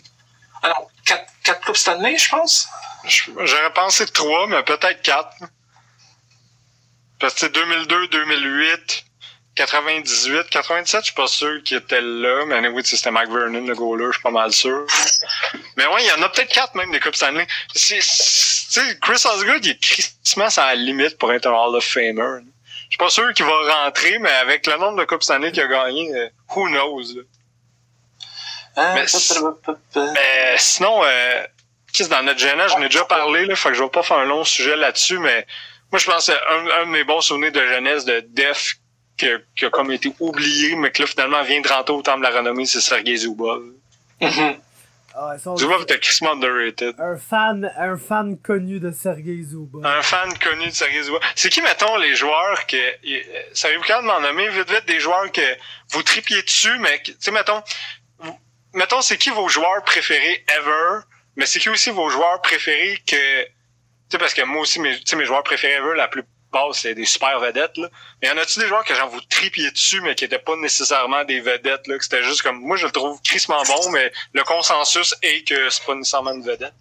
Alors, 0.63 0.91
4, 1.07 1.25
quatre 1.45 1.65
Coupes 1.65 1.77
Stanley, 1.77 2.17
je 2.19 2.29
pense? 2.29 2.69
Je- 3.07 3.31
J'aurais 3.45 3.73
pensé 3.75 4.05
trois, 4.07 4.47
mais 4.49 4.63
peut-être 4.65 5.01
quatre. 5.03 5.37
Parce 7.21 7.35
que 7.35 7.41
c'est 7.41 7.55
2002, 7.55 8.09
2008, 8.09 9.06
98, 9.57 10.49
97, 10.51 11.01
je 11.01 11.05
suis 11.07 11.15
pas 11.15 11.27
sûr 11.27 11.63
qu'il 11.65 11.79
était 11.79 12.01
là. 12.01 12.45
Mais 12.47 12.57
anyway, 12.57 12.83
c'était 12.85 13.11
Mike 13.11 13.31
Vernon, 13.31 13.67
le 13.67 13.75
goaler, 13.75 14.07
je 14.09 14.13
suis 14.13 14.23
pas 14.23 14.31
mal 14.31 14.53
sûr. 14.53 14.87
Mais 15.77 15.87
ouais, 15.87 16.03
il 16.05 16.07
y 16.07 16.13
en 16.13 16.23
a 16.23 16.29
peut-être 16.29 16.53
quatre 16.53 16.75
même 16.75 16.93
des 16.93 17.01
Coupes 17.01 17.17
Stanley. 17.17 17.47
C'est- 17.75 18.01
c'est- 18.03 18.55
Tu 18.69 18.81
sais, 18.87 18.99
Chris 19.01 19.23
Osgood, 19.25 19.65
il 19.65 19.71
est 19.71 19.81
tristement 19.83 20.49
à 20.57 20.67
la 20.67 20.75
limite 20.75 21.17
pour 21.19 21.33
être 21.33 21.47
un 21.47 21.53
Hall 21.53 21.77
of 21.77 21.85
Famer. 21.85 22.41
Je 22.43 22.91
suis 22.91 22.99
pas 22.99 23.09
sûr 23.09 23.33
qu'il 23.33 23.47
va 23.47 23.85
rentrer, 23.85 24.19
mais 24.19 24.31
avec 24.31 24.67
le 24.67 24.77
nombre 24.77 24.99
de 24.99 25.05
Coupes 25.05 25.23
Stanley 25.23 25.51
qu'il 25.53 25.63
a 25.63 25.67
gagné, 25.67 26.13
euh, 26.15 26.29
who 26.55 26.69
knows, 26.69 27.01
là. 27.15 27.23
Hein, 28.77 28.95
Mais 28.95 29.07
Mais 30.13 30.55
sinon, 30.59 31.01
euh, 31.05 31.47
dans 32.11 32.23
notre 32.23 32.39
jeunesse, 32.39 32.73
j'en 32.73 32.83
ai 32.83 32.89
déjà 32.89 33.05
parlé, 33.07 33.47
là, 33.47 33.57
fait 33.57 33.71
que 33.71 33.75
je 33.77 33.83
vais 33.83 33.89
pas 33.89 34.03
faire 34.03 34.19
un 34.19 34.27
long 34.27 34.45
sujet 34.45 34.77
là-dessus, 34.77 35.19
mais 35.19 35.47
moi 35.91 35.99
je 35.99 36.05
pense 36.11 36.27
que 36.27 36.33
un, 36.33 36.83
un 36.83 36.87
de 36.87 36.91
mes 36.91 37.05
bons 37.05 37.23
souvenirs 37.23 37.53
de 37.53 37.67
jeunesse 37.67 38.05
de 38.05 38.21
Def 38.29 38.75
qui 39.17 39.29
a, 39.29 39.39
qui 39.57 39.65
a 39.65 39.71
comme 39.71 39.91
été 39.93 40.13
oublié, 40.21 40.77
mais 40.77 40.91
que 40.91 41.03
là, 41.03 41.07
finalement, 41.09 41.43
vient 41.43 41.61
de 41.61 41.69
rentrer 41.69 41.95
au 41.95 42.03
temple 42.03 42.19
de 42.19 42.31
la 42.31 42.39
renommée, 42.39 42.67
c'est 42.67 42.81
Sergei 42.81 43.17
Zubov. 43.17 43.63
Mhm. 44.21 44.57
Ah, 45.19 45.37
son- 45.43 45.57
Zubov 45.57 45.83
était 45.83 45.99
crissement 45.99 46.33
underrated. 46.33 46.95
un 46.99 47.17
fan, 47.17 47.73
un 47.79 47.97
fan 47.97 48.37
connu 48.39 48.79
de 48.81 48.91
Sergei 48.91 49.43
Zuba. 49.43 49.89
Un 49.89 50.03
fan 50.03 50.31
connu 50.39 50.67
de 50.67 50.71
Sergei 50.73 51.03
Zubov. 51.05 51.21
C'est 51.35 51.49
qui, 51.49 51.63
mettons, 51.63 51.97
les 51.97 52.15
joueurs 52.15 52.67
que... 52.67 52.77
euh, 52.77 53.23
Savez-vous 53.55 53.85
quand 53.87 54.03
de 54.03 54.07
m'en 54.07 54.21
nommer, 54.21 54.49
vite, 54.51 54.71
vite, 54.71 54.87
des 54.87 55.01
joueurs 55.01 55.33
que 55.33 55.41
vous 55.91 56.03
tripiez 56.03 56.43
dessus, 56.43 56.79
mais, 56.81 56.99
que- 56.99 57.13
tu 57.13 57.17
sais, 57.21 57.31
mettons, 57.31 57.63
vous- 58.19 58.39
mettons, 58.75 59.01
c'est 59.01 59.17
qui 59.17 59.31
vos 59.31 59.49
joueurs 59.49 59.83
préférés 59.85 60.45
ever, 60.59 61.01
mais 61.37 61.47
c'est 61.47 61.61
qui 61.61 61.71
aussi 61.71 61.89
vos 61.91 62.11
joueurs 62.11 62.43
préférés 62.43 62.99
que... 63.07 63.45
Tu 63.45 64.13
sais, 64.13 64.19
parce 64.19 64.35
que 64.35 64.43
moi 64.43 64.61
aussi, 64.61 64.79
mes, 64.81 64.97
tu 64.99 65.03
sais, 65.07 65.17
mes 65.17 65.25
joueurs 65.25 65.43
préférés 65.43 65.75
ever, 65.83 65.97
la 65.97 66.09
c'est 66.73 66.95
des 66.95 67.05
super 67.05 67.39
vedettes, 67.41 67.77
là. 67.77 67.89
Mais 68.21 68.29
y 68.29 68.31
en 68.31 68.39
a-tu 68.39 68.59
des 68.59 68.67
joueurs 68.67 68.85
que 68.85 68.95
genre 68.95 69.09
vous 69.09 69.21
tripiez 69.21 69.71
dessus, 69.71 70.01
mais 70.01 70.15
qui 70.15 70.25
étaient 70.25 70.39
pas 70.39 70.57
nécessairement 70.57 71.25
des 71.25 71.41
vedettes, 71.41 71.87
là, 71.87 71.99
que 71.99 72.05
c'était 72.05 72.23
juste 72.23 72.43
comme, 72.43 72.61
moi, 72.61 72.77
je 72.77 72.87
le 72.87 72.93
trouve 72.93 73.21
crissement 73.23 73.63
bon, 73.65 73.91
mais 73.91 74.13
le 74.33 74.43
consensus 74.45 75.15
est 75.23 75.47
que 75.47 75.71
c'est 75.71 75.85
pas 75.85 75.95
nécessairement 75.95 76.33
une 76.33 76.43
vedette? 76.43 76.75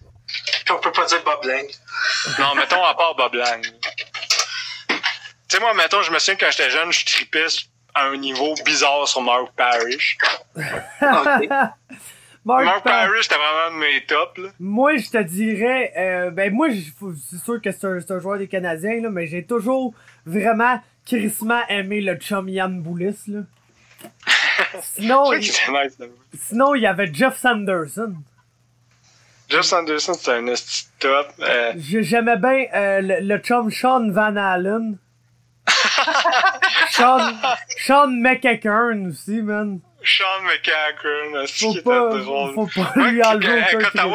Puis 0.65 0.73
on 0.73 0.79
peut 0.79 0.91
pas 0.91 1.05
dire 1.05 1.23
Bob 1.23 1.43
Lang. 1.45 1.67
Non, 2.39 2.55
mettons, 2.55 2.83
à 2.83 2.95
part 2.95 3.15
Bob 3.15 3.35
Lang. 3.35 3.61
Tu 4.87 4.95
sais, 5.49 5.59
moi, 5.59 5.73
mettons, 5.73 6.01
je 6.01 6.11
me 6.11 6.19
souviens 6.19 6.35
que 6.35 6.45
quand 6.45 6.51
j'étais 6.51 6.71
jeune, 6.71 6.91
je 6.91 7.05
tripais 7.05 7.45
à 7.93 8.07
un 8.07 8.17
niveau 8.17 8.55
bizarre 8.65 9.07
sur 9.07 9.21
Mark 9.21 9.51
Parrish. 9.55 10.17
Ok. 11.01 11.49
Mark 12.45 12.63
Mark 12.63 12.83
Par- 12.83 13.07
Parrish, 13.07 13.23
c'était 13.23 13.35
vraiment 13.35 13.67
un 13.69 13.73
de 13.73 13.79
mes 13.79 14.05
tops, 14.05 14.37
là. 14.37 14.49
Moi, 14.59 14.97
je 14.97 15.09
te 15.09 15.17
dirais, 15.23 15.91
euh, 15.97 16.29
ben 16.29 16.53
moi, 16.53 16.67
c'est 16.71 17.37
sûr 17.43 17.59
que 17.61 17.71
c'est 17.71 17.85
un, 17.87 17.99
c'est 17.99 18.11
un 18.11 18.19
joueur 18.19 18.37
des 18.37 18.47
Canadiens, 18.47 19.01
là, 19.01 19.09
mais 19.09 19.25
j'ai 19.25 19.43
toujours 19.43 19.93
vraiment 20.27 20.79
crissement 21.05 21.61
aimé 21.69 22.01
le 22.01 22.15
chum 22.17 22.47
Yann 22.49 22.81
Boulis, 22.81 23.17
là. 23.27 23.39
Sinon, 24.81 25.31
C'est 25.31 25.37
il, 25.39 25.73
nice, 25.73 25.97
sinon, 26.39 26.75
il 26.75 26.83
y 26.83 26.87
avait 26.87 27.11
Jeff 27.11 27.35
Sanderson. 27.37 28.13
Jeff 29.49 29.61
Sanderson, 29.63 30.13
c'était 30.13 30.31
un 30.33 30.45
top. 30.99 31.27
Euh, 31.39 31.73
J'ai- 31.77 32.03
J'aimais 32.03 32.37
bien 32.37 32.65
euh, 32.73 33.01
le, 33.01 33.19
le 33.21 33.37
chum 33.39 33.71
Sean 33.71 34.09
Van 34.11 34.35
Allen. 34.35 34.97
Sean, 36.91 37.19
Sean 37.77 38.07
McEachern 38.07 39.07
aussi, 39.09 39.41
man. 39.41 39.79
Sean 40.05 41.41
esti 41.43 41.65
Faut 41.65 41.71
qui 41.71 41.77
était 41.79 41.89
drôle? 41.89 42.53
faut 42.53 42.67
pas 42.67 42.91
lui 43.09 43.23
enlever 43.23 43.61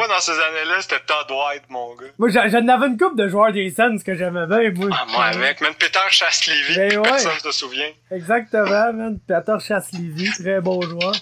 dans 0.07 0.19
ces 0.19 0.31
années-là, 0.31 0.81
c'était 0.81 0.99
Todd 1.01 1.29
White, 1.29 1.63
mon 1.69 1.95
gars. 1.95 2.07
Moi, 2.17 2.29
j'en 2.29 2.67
avais 2.67 2.87
une 2.87 2.97
coupe 2.97 3.17
de 3.17 3.27
joueurs 3.27 3.51
des 3.51 3.69
Suns 3.69 3.97
que 4.05 4.15
j'aimais 4.15 4.47
bien, 4.47 4.71
moi. 4.71 4.89
Ah, 4.93 5.05
moi, 5.09 5.25
avec, 5.25 5.61
même 5.61 5.75
Peter 5.75 5.99
Chasse-Lévy, 6.09 6.75
Ben 6.75 6.97
ouais. 6.97 7.03
personne 7.03 7.39
se 7.39 7.51
souvient. 7.51 7.91
Exactement, 8.11 8.93
man. 8.93 9.19
Peter 9.27 9.55
Chasse-Lévy, 9.59 10.31
très 10.43 10.61
bon 10.61 10.81
joueur. 10.81 11.13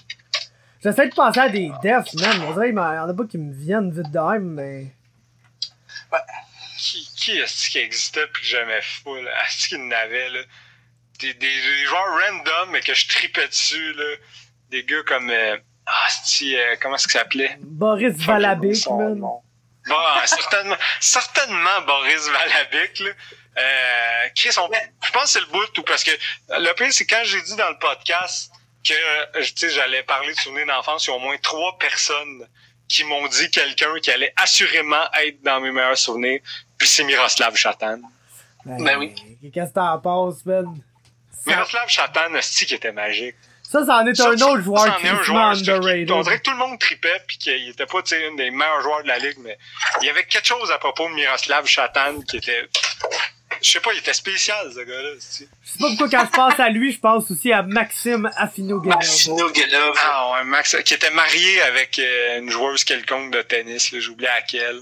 J'essaie 0.82 1.08
de 1.08 1.14
penser 1.14 1.40
à 1.40 1.48
des 1.48 1.70
defs, 1.82 2.12
man. 2.14 2.40
On 2.48 2.52
dirait 2.52 2.68
qu'il 2.68 2.76
y 2.76 2.80
en 2.80 3.08
a 3.08 3.14
pas 3.14 3.24
qui 3.28 3.38
me 3.38 3.52
viennent 3.52 3.90
vite 3.92 4.10
de 4.10 4.18
même, 4.18 4.44
mais... 4.54 4.86
Qui, 6.78 7.06
qui 7.16 7.38
est-ce 7.38 7.68
qui 7.68 7.78
existait 7.78 8.26
puis 8.32 8.42
que 8.42 8.48
j'aimais 8.48 8.80
fou, 8.80 9.14
là? 9.14 9.30
Est-ce 9.46 9.68
qu'il 9.68 9.78
y 9.78 9.82
en 9.82 9.90
avait, 9.90 10.30
là? 10.30 10.40
Des, 11.20 11.34
des, 11.34 11.46
des 11.46 11.84
joueurs 11.84 12.06
random, 12.06 12.70
mais 12.72 12.80
que 12.80 12.94
je 12.94 13.06
tripais 13.06 13.46
dessus, 13.48 13.92
là. 13.92 14.04
Des 14.70 14.84
gars 14.84 15.02
comme, 15.06 15.30
euh, 15.30 15.56
ah, 15.86 16.06
c'est 16.24 16.78
comment 16.80 16.94
est-ce 16.96 17.08
qu'il 17.08 17.18
s'appelait? 17.18 17.56
Boris 17.60 18.14
Valabic, 18.16 18.76
Son 18.76 18.96
man. 18.98 19.14
nom. 19.18 19.42
Bon, 19.88 19.96
certainement, 20.26 20.76
certainement 21.00 21.80
Boris 21.86 22.28
Valabic, 22.28 23.00
là. 23.00 23.10
Euh, 23.58 24.28
Chris, 24.36 24.50
on- 24.58 24.70
je 25.04 25.10
pense 25.10 25.22
que 25.24 25.28
c'est 25.30 25.40
le 25.40 25.46
bout, 25.46 25.66
tout, 25.74 25.82
parce 25.82 26.04
que 26.04 26.12
le 26.50 26.72
pire, 26.74 26.92
c'est 26.92 27.06
quand 27.06 27.22
j'ai 27.24 27.42
dit 27.42 27.56
dans 27.56 27.68
le 27.70 27.78
podcast 27.78 28.52
que, 28.86 28.92
euh, 28.94 29.42
tu 29.42 29.52
sais, 29.56 29.70
j'allais 29.70 30.02
parler 30.04 30.32
de 30.32 30.38
souvenirs 30.38 30.66
d'enfance, 30.66 31.06
il 31.06 31.10
y 31.10 31.12
a 31.12 31.16
au 31.16 31.18
moins 31.20 31.36
trois 31.38 31.76
personnes 31.78 32.46
qui 32.88 33.02
m'ont 33.04 33.26
dit 33.26 33.50
quelqu'un 33.50 33.92
qui 34.00 34.10
allait 34.10 34.32
assurément 34.36 35.02
être 35.22 35.42
dans 35.42 35.60
mes 35.60 35.72
meilleurs 35.72 35.98
souvenirs, 35.98 36.40
puis 36.78 36.86
c'est 36.88 37.04
Miroslav 37.04 37.56
Chatan. 37.56 38.00
Ben 38.64 38.98
oui. 38.98 39.14
Qu'est-ce 39.52 39.70
que 39.70 39.74
t'en 39.74 39.98
penses, 39.98 40.44
man? 40.46 40.80
Ça, 41.44 41.50
Miroslav 41.50 41.88
Chatan, 41.88 42.30
c'est 42.40 42.66
qui 42.66 42.74
était 42.74 42.92
magique. 42.92 43.36
Ça, 43.70 43.84
c'en 43.86 44.06
est 44.06 44.20
un 44.20 44.32
autre 44.48 44.62
joueur 44.62 44.96
qui 44.98 45.06
est 45.06 45.24
joueur, 45.24 45.50
underrated. 45.50 46.10
On 46.10 46.22
dirait 46.22 46.38
que 46.38 46.42
tout 46.42 46.50
le 46.50 46.56
monde 46.56 46.78
tripait 46.78 47.20
puis 47.26 47.38
qu'il 47.38 47.68
était 47.68 47.86
pas 47.86 48.02
tu 48.02 48.10
sais, 48.16 48.26
un 48.26 48.34
des 48.34 48.50
meilleurs 48.50 48.82
joueurs 48.82 49.02
de 49.02 49.08
la 49.08 49.18
ligue, 49.18 49.36
mais 49.38 49.56
il 50.02 50.06
y 50.06 50.10
avait 50.10 50.24
quelque 50.24 50.46
chose 50.46 50.70
à 50.72 50.78
propos 50.78 51.08
de 51.08 51.14
Miroslav 51.14 51.66
Chatan 51.66 52.20
qui 52.22 52.38
était. 52.38 52.66
Je 53.62 53.68
sais 53.68 53.80
pas, 53.80 53.92
il 53.92 53.98
était 53.98 54.12
spécial, 54.14 54.70
ce 54.72 54.80
gars-là. 54.80 55.10
c'est- 55.18 55.48
Je 55.64 55.70
sais 55.72 55.78
pas 55.80 55.88
pourquoi 55.88 56.08
quand 56.08 56.24
je 56.26 56.30
pense 56.36 56.60
à 56.60 56.68
lui, 56.68 56.92
je 56.92 56.98
pense 57.00 57.30
aussi 57.30 57.52
à 57.52 57.62
Maxime 57.62 58.30
Afinogenov. 58.36 58.94
Maxino 58.96 59.52
Gelov. 59.52 59.94
Ah 60.00 60.32
ouais, 60.32 60.44
Max, 60.44 60.76
qui 60.84 60.94
était 60.94 61.10
marié 61.10 61.60
avec 61.62 61.98
euh, 61.98 62.38
une 62.38 62.48
joueuse 62.50 62.84
quelconque 62.84 63.32
de 63.32 63.42
tennis, 63.42 63.92
là, 63.92 64.00
j'oublie 64.00 64.24
laquelle. 64.24 64.80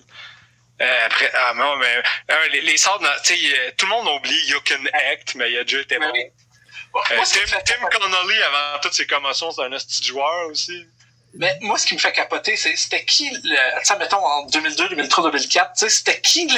Euh, 0.80 1.06
après, 1.06 1.30
ah 1.34 1.54
non, 1.56 1.76
mais 1.76 2.02
euh, 2.30 2.34
les, 2.52 2.60
les 2.60 2.76
sortes, 2.76 3.02
de- 3.02 3.08
tu 3.24 3.34
sais, 3.34 3.58
euh, 3.58 3.70
tout 3.76 3.86
le 3.86 3.90
monde 3.90 4.06
oublie 4.16 4.48
Jochen 4.48 4.88
Act, 5.12 5.34
mais 5.34 5.50
il 5.50 5.58
a 5.58 5.64
déjà 5.64 5.80
été 5.80 5.98
bon. 5.98 6.12
Euh, 7.10 7.22
Tim, 7.64 7.86
Connolly, 7.90 8.42
avant 8.42 8.80
toutes 8.80 8.94
ses 8.94 9.06
commotions, 9.06 9.50
c'est 9.50 9.62
un 9.62 9.72
hostie 9.72 10.04
joueur 10.04 10.48
aussi. 10.50 10.86
Mais 11.34 11.56
moi, 11.60 11.78
ce 11.78 11.86
qui 11.86 11.94
me 11.94 11.98
fait 11.98 12.12
capoter, 12.12 12.56
c'est 12.56 12.74
c'était 12.76 13.04
qui, 13.04 13.30
le, 13.30 13.78
tu 13.78 13.84
sais, 13.84 13.96
mettons, 13.98 14.24
en 14.24 14.46
2002, 14.46 14.88
2003, 14.90 15.30
2004, 15.30 15.72
tu 15.72 15.80
sais, 15.80 15.88
c'était 15.90 16.20
qui 16.20 16.46
le, 16.48 16.54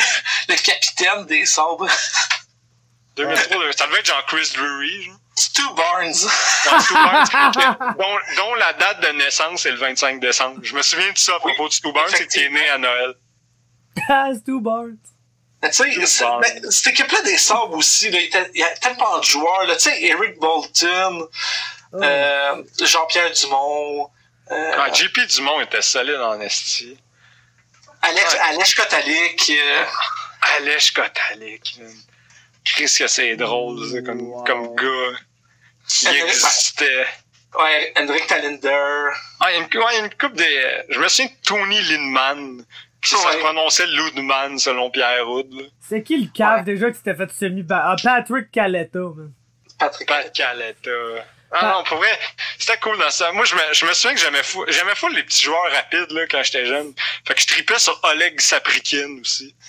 le 0.49 0.63
capitaine 0.63 1.27
des 1.27 1.45
sabres? 1.45 1.89
2003, 3.17 3.73
ça 3.77 3.87
devait 3.87 3.99
être 3.99 4.07
genre 4.07 4.25
Chris 4.27 4.53
Drury, 4.55 5.03
genre. 5.03 5.17
Stu 5.37 5.63
Barnes. 5.75 6.13
Stu 6.15 6.95
Barnes, 6.95 7.27
dont, 7.99 8.19
dont 8.37 8.55
la 8.55 8.73
date 8.75 9.01
de 9.01 9.09
naissance 9.19 9.65
est 9.65 9.71
le 9.71 9.79
25 9.79 10.21
décembre. 10.21 10.61
Je 10.63 10.75
me 10.75 10.83
souviens 10.83 11.13
de 11.13 11.19
ça 11.19 11.35
à 11.37 11.39
propos 11.39 11.69
de 11.69 11.73
Stu 11.73 11.93
Barnes, 11.93 12.11
c'est 12.11 12.27
qu'il 12.27 12.43
est 12.43 12.51
né 12.51 12.69
à 12.69 12.79
Noël. 12.79 13.15
Ah, 14.09 14.29
Stu 14.35 14.61
Bart. 14.61 14.87
Mais 15.63 15.71
tu 15.71 16.07
sais, 16.07 16.07
cette 16.71 16.87
équipe-là 16.89 17.23
des 17.23 17.37
sabres 17.37 17.75
aussi, 17.75 18.11
là, 18.11 18.19
il, 18.55 18.61
y 18.61 18.63
a 18.63 18.71
tellement 18.77 19.19
de 19.19 19.25
joueurs, 19.25 19.67
tu 19.75 19.81
sais, 19.81 20.03
Eric 20.03 20.39
Bolton, 20.39 21.29
Oh. 21.93 21.99
euh, 22.03 22.63
Jean-Pierre 22.81 23.33
Dumont, 23.33 24.09
euh, 24.53 24.73
Ah, 24.79 24.93
JP 24.93 25.27
Dumont 25.27 25.61
était 25.61 25.83
solide 25.83 26.21
en 26.21 26.41
esti. 26.41 26.97
Alex, 28.03 28.33
Ouais. 28.33 28.39
Alex 28.39 28.75
Kotalik, 28.77 29.51
euh, 29.51 30.79
Kotalik. 30.95 31.81
Chris 32.65 32.95
que 32.99 33.09
c'est 33.09 33.35
drôle, 33.37 33.91
ça, 33.91 34.03
comme, 34.03 34.21
Wow. 34.23 34.45
comme 34.45 34.75
gars 34.77 35.19
qui 35.89 36.07
existait. 36.07 37.07
ouais, 37.59 37.93
Hendrik 37.99 38.27
Talender. 38.29 39.09
Ah, 39.41 39.51
il 39.51 39.55
y 39.55 39.57
a 39.57 39.59
une, 39.59 39.65
ouais, 39.65 39.93
il 39.93 39.99
y 39.99 40.03
a 40.03 40.05
une 40.05 40.15
coupe 40.15 40.35
de... 40.35 40.45
Je 40.91 40.99
me 41.01 41.09
souviens 41.09 41.27
de 41.27 41.37
Tony 41.45 41.83
Lindman, 41.83 42.65
qui 43.03 43.15
Ouais. 43.15 43.33
se 43.33 43.39
prononçait 43.39 43.87
Ludman 43.87 44.59
selon 44.59 44.91
Pierre 44.91 45.29
Houd. 45.29 45.53
C'est 45.81 46.03
qui 46.03 46.19
le 46.23 46.29
cave 46.33 46.59
Ouais. 46.59 46.65
déjà 46.65 46.91
qui 46.91 46.97
s'était 46.99 47.15
fait 47.15 47.31
semi 47.33 47.65
Ah, 47.71 47.97
Patrick 48.03 48.51
Caletta, 48.51 48.99
man. 48.99 49.33
Patrick. 49.79 50.09
Pat 50.09 50.33
Caletta. 50.33 50.91
Ah 51.53 51.59
Ah. 51.63 51.73
non, 51.79 51.85
pour 51.85 51.97
vrai, 51.97 52.11
c'était 52.59 52.79
cool 52.79 52.97
dans 52.99 53.11
ça. 53.11 53.33
Moi, 53.33 53.45
je 53.45 53.55
me, 53.57 53.61
je 53.73 53.85
me 53.85 53.93
souviens 53.93 54.15
que 54.15 54.21
j'aimais 54.21 54.43
fou, 54.45 54.65
j'aimais 54.69 54.95
fou 54.95 55.09
les 55.09 55.25
petits 55.25 55.43
joueurs 55.47 55.69
rapides, 55.73 56.13
là, 56.13 56.23
quand 56.31 56.43
j'étais 56.45 56.65
jeune. 56.67 56.93
Fait 57.27 57.35
que 57.35 57.41
je 57.41 57.47
tripais 57.49 57.79
sur 57.79 57.99
Oleg 58.05 58.41
Saprikin 58.41 59.19
aussi. 59.21 59.55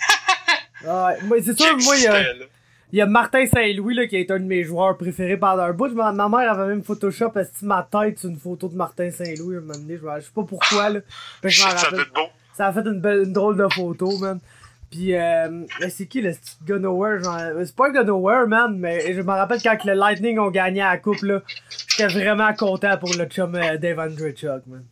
Ouais, 0.84 1.22
moi, 1.24 1.38
c'est 1.46 1.56
sûr, 1.60 1.78
moi, 1.78 1.96
il 1.96 2.04
y 2.04 2.08
a, 2.08 2.24
il 2.92 2.98
y 2.98 3.02
a 3.02 3.06
Martin 3.06 3.46
Saint-Louis, 3.46 3.94
là, 3.94 4.08
qui 4.08 4.16
est 4.16 4.32
un 4.32 4.40
de 4.40 4.46
mes 4.46 4.64
joueurs 4.64 4.98
préférés 4.98 5.38
pendant 5.38 5.62
un 5.64 5.74
bout. 5.74 5.90
Ma, 5.94 6.12
ma 6.12 6.28
mère 6.28 6.52
avait 6.54 6.70
même 6.70 6.84
Photoshop, 6.84 7.32
est 7.38 7.62
ma 7.62 7.88
tête 7.90 8.18
sur 8.20 8.30
une 8.30 8.40
photo 8.40 8.68
de 8.68 8.76
Martin 8.76 9.12
Saint-Louis, 9.12 9.58
un 9.58 9.60
moment 9.62 9.74
donné. 9.76 9.98
Je, 9.98 10.02
je 10.20 10.26
sais 10.26 10.32
pas 10.34 10.42
pourquoi, 10.44 10.90
là. 10.90 11.00
Fait 11.44 11.50
que 11.50 11.54
je 11.54 11.62
ça 11.62 11.70
rappelle. 11.70 11.92
doit 11.92 12.02
être 12.02 12.14
beau. 12.14 12.30
Ça 12.58 12.68
a 12.68 12.74
fait 12.74 12.82
une, 12.82 13.00
belle, 13.02 13.24
une 13.24 13.34
drôle 13.34 13.58
de 13.58 13.68
photo, 13.74 14.18
man. 14.18 14.40
Pis, 14.90 15.16
euh, 15.16 15.48
mais 15.80 15.90
c'est 15.90 16.06
qui 16.06 16.20
le 16.22 16.32
petit 16.34 16.58
gars 16.68 16.78
nowhere? 16.78 17.24
genre, 17.24 17.38
euh, 17.40 17.64
C'est 17.66 17.76
pas 17.76 17.88
un 17.88 17.92
gars 17.92 18.04
nowhere, 18.04 18.46
man, 18.48 18.76
mais 18.78 19.14
je 19.14 19.22
me 19.22 19.32
rappelle 19.32 19.62
quand 19.64 19.84
le 19.86 19.94
Lightning 19.94 20.38
ont 20.38 20.50
gagné 20.52 20.82
à 20.82 20.90
la 20.92 20.98
coupe, 20.98 21.22
là. 21.22 21.40
J'étais 21.88 22.08
vraiment 22.08 22.54
content 22.54 22.98
pour 22.98 23.14
le 23.14 23.26
chum 23.26 23.56
euh, 23.56 23.78
Dave 23.78 24.00
Andrechuk, 24.00 24.68
man. 24.68 24.84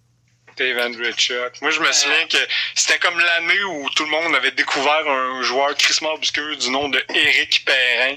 Dave 0.57 0.78
Andrechuk. 0.86 1.62
Moi, 1.62 1.72
je 1.72 1.80
me 1.82 1.91
souviens 1.91 2.26
que 2.30 2.38
c'était 2.76 2.99
comme 2.99 3.18
l'année 3.18 3.64
où 3.76 3.89
tout 3.95 4.03
le 4.05 4.10
monde 4.12 4.36
avait 4.36 4.51
découvert 4.51 5.03
un 5.07 5.41
joueur 5.41 5.74
crissement 5.76 6.14
obscur 6.14 6.57
du 6.57 6.70
nom 6.70 6.88
de 6.89 6.99
Éric 7.14 7.66
Perrin, 7.66 8.16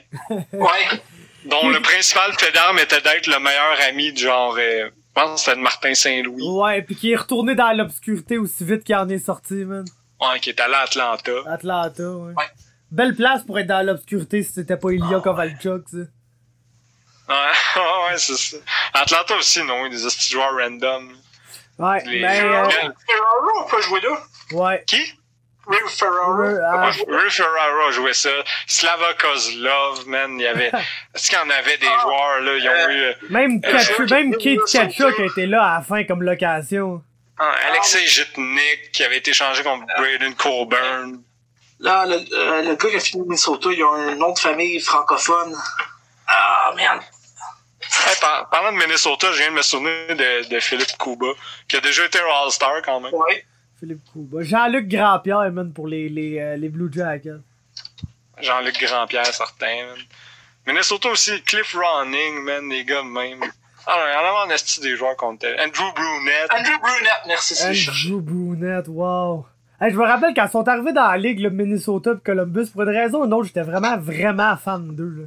Ouais. 0.53 1.01
dont 1.45 1.68
le 1.68 1.80
principal 1.80 2.32
fait 2.38 2.53
d'armes 2.53 2.78
était 2.78 3.01
d'être 3.01 3.26
le 3.26 3.38
meilleur 3.40 3.76
ami 3.88 4.12
de 4.12 4.18
genre, 4.18 4.57
euh, 4.59 4.88
je 5.14 5.20
pense 5.22 5.34
que 5.34 5.40
c'était 5.40 5.56
de 5.56 5.62
Martin 5.62 5.94
Saint-Louis, 5.94 6.42
Ouais, 6.42 6.82
pis 6.82 6.96
qui 6.96 7.12
est 7.12 7.16
retourné 7.16 7.54
dans 7.54 7.72
l'obscurité 7.76 8.38
aussi 8.38 8.64
vite 8.64 8.84
qu'il 8.84 8.94
en 8.96 9.08
est 9.08 9.18
sorti, 9.18 9.54
man. 9.64 9.84
ouais, 10.20 10.40
qui 10.40 10.50
est 10.50 10.60
allé 10.60 10.74
à 10.74 10.80
Atlanta. 10.82 11.32
Atlanta, 11.46 12.02
ouais. 12.10 12.32
Ouais. 12.34 12.44
Belle 12.90 13.14
place 13.14 13.42
pour 13.44 13.58
être 13.58 13.66
dans 13.66 13.84
l'obscurité 13.86 14.42
si 14.42 14.52
c'était 14.52 14.76
pas 14.76 14.90
Ilya 14.92 15.20
Kovalchuk, 15.20 15.88
ça. 15.88 15.96
Ouais, 17.28 17.36
ouais, 18.10 18.18
c'est 18.18 18.36
ça. 18.36 18.56
Atlanta 18.92 19.36
aussi, 19.36 19.62
non, 19.62 19.88
des 19.88 19.96
joueurs 20.30 20.54
random. 20.54 21.12
Ouais, 21.78 22.04
Les 22.04 22.20
mais, 22.20 22.40
euh, 22.40 22.42
joueurs- 22.42 22.70
Ferraro, 22.70 23.64
on 23.64 23.68
peut 23.70 23.80
jouer 23.82 24.00
là. 24.00 24.18
ouais. 24.52 24.84
Qui? 24.86 25.00
Ray 25.66 25.80
Ferraro. 25.88 26.58
Ah. 26.66 26.90
Ray 27.08 27.30
Ferraro 27.30 27.90
jouait 27.92 28.12
ça. 28.14 28.30
Slava 28.66 29.14
Kozlov, 29.14 30.06
man. 30.08 30.38
Il 30.38 30.42
y 30.42 30.46
avait. 30.46 30.72
Est-ce 31.14 31.28
qu'il 31.30 31.38
y 31.38 31.42
en 31.42 31.50
avait 31.50 31.76
des 31.78 31.86
Ah. 31.88 32.00
joueurs, 32.02 32.40
là? 32.40 32.56
Ils 32.56 32.68
ont 32.68 32.90
eu. 32.90 33.02
euh, 33.02 33.14
Même, 33.30 33.60
Katcha- 33.60 34.00
euh, 34.00 34.06
même 34.10 34.34
euh, 34.34 34.38
Kate 34.38 34.58
euh, 34.58 34.64
Katchuk 34.72 35.20
euh, 35.20 35.22
a 35.22 35.26
été 35.26 35.46
là 35.46 35.62
à 35.64 35.74
la 35.78 35.82
fin 35.84 36.04
comme 36.04 36.22
location. 36.22 37.02
ah, 37.38 37.52
Alexei 37.68 38.04
Jitnik, 38.06 38.90
qui 38.92 39.04
avait 39.04 39.18
été 39.18 39.32
changé 39.32 39.62
contre 39.62 39.86
Braden 39.98 40.34
Coburn. 40.34 41.22
Là, 41.80 42.06
le, 42.06 42.14
euh, 42.32 42.62
le 42.62 42.74
gars 42.76 42.90
qui 42.90 42.96
a 42.96 43.00
fini 43.00 43.22
Minnesota, 43.22 43.68
il 43.72 43.82
a 43.82 43.88
un 43.88 44.14
nom 44.16 44.32
de 44.32 44.38
famille 44.38 44.80
francophone. 44.80 45.54
Ah, 46.28 46.72
merde. 46.76 47.00
Hey, 48.06 48.14
par- 48.20 48.48
parlant 48.50 48.72
de 48.72 48.78
Minnesota, 48.78 49.32
je 49.32 49.38
viens 49.38 49.50
de 49.50 49.56
me 49.56 49.62
souvenir 49.62 49.92
de, 50.16 50.48
de 50.48 50.60
Philippe 50.60 50.96
Kuba, 50.98 51.26
qui 51.68 51.76
a 51.76 51.80
déjà 51.80 52.04
été 52.04 52.20
un 52.20 52.44
All-Star 52.44 52.82
quand 52.84 53.00
même. 53.00 53.12
Ouais. 53.12 53.44
Philippe 53.83 54.05
Couba. 54.12 54.43
Jean-Luc 54.45 54.87
Grandpierre, 54.87 55.51
man, 55.51 55.72
pour 55.72 55.89
les, 55.89 56.09
les, 56.09 56.39
euh, 56.39 56.57
les 56.57 56.68
Blue 56.68 56.89
Jackets. 56.93 57.41
Jean-Luc 58.41 58.80
Grandpierre, 58.80 59.26
certain, 59.26 59.87
man. 59.87 59.99
Minnesota 60.68 61.09
aussi, 61.09 61.43
Cliff 61.43 61.74
Ronning, 61.74 62.45
man, 62.45 62.68
les 62.70 62.85
gars 62.85 63.03
de 63.03 63.09
même. 63.09 63.41
Ah 63.85 63.95
non, 63.99 64.05
il 64.07 64.12
y 64.12 64.16
en 64.16 64.37
a 64.43 64.47
en 64.47 64.51
esti 64.51 64.80
des 64.80 64.95
joueurs 64.95 65.16
contre 65.16 65.47
elle. 65.47 65.59
Andrew 65.59 65.93
Brunette. 65.97 66.53
Andrew 66.57 66.78
Brunette, 66.80 67.22
merci, 67.26 67.57
c'est. 67.57 67.70
Andrew 67.70 68.20
Brunette, 68.20 68.87
wow. 68.87 69.47
Hey, 69.80 69.91
je 69.91 69.97
me 69.97 70.05
rappelle 70.05 70.33
quand 70.33 70.45
ils 70.47 70.51
sont 70.53 70.68
arrivés 70.68 70.93
dans 70.93 71.11
la 71.11 71.16
ligue, 71.16 71.41
le 71.41 71.51
Minnesota 71.51 72.12
et 72.12 72.20
Columbus, 72.24 72.66
pour 72.72 72.83
une 72.83 72.91
raison 72.91 73.22
ou 73.22 73.24
une 73.24 73.35
autre, 73.35 73.47
j'étais 73.49 73.62
vraiment, 73.62 73.99
vraiment 73.99 74.57
fan 74.57 74.95
d'eux. 74.95 75.12
là. 75.22 75.24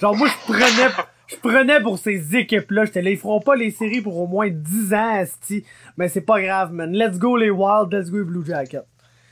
Genre, 0.00 0.16
moi, 0.16 0.28
je 0.28 0.52
prenais, 0.52 0.88
je 1.26 1.36
prenais 1.36 1.80
pour 1.82 1.98
ces 1.98 2.36
équipes-là. 2.36 2.84
J'étais 2.84 3.02
là, 3.02 3.10
ils 3.10 3.18
feront 3.18 3.40
pas 3.40 3.56
les 3.56 3.72
séries 3.72 4.00
pour 4.00 4.16
au 4.16 4.28
moins 4.28 4.48
10 4.48 4.94
ans, 4.94 5.16
esti. 5.16 5.64
Mais 5.98 6.08
c'est 6.08 6.22
pas 6.22 6.40
grave, 6.40 6.72
man. 6.72 6.92
Let's 6.92 7.18
go 7.18 7.36
les 7.36 7.50
Wild, 7.50 7.92
let's 7.92 8.08
go 8.10 8.18
les 8.18 8.24
Blue 8.24 8.44
Jackets. 8.46 8.86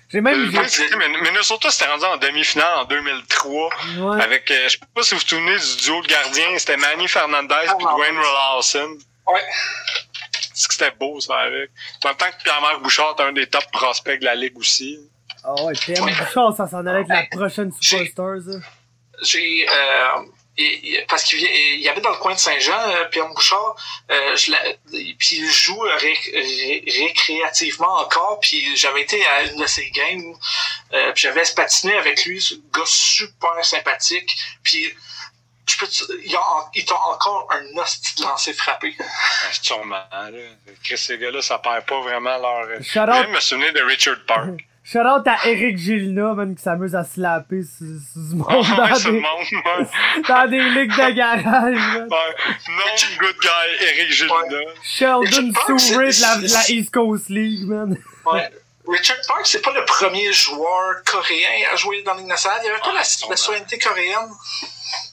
J'ai 0.08 0.20
même... 0.20 0.34
Euh, 0.40 1.22
Minnesota 1.22 1.70
s'était 1.70 1.90
rendu 1.90 2.04
en 2.04 2.16
demi-finale 2.16 2.78
en 2.78 2.84
2003 2.84 3.70
Ouais. 3.98 4.22
avec, 4.22 4.50
euh, 4.50 4.64
je 4.64 4.70
sais 4.70 4.78
pas 4.94 5.02
si 5.02 5.14
vous 5.14 5.20
vous 5.20 5.26
souvenez 5.26 5.56
du 5.56 5.82
duo 5.84 6.02
de 6.02 6.06
gardiens, 6.06 6.58
c'était 6.58 6.76
Manny 6.76 7.08
Fernandez 7.08 7.54
et 7.64 7.82
non. 7.82 7.96
Dwayne 7.96 8.16
Rollinson. 8.16 8.98
Ouais. 9.26 9.40
C'est 10.54 10.68
que 10.68 10.74
c'était 10.74 10.90
beau 10.92 11.18
ça 11.20 11.36
avec. 11.38 11.70
En 12.04 12.08
même 12.08 12.16
temps 12.16 12.26
que 12.36 12.42
Pierre-Marc 12.42 12.82
Bouchard 12.82 13.14
est 13.18 13.22
un 13.22 13.32
des 13.32 13.46
top 13.46 13.64
prospects 13.72 14.20
de 14.20 14.24
la 14.24 14.34
ligue 14.34 14.56
aussi. 14.58 14.98
Ah 15.44 15.54
ouais, 15.64 15.72
PM 15.86 16.04
Bouchard, 16.04 16.56
ça 16.56 16.66
s'en 16.68 16.84
allait 16.86 16.90
avec 17.00 17.08
la 17.08 17.24
prochaine 17.30 17.72
Superstar, 17.80 18.36
ça. 18.44 18.58
J'ai. 19.22 19.66
Euh, 19.68 20.22
parce 21.08 21.24
qu'il 21.24 21.40
il 21.42 21.80
y 21.80 21.88
avait 21.88 22.00
dans 22.00 22.10
le 22.10 22.16
coin 22.16 22.32
de 22.34 22.38
Saint-Jean, 22.38 22.78
euh, 22.90 23.04
Pierre 23.06 23.28
Bouchard, 23.28 23.76
euh, 24.10 24.36
je 24.36 24.52
puis 25.18 25.36
il 25.36 25.50
joue 25.50 25.78
ré- 25.80 26.18
ré- 26.32 26.84
récréativement 26.86 27.94
encore, 28.00 28.38
puis 28.40 28.76
j'avais 28.76 29.02
été 29.02 29.24
à 29.26 29.42
une 29.44 29.60
de 29.60 29.66
ses 29.66 29.90
games, 29.90 30.34
euh, 30.94 31.12
puis 31.12 31.22
j'avais 31.22 31.42
patiné 31.54 31.94
avec 31.96 32.24
lui, 32.24 32.40
ce 32.40 32.54
gars 32.72 32.82
super 32.86 33.64
sympathique, 33.64 34.36
puis 34.62 34.94
je 35.68 35.76
peux 35.78 35.86
te- 35.88 36.12
il, 36.24 36.34
a, 36.36 36.70
il 36.74 36.84
t'a 36.84 36.94
encore 36.94 37.48
un 37.50 37.76
hostie 37.82 38.14
de 38.16 38.22
lancer 38.22 38.52
frappé. 38.54 38.96
C'est 39.52 39.64
sûrement, 39.64 40.04
là. 40.12 40.30
Ces 40.96 41.18
gars-là, 41.18 41.42
ça 41.42 41.58
perd 41.58 41.84
pas 41.86 42.00
vraiment 42.00 42.38
leur. 42.38 42.80
Je 43.24 43.28
me 43.28 43.40
souvenir 43.40 43.72
de 43.72 43.82
Richard 43.82 44.24
Park. 44.26 44.50
Shout 44.88 45.00
out 45.00 45.26
à 45.26 45.36
Eric 45.48 45.78
Gilna, 45.78 46.32
man, 46.34 46.54
qui 46.54 46.62
s'amuse 46.62 46.94
à 46.94 47.02
slapper 47.02 47.62
sur, 47.62 47.86
sur 48.12 48.22
du 48.22 48.36
monde 48.36 48.46
dans, 48.76 48.94
ce 48.94 49.08
des, 49.08 49.20
monde, 49.20 49.24
ouais. 49.52 50.22
dans 50.28 50.48
des 50.48 50.60
ligues 50.60 50.90
de 50.92 51.10
garage, 51.10 51.74
man. 51.74 52.08
Ouais. 52.08 52.34
Non, 52.68 53.18
good 53.18 53.36
guy, 53.42 53.84
Eric 53.84 54.12
Gilda. 54.12 54.34
Sheldon 54.84 55.22
Richard 55.24 55.52
Park, 55.66 55.80
Stewart 55.80 56.12
c'est- 56.12 56.42
de 56.46 56.52
la, 56.52 56.70
East 56.70 56.90
Coast 56.94 57.28
League, 57.30 57.66
man. 57.66 57.96
Ouais. 58.26 58.48
Richard 58.88 59.16
Park, 59.26 59.40
c'est 59.44 59.62
pas 59.62 59.72
le 59.72 59.84
premier 59.84 60.32
joueur 60.32 61.02
coréen 61.04 61.48
à 61.72 61.74
jouer 61.76 62.02
dans 62.04 62.12
la 62.14 62.18
Ligue 62.20 62.28
nationale. 62.28 62.60
Il 62.62 62.66
y 62.66 62.70
avait 62.70 62.78
pas 62.78 62.90
Ah, 62.90 63.02
la, 63.02 63.28
la 63.30 63.36
souveraineté 63.36 63.78
coréenne. 63.78 64.30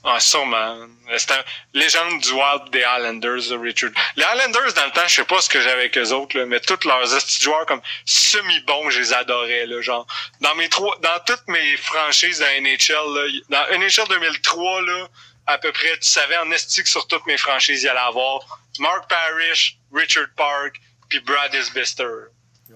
Ah, 0.03 0.19
sûrement. 0.19 0.87
C'était 1.17 1.33
un 1.33 1.43
légende 1.73 2.19
du 2.19 2.31
Wild 2.31 2.69
des 2.71 2.79
Islanders, 2.81 3.49
là, 3.51 3.57
Richard. 3.61 3.91
Les 4.15 4.23
Islanders, 4.23 4.73
dans 4.73 4.85
le 4.85 4.91
temps, 4.91 5.07
je 5.07 5.15
sais 5.15 5.23
pas 5.23 5.41
ce 5.41 5.49
que 5.49 5.61
j'avais 5.61 5.81
avec 5.81 5.97
eux 5.97 6.11
autres, 6.11 6.37
là, 6.37 6.45
mais 6.45 6.59
tous 6.59 6.85
leurs 6.85 7.05
joueurs 7.41 7.65
comme 7.65 7.81
semi-bons, 8.05 8.89
je 8.89 8.99
les 8.99 9.13
adorais, 9.13 9.65
là, 9.65 9.81
genre. 9.81 10.05
Dans 10.41 10.53
mes 10.55 10.69
trois, 10.69 10.95
dans 11.01 11.19
toutes 11.25 11.47
mes 11.47 11.77
franchises 11.77 12.39
de 12.39 12.61
NHL, 12.61 13.13
là, 13.49 13.65
dans 13.69 13.79
NHL 13.79 14.07
2003, 14.09 14.81
là, 14.81 15.07
à 15.47 15.57
peu 15.57 15.71
près, 15.71 15.97
tu 15.99 16.07
savais 16.09 16.37
en 16.37 16.49
estique 16.51 16.87
sur 16.87 17.07
toutes 17.07 17.25
mes 17.25 17.37
franchises, 17.37 17.83
il 17.83 17.85
y 17.85 17.89
allait 17.89 17.99
avoir 17.99 18.39
Mark 18.79 19.09
Parrish, 19.09 19.77
Richard 19.93 20.27
Park, 20.35 20.75
puis 21.09 21.19
Brad 21.21 21.53
Isbister. 21.53 22.05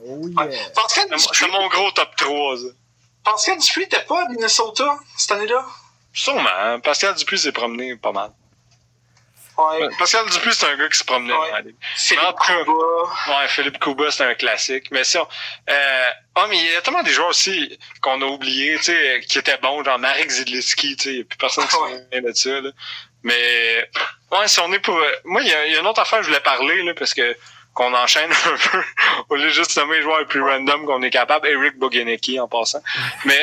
Oh 0.05 0.27
yeah. 0.29 0.49
C'est 0.87 1.09
mon- 1.09 1.17
Dupuis, 1.17 1.69
gros 1.69 1.91
top 1.91 2.15
3, 2.15 2.57
ça. 2.57 2.63
Pascal 3.23 3.57
Dupuis 3.57 3.83
était 3.83 4.03
pas 4.03 4.23
à 4.23 4.29
Minnesota 4.29 4.97
cette 5.17 5.31
année-là? 5.31 5.65
Sûrement. 6.17 6.49
hein. 6.59 6.79
Pascal 6.79 7.13
Dupuis 7.15 7.37
s'est 7.39 7.51
promené 7.51 7.95
pas 7.95 8.11
mal. 8.11 8.31
Ouais. 9.57 9.87
Pascal 9.97 10.27
Dupuis, 10.29 10.53
c'est 10.53 10.67
un 10.67 10.75
gars 10.77 10.87
qui 10.89 10.97
se 10.99 11.03
promenait 11.03 11.33
Ouais. 11.33 11.49
dans 11.49 11.55
la 11.55 11.61
ligue. 11.61 11.75
Philippe 11.95 12.35
Kuba. 12.45 12.71
Ouais, 12.71 13.47
Philippe 13.47 13.79
Kuba, 13.79 14.11
c'est 14.11 14.23
un 14.23 14.33
classique. 14.35 14.85
Mais 14.91 15.03
ça, 15.03 15.27
euh, 15.69 16.09
oh, 16.37 16.45
mais 16.49 16.57
il 16.57 16.65
y 16.73 16.75
a 16.75 16.81
tellement 16.81 17.01
des 17.03 17.11
joueurs 17.11 17.29
aussi 17.29 17.77
qu'on 18.01 18.21
a 18.21 18.25
oubliés, 18.25 18.77
tu 18.77 18.83
sais, 18.85 19.17
euh, 19.17 19.19
qui 19.21 19.37
étaient 19.39 19.57
bons, 19.57 19.83
genre 19.83 19.97
Marek 19.99 20.29
Zidliski, 20.29 20.95
tu 20.95 21.03
sais, 21.03 21.09
il 21.11 21.17
y 21.17 21.21
a 21.21 21.23
plus 21.25 21.37
personne 21.37 21.65
qui 21.65 21.71
se 21.71 21.77
souvient 21.77 22.21
de 22.21 22.33
ça, 22.33 22.61
là. 22.61 22.69
Mais, 23.23 23.89
ouais, 24.31 24.47
si 24.47 24.59
on 24.59 24.71
est 24.73 24.79
pour, 24.79 24.95
euh, 24.97 25.11
moi, 25.25 25.41
il 25.41 25.47
y, 25.47 25.53
a- 25.53 25.65
il 25.65 25.73
y 25.73 25.75
a 25.75 25.79
une 25.79 25.87
autre 25.87 26.01
affaire 26.01 26.19
que 26.19 26.25
je 26.25 26.29
voulais 26.29 26.39
parler, 26.41 26.83
là, 26.83 26.93
parce 26.93 27.13
que, 27.15 27.35
qu'on 27.73 27.93
enchaîne 27.95 28.29
un 28.45 28.57
peu, 28.71 28.83
au 29.29 29.35
lieu 29.35 29.45
de 29.45 29.49
juste 29.49 29.75
nommer 29.77 29.97
les 29.97 30.03
joueurs 30.03 30.19
les 30.19 30.25
plus 30.25 30.41
random 30.41 30.85
qu'on 30.85 31.01
est 31.01 31.09
capable, 31.09 31.47
Eric 31.47 31.77
Bogenecki, 31.79 32.39
en 32.39 32.47
passant. 32.47 32.81
Mais, 33.25 33.41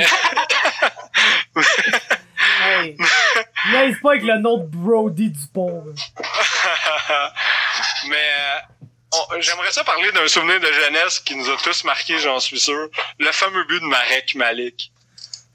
Hey. 2.62 2.96
Niaise 3.70 3.96
pas 4.02 4.10
avec 4.10 4.22
le 4.22 4.38
nom 4.38 4.58
de 4.58 4.66
Brody 4.66 5.30
Dupont, 5.30 5.84
mais, 8.08 8.16
euh, 8.16 9.40
j'aimerais 9.40 9.70
ça 9.72 9.84
parler 9.84 10.10
d'un 10.12 10.26
souvenir 10.28 10.60
de 10.60 10.70
jeunesse 10.72 11.20
qui 11.20 11.36
nous 11.36 11.48
a 11.50 11.56
tous 11.58 11.84
marqués, 11.84 12.18
j'en 12.18 12.40
suis 12.40 12.60
sûr. 12.60 12.88
Le 13.18 13.32
fameux 13.32 13.64
but 13.64 13.80
de 13.80 13.86
Marek 13.86 14.34
Malik. 14.34 14.92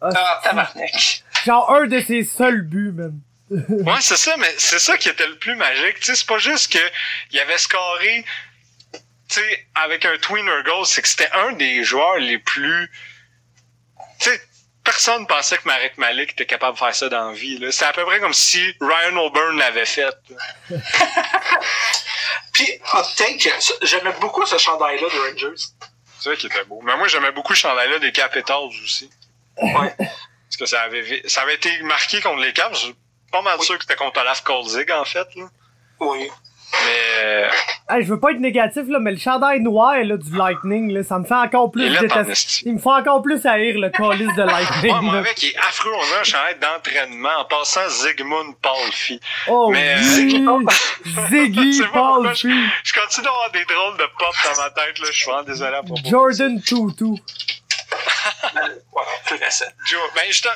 Ah, 0.01 0.09
Ah, 0.15 0.39
tabarnak. 0.43 1.23
Genre 1.45 1.71
un 1.73 1.85
de 1.87 1.99
ses 2.01 2.23
seuls 2.23 2.61
buts, 2.61 2.91
man. 2.93 3.19
Ouais, 3.69 3.97
c'est 4.01 4.17
ça, 4.17 4.35
mais 4.37 4.53
c'est 4.57 4.79
ça 4.79 4.97
qui 4.97 5.09
était 5.09 5.27
le 5.27 5.37
plus 5.37 5.55
magique. 5.55 5.99
Tu 5.99 6.05
sais, 6.05 6.15
c'est 6.15 6.27
pas 6.27 6.37
juste 6.37 6.71
que 6.71 6.79
il 7.31 7.39
avait 7.39 7.57
scoré, 7.57 8.23
tu 8.93 9.01
sais, 9.39 9.67
avec 9.75 10.05
un 10.05 10.17
tweener 10.17 10.63
goal, 10.65 10.85
c'est 10.85 11.01
que 11.01 11.07
c'était 11.07 11.31
un 11.33 11.53
des 11.53 11.83
joueurs 11.83 12.17
les 12.17 12.37
plus, 12.37 12.91
tu 14.19 14.29
sais, 14.29 14.41
personne 14.89 15.27
pensait 15.27 15.57
que 15.57 15.65
Marek 15.67 15.97
Malik 15.99 16.31
était 16.31 16.47
capable 16.47 16.73
de 16.73 16.79
faire 16.79 16.95
ça 16.95 17.09
dans 17.09 17.29
la 17.29 17.33
vie. 17.33 17.59
C'est 17.71 17.85
à 17.85 17.93
peu 17.93 18.03
près 18.05 18.19
comme 18.19 18.33
si 18.33 18.59
Ryan 18.81 19.15
O'Burn 19.17 19.55
l'avait 19.57 19.85
fait. 19.85 20.15
Puis, 22.53 22.67
hot 22.93 23.03
take, 23.15 23.51
j'aimais 23.83 24.13
beaucoup 24.19 24.45
ce 24.47 24.57
chandail-là 24.57 25.07
de 25.07 25.19
Rangers. 25.19 25.61
C'est 26.19 26.29
ça 26.31 26.35
qui 26.35 26.47
était 26.47 26.63
beau. 26.65 26.81
Mais 26.83 26.97
moi, 26.97 27.07
j'aimais 27.07 27.31
beaucoup 27.31 27.53
ce 27.53 27.59
chandail-là 27.61 27.99
des 27.99 28.11
Capitals 28.11 28.69
aussi. 28.83 29.09
Ouais. 29.61 29.95
Parce 29.97 30.57
que 30.59 30.65
ça 30.65 30.81
avait, 30.81 31.21
ça 31.27 31.41
avait 31.43 31.55
été 31.55 31.81
marqué 31.83 32.19
contre 32.21 32.41
les 32.41 32.51
Caps. 32.53 32.75
Je 32.79 32.85
suis 32.87 32.95
pas 33.31 33.41
mal 33.41 33.57
Oui. 33.59 33.65
sûr 33.65 33.77
que 33.77 33.83
c'était 33.83 33.95
contre 33.95 34.19
Olaf 34.21 34.41
Kolzig, 34.43 34.89
en 34.91 35.05
fait. 35.05 35.27
Là. 35.35 35.45
Oui. 35.99 36.29
Mais 36.71 37.23
euh, 37.23 37.47
Hey, 37.91 38.03
je 38.03 38.09
veux 38.13 38.19
pas 38.19 38.31
être 38.31 38.39
négatif, 38.39 38.83
là, 38.87 38.99
mais 38.99 39.11
le 39.11 39.17
chandail 39.17 39.61
noir, 39.61 39.95
là, 40.03 40.15
du 40.15 40.37
Lightning, 40.37 40.91
là, 40.91 41.03
ça 41.03 41.17
me 41.17 41.25
fait 41.25 41.33
encore 41.33 41.71
plus 41.71 41.85
il 41.87 41.97
détester. 41.97 42.71
me 42.71 42.77
fait 42.77 42.89
encore 42.89 43.23
plus 43.23 43.43
haïr 43.47 43.79
le 43.79 43.89
calice 43.89 44.27
de 44.35 44.41
Ouais, 44.43 44.51
Lightning, 44.51 44.95
mon 45.01 45.11
là. 45.13 45.21
mec, 45.21 45.41
il 45.41 45.49
est 45.49 45.57
affreux. 45.57 45.91
On 45.95 46.15
a 46.15 46.19
un 46.19 46.23
chandail 46.23 46.57
d'entraînement 46.59 47.29
en 47.39 47.45
passant 47.45 47.87
Zygmunt 47.89 48.53
Palfi. 48.61 49.19
Oh 49.47 49.69
Mais, 49.71 49.95
euh, 49.95 49.97
oui! 50.01 50.65
Ziggy, 51.31 51.81
pas 51.81 51.87
pourquoi 51.91 52.21
Paul, 52.23 52.35
je, 52.35 52.47
je 52.83 52.93
continue 52.93 53.25
d'avoir 53.25 53.51
des 53.51 53.65
drôles 53.65 53.97
de 53.97 54.03
pop 54.19 54.35
dans 54.45 54.61
ma 54.61 54.69
tête. 54.69 54.99
Là. 54.99 55.07
Je 55.09 55.11
suis 55.17 55.25
vraiment 55.25 55.43
désolé 55.43 55.75
à 55.75 55.81
propos. 55.81 56.01
Jordan 56.07 56.61
Tutu. 56.61 57.05
Ouais, 58.93 59.03
plus 59.25 59.35
récent. 59.37 59.65
Joe, 59.89 59.99
ben, 60.15 60.21
je 60.29 60.47
euh, 60.47 60.51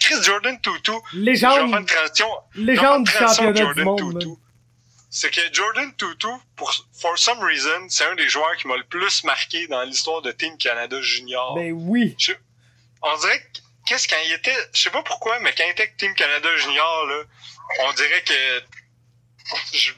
Chris 0.00 0.22
Jordan 0.22 0.58
Tutu. 0.62 0.92
Je 1.12 1.18
vais 1.18 1.24
Légende, 1.24 1.52
faire 1.70 1.78
une 1.80 1.86
transition. 1.86 2.26
légende 2.54 3.04
du 3.04 3.10
je 3.12 3.18
vais 3.18 3.26
championnat 3.26 3.74
du 3.74 3.84
monde, 3.84 4.18
Tutu. 4.20 4.30
C'est 5.14 5.30
que 5.30 5.40
Jordan 5.52 5.94
Tutu, 5.96 6.26
pour 6.56 6.72
for 6.98 7.18
some 7.18 7.38
reason, 7.40 7.86
c'est 7.90 8.04
un 8.06 8.14
des 8.14 8.30
joueurs 8.30 8.56
qui 8.56 8.66
m'a 8.66 8.78
le 8.78 8.84
plus 8.84 9.24
marqué 9.24 9.66
dans 9.66 9.82
l'histoire 9.82 10.22
de 10.22 10.32
Team 10.32 10.56
Canada 10.56 11.00
Junior. 11.02 11.54
Ben 11.54 11.70
oui. 11.72 12.14
Je- 12.18 12.32
on 13.02 13.16
dirait 13.18 13.38
que 13.40 13.58
qu'est-ce 13.86 14.08
quand 14.08 14.16
il 14.24 14.32
était 14.32 14.56
je 14.72 14.80
sais 14.80 14.90
pas 14.90 15.02
pourquoi 15.02 15.38
mais 15.40 15.52
quand 15.54 15.64
il 15.66 15.70
était 15.72 15.82
avec 15.82 15.98
Team 15.98 16.14
Canada 16.14 16.48
Junior 16.56 17.06
là 17.06 17.24
on 17.80 17.92
dirait 17.92 18.22
que 18.22 18.62
je- 19.74 19.92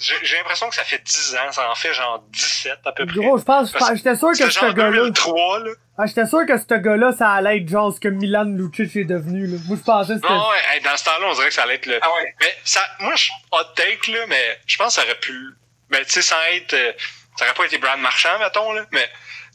j'ai 0.00 0.14
j'ai 0.22 0.36
l'impression 0.38 0.68
que 0.68 0.74
ça 0.74 0.82
fait 0.84 1.00
10 1.04 1.36
ans 1.36 1.52
ça 1.52 1.70
en 1.70 1.74
fait 1.74 1.92
genre 1.94 2.24
17 2.30 2.78
à 2.84 2.92
peu 2.92 3.06
près 3.06 3.14
Gros, 3.16 3.38
je 3.38 3.44
pense, 3.44 3.70
j'étais 3.94 4.16
sûr 4.16 4.30
que 4.30 4.50
ce 4.50 4.72
gars-là, 4.72 4.90
2003 4.90 5.58
là 5.60 5.70
ah, 5.98 6.06
j'étais 6.06 6.24
sûr 6.26 6.46
que 6.46 6.56
ce 6.58 6.74
gars-là, 6.74 7.12
ça 7.12 7.30
allait 7.32 7.58
être 7.58 7.68
genre 7.68 7.92
ce 7.94 8.00
que 8.00 8.08
Milan 8.08 8.44
Lucic 8.44 8.96
est 8.96 9.04
devenu, 9.04 9.46
là. 9.46 9.58
Moi, 9.66 9.76
je 9.78 9.82
pensais 9.84 10.14
que 10.14 10.20
c'était... 10.22 10.32
non 10.32 10.48
ouais 10.48 10.56
hey, 10.74 10.80
dans 10.80 10.96
ce 10.96 11.04
temps-là 11.04 11.26
on 11.28 11.34
dirait 11.34 11.48
que 11.48 11.54
ça 11.54 11.62
allait 11.64 11.74
être 11.74 11.86
le 11.86 11.98
Ah 12.02 12.08
ouais. 12.16 12.34
mais 12.40 12.56
ça 12.64 12.80
moi 13.00 13.14
je 13.16 13.30
hot 13.52 13.64
take 13.76 14.10
là 14.10 14.20
mais 14.28 14.58
je 14.66 14.76
pense 14.78 14.88
que 14.96 15.02
ça 15.02 15.06
aurait 15.06 15.20
pu 15.20 15.38
mais 15.90 16.02
tu 16.06 16.10
sais 16.12 16.22
sans 16.22 16.36
être 16.54 16.72
euh, 16.72 16.92
ça 17.36 17.44
aurait 17.44 17.54
pas 17.54 17.66
été 17.66 17.78
Brad 17.78 18.00
Marchand 18.00 18.38
mettons 18.40 18.72
là 18.72 18.84
mais 18.92 19.08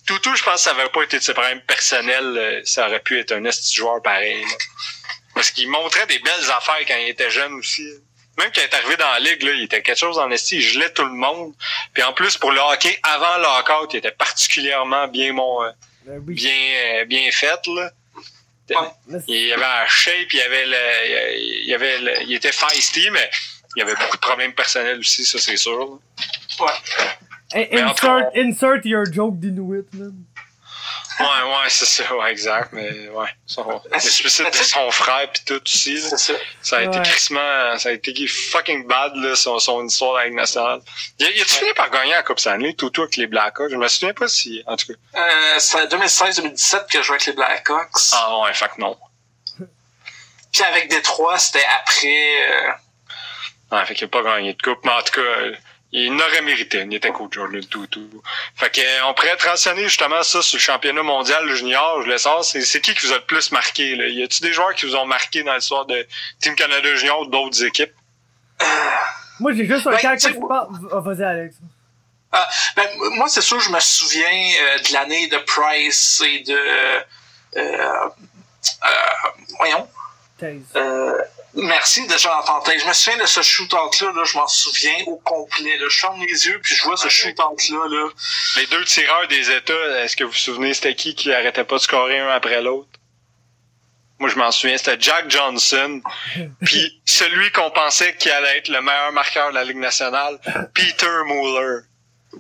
Toutou, 0.06 0.36
je 0.36 0.44
pense 0.44 0.54
que 0.56 0.60
ça 0.70 0.74
n'avait 0.76 0.90
pas 0.90 1.02
été 1.02 1.18
de 1.18 1.24
ses 1.24 1.34
problèmes 1.34 1.62
personnels. 1.62 2.38
euh, 2.38 2.62
Ça 2.64 2.86
aurait 2.88 3.00
pu 3.00 3.18
être 3.20 3.32
un 3.32 3.44
esti 3.44 3.74
joueur 3.76 4.04
pareil. 4.04 4.40
là. 4.44 4.48
Parce 5.34 5.50
qu'il 5.50 5.68
montrait 5.68 6.06
des 6.06 6.20
belles 6.20 6.52
affaires 6.56 6.78
quand 6.88 6.96
il 6.96 7.10
était 7.10 7.32
jeune 7.32 7.54
aussi. 7.54 7.90
Même 8.38 8.50
quand 8.54 8.62
il 8.62 8.64
est 8.66 8.74
arrivé 8.74 8.98
dans 8.98 9.12
la 9.12 9.20
ligue, 9.20 9.44
là, 9.44 9.52
il 9.54 9.64
était 9.64 9.82
quelque 9.82 9.98
chose 9.98 10.18
en 10.20 10.30
esti. 10.32 10.58
Il 10.58 10.62
gelait 10.62 10.92
tout 10.92 11.06
le 11.06 11.14
monde. 11.14 11.54
Puis 11.94 12.04
en 12.04 12.12
plus, 12.14 12.38
pour 12.38 12.52
le 12.52 12.60
hockey, 12.60 12.98
avant 13.04 13.38
le 13.38 13.44
lockout, 13.44 13.94
il 13.94 13.98
était 13.98 14.12
particulièrement 14.12 15.08
bien, 15.08 15.32
mon, 15.34 15.64
euh, 15.64 15.70
Ben 16.06 16.22
oui. 16.28 16.34
bien, 16.36 16.52
euh, 17.02 17.06
bien 17.06 17.32
fait. 17.32 17.60
Là. 17.68 17.92
Il 19.28 19.54
avait 19.54 19.64
un 19.64 19.86
shape, 19.88 20.34
il 20.34 20.42
avait 20.42 20.66
le, 20.66 21.38
il 21.66 21.74
avait 21.74 22.00
le- 22.00 22.22
il 22.24 22.34
était 22.34 22.52
feisty, 22.52 23.10
mais 23.12 23.30
il 23.76 23.80
y 23.80 23.84
avait 23.84 23.94
beaucoup 23.96 24.18
de 24.18 24.22
problèmes 24.22 24.54
personnels 24.54 25.00
aussi, 25.00 25.24
ça 25.24 25.38
c'est 25.40 25.56
sûr. 25.58 25.78
là. 25.78 25.86
Ouais. 26.66 26.72
Hey, 27.54 27.80
insert, 27.80 28.32
insert 28.36 28.82
your 28.86 29.06
joke 29.06 29.40
d'Inuit, 29.40 29.86
man. 29.94 30.14
Ouais, 31.20 31.26
ouais, 31.26 31.70
c'est 31.70 31.86
ça, 31.86 32.16
ouais, 32.16 32.32
exact, 32.32 32.70
mais 32.74 33.08
ouais. 33.10 33.30
Son, 33.46 33.82
le 33.92 34.00
suicide 34.00 34.50
de 34.52 34.56
son 34.56 34.92
frère 34.92 35.32
pis 35.32 35.46
tout 35.46 35.62
aussi, 35.64 35.94
là. 35.96 36.10
C'est 36.10 36.18
ça. 36.18 36.34
Ça 36.62 36.78
a 36.78 36.82
été 36.82 36.98
Ouais. 36.98 37.04
crissement, 37.06 37.78
ça 37.78 37.90
a 37.90 37.92
été 37.94 38.28
fucking 38.28 38.86
bad, 38.86 39.16
là, 39.16 39.36
son, 39.36 39.58
son 39.60 39.86
histoire 39.86 40.18
avec 40.18 40.34
nationale. 40.34 40.82
Il, 41.20 41.28
il 41.36 41.42
a-tu 41.42 41.54
fini 41.56 41.74
par 41.74 41.90
gagner 41.90 42.12
la 42.12 42.24
Coupe 42.24 42.40
Stanley, 42.40 42.74
tout 42.74 42.92
avec 42.98 43.16
les 43.16 43.28
Blackhawks? 43.28 43.72
Je 43.72 43.76
me 43.78 43.88
souviens 43.88 44.14
pas 44.14 44.28
si, 44.28 44.62
en 44.68 44.76
tout 44.76 44.88
cas. 44.88 44.94
Euh, 45.22 45.56
c'est 45.60 45.86
2016-2017 45.88 46.88
que 46.92 46.98
je 47.00 47.04
jouais 47.04 47.16
avec 47.16 47.26
les 47.28 47.34
Blackhawks. 47.34 47.92
Ah 48.14 48.40
ouais, 48.42 48.54
fait 48.54 48.68
que 48.76 48.82
non. 48.82 48.98
Puis 50.52 50.64
avec 50.64 50.90
Détroit, 50.90 51.38
c'était 51.38 51.66
après. 51.82 52.50
euh, 52.52 52.72
Ouais, 53.72 53.84
fait 53.86 53.96
qu'il 53.96 54.06
a 54.06 54.08
pas 54.10 54.22
gagné 54.22 54.54
de 54.54 54.62
coupe, 54.62 54.80
mais 54.86 54.92
en 54.92 55.02
tout 55.02 55.14
cas, 55.14 55.22
euh, 55.22 55.56
il 56.04 56.14
n'aurait 56.16 56.42
mérité. 56.42 56.84
Il 56.86 56.94
était 56.94 57.12
coach, 57.12 57.34
Jordan 57.34 57.66
Toutou. 57.66 58.10
Fait 58.56 58.70
que, 58.70 58.82
euh, 58.82 59.06
on 59.08 59.14
pourrait 59.14 59.38
transitionner 59.38 59.84
justement 59.84 60.22
ça 60.24 60.42
sur 60.42 60.58
le 60.58 60.62
championnat 60.62 61.04
mondial 61.04 61.48
junior. 61.56 62.02
Je 62.04 62.08
le 62.10 62.18
sens. 62.18 62.52
C'est, 62.52 62.62
c'est 62.62 62.82
qui 62.82 62.94
qui 62.94 63.06
vous 63.08 63.14
a 63.14 63.18
le 63.18 63.26
plus 63.26 63.52
marqué, 63.52 63.96
là? 63.96 64.08
Y 64.08 64.24
a-tu 64.24 64.42
des 64.42 64.52
joueurs 64.54 64.74
qui 64.76 64.86
vous 64.86 64.96
ont 64.96 65.06
marqué 65.06 65.44
dans 65.44 65.54
l'histoire 65.56 65.86
de 65.86 66.06
Team 66.42 66.56
Canada 66.56 66.96
junior 66.96 67.22
ou 67.22 67.26
d'autres 67.28 67.64
équipes? 67.64 67.94
Moi, 69.40 69.54
j'ai 69.54 69.66
juste 69.66 69.86
un 69.88 69.92
Ben, 69.92 69.98
cas 70.00 70.16
qui 70.18 70.34
parle. 70.34 70.70
Vas-y, 71.04 71.24
Alex. 71.24 71.56
ah, 72.32 72.48
ben, 72.76 72.88
moi, 73.18 73.28
c'est 73.28 73.42
sûr, 73.42 73.60
je 73.60 73.70
me 73.70 73.80
souviens 73.80 74.28
euh, 74.30 74.80
de 74.80 74.94
l'année 74.94 75.28
de 75.28 75.38
Price 75.40 76.22
et 76.26 76.40
de. 76.40 76.56
euh, 76.56 77.00
euh, 77.58 78.10
voyons. 79.58 79.88
Thèse. 80.40 80.62
Merci 81.56 82.06
de 82.06 82.14
Tate. 82.14 82.80
Je 82.80 82.88
me 82.88 82.94
souviens 82.94 83.22
de 83.22 83.26
ce 83.26 83.42
shootout-là, 83.42 84.12
là, 84.14 84.24
je 84.26 84.38
m'en 84.38 84.48
souviens 84.48 84.98
au 85.08 85.16
complet. 85.18 85.78
Là. 85.78 85.86
Je 85.90 86.00
ferme 86.00 86.20
les 86.20 86.48
yeux 86.48 86.60
puis 86.62 86.76
je 86.76 86.84
vois 86.84 86.98
ce 86.98 87.08
shootout-là. 87.08 87.88
Là. 87.90 88.10
Les 88.58 88.66
deux 88.68 88.84
tireurs 88.84 89.28
des 89.30 89.52
États, 89.52 90.04
est-ce 90.04 90.18
que 90.18 90.26
vous 90.26 90.32
vous 90.32 90.36
souvenez 90.36 90.74
c'était 90.74 90.96
qui 90.96 91.16
qui 91.16 91.32
arrêtait 91.32 91.64
pas 91.64 91.78
de 91.78 91.82
scorer 91.82 92.20
un 92.20 92.28
après 92.28 92.62
l'autre? 92.62 92.90
Moi, 94.20 94.30
je 94.30 94.36
m'en 94.36 94.52
souviens, 94.52 94.78
c'était 94.78 95.00
Jack 95.00 95.30
Johnson. 95.30 96.02
Puis 96.66 97.02
celui 97.06 97.52
qu'on 97.52 97.72
pensait 97.72 98.16
qui 98.18 98.30
allait 98.30 98.58
être 98.58 98.70
le 98.70 98.82
meilleur 98.82 99.12
marqueur 99.14 99.50
de 99.50 99.56
la 99.56 99.64
Ligue 99.64 99.78
nationale, 99.78 100.40
Peter 100.74 101.24
Mueller. 101.26 101.82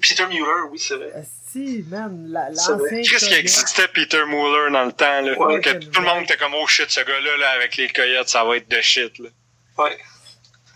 Peter 0.01 0.25
Mueller, 0.25 0.69
oui, 0.71 0.79
c'est 0.79 0.95
vrai. 0.95 1.11
Si, 1.55 1.85
man, 1.87 2.25
la- 2.29 2.53
C'est 2.53 2.73
vrai. 2.73 2.81
l'ancien. 2.97 3.01
Qu'est-ce 3.01 3.27
qui 3.29 3.33
existait 3.33 3.87
Peter 3.87 4.25
Mueller 4.25 4.71
dans 4.73 4.83
le 4.83 4.91
temps, 4.91 5.21
là? 5.21 5.37
Ouais, 5.39 5.61
que 5.61 5.69
tout 5.71 6.01
le 6.01 6.05
monde 6.05 6.23
était 6.23 6.35
comme, 6.35 6.53
oh 6.53 6.67
shit, 6.67 6.89
ce 6.91 6.99
gars-là, 6.99 7.37
là, 7.37 7.51
avec 7.51 7.77
les 7.77 7.87
coyotes, 7.87 8.27
ça 8.27 8.43
va 8.43 8.57
être 8.57 8.67
de 8.69 8.81
shit, 8.81 9.17
là. 9.19 9.29
Ouais. 9.77 9.97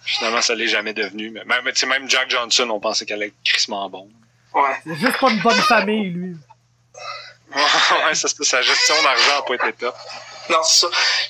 Finalement, 0.05 0.41
ça 0.41 0.55
l'est 0.55 0.67
jamais 0.69 0.93
devenu. 0.93 1.31
Mais 1.31 1.43
même, 1.43 1.65
tu 1.65 1.75
sais, 1.75 1.85
même 1.85 2.09
Jack 2.09 2.29
Johnson, 2.29 2.69
on 2.69 2.79
pensait 2.79 3.05
qu'elle 3.05 3.17
allait 3.17 3.27
être 3.27 3.43
crissement 3.43 3.89
bon. 3.89 4.09
Ouais. 4.53 4.75
Il 4.85 4.93
a 4.93 4.95
juste 4.95 5.19
pas 5.19 5.29
une 5.29 5.41
bonne 5.41 5.61
famille, 5.63 6.09
lui. 6.11 6.35
ouais, 7.55 8.15
ça, 8.15 8.27
c'est- 8.29 8.43
sa 8.43 8.61
gestion 8.61 8.95
d'argent 9.03 9.35
n'a 9.35 9.41
pas 9.41 9.55
été 9.55 9.73
top. 9.73 9.95
Non, 10.49 10.63
c'est 10.63 10.87
ça. 10.87 10.87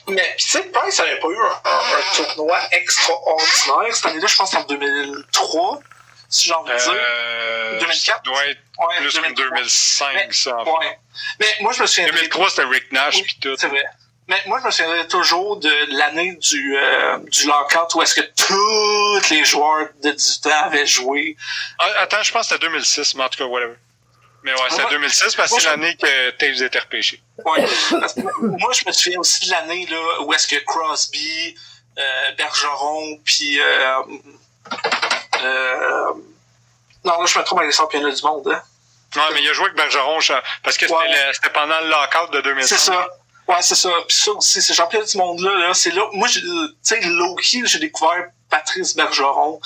Mais, 0.10 0.36
tu 0.38 0.48
sais, 0.48 0.62
Price 0.66 1.00
n'avait 1.00 1.20
pas 1.20 1.28
eu 1.28 1.38
un, 1.38 1.70
un- 1.70 1.80
un 1.98 2.24
tournoi 2.36 2.60
extraordinaire. 2.72 3.96
Cette 3.96 4.06
année-là, 4.06 4.28
je 4.28 4.36
pense 4.36 4.54
en 4.54 4.64
2003, 4.64 5.80
si 6.30 6.48
j'ai 6.50 6.54
envie 6.54 6.72
de 6.72 6.78
dire. 6.78 6.94
Euh, 6.96 7.80
2004? 7.80 8.16
Ça 8.18 8.22
doit 8.24 8.46
être 8.48 8.60
Ouais, 8.80 8.96
plus 8.98 9.08
que 9.10 9.14
2003. 9.22 9.46
2005, 9.58 10.14
Mais- 10.14 10.28
ça. 10.32 10.64
Ouais. 10.64 11.00
Mais 11.40 11.48
moi, 11.62 11.74
je 11.74 11.82
me 11.82 11.88
souviens 11.88 12.06
2003, 12.12 12.50
c'était 12.50 12.64
Rick 12.66 12.92
Nash, 12.92 13.16
Oui, 13.16 13.24
puis 13.24 13.38
tout. 13.42 13.56
C'est 13.58 13.68
vrai. 13.68 13.84
Mais 14.28 14.40
moi, 14.46 14.60
je 14.62 14.66
me 14.68 14.72
souviendrai 14.72 15.08
toujours 15.08 15.58
de 15.58 15.72
l'année 15.98 16.34
du, 16.36 16.78
euh, 16.78 17.18
du 17.32 17.48
lockout 17.48 17.96
où 17.96 18.02
est-ce 18.04 18.14
que 18.14 18.22
tous 18.22 19.30
les 19.34 19.44
joueurs 19.44 19.88
de 20.04 20.12
18 20.12 20.46
ans 20.48 20.62
avaient 20.66 20.86
joué. 20.86 21.36
Ah, 21.80 21.88
attends, 22.02 22.22
je 22.22 22.32
pense 22.32 22.48
que 22.48 22.54
c'était 22.54 22.68
2006, 22.68 23.16
mais 23.16 23.24
en 23.24 23.30
tout 23.30 23.40
cas, 23.40 23.46
whatever. 23.46 23.74
Mais 24.44 24.54
ouais, 24.54 24.60
c'était 24.70 24.84
Moi- 24.84 24.92
2006 24.92 25.36
parce 25.36 25.52
que 25.52 25.60
c'est 25.60 25.68
l'année 25.68 25.98
que 25.98 26.30
Taves 26.32 26.62
était 26.62 26.80
repêché. 26.80 27.22
Ouais. 27.44 27.66
Parce 28.00 28.14
que 28.14 28.22
moi, 28.42 28.72
je 28.72 28.84
me 28.88 28.92
souviens 28.94 29.20
aussi 29.20 29.48
de 29.48 29.52
l'année 29.52 29.86
là, 29.88 30.22
où 30.22 30.32
est-ce 30.34 30.48
que 30.48 30.56
Crosby, 30.64 31.56
euh, 31.98 32.32
Bergeron, 32.38 33.20
puis... 33.26 33.60
Euh, 33.60 33.96
euh, 35.44 36.14
non, 37.06 37.20
là, 37.22 37.26
je 37.26 37.40
me 37.40 37.44
trompe 37.44 37.60
avec 37.60 37.72
les 37.72 37.76
championnats 37.78 38.12
du 38.12 38.24
monde. 38.24 38.48
Hein. 38.52 38.62
Ouais, 39.16 39.34
mais 39.34 39.42
il 39.42 39.50
a 39.50 39.54
joué 39.54 39.66
avec 39.66 39.78
Bergeron 39.78 40.20
parce 40.64 40.78
que 40.78 40.86
c'était 40.86 40.94
Ouais. 40.94 41.34
pendant 41.54 41.80
le 41.80 41.88
lockout 41.90 42.32
de 42.34 42.42
2005. 42.42 42.78
C'est 42.78 42.86
ça. 42.92 43.08
Ouais, 43.48 43.62
c'est 43.62 43.76
ça. 43.76 43.90
Puis 44.08 44.16
ça 44.18 44.32
aussi, 44.32 44.62
ces 44.62 44.74
championnats 44.76 45.06
du 45.06 45.18
monde-là, 45.18 45.52
là, 45.68 45.74
c'est 45.74 45.92
là. 45.92 46.04
Moi, 46.14 46.28
tu 46.28 46.42
sais, 46.84 47.00
low-key, 47.02 47.62
j'ai 47.66 47.80
découvert 47.80 48.26
Patrice 48.50 48.96
Bergeron. 48.96 49.60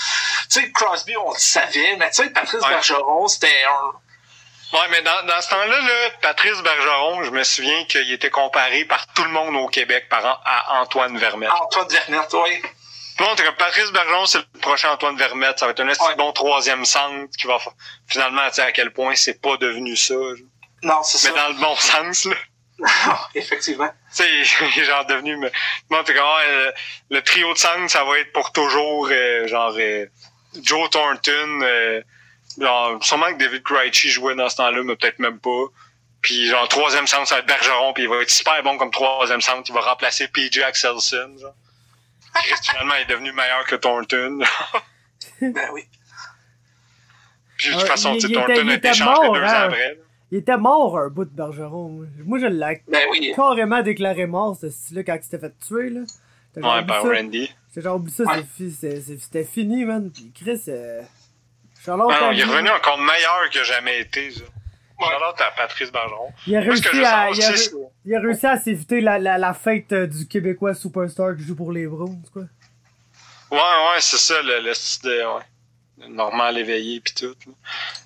Tu 0.50 0.62
sais, 0.62 0.72
Crosby, 0.72 1.18
on 1.18 1.34
le 1.34 1.38
savait, 1.40 1.98
mais 1.98 2.10
tu 2.12 2.24
sais, 2.24 2.30
Patrice 2.30 2.62
Ouais. 2.62 2.70
Bergeron, 2.70 3.28
c'était 3.28 3.64
un. 3.66 4.78
Ouais, 4.78 4.88
mais 4.90 5.02
dans, 5.02 5.26
dans 5.28 5.42
ce 5.42 5.50
temps-là, 5.50 5.82
là, 5.82 6.10
Patrice 6.22 6.58
Bergeron, 6.62 7.24
je 7.24 7.32
me 7.32 7.44
souviens 7.44 7.84
qu'il 7.86 8.10
était 8.12 8.30
comparé 8.32 8.86
par 8.86 9.06
tout 9.08 9.24
le 9.26 9.30
monde 9.32 9.56
au 9.58 9.68
Québec 9.68 10.08
par 10.10 10.26
an- 10.26 10.40
à 10.46 10.80
Antoine 10.82 11.18
Vermette. 11.18 11.52
Antoine 11.52 11.88
Vermette, 11.90 12.34
oui. 12.34 12.62
Comme 13.18 13.56
Patrice 13.57 13.91
Bergeron, 13.91 14.26
c'est 14.26 14.40
le 14.40 14.60
prochain 14.60 14.90
Antoine 14.91 15.18
Vermette. 15.18 15.60
Ça 15.60 15.65
va 15.65 15.72
être 15.72 15.80
un 15.81 15.88
assez 15.88 16.03
Ouais. 16.03 16.15
bon 16.15 16.31
troisième 16.31 16.84
centre 16.85 17.30
qui 17.38 17.48
va 17.48 17.57
finalement, 18.07 18.48
tu 18.49 18.56
sais, 18.56 18.61
à 18.64 18.72
quel 18.72 18.91
point 18.91 19.15
c'est 19.15 19.40
pas 19.41 19.57
devenu 19.57 19.95
ça. 19.95 20.14
genre. 20.15 20.35
Non, 20.81 21.03
c'est 21.03 21.30
Mais 21.30 21.35
ça. 21.35 21.44
dans 21.44 21.49
le 21.56 21.61
bon 21.61 21.76
sens, 21.76 22.26
là. 22.26 22.35
Effectivement. 23.35 23.90
Tu 24.15 24.23
sais, 24.23 24.30
il 24.76 24.81
est 24.81 24.85
genre 24.85 25.06
devenu, 25.06 25.38
mais, 25.38 25.52
moi, 25.90 26.03
t'es 26.03 26.14
comme, 26.14 26.23
ouais, 26.23 26.48
le, 27.10 27.18
le 27.18 27.22
trio 27.22 27.53
de 27.53 27.57
centre, 27.57 27.90
ça 27.90 28.03
va 28.03 28.18
être 28.19 28.34
pour 28.34 28.52
toujours, 28.52 29.07
euh, 29.11 29.48
genre, 29.48 29.73
euh, 29.77 30.06
Joe 30.61 30.90
Thornton, 30.90 31.60
euh, 31.61 32.02
genre, 32.60 33.03
sûrement 33.03 33.31
que 33.34 33.38
David 33.38 33.64
Krejci 33.64 34.10
jouait 34.10 34.35
dans 34.35 34.49
ce 34.49 34.57
temps-là, 34.57 34.81
mais 34.84 34.95
peut-être 34.95 35.19
même 35.19 35.40
pas. 35.40 35.65
Puis, 36.22 36.48
genre, 36.48 36.68
troisième 36.68 37.06
centre, 37.07 37.27
ça 37.27 37.35
va 37.35 37.40
être 37.41 37.48
Bergeron, 37.48 37.94
puis 37.94 38.03
il 38.03 38.10
va 38.10 38.18
être 38.22 38.30
super 38.31 38.61
bon 38.64 38.77
comme 38.77 38.91
troisième 38.91 39.41
centre, 39.41 39.64
il 39.69 39.73
va 39.73 39.81
remplacer 39.81 40.27
PJ 40.27 40.60
Axelson, 40.60 41.38
genre. 41.40 41.53
Chris, 42.36 42.54
finalement, 42.64 42.94
il 42.96 43.02
est 43.04 43.14
devenu 43.14 43.32
meilleur 43.32 43.66
que 43.66 43.76
Thornton. 43.76 44.40
Ben 45.42 45.70
oui. 45.74 45.84
Puis, 47.58 47.70
de 47.70 47.74
Ouais, 47.76 47.80
toute 47.82 47.90
façon, 47.90 48.18
tu 48.18 48.32
Thornton 48.32 48.54
il 48.54 48.70
a 48.70 48.74
été 48.76 48.88
était 48.90 48.94
changé 48.94 49.22
mort, 49.22 49.34
deux 49.34 49.42
hein. 49.42 49.48
ans 49.64 49.66
après. 49.68 50.00
Il 50.32 50.38
était 50.40 50.58
mort 50.58 50.98
un 50.98 51.10
bout 51.10 51.26
de 51.26 51.30
Bergeron. 51.30 52.08
Moi, 52.26 52.40
je 52.40 52.48
l'ai 52.48 52.82
Ben 52.88 53.08
oui. 53.12 53.34
carrément 53.36 53.82
déclaré 53.82 54.26
mort, 54.26 54.56
ce 54.60 54.70
style-là, 54.70 55.04
quand 55.04 55.16
il 55.16 55.24
s'était 55.24 55.40
fait 55.40 55.54
tuer, 55.60 55.90
là. 55.90 56.02
Ouais, 56.56 56.86
par 56.86 57.02
ça? 57.04 57.08
Randy. 57.10 57.52
J'étais 57.70 57.82
genre, 57.82 57.96
oublie 57.98 58.12
ça, 58.12 58.24
c'était 58.70 59.44
fini, 59.44 59.86
man. 59.86 60.12
Puis 60.12 60.32
Chris, 60.34 60.62
euh... 60.68 61.02
Ah 61.88 61.98
non, 61.98 62.32
il 62.32 62.40
est 62.40 62.44
revenu 62.46 62.70
encore 62.70 62.98
meilleur 62.98 63.50
que 63.52 63.64
jamais 63.64 64.00
été, 64.00 64.32
ça. 64.32 64.44
Charlotte 65.10 65.42
à 65.42 65.52
Patrice 65.52 65.92
Bergeron. 65.92 66.32
il 66.48 66.56
a 66.56 66.60
réussi 66.62 66.88
à, 67.06 67.30
il 67.30 67.44
a, 67.44 67.52
il 68.06 68.18
réussi 68.18 68.46
à 68.46 68.58
s'éviter 68.58 69.02
la, 69.02 69.20
la, 69.20 69.38
la 69.38 69.54
fête 69.54 69.92
euh, 69.94 70.08
du 70.08 70.28
Québécois 70.28 70.74
superstar 70.74 71.36
qui 71.36 71.44
joue 71.44 71.56
pour 71.56 71.72
les 71.72 71.88
Browns, 71.88 72.24
quoi? 72.32 72.44
Ouais, 73.52 73.58
ouais, 73.60 74.00
c'est 74.00 74.18
ça, 74.18 74.42
le, 74.42 74.62
le 74.62 74.74
style 74.74 75.10
de, 75.10 75.18
ouais. 75.26 75.44
Le 76.00 76.08
Normand 76.08 76.50
l'éveillé 76.50 77.00
pis 77.02 77.14
tout. 77.14 77.36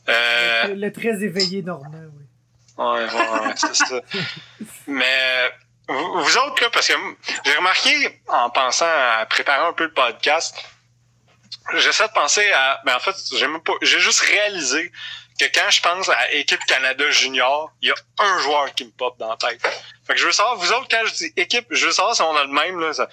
Euh, 0.09 0.67
Le, 0.67 0.73
le 0.75 0.91
très 0.91 1.23
éveillé 1.23 1.61
Normand, 1.61 1.89
oui. 1.93 2.25
ouais, 2.77 3.05
ouais, 3.05 3.39
ouais, 3.47 3.53
c'est 3.55 3.75
ça. 3.75 4.01
Mais, 4.87 5.51
vous, 5.87 6.21
vous 6.21 6.37
autres, 6.37 6.61
là, 6.61 6.69
parce 6.71 6.87
que 6.87 6.93
j'ai 7.45 7.53
remarqué, 7.53 8.19
en 8.27 8.49
pensant 8.49 8.85
à 8.85 9.25
préparer 9.25 9.65
un 9.65 9.73
peu 9.73 9.85
le 9.85 9.93
podcast, 9.93 10.55
j'essaie 11.75 12.07
de 12.07 12.13
penser 12.13 12.45
à, 12.51 12.81
ben, 12.85 12.95
en 12.95 12.99
fait, 12.99 13.15
j'ai 13.37 13.47
même 13.47 13.61
pas, 13.61 13.73
j'ai 13.81 13.99
juste 13.99 14.19
réalisé 14.19 14.91
que 15.39 15.45
quand 15.53 15.69
je 15.69 15.81
pense 15.81 16.09
à 16.09 16.31
équipe 16.31 16.59
Canada 16.67 17.09
junior, 17.11 17.71
il 17.81 17.89
y 17.89 17.91
a 17.91 17.95
un 18.19 18.39
joueur 18.39 18.73
qui 18.73 18.85
me 18.85 18.91
pop 18.91 19.17
dans 19.19 19.29
la 19.29 19.37
tête. 19.37 19.61
Fait 20.05 20.13
que 20.13 20.19
je 20.19 20.25
veux 20.25 20.31
savoir, 20.31 20.55
vous 20.55 20.71
autres, 20.73 20.87
quand 20.89 21.05
je 21.05 21.13
dis 21.13 21.33
équipe, 21.37 21.67
je 21.69 21.85
veux 21.85 21.91
savoir 21.91 22.15
si 22.15 22.21
on 22.23 22.35
a 22.35 22.43
le 22.43 22.51
même, 22.51 22.79
là, 22.79 22.93
ça- 22.93 23.07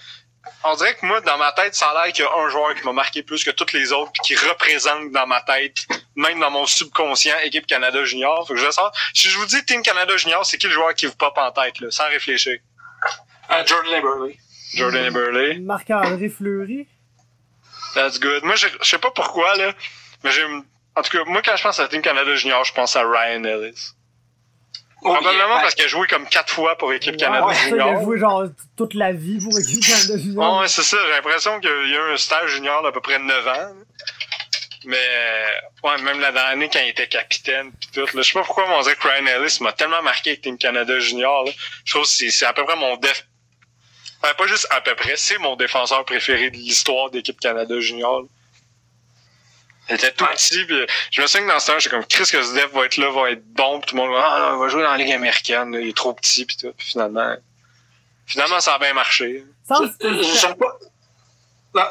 on 0.62 0.74
dirait 0.76 0.94
que 0.94 1.04
moi, 1.06 1.20
dans 1.22 1.38
ma 1.38 1.52
tête, 1.52 1.74
ça 1.74 1.88
a 1.90 2.04
l'air 2.04 2.12
qu'il 2.12 2.24
y 2.24 2.28
a 2.28 2.34
un 2.34 2.48
joueur 2.50 2.74
qui 2.74 2.84
m'a 2.84 2.92
marqué 2.92 3.22
plus 3.22 3.42
que 3.44 3.50
tous 3.50 3.72
les 3.72 3.92
autres, 3.92 4.12
puis 4.12 4.22
qui 4.36 4.46
représente 4.46 5.10
dans 5.12 5.26
ma 5.26 5.40
tête, 5.42 5.76
même 6.16 6.38
dans 6.40 6.50
mon 6.50 6.66
subconscient, 6.66 7.34
équipe 7.44 7.66
Canada 7.66 8.04
Junior. 8.04 8.46
Fait 8.46 8.54
que 8.54 8.60
je 8.60 8.64
veux 8.66 8.70
savoir, 8.72 8.92
si 9.14 9.28
je 9.30 9.38
vous 9.38 9.46
dis 9.46 9.64
Team 9.64 9.82
Canada 9.82 10.14
Junior, 10.16 10.44
c'est 10.44 10.58
qui 10.58 10.66
le 10.66 10.72
joueur 10.72 10.94
qui 10.94 11.06
vous 11.06 11.14
pop 11.16 11.32
en 11.38 11.50
tête, 11.50 11.80
là, 11.80 11.90
sans 11.90 12.08
réfléchir? 12.08 12.58
Euh, 13.50 13.64
Jordan 13.66 13.94
Eberle. 13.94 14.34
Jordan 14.74 15.04
Eberle. 15.06 15.60
Marc-André 15.62 16.28
Fleury. 16.28 16.88
That's 17.94 18.18
good. 18.18 18.42
Moi, 18.44 18.56
je 18.56 18.66
je 18.82 18.88
sais 18.88 18.98
pas 18.98 19.10
pourquoi, 19.12 19.54
là, 19.56 19.72
mais 20.24 20.30
j'ai, 20.30 20.44
en 20.96 21.02
tout 21.02 21.10
cas, 21.10 21.24
moi, 21.26 21.42
quand 21.42 21.56
je 21.56 21.62
pense 21.62 21.80
à 21.80 21.88
Team 21.88 22.02
Canada 22.02 22.34
Junior, 22.34 22.64
je 22.64 22.72
pense 22.72 22.96
à 22.96 23.02
Ryan 23.02 23.42
Ellis. 23.44 23.90
Oh, 25.02 25.12
Probablement 25.12 25.54
yeah, 25.56 25.60
parce 25.60 25.74
qu'il 25.74 25.84
a 25.84 25.88
joué 25.88 26.06
comme 26.06 26.26
quatre 26.26 26.50
fois 26.52 26.78
pour 26.78 26.90
équipe 26.94 27.18
Canada 27.18 27.46
ça, 27.52 27.68
il 27.68 27.74
a 27.74 27.86
junior. 27.88 28.02
joué 28.04 28.18
genre 28.18 28.44
toute 28.74 28.94
la 28.94 29.12
vie 29.12 29.38
pour 29.38 29.58
équipe 29.58 29.84
Canada 29.86 30.16
Junior. 30.16 30.60
Ouais, 30.60 30.68
c'est 30.68 30.82
ça. 30.82 30.96
J'ai 31.04 31.10
l'impression 31.10 31.60
qu'il 31.60 31.68
y 31.68 31.94
a 31.94 32.08
eu 32.08 32.12
un 32.14 32.16
stage 32.16 32.52
junior 32.52 32.82
d'à 32.82 32.90
peu 32.90 33.02
près 33.02 33.18
9 33.18 33.46
ans. 33.48 33.74
Mais, 34.86 34.96
ouais, 35.82 36.00
même 36.02 36.20
la 36.20 36.32
dernière 36.32 36.52
année 36.52 36.70
quand 36.72 36.78
il 36.80 36.88
était 36.88 37.06
capitaine 37.06 37.70
pis 37.72 37.88
tout, 37.92 38.00
là, 38.00 38.06
je 38.16 38.22
sais 38.22 38.32
pas 38.34 38.44
pourquoi 38.44 38.64
on 38.70 38.82
dirait 38.82 38.96
que 38.96 39.06
Ryan 39.08 39.26
Ellis 39.26 39.58
m'a 39.60 39.72
tellement 39.72 40.02
marqué 40.02 40.30
avec 40.30 40.42
Team 40.42 40.56
Canada 40.58 40.98
Junior, 40.98 41.44
là. 41.44 41.52
Je 41.84 41.92
trouve 41.92 42.04
que 42.04 42.08
c'est, 42.08 42.30
c'est 42.30 42.46
à 42.46 42.52
peu 42.52 42.64
près 42.64 42.76
mon 42.76 42.96
def, 42.96 43.26
enfin, 44.22 44.34
pas 44.34 44.46
juste 44.46 44.66
à 44.70 44.80
peu 44.82 44.94
près, 44.94 45.14
c'est 45.16 45.38
mon 45.38 45.56
défenseur 45.56 46.04
préféré 46.04 46.50
de 46.50 46.56
l'histoire 46.56 47.10
d'équipe 47.10 47.40
Canada 47.40 47.78
Junior, 47.80 48.20
là. 48.22 48.26
Il 49.88 49.96
était 49.96 50.12
tout 50.12 50.24
petit, 50.26 50.64
pis 50.64 50.74
je 51.10 51.20
me 51.20 51.26
souviens 51.26 51.46
que 51.46 51.52
dans 51.52 51.60
ce 51.60 51.66
temps, 51.66 51.78
j'étais 51.78 51.94
comme, 51.94 52.06
Chris 52.06 52.24
que 52.30 52.42
ce 52.42 52.54
def 52.54 52.72
va 52.72 52.86
être 52.86 52.96
là, 52.96 53.10
va 53.10 53.30
être 53.30 53.44
bon, 53.52 53.80
pis 53.80 53.86
tout 53.88 53.96
le 53.96 54.02
monde 54.02 54.12
va, 54.12 54.24
ah, 54.26 54.38
non, 54.50 54.56
il 54.56 54.60
va 54.60 54.68
jouer 54.68 54.82
dans 54.82 54.90
la 54.92 54.96
Ligue 54.96 55.12
américaine, 55.12 55.72
là, 55.72 55.80
il 55.80 55.88
est 55.90 55.96
trop 55.96 56.12
petit 56.14 56.46
pis 56.46 56.56
tout, 56.56 56.72
pis 56.72 56.86
finalement, 56.86 57.36
finalement, 58.26 58.60
ça 58.60 58.74
a 58.74 58.78
bien 58.78 58.94
marché. 58.94 59.44
J'aime 60.00 60.54
pas. 60.56 60.78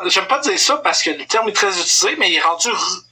J'aime 0.07 0.27
pas 0.27 0.39
dire 0.39 0.57
ça 0.59 0.77
parce 0.77 1.03
que 1.03 1.09
le 1.09 1.25
terme 1.25 1.49
est 1.49 1.53
très 1.53 1.67
utilisé, 1.69 2.15
mais 2.15 2.31
il 2.31 2.37
est 2.37 2.41
rendu 2.41 2.69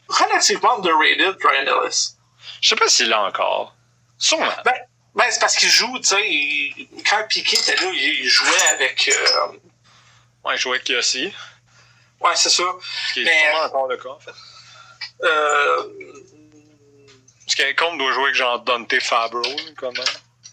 relativement 0.08 0.78
underrated, 0.78 1.36
Ryan 1.44 1.84
Ellis. 1.84 2.14
Je 2.62 2.70
sais 2.70 2.76
pas 2.76 2.88
s'il 2.88 3.10
l'a 3.10 3.22
encore. 3.24 3.76
Sûrement. 4.18 4.48
Ben, 4.64 4.74
ben 5.14 5.26
c'est 5.30 5.40
parce 5.42 5.58
qu'il 5.58 5.68
joue, 5.70 6.00
tu 6.00 6.06
sais, 6.06 6.30
il- 6.30 6.88
quand 7.10 7.22
Piqué 7.28 7.58
était 7.58 7.76
là, 7.76 7.92
il 7.94 8.26
jouait 8.28 8.68
avec. 8.74 9.10
euh, 9.10 9.48
Ouais, 10.46 10.56
je 10.58 10.62
jouais 10.62 10.78
avec 10.78 10.88
Yossi, 10.90 11.34
ouais, 12.22 12.32
c'est 12.36 12.50
ça. 12.50 12.64
ce 13.10 13.14
qui 13.14 13.22
est 13.22 13.26
Mais- 13.26 13.50
sûrement 13.52 13.66
encore 13.66 13.88
le 13.88 13.98
cas, 13.98 14.10
en 14.10 14.20
fait. 14.20 14.32
Euh, 15.24 15.84
Parce 17.46 17.56
qu'un 17.56 17.74
compte 17.74 17.98
doit 17.98 18.12
jouer 18.14 18.24
avec 18.26 18.36
genre 18.36 18.60
Dante 18.62 19.00
Fabro, 19.02 19.42
quand 19.78 19.92
même. 19.92 20.06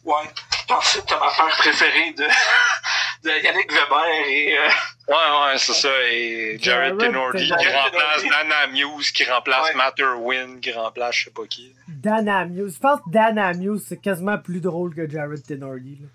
ouais. 0.04 0.30
Ensuite, 0.70 1.06
t'as 1.06 1.18
ma 1.18 1.30
paire 1.34 1.56
préférée 1.56 2.12
de, 2.12 2.24
de 3.24 3.42
Yannick 3.42 3.72
Weber 3.72 4.04
et. 4.26 4.58
euh, 4.58 4.68
Ouais, 5.08 5.14
ouais, 5.14 5.56
c'est 5.56 5.72
ça. 5.72 5.88
Et 6.10 6.58
Jared 6.60 6.98
Tenordi 6.98 7.46
qui 7.46 7.68
remplace 7.68 8.22
Dana 8.28 8.66
Muse, 8.66 9.10
qui 9.10 9.24
remplace 9.24 9.68
Ouais. 9.68 9.74
Matt 9.74 9.98
Irwin, 9.98 10.60
qui 10.60 10.70
remplace 10.72 11.16
je 11.16 11.24
sais 11.24 11.30
pas 11.30 11.46
qui. 11.48 11.74
Dan 11.88 12.28
Amuse. 12.28 12.74
Je 12.74 12.78
pense 12.78 13.00
que 13.00 13.08
Dan 13.10 13.38
Amuse, 13.38 13.86
c'est 13.88 13.96
quasiment 14.02 14.36
plus 14.36 14.60
drôle 14.60 14.94
que 14.94 15.08
Jared 15.08 15.42
Tenordi. 15.46 15.96
Là. 16.02 16.08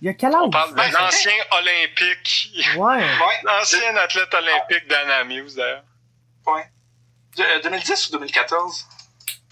Il 0.00 0.06
y 0.06 0.08
a 0.08 0.14
quel 0.14 0.30
âge? 0.34 0.40
On 0.44 0.48
parle 0.48 0.70
de 0.74 0.94
l'ancien 0.94 1.32
olympique, 1.60 2.50
Ouais. 2.78 2.96
ouais, 2.96 3.40
l'ancien 3.44 3.94
athlète 3.96 4.32
olympique 4.32 4.88
Dana 4.88 5.24
Muse, 5.24 5.56
d'ailleurs. 5.56 5.84
ouais. 6.46 6.64
De- 7.38 7.42
euh, 7.42 7.60
2010 7.62 8.08
ou 8.08 8.12
2014? 8.12 8.86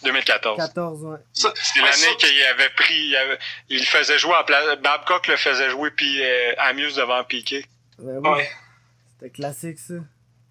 2014. 0.03 0.57
14, 0.59 1.03
ouais. 1.05 1.19
C'est 1.33 1.49
l'année 1.81 1.91
ça- 1.93 2.15
qu'il 2.19 2.43
avait 2.45 2.69
pris, 2.71 2.95
il, 2.95 3.17
avait- 3.17 3.39
il 3.71 3.85
faisait 3.87 4.19
jouer 4.19 4.35
à 4.39 4.45
place, 4.45 4.79
Babcock 4.81 5.27
le 5.27 5.37
faisait 5.37 5.71
jouer, 5.71 5.91
puis 5.91 6.23
euh, 6.23 6.53
Amuse 6.59 6.97
devant 6.97 7.25
Piqué. 7.25 7.65
Ouais, 7.99 8.19
ouais. 8.19 8.29
Ouais. 8.29 8.51
C'était 9.19 9.31
classique, 9.31 9.79
ça. 9.79 9.95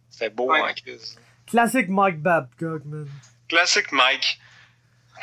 C'était 0.09 0.29
beau, 0.31 0.51
Ouais. 0.51 0.61
hein, 0.61 0.73
Chris. 0.73 1.15
Classique 1.47 1.89
Mike 1.89 2.21
Babcock, 2.21 2.81
man. 2.85 3.07
Classique 3.47 3.91
Mike. 3.91 4.39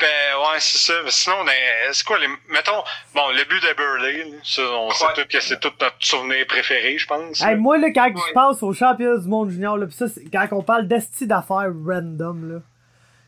Ben 0.03 0.39
ouais, 0.41 0.59
c'est 0.59 0.79
ça. 0.79 0.95
Mais 1.05 1.11
Sinon, 1.11 1.45
ben, 1.45 1.53
c'est 1.93 2.05
quoi 2.05 2.19
les. 2.19 2.27
Mettons, 2.51 2.83
bon, 3.15 3.23
le 3.31 3.45
but 3.49 3.63
de 3.63 3.75
Burley, 3.77 4.33
ça, 4.43 4.63
on 4.63 4.91
sait 4.91 5.05
Ouais. 5.07 5.13
tous 5.15 5.25
que 5.27 5.41
c'est 5.41 5.61
tout 5.61 5.71
notre 5.81 5.97
souvenir 6.01 6.45
préféré, 6.47 6.99
je 6.99 7.07
pense. 7.07 7.41
Hey, 7.41 7.57
moi, 7.57 7.79
là, 7.79 7.89
quand 7.95 8.07
Ouais. 8.07 8.13
je 8.29 8.33
pense 8.33 8.63
aux 8.63 8.73
championnats 8.73 9.19
du 9.19 9.29
monde 9.29 9.51
junior, 9.51 9.77
là, 9.79 9.87
pis 9.87 9.95
ça, 9.95 10.09
c'est- 10.09 10.25
quand 10.33 10.47
on 10.53 10.63
parle 10.63 10.89
d'esti 10.89 11.27
d'affaires 11.27 11.71
random, 11.87 12.53
là, 12.55 12.59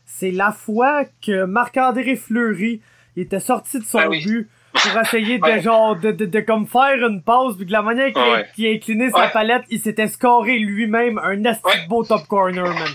c'est 0.05 0.31
la 0.31 0.51
fois 0.51 1.05
que 1.25 1.45
Marc-André 1.45 2.15
Fleury 2.15 2.81
il 3.17 3.23
était 3.23 3.39
sorti 3.39 3.79
de 3.79 3.85
son 3.85 3.99
Ah 3.99 4.09
oui. 4.09 4.25
but 4.25 4.49
pour 4.73 4.99
essayer 5.01 5.37
de, 5.37 5.43
Ouais. 5.43 5.61
genre, 5.61 5.95
de, 5.95 6.11
de, 6.11 6.25
de 6.25 6.39
comme 6.41 6.67
faire 6.67 6.95
une 7.07 7.23
pause, 7.23 7.55
puis 7.55 7.65
que 7.65 7.71
la 7.71 7.81
manière 7.81 8.07
qu'il 8.11 8.21
a- 8.21 8.29
Ouais. 8.31 8.49
qu'il 8.53 8.67
a 8.67 8.71
incliné 8.71 9.09
sa 9.09 9.29
palette, 9.29 9.63
il 9.69 9.79
s'était 9.79 10.09
scoré 10.09 10.59
lui-même 10.59 11.17
un 11.23 11.41
esti 11.45 11.63
beau 11.87 12.03
top 12.03 12.27
corner, 12.27 12.65
man. 12.65 12.89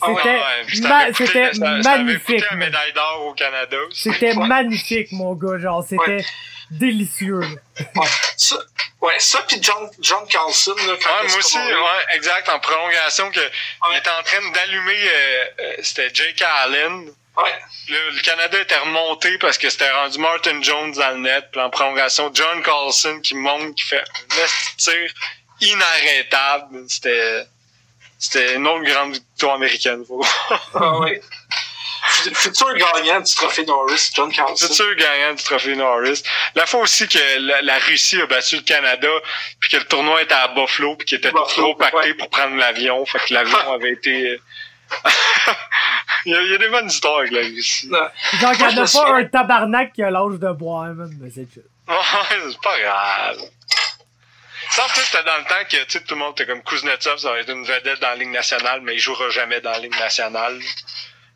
Ah 0.00 0.10
ouais, 0.10 0.40
C'était 0.72 0.88
Ouais, 0.88 1.52
ça 1.54 1.96
magnifique, 1.96 2.52
médaille 2.52 2.92
d'or 2.92 3.26
au 3.26 3.34
Canada. 3.34 3.76
C'était 3.92 4.34
magnifique, 4.34 5.12
mon 5.12 5.34
gars, 5.34 5.58
genre, 5.58 5.82
c'était 5.88 6.00
Ouais. 6.00 6.24
délicieux. 6.70 7.40
Ouais, 7.40 8.06
ça, 8.36 8.56
ouais, 9.00 9.14
ça 9.18 9.42
puis 9.48 9.58
John, 9.62 9.90
John 10.00 10.26
Carlson, 10.28 10.74
là, 10.86 10.94
quand 11.02 11.24
moi 11.24 11.34
a 11.34 11.36
aussi, 11.38 11.56
ouais, 11.58 12.14
exact, 12.16 12.48
en 12.48 12.58
prolongation, 12.60 13.30
que 13.30 13.40
il 13.40 13.96
était 13.98 14.10
en 14.10 14.22
train 14.22 14.50
d'allumer, 14.52 14.92
euh, 15.08 15.44
euh, 15.60 15.72
c'était 15.82 16.10
Jake 16.12 16.42
Allen. 16.62 17.08
Ouais, 17.36 17.54
Le, 17.88 18.16
le 18.16 18.20
Canada 18.22 18.60
était 18.60 18.76
remonté 18.78 19.38
parce 19.38 19.56
que 19.58 19.70
c'était 19.70 19.88
rendu 19.92 20.18
Martin 20.18 20.60
Jones 20.60 20.90
dans 20.92 21.10
le 21.12 21.18
net. 21.18 21.44
Puis 21.52 21.60
en 21.60 21.70
prolongation, 21.70 22.32
John 22.34 22.60
Carlson 22.64 23.20
qui 23.22 23.36
monte, 23.36 23.76
qui 23.76 23.84
fait 23.84 24.00
un 24.00 24.46
tir 24.76 25.08
inarrêtable. 25.60 26.84
C'était, 26.88 27.44
c'était 28.18 28.54
une 28.56 28.66
autre 28.66 28.84
grande 28.84 29.12
victoire 29.14 29.54
américaine. 29.54 30.04
ah. 30.74 30.92
Fut- 32.10 32.34
Futur 32.34 32.74
gagnant 32.74 33.20
du 33.20 33.34
trophée 33.34 33.64
Norris, 33.66 34.10
John 34.14 34.32
Carlson. 34.32 34.72
sûr 34.72 34.94
gagnant 34.96 35.34
du 35.34 35.42
trophée 35.42 35.76
Norris. 35.76 36.22
La 36.54 36.64
fois 36.66 36.80
aussi 36.80 37.06
que 37.06 37.18
la, 37.40 37.60
la 37.62 37.78
Russie 37.78 38.20
a 38.20 38.26
battu 38.26 38.56
le 38.56 38.62
Canada, 38.62 39.08
puis 39.60 39.70
que 39.70 39.76
le 39.76 39.84
tournoi 39.84 40.22
était 40.22 40.34
à 40.34 40.48
Buffalo, 40.48 40.96
puis 40.96 41.06
qu'il 41.06 41.18
était 41.18 41.30
Buffalo, 41.30 41.46
trop 41.46 41.74
pacté 41.74 41.96
ouais. 41.98 42.14
pour 42.14 42.30
prendre 42.30 42.56
l'avion. 42.56 43.04
Fait 43.04 43.18
que 43.18 43.34
l'avion 43.34 43.58
avait 43.72 43.92
été... 43.92 44.40
il, 46.24 46.32
y 46.32 46.34
a, 46.34 46.40
il 46.42 46.50
y 46.50 46.54
a 46.54 46.58
des 46.58 46.68
bonnes 46.68 46.86
histoires 46.86 47.18
avec 47.18 47.30
la 47.32 47.40
Russie. 47.40 47.88
Non. 47.90 47.98
Genre, 48.40 48.52
Moi, 48.58 48.72
n'y 48.72 48.78
a 48.80 48.84
pas 48.86 49.14
un 49.16 49.24
tabarnak 49.24 49.92
qui 49.92 50.02
a 50.02 50.10
l'âge 50.10 50.38
de 50.38 50.52
boire, 50.52 50.84
man, 50.94 51.12
mais 51.20 51.30
c'est 51.30 51.46
chill. 51.52 51.62
Ouais, 51.88 51.94
c'est 52.50 52.60
pas 52.62 52.80
grave. 52.80 53.38
Ça, 54.70 54.84
en 54.84 54.88
plus, 54.88 55.02
c'était 55.02 55.24
dans 55.24 55.38
le 55.38 55.44
temps 55.44 55.64
que, 55.68 55.84
tu 55.84 55.90
sais, 55.90 56.00
tout 56.00 56.14
le 56.14 56.20
monde 56.20 56.32
était 56.32 56.46
comme 56.46 56.62
Kuznetsov, 56.62 57.18
ça 57.18 57.32
va 57.32 57.40
être 57.40 57.50
une 57.50 57.64
vedette 57.64 58.00
dans 58.00 58.08
la 58.08 58.16
Ligue 58.16 58.30
nationale, 58.30 58.80
mais 58.82 58.94
il 58.94 58.98
jouera 58.98 59.28
jamais 59.30 59.60
dans 59.60 59.70
la 59.70 59.78
Ligue 59.78 59.98
nationale. 59.98 60.58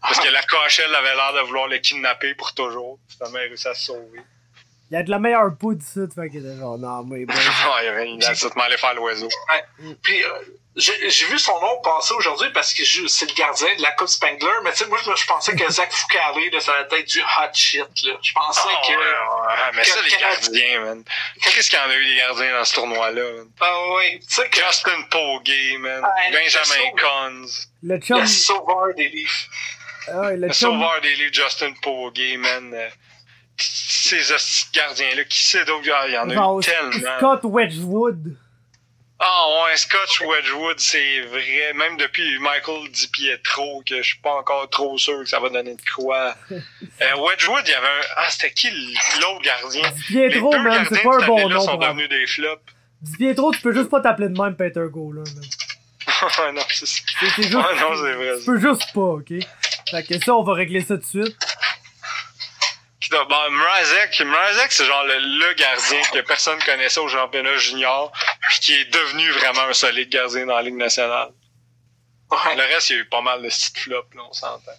Parce 0.00 0.18
que 0.18 0.28
la 0.28 0.42
KHL 0.42 0.94
avait 0.94 1.14
l'air 1.14 1.32
de 1.34 1.46
vouloir 1.46 1.68
le 1.68 1.78
kidnapper 1.78 2.34
pour 2.34 2.52
toujours. 2.54 2.98
Finalement, 3.08 3.38
il 3.38 3.44
a 3.44 3.48
réussi 3.48 3.68
à 3.68 3.74
se 3.74 3.84
sauver. 3.86 4.20
Il 4.90 4.94
y 4.94 4.96
a 4.96 5.02
de 5.02 5.10
la 5.10 5.18
meilleure 5.18 5.56
poudre 5.56 5.80
ici, 5.80 6.00
fait 6.14 6.28
qu'il 6.28 6.44
était 6.44 6.58
genre, 6.58 6.76
non, 6.76 7.04
mais 7.04 7.24
bon. 7.24 7.32
Ouais, 7.34 8.10
il 8.10 8.24
a 8.24 8.34
tout 8.34 8.50
faire 8.50 8.94
l'oiseau. 8.94 9.28
Puis, 10.02 10.24
euh, 10.24 10.28
j'ai 10.74 11.10
j'ai 11.10 11.26
vu 11.26 11.38
son 11.38 11.60
nom 11.60 11.80
passer 11.82 12.14
aujourd'hui 12.14 12.48
parce 12.54 12.72
que 12.72 12.82
c'est 12.84 13.28
le 13.28 13.34
gardien 13.34 13.74
de 13.76 13.82
la 13.82 13.92
Coupe 13.92 14.08
Spangler, 14.08 14.48
mais 14.64 14.70
tu 14.72 14.78
sais, 14.78 14.86
moi, 14.86 14.98
je, 15.04 15.14
je 15.14 15.26
pensais 15.26 15.54
que 15.54 15.70
Zach 15.70 15.92
Foucalé, 15.92 16.48
là, 16.50 16.60
ça 16.60 16.72
allait 16.72 17.00
être 17.00 17.08
du 17.08 17.20
hot 17.20 17.52
shit, 17.52 17.80
là. 18.04 18.14
Je 18.22 18.32
pensais 18.32 18.60
Ah, 18.64 18.80
que... 18.86 18.92
ouais, 18.92 18.96
ouais, 18.96 19.70
mais 19.74 19.84
ça, 19.84 20.00
les 20.02 20.10
gardiens, 20.16 20.80
man. 20.80 21.04
Qu'est-ce 21.42 21.68
qu'il 21.68 21.78
y 21.78 21.82
en 21.82 21.90
a 21.90 21.94
eu 21.94 22.04
des 22.06 22.16
gardiens 22.16 22.52
dans 22.58 22.64
ce 22.64 22.74
tournoi-là, 22.74 23.32
man? 23.32 23.48
Ah 23.60 23.92
ouais, 23.96 24.18
tu 24.20 24.34
sais 24.34 24.48
que... 24.48 24.56
Justin 24.58 25.02
Pogge, 25.10 25.76
man. 25.78 26.02
Le 26.30 26.32
Benjamin. 26.32 26.90
Cons. 27.00 27.48
Le 27.82 27.98
chum. 27.98 28.20
Le 28.20 28.26
sauveur 28.26 28.94
des 28.96 29.08
Leafs. 29.08 29.48
Ah 30.08 30.30
le 30.30 30.36
Le 30.36 30.52
chum. 30.52 30.70
sauveur 30.72 31.00
des 31.02 31.14
livres, 31.16 31.34
Justin 31.34 31.72
Pogge, 31.82 32.36
man. 32.38 32.72
Euh, 32.74 32.88
Ces 33.58 34.20
gardiens-là, 34.74 35.24
qui 35.24 35.44
sait 35.44 35.64
d'autres? 35.66 35.88
Ah, 35.94 36.04
Il 36.08 36.14
y 36.14 36.18
en 36.18 36.30
a 36.30 36.32
eu 36.58 36.62
tellement. 36.64 37.18
Scott 37.18 37.40
Wedgwood. 37.44 38.36
Ah 39.24 39.46
ouais, 39.64 39.76
Scotch 39.76 40.20
Wedgwood, 40.20 40.80
c'est 40.80 41.20
vrai. 41.22 41.72
Même 41.76 41.96
depuis 41.96 42.38
Michael 42.40 42.90
DiPietro, 42.90 43.82
que 43.86 43.98
je 43.98 44.02
suis 44.02 44.18
pas 44.18 44.34
encore 44.34 44.68
trop 44.68 44.98
sûr 44.98 45.18
que 45.20 45.26
ça 45.26 45.38
va 45.38 45.48
donner 45.48 45.74
de 45.76 45.82
quoi. 45.94 46.34
Euh, 47.00 47.16
Wedgwood, 47.16 47.62
il 47.66 47.70
y 47.70 47.74
avait 47.74 47.86
un... 47.86 48.00
Ah, 48.16 48.26
c'était 48.30 48.52
qui 48.52 48.68
l'autre 49.20 49.42
gardien? 49.42 49.82
Pietro, 50.08 50.52
Les 50.52 50.58
deux 50.58 50.62
man, 50.62 50.86
c'est 50.88 51.02
pas 51.02 51.16
un 51.22 51.26
bon 51.26 51.48
nom. 51.48 51.60
sont 51.60 51.76
pour 51.76 51.84
un- 51.84 51.88
devenus 51.94 52.08
des 52.08 52.26
flops. 52.26 52.60
Di 53.00 53.16
Pietro, 53.16 53.52
tu 53.52 53.60
peux 53.60 53.72
juste 53.72 53.88
pas 53.90 54.00
t'appeler 54.00 54.28
de 54.28 54.40
même 54.40 54.54
Peter 54.56 54.84
Go, 54.90 55.12
là, 55.12 55.22
man. 55.34 56.52
Non, 56.54 56.62
c'est 56.68 56.86
ça. 56.86 57.02
Juste. 57.36 57.54
Ah 57.56 57.70
non, 57.80 57.96
c'est 57.96 58.12
vrai. 58.12 58.38
Tu 58.38 58.44
peux 58.44 58.60
juste 58.60 58.92
pas, 58.92 59.00
ok? 59.00 59.32
Fait 59.90 60.02
que 60.06 60.24
ça, 60.24 60.34
on 60.34 60.42
va 60.42 60.52
régler 60.54 60.80
ça 60.82 60.96
tout 60.96 61.00
de 61.18 61.24
suite. 61.24 61.36
Qui 63.02 63.08
doit- 63.10 63.24
Bon, 63.24 63.50
Mrazek, 63.50 64.20
Mrazek, 64.20 64.70
c'est 64.72 64.84
genre 64.86 65.02
le, 65.04 65.18
le 65.18 65.52
gardien 65.54 66.00
que 66.12 66.20
personne 66.20 66.58
connaissait 66.62 67.00
au 67.00 67.08
championnat 67.08 67.56
junior, 67.56 68.12
puis 68.48 68.60
qui 68.60 68.74
est 68.74 68.84
devenu 68.86 69.28
vraiment 69.32 69.62
un 69.62 69.72
solide 69.72 70.08
gardien 70.08 70.46
dans 70.46 70.54
la 70.56 70.62
Ligue 70.62 70.76
nationale. 70.76 71.30
Le 72.56 72.62
reste, 72.74 72.90
il 72.90 72.96
y 72.96 72.98
a 72.98 73.02
eu 73.02 73.08
pas 73.08 73.20
mal 73.20 73.42
de 73.42 73.48
petites 73.48 73.76
flops, 73.76 74.14
là, 74.14 74.22
on 74.28 74.32
s'entend. 74.32 74.72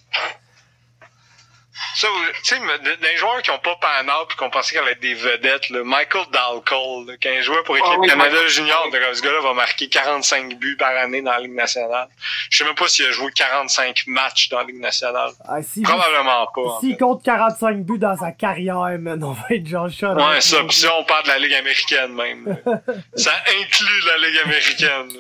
Ça, 1.96 2.08
tu 2.44 2.56
sais, 2.56 2.60
des 3.02 3.18
joueurs 3.18 3.42
qui 3.42 3.50
ont 3.50 3.58
pas 3.58 3.76
pan 3.78 4.04
out 4.08 4.28
puis 4.28 4.38
qu'on 4.38 4.50
pensait 4.52 4.74
qu'elle 4.76 4.84
allait 4.84 4.92
être 4.92 5.00
des 5.02 5.16
vedettes, 5.16 5.70
là, 5.70 5.84
Michael 5.84 6.26
Dalcole, 6.32 7.08
là, 7.08 7.14
quand 7.22 7.30
il 7.32 7.42
jouait 7.42 7.64
pour 7.64 7.74
l'équipe 7.74 7.90
Ah 7.92 7.98
oui, 8.00 8.08
Canada 8.08 8.30
Michael- 8.30 8.48
Junior, 8.50 8.90
de 8.92 9.14
ce 9.16 9.22
gars-là 9.22 9.42
va 9.42 9.54
marquer 9.54 9.90
45 9.90 10.54
buts 10.60 10.78
par 10.78 10.96
année 10.98 11.22
dans 11.24 11.32
la 11.32 11.40
Ligue 11.40 11.56
nationale. 11.56 12.08
Je 12.52 12.58
sais 12.58 12.64
même 12.64 12.76
pas 12.76 12.88
s'il 12.88 13.06
a 13.08 13.12
joué 13.12 13.32
45 13.32 14.04
matchs 14.08 14.50
dans 14.50 14.60
la 14.60 14.66
Ligue 14.66 14.80
nationale. 14.80 15.32
Ah, 15.48 15.64
si, 15.64 15.82
Probablement 15.82 16.46
pas. 16.54 16.78
S'il 16.80 16.96
compte 16.98 17.24
45 17.24 17.78
buts 17.84 17.98
dans 17.98 18.18
sa 18.18 18.32
carrière, 18.32 18.98
man, 19.00 19.24
on 19.24 19.32
va 19.32 19.44
être 19.50 19.68
genre 19.68 19.90
shot. 19.90 20.14
Ouais, 20.14 20.42
ça, 20.42 20.64
pis 20.66 20.86
on 20.88 21.04
parle 21.06 21.24
de 21.24 21.30
la 21.30 21.40
Ligue 21.40 21.54
américaine 21.56 22.14
même. 22.14 22.58
ça 23.16 23.32
inclut 23.60 24.02
la 24.06 24.28
Ligue 24.28 24.40
américaine. 24.46 25.12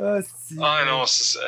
Ah, 0.00 0.18
si. 0.22 0.56
Ah 0.62 0.84
non, 0.86 1.06
c'est 1.06 1.38
euh, 1.38 1.42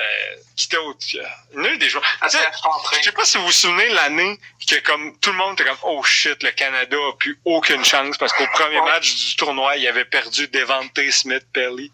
qui 0.57 0.69
d'autre? 0.69 0.99
Il 1.13 1.21
y 1.55 1.59
en 1.59 1.65
a? 1.65 1.69
Eu 1.69 1.79
des 1.79 1.89
joueurs. 1.89 2.05
Ah. 2.21 2.29
Je 2.29 3.03
sais 3.03 3.13
pas 3.13 3.25
si 3.25 3.39
vous 3.39 3.47
vous 3.47 3.53
souvenez 3.53 3.89
l'année 3.89 4.39
que 4.69 4.79
comme 4.81 5.19
tout 5.19 5.31
le 5.31 5.37
monde 5.37 5.55
était 5.59 5.69
comme 5.69 5.79
oh 5.83 6.03
shit 6.05 6.43
le 6.43 6.51
Canada 6.53 6.97
a 6.97 7.17
plus 7.17 7.41
aucune 7.45 7.85
chance 7.85 8.17
parce 8.19 8.33
qu'au 8.33 8.47
premier 8.53 8.79
Ouais. 8.81 8.91
match 8.91 9.15
du 9.15 9.37
tournoi 9.37 9.77
il 9.77 9.89
avait 9.89 10.05
perdu 10.05 10.47
Devante 10.49 11.01
Smith 11.11 11.45
Pelly. 11.53 11.91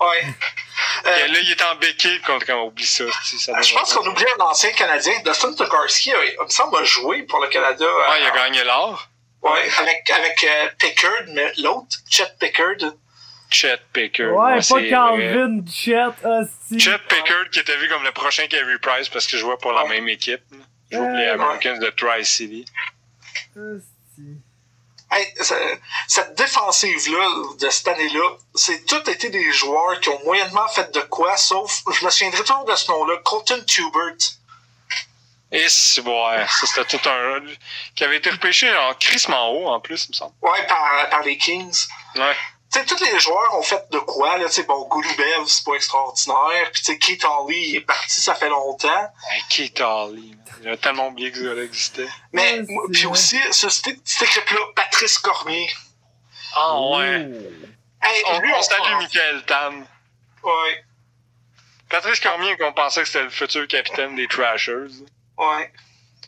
Ouais. 0.00 0.24
Euh, 1.06 1.24
Et 1.24 1.28
là 1.28 1.38
il 1.40 1.50
était 1.50 1.64
en 1.64 1.74
béquille 1.76 2.20
contre 2.22 2.46
comme 2.46 2.60
oublie 2.60 2.86
ça. 2.86 3.04
tu 3.26 3.38
sais, 3.38 3.52
ça 3.52 3.60
je 3.62 3.74
pense 3.74 3.92
qu'on 3.94 4.06
oublie 4.06 4.24
un 4.38 4.42
ancien 4.42 4.70
Canadien. 4.72 5.14
Dustin 5.24 5.54
Tokarski, 5.54 6.12
a- 6.12 6.24
il 6.24 6.36
me 6.44 6.48
semble, 6.50 6.76
a 6.78 6.84
joué 6.84 7.22
pour 7.22 7.40
le 7.40 7.48
Canada. 7.48 7.84
euh, 7.84 8.04
Ah, 8.08 8.18
il 8.20 8.26
a 8.26 8.30
gagné 8.30 8.62
l'or. 8.64 9.08
Ouais, 9.42 9.68
avec, 9.78 10.08
avec 10.10 10.44
euh, 10.44 10.68
Pickard, 10.78 11.24
mais 11.28 11.52
l'autre, 11.58 11.96
Chet 12.10 12.26
Pickard. 12.38 12.92
Chet 13.54 13.78
Pickard. 13.92 14.32
Ouais, 14.32 14.56
pas 14.56 14.60
vrai. 14.60 14.90
Calvin 14.90 15.64
Chet, 15.70 15.96
hostie. 16.24 16.80
Chet 16.80 16.98
Pickard 17.08 17.50
qui 17.52 17.60
était 17.60 17.76
vu 17.76 17.88
comme 17.88 18.02
le 18.04 18.12
prochain 18.12 18.46
Carey 18.48 18.78
Price 18.82 19.08
parce 19.08 19.26
qu'il 19.26 19.38
jouait 19.38 19.56
pour 19.60 19.72
la 19.72 19.84
même 19.86 20.08
équipe. 20.08 20.42
Jouait 20.90 21.00
pour 21.00 21.16
les. 21.16 21.26
Americans 21.28 21.78
de 21.78 21.90
Tri-City. 21.90 22.64
Hey, 25.10 25.26
ce- 25.40 25.78
cette 26.08 26.34
défensive-là, 26.34 27.28
de 27.60 27.70
cette 27.70 27.86
année-là, 27.88 28.36
c'est 28.54 28.84
tout 28.84 29.08
été 29.08 29.28
des 29.30 29.52
joueurs 29.52 30.00
qui 30.00 30.08
ont 30.08 30.24
moyennement 30.24 30.66
fait 30.68 30.92
de 30.92 31.00
quoi, 31.00 31.36
sauf, 31.36 31.82
je 31.92 32.04
me 32.04 32.10
souviendrai 32.10 32.42
toujours 32.42 32.64
de 32.64 32.74
ce 32.74 32.90
nom-là, 32.90 33.18
Colton 33.22 33.62
Tubert. 33.64 34.16
Et 35.52 35.68
c'est 35.68 36.00
ouais, 36.00 36.46
ça 36.48 36.66
c'était 36.66 36.98
tout 36.98 37.08
un 37.08 37.40
qui 37.94 38.02
avait 38.02 38.16
été 38.16 38.28
repêché 38.30 38.74
en 38.76 38.92
crissement 38.94 39.50
haut 39.52 39.68
en 39.68 39.78
plus, 39.78 40.06
il 40.06 40.10
me 40.10 40.14
semble. 40.14 40.32
Ouais, 40.42 40.66
par, 40.66 41.08
par 41.10 41.22
les 41.22 41.36
Kings. 41.38 41.86
Ouais. 42.16 42.34
Tu 42.74 42.80
sais, 42.80 42.86
tous 42.86 43.04
les 43.04 43.18
joueurs 43.20 43.54
ont 43.56 43.62
fait 43.62 43.88
de 43.90 43.98
quoi, 44.00 44.36
là, 44.36 44.46
tu 44.46 44.52
sais, 44.52 44.62
bon, 44.64 44.86
Gouloubev, 44.88 45.46
c'est 45.46 45.64
pas 45.64 45.74
extraordinaire, 45.74 46.70
puis 46.72 46.82
tu 46.82 46.92
sais, 46.92 46.98
Keith 46.98 47.24
Hawley, 47.24 47.68
il 47.68 47.76
est 47.76 47.80
parti, 47.82 48.20
ça 48.20 48.34
fait 48.34 48.48
longtemps. 48.48 49.12
Hey, 49.30 49.42
Keith 49.48 49.78
man. 49.80 50.36
J'avais 50.62 50.76
tellement 50.78 51.08
oublié 51.08 51.30
que 51.30 51.38
ce 51.38 51.44
gars-là 51.44 51.62
existait. 51.62 52.08
Mais, 52.32 52.60
Ouais, 52.60 52.66
puis 52.92 53.06
aussi, 53.06 53.38
ce- 53.52 53.68
cette, 53.68 53.86
équipe-là, 53.88 54.58
Patrice 54.74 55.18
Cormier. 55.18 55.70
Ah 56.56 56.80
ouais. 56.80 57.28
Hey, 58.02 58.22
On, 58.28 58.38
lui, 58.40 58.52
on 58.52 58.58
on 58.58 58.62
salue 58.62 58.80
pense- 58.80 59.02
Michael 59.02 59.44
Tam. 59.44 59.86
Ouais, 60.42 60.84
Patrice 61.88 62.20
Cormier, 62.20 62.56
qu'on 62.56 62.72
pensait 62.72 63.02
que 63.02 63.06
c'était 63.08 63.22
le 63.24 63.30
futur 63.30 63.68
capitaine 63.68 64.16
des 64.16 64.26
Trashers. 64.26 64.88
ouais. 65.38 65.72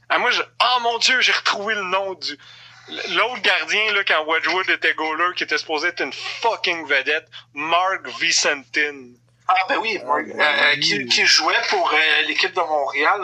Ah, 0.09 0.19
moi, 0.19 0.31
je... 0.31 0.41
oh 0.43 0.81
mon 0.83 0.99
dieu, 0.99 1.21
j'ai 1.21 1.33
retrouvé 1.33 1.75
le 1.75 1.83
nom 1.83 2.15
du. 2.15 2.39
L'autre 2.89 3.43
gardien, 3.43 3.93
là, 3.93 4.05
quand 4.05 4.25
Wedgwood 4.27 4.71
était 4.71 4.95
goaler, 4.95 5.35
qui 5.35 5.43
était 5.43 5.59
supposé 5.59 5.89
être 5.89 6.01
une 6.01 6.13
fucking 6.13 6.87
vedette, 6.87 7.27
Mark 7.55 8.07
Vicentin. 8.21 9.09
Ah, 9.49 9.55
ben 9.69 9.79
oui, 9.79 9.99
Mark, 10.05 10.25
euh, 10.29 10.73
oui. 10.75 10.81
qui, 10.81 11.07
qui 11.07 11.27
jouait 11.27 11.61
pour 11.71 11.91
euh, 11.93 12.23
l'équipe 12.27 12.55
de 12.55 12.61
Montréal, 12.61 13.21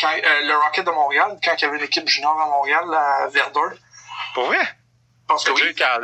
quand, 0.00 0.12
euh, 0.12 0.40
le 0.46 0.56
Rocket 0.56 0.86
de 0.86 0.90
Montréal, 0.90 1.38
quand 1.44 1.54
il 1.56 1.62
y 1.62 1.64
avait 1.64 1.78
une 1.78 1.84
équipe 1.84 2.08
junior 2.08 2.40
à 2.40 2.46
Montréal, 2.46 2.84
à 2.94 3.28
Verdun. 3.28 3.74
Pour 4.34 4.46
vrai? 4.46 4.62
Je 4.62 5.26
pense 5.28 5.44
que 5.44 5.52
oui. 5.52 5.74
Ça. 5.76 6.00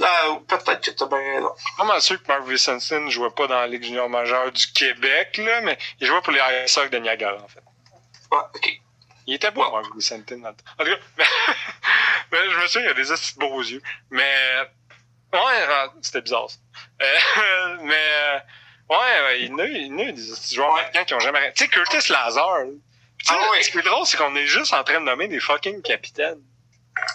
Euh, 0.00 0.34
Peut-être 0.48 0.80
que 0.80 0.90
t'as 0.90 1.06
bien 1.06 1.18
raison. 1.18 1.52
Je 1.56 1.62
suis 1.62 1.86
mal 1.86 2.02
sûr 2.02 2.22
que 2.22 2.28
Mark 2.28 2.44
Vicentin 2.48 3.08
jouait 3.10 3.30
pas 3.30 3.46
dans 3.46 3.60
la 3.60 3.66
Ligue 3.66 3.84
junior 3.84 4.08
majeure 4.08 4.50
du 4.50 4.66
Québec, 4.72 5.36
là, 5.36 5.60
mais 5.60 5.78
il 6.00 6.06
jouait 6.06 6.20
pour 6.22 6.32
les 6.32 6.40
Ice 6.64 6.78
de 6.90 6.98
Niagara, 6.98 7.36
en 7.36 7.48
fait. 7.48 7.62
Ouais, 8.30 8.38
ok. 8.54 8.81
Il 9.32 9.36
était 9.36 9.50
beau, 9.50 9.62
Mark 9.62 9.86
dans 9.86 9.94
le 9.96 10.42
temps. 10.42 10.64
En 10.78 10.84
tout 10.84 10.90
cas, 10.90 10.98
mais, 11.16 11.24
mais 12.32 12.50
je 12.50 12.58
me 12.58 12.66
souviens, 12.66 12.88
il 12.88 12.90
a 12.90 12.94
des 12.94 13.12
assez 13.12 13.32
beaux 13.38 13.62
yeux. 13.62 13.80
Mais, 14.10 14.36
ouais, 15.32 15.38
euh, 15.40 15.86
c'était 16.02 16.20
bizarre, 16.20 16.50
ça. 16.50 16.58
Euh, 17.00 17.76
mais, 17.80 18.42
ouais, 18.90 18.96
ouais, 19.24 19.40
il 19.40 19.46
y 19.48 19.52
en 19.54 19.58
a 19.58 19.64
eu, 19.64 19.72
il 19.74 19.86
y 19.86 19.90
en 19.94 19.98
a 20.00 20.02
eu 20.02 20.12
des 20.12 20.54
joueurs 20.54 20.74
Ouais. 20.74 21.04
qui 21.06 21.14
ont 21.14 21.18
jamais 21.20 21.38
arrêté. 21.38 21.54
Tu 21.54 21.64
sais, 21.64 21.70
Curtis 21.70 22.12
Lazar, 22.12 22.58
Ah 23.30 23.50
ouais. 23.52 23.62
Ce 23.62 23.70
qui 23.70 23.78
est 23.78 23.82
drôle, 23.82 24.04
c'est 24.04 24.18
qu'on 24.18 24.36
est 24.36 24.46
juste 24.46 24.74
en 24.74 24.84
train 24.84 25.00
de 25.00 25.06
nommer 25.06 25.28
des 25.28 25.40
fucking 25.40 25.80
capitaines. 25.80 26.42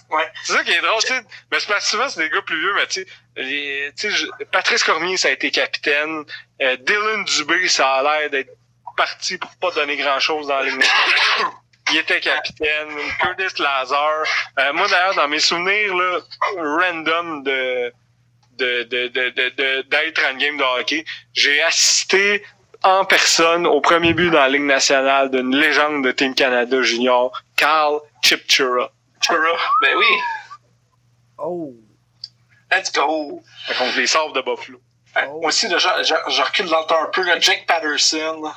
Ouais. 0.10 0.28
C'est 0.44 0.54
ça 0.54 0.64
qui 0.64 0.72
est 0.72 0.82
drôle, 0.82 1.00
tu 1.02 1.10
sais. 1.10 1.22
Mais 1.52 1.60
c'est 1.60 1.68
parce 1.68 1.84
que 1.84 1.90
souvent, 1.92 2.10
c'est 2.10 2.22
des 2.22 2.32
gars 2.32 2.42
plus 2.42 2.60
vieux, 2.60 2.74
mais 2.74 2.88
tu 2.88 3.06
sais, 3.06 3.08
les- 3.36 4.46
Patrice 4.52 4.84
Cormier, 4.84 5.18
ça 5.18 5.28
a 5.28 5.32
été 5.32 5.52
capitaine. 5.52 6.24
Euh, 6.64 6.78
Dylan 6.78 7.26
Dubé, 7.26 7.68
ça 7.68 7.94
a 7.94 8.02
l'air 8.02 8.32
d'être 8.32 8.50
parti 8.96 9.38
pour 9.38 9.56
pas 9.58 9.70
donner 9.70 9.98
grand 9.98 10.20
chose 10.20 10.48
dans 10.48 10.62
ligne. 10.62 10.82
Il 11.92 11.98
était 11.98 12.20
capitaine. 12.20 12.90
Curtis 13.20 13.62
Lazar. 13.62 14.24
Euh, 14.60 14.74
moi, 14.74 14.88
d'ailleurs, 14.88 15.16
dans 15.16 15.28
mes 15.28 15.40
souvenirs, 15.40 15.96
là, 15.96 16.20
random 16.58 17.44
de, 17.44 17.94
de, 18.58 18.84
de, 18.84 19.08
de, 19.08 19.30
de, 19.30 19.50
de- 19.50 19.82
d'être 19.84 20.24
à 20.26 20.32
une 20.32 20.38
game 20.38 20.58
de 20.58 20.64
hockey, 20.64 21.06
j'ai 21.34 21.62
assisté 21.64 22.44
en 22.84 23.06
personne 23.06 23.66
au 23.66 23.82
premier 23.82 24.14
but 24.14 24.30
dans 24.32 24.40
la 24.40 24.50
Ligue 24.50 24.62
nationale 24.64 25.32
d'une 25.32 25.56
légende 25.56 26.04
de 26.04 26.12
Team 26.12 26.36
Canada 26.36 26.82
junior, 26.82 27.32
Carl 27.56 28.00
Chipchura. 28.24 28.92
Chura. 29.22 29.58
Ben 29.82 29.96
oui. 29.98 30.06
Oh. 31.38 31.74
Let's 32.72 32.92
go. 32.92 33.42
contre 33.78 33.98
les 33.98 34.08
Sabres 34.08 34.34
de 34.34 34.42
Buffalo. 34.42 34.80
Euh, 35.18 35.22
Oh. 35.30 35.40
Moi 35.42 35.48
aussi, 35.48 35.68
je, 35.70 35.78
je- 35.78 36.32
je 36.32 36.42
recule 36.44 36.68
dans 36.68 36.82
le 36.82 36.86
temps 36.86 37.02
un 37.02 37.08
peu. 37.08 37.24
Là, 37.24 37.40
Jake 37.40 37.66
Patterson. 37.68 38.52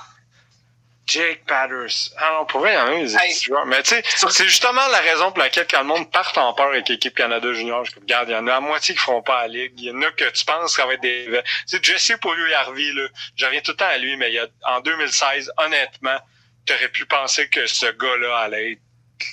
Jake 1.10 1.44
Patterson. 1.44 2.12
Ah 2.18 2.36
non, 2.38 2.46
pour 2.46 2.60
vrai, 2.60 2.72
il 2.72 2.76
y 2.76 2.78
en 2.78 2.86
a 2.86 3.02
des 3.02 3.16
Hey. 3.16 3.34
Mais 3.66 3.82
tu 3.82 3.96
sais, 3.96 4.02
c'est 4.30 4.44
justement 4.44 4.86
la 4.88 4.98
raison 4.98 5.32
pour 5.32 5.40
laquelle 5.40 5.66
quand 5.68 5.80
le 5.80 5.86
monde 5.86 6.10
part 6.10 6.32
en 6.36 6.54
peur 6.54 6.68
avec 6.68 6.88
l'équipe 6.88 7.14
Canada 7.14 7.52
Junior, 7.52 7.84
je 7.84 7.96
regarde, 7.96 8.28
il 8.28 8.32
y 8.32 8.36
en 8.36 8.46
a 8.46 8.54
à 8.54 8.60
moitié 8.60 8.94
qui 8.94 9.00
feront 9.00 9.22
pas 9.22 9.42
la 9.42 9.48
ligue. 9.48 9.72
Il 9.78 9.84
y 9.86 9.90
en 9.90 10.00
a 10.02 10.10
que 10.12 10.30
tu 10.30 10.44
penses 10.44 10.76
ça 10.76 10.86
va 10.86 10.94
être 10.94 11.00
des... 11.00 11.26
Tu 11.68 11.76
sais, 11.76 11.78
Jesse 11.82 12.12
Polio 12.20 12.46
Harvey, 12.54 12.92
là, 12.92 13.08
je 13.34 13.44
reviens 13.44 13.60
tout 13.60 13.72
le 13.72 13.76
temps 13.76 13.88
à 13.88 13.98
lui, 13.98 14.16
mais 14.16 14.30
il 14.30 14.34
y 14.34 14.38
a, 14.38 14.46
en 14.64 14.80
2016, 14.80 15.52
honnêtement, 15.56 16.18
t'aurais 16.64 16.88
pu 16.88 17.06
penser 17.06 17.48
que 17.48 17.66
ce 17.66 17.86
gars-là 17.86 18.38
allait 18.38 18.72
être 18.72 18.80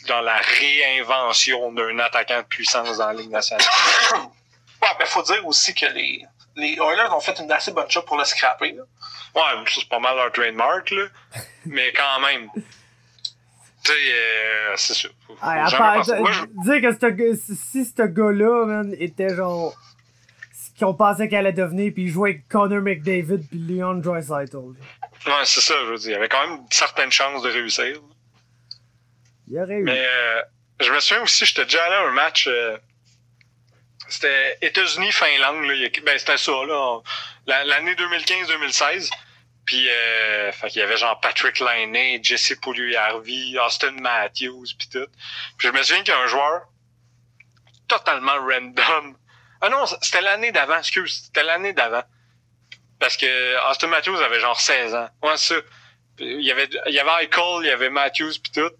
dans 0.07 0.21
la 0.21 0.37
réinvention 0.37 1.71
d'un 1.73 1.99
attaquant 1.99 2.41
de 2.41 2.47
puissance 2.47 2.97
dans 2.97 3.07
la 3.07 3.13
Ligue 3.13 3.31
nationale. 3.31 3.65
Ouais, 4.79 4.89
ben 4.99 5.07
faut 5.07 5.23
dire 5.23 5.43
aussi 5.47 5.73
que 5.73 5.87
les, 5.87 6.23
les 6.57 6.73
Oilers 6.73 7.13
ont 7.15 7.19
fait 7.21 7.39
une 7.39 7.51
assez 7.51 7.71
bonne 7.71 7.89
job 7.89 8.03
pour 8.05 8.17
le 8.17 8.25
scraper. 8.25 8.73
Là. 8.73 8.83
Ouais, 9.35 9.41
ça, 9.67 9.79
c'est 9.81 9.87
pas 9.89 9.99
mal 9.99 10.15
leur 10.17 10.31
trademark, 10.31 10.89
là. 10.91 11.05
Mais 11.65 11.93
quand 11.93 12.19
même. 12.21 12.49
Tu 12.53 13.91
sais, 13.93 13.93
euh, 14.11 14.73
c'est 14.75 14.93
sûr. 14.93 15.11
Faut- 15.25 15.35
faut 15.35 15.45
part- 15.77 16.19
Moi, 16.19 16.31
je- 16.31 16.79
dire 16.79 17.15
que 17.15 17.35
si- 17.35 17.85
ce 17.85 18.01
gars-là, 18.01 18.65
man, 18.65 18.95
était 18.99 19.33
genre. 19.35 19.73
ce 20.53 20.83
qu'on 20.85 20.93
pensait 20.93 21.27
qu'elle 21.29 21.45
allait 21.47 21.53
devenir, 21.53 21.91
puis 21.93 22.03
il 22.03 22.09
jouait 22.09 22.31
avec 22.31 22.47
Connor 22.49 22.81
McDavid 22.81 23.47
puis 23.49 23.59
Leon 23.59 23.95
Draisaitl. 23.95 24.57
Ouais, 24.57 25.33
c'est 25.45 25.61
ça, 25.61 25.73
je 25.85 25.91
veux 25.91 25.97
dire. 25.97 26.09
Il 26.09 26.13
y 26.13 26.15
avait 26.15 26.27
quand 26.29 26.45
même 26.47 26.59
certaines 26.69 27.11
chances 27.11 27.41
de 27.43 27.49
réussir. 27.49 27.97
Il 29.47 29.53
y 29.55 29.59
aurait 29.61 29.75
eu. 29.79 29.83
Mais 29.83 30.05
euh, 30.05 30.41
je 30.81 30.91
me 30.91 30.99
souviens 30.99 31.23
aussi, 31.23 31.45
j'étais 31.45 31.63
déjà 31.63 31.83
allé 31.85 31.95
à 31.95 32.01
un 32.09 32.11
match. 32.11 32.47
euh, 32.47 32.77
c'était 34.09 34.57
États-Unis-Finlande. 34.61 35.65
Il 35.65 36.03
ben, 36.03 36.17
c'était 36.17 36.37
ça, 36.37 36.51
là. 36.51 36.99
L'année 37.45 37.93
2015-2016. 37.95 39.09
Puis, 39.65 39.87
euh, 39.89 40.51
qu'il 40.69 40.79
y 40.79 40.81
avait 40.81 40.95
genre 40.95 41.19
Patrick 41.19 41.59
Laine, 41.59 42.23
Jesse 42.23 42.55
Pouliou-Harvey, 42.61 43.59
Austin 43.59 43.91
Matthews, 43.99 44.67
puis 44.79 44.87
tout. 44.87 45.07
Puis 45.57 45.67
je 45.67 45.73
me 45.73 45.83
souviens 45.83 46.03
qu'il 46.03 46.13
y 46.13 46.17
a 46.17 46.21
un 46.21 46.27
joueur 46.27 46.61
totalement 47.87 48.35
random. 48.35 49.17
Ah 49.61 49.69
non, 49.69 49.85
c'était 50.01 50.21
l'année 50.21 50.51
d'avant, 50.51 50.77
excuse. 50.77 51.23
C'était 51.25 51.43
l'année 51.43 51.73
d'avant. 51.73 52.03
Parce 52.99 53.17
que 53.17 53.69
Austin 53.69 53.87
Matthews 53.87 54.17
avait 54.17 54.39
genre 54.39 54.59
16 54.59 54.95
ans. 54.95 55.09
Ouais, 55.21 55.37
ça. 55.37 55.55
Il 56.19 56.41
y 56.41 56.51
avait, 56.51 56.69
il 56.87 56.93
y 56.93 56.99
avait 56.99 57.25
Eichel, 57.25 57.59
il 57.61 57.67
y 57.67 57.71
avait 57.71 57.89
Matthews, 57.89 58.33
puis 58.41 58.51
tout. 58.53 58.71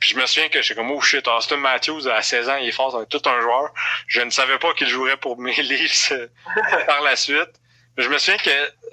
Puis 0.00 0.10
je 0.10 0.16
me 0.16 0.24
souviens 0.26 0.48
que 0.48 0.62
j'étais 0.62 0.74
comme, 0.74 0.90
oh 0.90 1.00
shit, 1.00 1.28
Austin 1.28 1.58
Matthews, 1.58 2.08
à 2.08 2.22
16 2.22 2.48
ans, 2.48 2.56
il 2.56 2.68
est 2.68 2.72
fort, 2.72 2.98
c'est 2.98 3.08
tout 3.08 3.28
un 3.28 3.40
joueur. 3.42 3.72
Je 4.06 4.22
ne 4.22 4.30
savais 4.30 4.58
pas 4.58 4.72
qu'il 4.72 4.88
jouerait 4.88 5.18
pour 5.18 5.38
mes 5.38 5.52
Leafs 5.62 6.12
euh, 6.12 6.26
par 6.86 7.02
la 7.02 7.16
suite. 7.16 7.50
Mais 7.96 8.04
je 8.04 8.08
me 8.08 8.16
souviens 8.18 8.38
que 8.38 8.50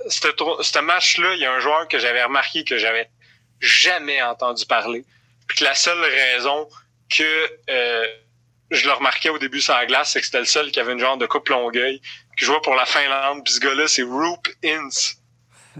ce 0.10 0.80
match-là, 0.80 1.34
il 1.36 1.40
y 1.40 1.46
a 1.46 1.52
un 1.54 1.60
joueur 1.60 1.88
que 1.88 1.98
j'avais 1.98 2.24
remarqué 2.24 2.66
que 2.66 2.78
j'avais 2.78 3.10
jamais 3.62 4.22
entendu 4.22 4.66
parler. 4.66 5.06
Puis 5.48 5.60
que 5.60 5.64
la 5.64 5.76
seule 5.76 6.04
raison 6.04 6.68
que 7.10 7.52
euh, 7.70 8.06
je 8.70 8.86
le 8.86 8.92
remarquais 8.92 9.30
au 9.30 9.38
début 9.38 9.62
sur 9.62 9.74
la 9.76 9.86
glace, 9.86 10.12
c'est 10.12 10.20
que 10.20 10.26
c'était 10.26 10.40
le 10.40 10.46
seul 10.46 10.72
qui 10.72 10.80
avait 10.82 10.92
une 10.92 11.00
genre 11.00 11.18
de 11.18 11.26
coupe 11.26 11.48
longueuil, 11.48 12.02
qui 12.38 12.44
jouait 12.44 12.60
pour 12.64 12.76
la 12.76 12.86
Finlande. 12.86 13.46
Puis 13.46 13.54
ce 13.54 13.60
gars-là, 13.62 13.88
c'est 13.88 14.04
Roop 14.04 14.46
Ince. 14.66 15.16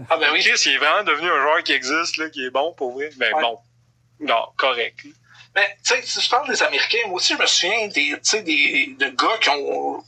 Ah 0.08 0.16
ben 0.16 0.30
oui. 0.32 0.40
Chris, 0.40 0.62
il 0.64 0.72
est 0.72 0.78
vraiment 0.78 1.02
devenu 1.02 1.28
un 1.28 1.42
joueur 1.42 1.62
qui 1.64 1.72
existe, 1.72 2.16
là, 2.16 2.30
qui 2.30 2.46
est 2.46 2.50
bon 2.50 2.72
pour 2.72 2.94
vrai. 2.94 3.10
Ben 3.16 3.34
Ouais. 3.34 3.42
bon. 3.42 3.58
Non, 4.20 4.46
correct. 4.56 5.00
Mais 5.54 5.76
tu 5.84 5.94
sais, 5.94 6.02
si 6.02 6.20
je 6.20 6.28
parle 6.28 6.48
des 6.48 6.62
Américains, 6.62 6.98
moi 7.06 7.16
aussi 7.16 7.34
je 7.34 7.38
me 7.38 7.46
souviens 7.46 7.88
des, 7.88 8.16
des 8.42 8.94
de 8.98 9.08
gars 9.08 9.38
qui 9.40 9.48
ont 9.50 10.04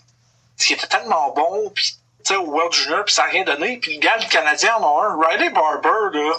qui 0.58 0.74
étaient 0.74 0.86
tellement 0.86 1.30
bons, 1.32 1.70
puis 1.74 1.94
tu 2.22 2.34
sais, 2.34 2.36
au 2.36 2.44
World 2.44 2.72
Junior, 2.72 3.02
puis 3.04 3.14
ça 3.14 3.24
n'a 3.24 3.30
rien 3.30 3.44
donné. 3.44 3.78
Puis 3.78 3.94
le 3.94 4.00
gars, 4.00 4.16
le 4.18 4.28
Canadien 4.28 4.76
en 4.76 5.00
a 5.00 5.06
un. 5.06 5.18
Riley 5.18 5.48
Barber, 5.50 6.18
là, 6.18 6.34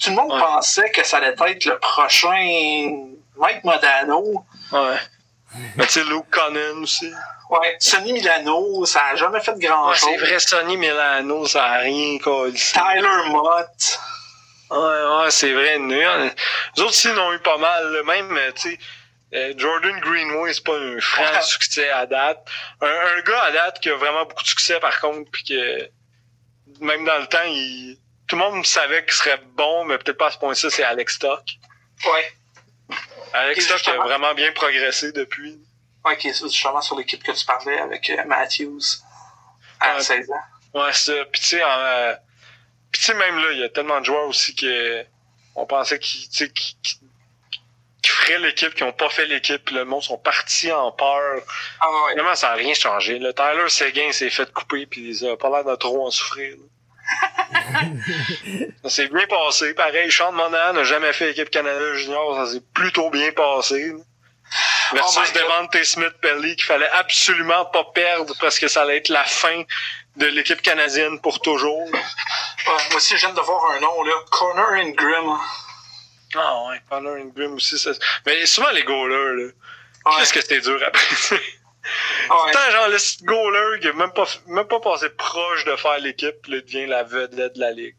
tout 0.00 0.10
le 0.10 0.16
monde 0.16 0.32
Ouais. 0.32 0.38
pensait 0.38 0.90
que 0.90 1.02
ça 1.04 1.16
allait 1.16 1.34
être 1.36 1.64
le 1.64 1.78
prochain 1.80 3.08
Mike 3.36 3.64
Modano. 3.64 4.44
Ouais. 4.70 4.96
Mais 5.76 5.86
tu 5.86 5.92
sais, 5.94 6.04
Luke 6.04 6.30
Connon 6.30 6.82
aussi. 6.82 7.12
Ouais, 7.50 7.76
Sonny 7.78 8.12
Milano, 8.12 8.84
ça 8.86 9.04
a 9.06 9.16
jamais 9.16 9.40
fait 9.40 9.56
grand 9.58 9.90
Ouais, 9.90 9.96
c'est 9.96 10.16
vrai, 10.16 10.38
Sonny 10.38 10.76
Milano, 10.76 11.46
ça 11.46 11.64
a 11.64 11.78
rien 11.78 12.18
collé. 12.18 12.52
Tyler 12.58 13.28
Mott. 13.30 14.00
Ouais, 14.76 15.22
ouais, 15.24 15.30
c'est 15.30 15.52
vrai. 15.52 15.78
Nous, 15.78 15.90
les 15.90 16.02
autres 16.82 16.88
aussi 16.90 17.08
en 17.10 17.18
ont 17.18 17.32
eu 17.32 17.38
pas 17.40 17.58
mal. 17.58 18.02
Même, 18.04 18.36
euh, 18.36 18.52
tu 18.52 18.70
sais, 18.70 18.78
euh, 19.34 19.54
Jordan 19.56 19.98
Greenway, 20.00 20.52
c'est 20.52 20.64
pas 20.64 20.76
un 20.76 21.00
franc 21.00 21.42
succès 21.42 21.88
à 21.90 22.06
date. 22.06 22.46
Un, 22.80 22.86
un 22.86 23.20
gars 23.22 23.42
à 23.44 23.50
date 23.52 23.80
qui 23.80 23.90
a 23.90 23.96
vraiment 23.96 24.24
beaucoup 24.24 24.42
de 24.42 24.48
succès, 24.48 24.80
par 24.80 24.98
contre, 25.00 25.30
puis 25.30 25.44
que 25.44 25.88
même 26.80 27.04
dans 27.04 27.18
le 27.18 27.26
temps, 27.26 27.44
il, 27.46 27.98
tout 28.26 28.36
le 28.36 28.42
monde 28.42 28.64
savait 28.66 29.04
qu'il 29.04 29.12
serait 29.12 29.40
bon, 29.54 29.84
mais 29.84 29.98
peut-être 29.98 30.18
pas 30.18 30.28
à 30.28 30.30
ce 30.30 30.38
point-ci, 30.38 30.70
c'est 30.70 30.82
Alex 30.84 31.14
Stock. 31.14 31.42
Ouais. 32.06 32.32
Alex 33.32 33.64
Stock 33.64 33.86
a 33.88 33.96
vraiment 33.98 34.34
bien 34.34 34.52
progressé 34.52 35.12
depuis. 35.12 35.58
Ouais, 36.04 36.16
qui 36.16 36.28
est 36.28 36.38
justement 36.42 36.80
sur 36.82 36.98
l'équipe 36.98 37.22
que 37.22 37.32
tu 37.32 37.44
parlais 37.46 37.78
avec 37.78 38.10
euh, 38.10 38.24
Matthews. 38.26 38.80
À 39.80 39.96
Ouais. 39.96 40.02
16 40.02 40.30
ans. 40.30 40.80
Ouais, 40.80 40.92
c'est 40.92 41.16
ça. 41.16 41.24
Puis 41.26 41.40
tu 41.40 41.46
sais, 41.48 41.62
en, 41.64 41.68
euh, 41.78 42.14
puis 42.94 43.00
tu 43.00 43.06
sais, 43.06 43.14
même 43.14 43.36
là, 43.38 43.50
il 43.52 43.58
y 43.58 43.64
a 43.64 43.68
tellement 43.68 43.98
de 44.00 44.04
joueurs 44.06 44.28
aussi 44.28 44.54
que 44.54 45.04
on 45.56 45.66
pensait 45.66 45.98
qu'ils 45.98 46.28
tu 46.28 46.36
sais, 46.36 46.48
qu'ils- 46.50 46.76
qu'ils- 46.82 46.98
qu'ils 48.02 48.12
feraient 48.12 48.38
l'équipe, 48.38 48.72
qui 48.74 48.82
ont 48.84 48.92
pas 48.92 49.08
fait 49.08 49.26
l'équipe, 49.26 49.68
le 49.70 49.84
monde 49.84 50.02
sont 50.02 50.18
partis 50.18 50.70
en 50.70 50.92
peur. 50.92 51.42
Ah 51.80 51.90
ouais. 51.90 52.10
Finalement, 52.12 52.34
ça 52.36 52.48
n'a 52.50 52.54
rien 52.54 52.74
changé. 52.74 53.18
Le 53.18 53.32
Tyler 53.34 53.68
Seguin 53.68 54.12
s'est 54.12 54.30
fait 54.30 54.52
couper, 54.52 54.86
puis 54.86 55.16
il 55.20 55.28
a 55.28 55.36
pas 55.36 55.50
l'air 55.50 55.64
de 55.64 55.74
trop 55.76 56.06
en 56.06 56.10
souffrir. 56.12 56.54
ça 58.82 58.88
s'est 58.90 59.08
bien 59.08 59.26
passé. 59.26 59.74
Pareil, 59.74 60.10
Sean 60.10 60.32
Monahan 60.32 60.72
n'a 60.74 60.84
jamais 60.84 61.12
fait 61.12 61.30
équipe 61.32 61.50
Canada 61.50 61.94
Junior, 61.94 62.36
ça 62.46 62.52
s'est 62.52 62.62
plutôt 62.74 63.10
bien 63.10 63.32
passé. 63.32 63.88
là. 63.90 63.98
Versus 64.92 65.16
Oh 65.16 65.20
my 65.20 65.26
God. 65.26 65.42
Devante 65.42 65.84
Smith-Pelly, 65.84 66.56
qu'il 66.56 66.64
fallait 66.64 66.90
absolument 66.90 67.64
pas 67.66 67.84
perdre 67.94 68.34
parce 68.40 68.58
que 68.58 68.68
ça 68.68 68.82
allait 68.82 68.98
être 68.98 69.08
la 69.08 69.24
fin 69.24 69.62
de 70.16 70.26
l'équipe 70.26 70.62
canadienne 70.62 71.20
pour 71.20 71.40
toujours. 71.40 71.86
Ouais, 71.86 72.00
moi 72.66 72.96
aussi, 72.96 73.14
viens 73.16 73.32
de 73.32 73.40
voir 73.40 73.72
un 73.72 73.80
nom, 73.80 74.02
là. 74.02 74.12
Connor 74.30 74.70
Ingram. 74.70 75.38
Ah 76.36 76.64
ouais, 76.68 76.80
Connor 76.88 77.16
Ingram 77.16 77.54
aussi. 77.54 77.78
Ça... 77.78 77.90
Mais 78.26 78.46
souvent 78.46 78.70
les 78.70 78.84
goalers, 78.84 79.34
là. 79.34 79.44
Ouais. 80.06 80.12
Qu'est-ce 80.18 80.32
que 80.32 80.40
c'était 80.40 80.60
dur 80.60 80.80
après? 80.86 81.40
Ouais. 82.30 82.52
Tant 82.52 82.70
genre 82.70 82.88
le 82.88 83.24
goaler 83.26 83.80
qui 83.80 83.88
a 83.88 83.92
même 83.92 84.12
pas, 84.12 84.24
même 84.46 84.66
pas 84.66 84.80
passé 84.80 85.10
proche 85.10 85.64
de 85.66 85.76
faire 85.76 85.98
l'équipe, 85.98 86.36
il 86.48 86.62
devient 86.62 86.86
la 86.86 87.02
vedette 87.02 87.54
de 87.54 87.60
la 87.60 87.72
ligue. 87.72 87.96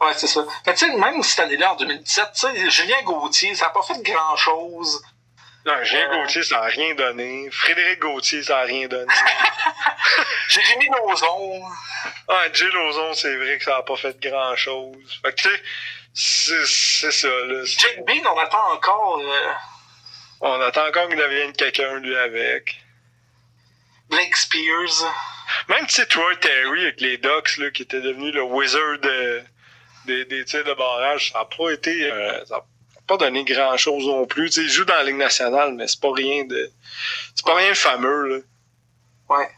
Ouais, 0.00 0.12
c'est 0.14 0.28
ça. 0.28 0.46
Mais 0.64 0.74
tu 0.74 0.86
sais, 0.86 0.96
même 0.96 1.22
cette 1.24 1.40
année-là, 1.40 1.72
en 1.72 1.76
2017, 1.76 2.28
tu 2.32 2.40
sais, 2.40 2.70
Julien 2.70 3.02
Gauthier, 3.02 3.54
ça 3.56 3.66
n'a 3.66 3.70
pas 3.72 3.82
fait 3.82 4.00
grand-chose. 4.00 5.02
Non, 5.68 5.84
Julien 5.84 6.10
Ouais. 6.10 6.22
Gauthier, 6.22 6.42
ça 6.42 6.60
a 6.60 6.66
rien 6.66 6.94
donné. 6.94 7.50
Frédéric 7.50 7.98
Gauthier, 8.00 8.42
ça 8.42 8.60
a 8.60 8.62
rien 8.62 8.88
donné. 8.88 9.12
Jérémy 10.48 10.86
Lauzon. 10.88 11.62
ah, 12.28 12.44
Jay 12.52 12.68
Lozon, 12.70 13.12
c'est 13.14 13.36
vrai 13.36 13.58
que 13.58 13.64
ça 13.64 13.76
a 13.76 13.82
pas 13.82 13.96
fait 13.96 14.18
grand 14.20 14.56
chose. 14.56 14.96
Fait 15.22 15.32
que 15.34 15.42
tu 15.42 15.48
sais, 16.14 16.64
c'est, 16.66 17.12
ça, 17.12 17.28
là. 17.28 17.64
Jake 17.64 18.04
Bean, 18.06 18.32
on 18.34 18.38
attend 18.38 18.72
encore. 18.72 19.20
euh, 19.20 19.52
On 20.40 20.60
attend 20.60 20.86
encore 20.88 21.08
qu'il 21.08 21.18
devienne 21.18 21.52
quelqu'un, 21.52 21.98
lui, 21.98 22.16
avec. 22.16 22.76
Blake 24.08 24.36
Spears. 24.36 25.12
Même, 25.68 25.86
tu 25.86 25.94
sais, 25.94 26.06
Troy 26.06 26.34
Terry 26.36 26.82
avec 26.82 27.00
les 27.00 27.18
Ducks, 27.18 27.58
là, 27.58 27.70
qui 27.70 27.82
était 27.82 28.00
devenu 28.00 28.30
le 28.32 28.42
wizard 28.42 28.98
de- 29.00 29.42
des, 30.06 30.24
des 30.24 30.44
tirs 30.46 30.64
de 30.64 30.72
barrage, 30.72 31.30
ça 31.32 31.40
n'a 31.40 31.44
pas 31.44 31.70
été. 31.70 32.10
euh, 32.10 32.44
ça 32.46 32.56
a 32.56 32.64
pas 33.08 33.16
donné 33.16 33.42
grand 33.44 33.76
chose 33.76 34.06
non 34.06 34.26
plus. 34.26 34.50
Tu 34.50 34.60
sais, 34.60 34.62
il 34.62 34.68
joue 34.68 34.84
dans 34.84 34.94
la 34.94 35.02
Ligue 35.04 35.16
nationale, 35.16 35.74
mais 35.74 35.88
c'est 35.88 36.00
pas 36.00 36.12
rien 36.12 36.44
de. 36.44 36.70
C'est 37.34 37.44
pas 37.44 37.56
rien 37.56 37.70
de 37.70 37.74
fameux, 37.74 38.28
là. 38.28 38.38
Ouais. 39.30 39.48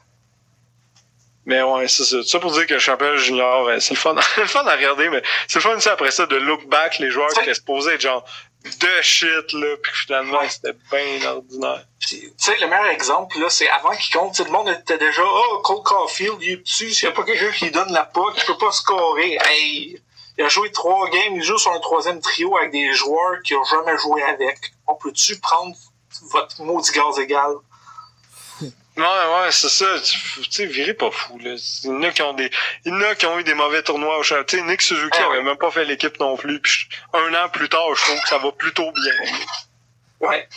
Mais 1.46 1.62
ouais, 1.62 1.88
c'est 1.88 2.04
ça. 2.04 2.16
Tout 2.18 2.24
ça 2.24 2.38
pour 2.38 2.52
dire 2.52 2.66
que 2.66 2.74
le 2.74 2.80
championnat 2.80 3.16
junior, 3.16 3.66
euh, 3.68 3.80
c'est 3.80 3.94
le 3.94 3.98
fun, 3.98 4.14
le 4.36 4.46
fun 4.46 4.64
à 4.66 4.76
regarder, 4.76 5.08
mais 5.08 5.22
c'est 5.48 5.58
le 5.58 5.62
fun 5.62 5.74
aussi 5.76 5.88
après 5.88 6.10
ça 6.10 6.26
de 6.26 6.36
look 6.36 6.66
back 6.66 6.98
les 6.98 7.10
joueurs 7.10 7.28
qui 7.30 7.40
étaient 7.40 7.54
supposés 7.54 7.94
être 7.94 8.00
genre 8.00 8.24
de 8.64 9.02
shit, 9.02 9.52
là, 9.54 9.76
puis 9.82 9.92
finalement 9.94 10.38
Ouais. 10.38 10.48
c'était 10.50 10.76
bien 10.92 11.30
ordinaire. 11.30 11.82
Tu 11.98 12.30
sais, 12.36 12.56
le 12.60 12.66
meilleur 12.68 12.86
exemple, 12.88 13.40
là, 13.40 13.48
c'est 13.48 13.68
avant 13.70 13.96
qu'il 13.96 14.14
compte, 14.14 14.36
sais, 14.36 14.44
le 14.44 14.50
monde 14.50 14.68
était 14.68 14.98
déjà, 14.98 15.22
oh, 15.24 15.60
Cole 15.64 15.82
Caulfield, 15.82 16.36
il 16.42 16.50
est 16.52 16.56
dessus, 16.56 16.92
s'il 16.92 17.08
n'y 17.08 17.14
a 17.14 17.16
pas 17.16 17.24
quelqu'un 17.24 17.50
qui 17.52 17.64
lui 17.64 17.70
donne 17.72 17.90
la 17.92 18.04
puck, 18.04 18.34
il 18.36 18.44
peut 18.44 18.58
pas 18.58 18.70
scorer. 18.70 19.38
Hey! 19.46 20.00
Il 20.40 20.44
a 20.44 20.48
joué 20.48 20.72
trois 20.72 21.06
games, 21.10 21.36
il 21.36 21.42
joue 21.42 21.58
sur 21.58 21.70
un 21.70 21.80
troisième 21.80 22.18
trio 22.18 22.56
avec 22.56 22.70
des 22.72 22.94
joueurs 22.94 23.42
qu'il 23.44 23.58
a 23.58 23.62
jamais 23.70 23.98
joué 23.98 24.22
avec. 24.22 24.72
On 24.86 24.94
peut-tu 24.94 25.38
prendre 25.38 25.76
votre 26.30 26.62
maudit 26.62 26.92
gaz 26.92 27.18
égal? 27.18 27.56
Ouais, 28.62 28.70
ouais, 28.96 29.50
c'est 29.50 29.68
ça. 29.68 29.84
Tu 30.00 30.44
sais, 30.50 30.64
virez 30.64 30.94
pas 30.94 31.10
fou, 31.10 31.38
là. 31.40 31.56
Il 31.84 31.90
y 31.90 31.92
en 31.92 32.02
a 32.04 32.10
qui 32.10 32.22
ont 32.22 32.32
des, 32.32 32.50
il 32.86 32.90
y 32.90 32.96
en 32.96 33.02
a 33.02 33.14
qui 33.16 33.26
ont 33.26 33.38
eu 33.38 33.44
des 33.44 33.52
mauvais 33.52 33.82
tournois 33.82 34.16
au 34.16 34.22
champ. 34.22 34.42
Tu 34.44 34.56
sais, 34.56 34.62
Nick 34.64 34.80
Suzuki 34.80 35.18
Ah 35.20 35.28
ouais. 35.28 35.34
avait 35.34 35.44
même 35.44 35.58
pas 35.58 35.70
fait 35.70 35.84
l'équipe 35.84 36.18
non 36.18 36.38
plus. 36.38 36.58
Puis 36.58 36.88
un 37.12 37.34
an 37.34 37.50
plus 37.50 37.68
tard, 37.68 37.94
je 37.94 38.02
trouve 38.02 38.20
que 38.22 38.28
ça 38.28 38.38
va 38.38 38.50
plutôt 38.50 38.90
bien. 38.92 39.14
Ouais. 40.20 40.48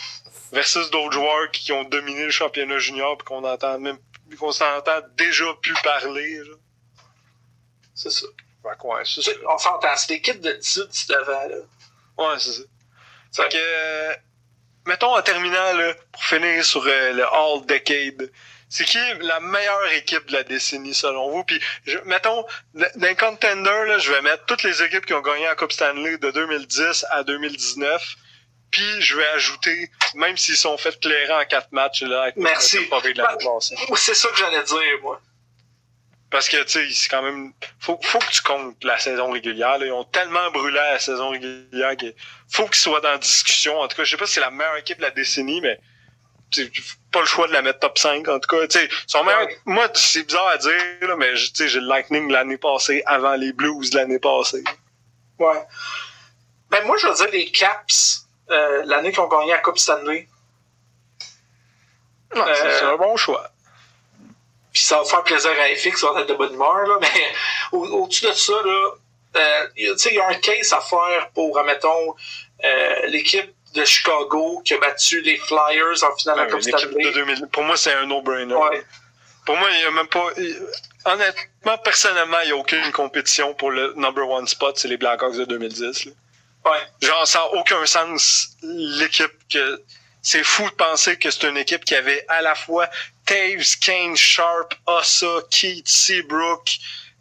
Versus 0.50 0.88
d'autres 0.92 1.12
joueurs 1.12 1.50
qui 1.50 1.72
ont 1.72 1.84
dominé 1.84 2.24
le 2.24 2.30
championnat 2.30 2.78
junior 2.78 3.18
puis 3.18 3.26
qu'on 3.26 3.44
entend 3.44 3.78
même, 3.78 3.98
qu'on 4.40 4.50
s'entend 4.50 5.00
déjà 5.18 5.44
plus 5.60 5.74
parler. 5.82 6.40
C'est 7.94 8.10
ça. 8.10 8.26
Fait 8.64 8.78
que 8.80 8.86
ouais, 8.86 9.02
c'est 9.04 9.20
Tu 9.20 9.22
ça. 9.22 9.32
sais, 9.32 9.38
On 9.46 9.58
s'entend, 9.58 9.96
c'est 9.96 10.12
l'équipe 10.14 10.40
de 10.40 10.52
18-19 10.52 11.22
ans, 11.30 11.48
là. 11.48 11.56
Ouais, 12.18 12.38
c'est 12.38 12.52
ça. 12.52 12.62
Fait 13.44 13.48
que, 13.50 13.56
euh, 13.58 14.14
mettons 14.86 15.14
en 15.16 15.22
terminant, 15.22 15.72
là, 15.74 15.94
pour 16.12 16.24
finir 16.24 16.64
sur 16.64 16.82
euh, 16.86 17.12
le 17.12 17.24
All 17.24 17.66
Decade, 17.66 18.30
c'est 18.70 18.84
qui 18.84 18.98
la 19.20 19.38
meilleure 19.40 19.92
équipe 19.92 20.26
de 20.26 20.32
la 20.32 20.42
décennie 20.44 20.94
selon 20.94 21.30
vous? 21.30 21.44
Puis, 21.44 21.60
je- 21.86 21.98
mettons, 22.06 22.44
d- 22.74 22.86
dans 22.96 23.06
les 23.06 23.14
contenders, 23.16 23.84
là, 23.84 23.98
je 23.98 24.10
vais 24.12 24.22
mettre 24.22 24.46
toutes 24.46 24.62
les 24.62 24.82
équipes 24.82 25.04
qui 25.06 25.14
ont 25.14 25.20
gagné 25.20 25.44
la 25.44 25.54
Coupe 25.54 25.72
Stanley 25.72 26.16
de 26.18 26.30
2010 26.30 27.04
à 27.10 27.22
2019. 27.22 28.02
Puis, 28.70 29.02
je 29.02 29.16
vais 29.16 29.26
ajouter, 29.28 29.90
même 30.14 30.36
s'ils 30.36 30.56
sont 30.56 30.76
fait 30.76 30.98
clairer 30.98 31.32
en 31.34 31.44
quatre 31.44 31.70
matchs, 31.70 32.02
là, 32.02 32.22
avec 32.22 32.36
Merci. 32.36 32.78
passée. 32.86 33.76
Moi, 33.88 33.98
C'est 33.98 34.14
ça 34.14 34.28
que 34.30 34.36
j'allais 34.36 34.62
dire, 34.64 35.00
moi. 35.02 35.20
Parce 36.34 36.48
que, 36.48 36.60
tu 36.64 36.68
sais, 36.68 36.90
c'est 36.90 37.08
quand 37.08 37.22
même. 37.22 37.52
Faut, 37.78 37.96
faut 38.02 38.18
que 38.18 38.32
tu 38.32 38.42
comptes 38.42 38.82
la 38.82 38.98
saison 38.98 39.30
régulière. 39.30 39.78
Là. 39.78 39.86
Ils 39.86 39.92
ont 39.92 40.02
tellement 40.02 40.50
brûlé 40.50 40.74
la 40.74 40.98
saison 40.98 41.30
régulière 41.30 41.96
qu'il 41.96 42.12
faut 42.50 42.66
qu'ils 42.66 42.74
soient 42.74 43.00
dans 43.00 43.12
la 43.12 43.18
discussion. 43.18 43.78
En 43.78 43.86
tout 43.86 43.96
cas, 43.96 44.02
je 44.02 44.10
sais 44.10 44.16
pas 44.16 44.26
si 44.26 44.34
c'est 44.34 44.40
la 44.40 44.50
meilleure 44.50 44.76
équipe 44.76 44.96
de 44.96 45.02
la 45.02 45.12
décennie, 45.12 45.60
mais 45.60 45.78
pas 47.12 47.20
le 47.20 47.26
choix 47.26 47.46
de 47.46 47.52
la 47.52 47.62
mettre 47.62 47.78
top 47.78 47.96
5. 47.96 48.26
En 48.26 48.40
tout 48.40 48.48
cas, 48.48 48.66
tu 48.66 48.80
sais, 48.80 48.88
son 49.06 49.22
meilleur. 49.22 49.46
Moi, 49.64 49.88
c'est 49.94 50.24
bizarre 50.24 50.48
à 50.48 50.58
dire, 50.58 50.72
là, 51.02 51.14
mais 51.14 51.34
tu 51.34 51.68
j'ai 51.68 51.78
le 51.78 51.86
Lightning 51.86 52.28
l'année 52.28 52.58
passée 52.58 53.04
avant 53.06 53.36
les 53.36 53.52
Blues 53.52 53.94
l'année 53.94 54.18
passée. 54.18 54.64
Ouais. 55.38 55.62
Ben, 56.68 56.84
moi, 56.84 56.96
je 56.96 57.06
veux 57.06 57.14
dire 57.14 57.30
les 57.30 57.48
Caps, 57.52 58.26
euh, 58.50 58.82
l'année 58.86 59.12
qu'ils 59.12 59.20
ont 59.20 59.28
gagné 59.28 59.52
la 59.52 59.60
Coupe 59.60 59.78
Stanley. 59.78 60.28
Euh, 62.34 62.54
c'est 62.56 62.86
un 62.86 62.96
bon 62.96 63.16
choix. 63.16 63.53
Puis 64.74 64.82
ça 64.82 64.98
va 64.98 65.04
faire 65.04 65.22
plaisir 65.22 65.50
à 65.52 65.74
FX, 65.74 66.00
ça 66.00 66.12
va 66.12 66.20
être 66.20 66.28
de 66.28 66.34
bonne 66.34 66.52
humeur, 66.52 66.86
là. 66.86 66.98
Mais 67.00 67.26
au- 67.72 67.86
au-dessus 68.02 68.26
de 68.26 68.32
ça, 68.32 68.52
là, 68.52 68.90
euh, 69.36 69.66
il 69.76 69.86
y 70.12 70.18
a 70.20 70.28
un 70.28 70.34
case 70.34 70.72
à 70.74 70.80
faire 70.82 71.30
pour, 71.34 71.58
admettons, 71.58 72.14
euh, 72.64 73.06
l'équipe 73.06 73.50
de 73.74 73.84
Chicago 73.84 74.60
qui 74.64 74.74
a 74.74 74.78
battu 74.78 75.20
les 75.22 75.36
Flyers 75.38 76.02
en 76.04 76.16
finale 76.16 76.36
de 76.36 76.40
la 76.40 76.44
Ouais, 76.46 76.50
Coupe 76.52 76.60
l'équipe 76.66 76.78
Stanley. 76.90 77.04
de 77.04 77.10
2000. 77.12 77.46
Pour 77.52 77.62
moi, 77.64 77.76
c'est 77.76 77.92
un 77.94 78.06
no-brainer. 78.06 78.54
Ouais. 78.54 78.84
Pour 79.46 79.56
moi, 79.56 79.68
il 79.72 79.80
y 79.80 79.84
a 79.84 79.90
même 79.90 80.06
pas. 80.08 80.26
Honnêtement, 81.04 81.78
personnellement, 81.78 82.38
il 82.44 82.46
n'y 82.46 82.52
a 82.52 82.56
aucune 82.56 82.90
compétition 82.92 83.52
pour 83.54 83.70
le 83.70 83.92
number 83.96 84.28
one 84.28 84.46
spot, 84.46 84.78
c'est 84.78 84.88
les 84.88 84.96
Blackhawks 84.96 85.36
de 85.36 85.44
2010. 85.44 86.06
là. 86.06 86.12
Ouais. 86.66 86.78
Genre, 87.02 87.26
ça 87.26 87.40
n'a 87.40 87.46
aucun 87.60 87.84
sens, 87.86 88.50
l'équipe 88.62 89.32
que. 89.52 89.82
C'est 90.26 90.42
fou 90.42 90.64
de 90.70 90.74
penser 90.74 91.18
que 91.18 91.30
c'est 91.30 91.46
une 91.46 91.58
équipe 91.58 91.84
qui 91.84 91.94
avait 91.94 92.24
à 92.28 92.40
la 92.40 92.54
fois 92.54 92.88
Taves, 93.26 93.76
Kane, 93.80 94.16
Sharp, 94.16 94.74
Ossa, 94.86 95.42
Keith, 95.50 95.88
Seabrook. 95.88 96.68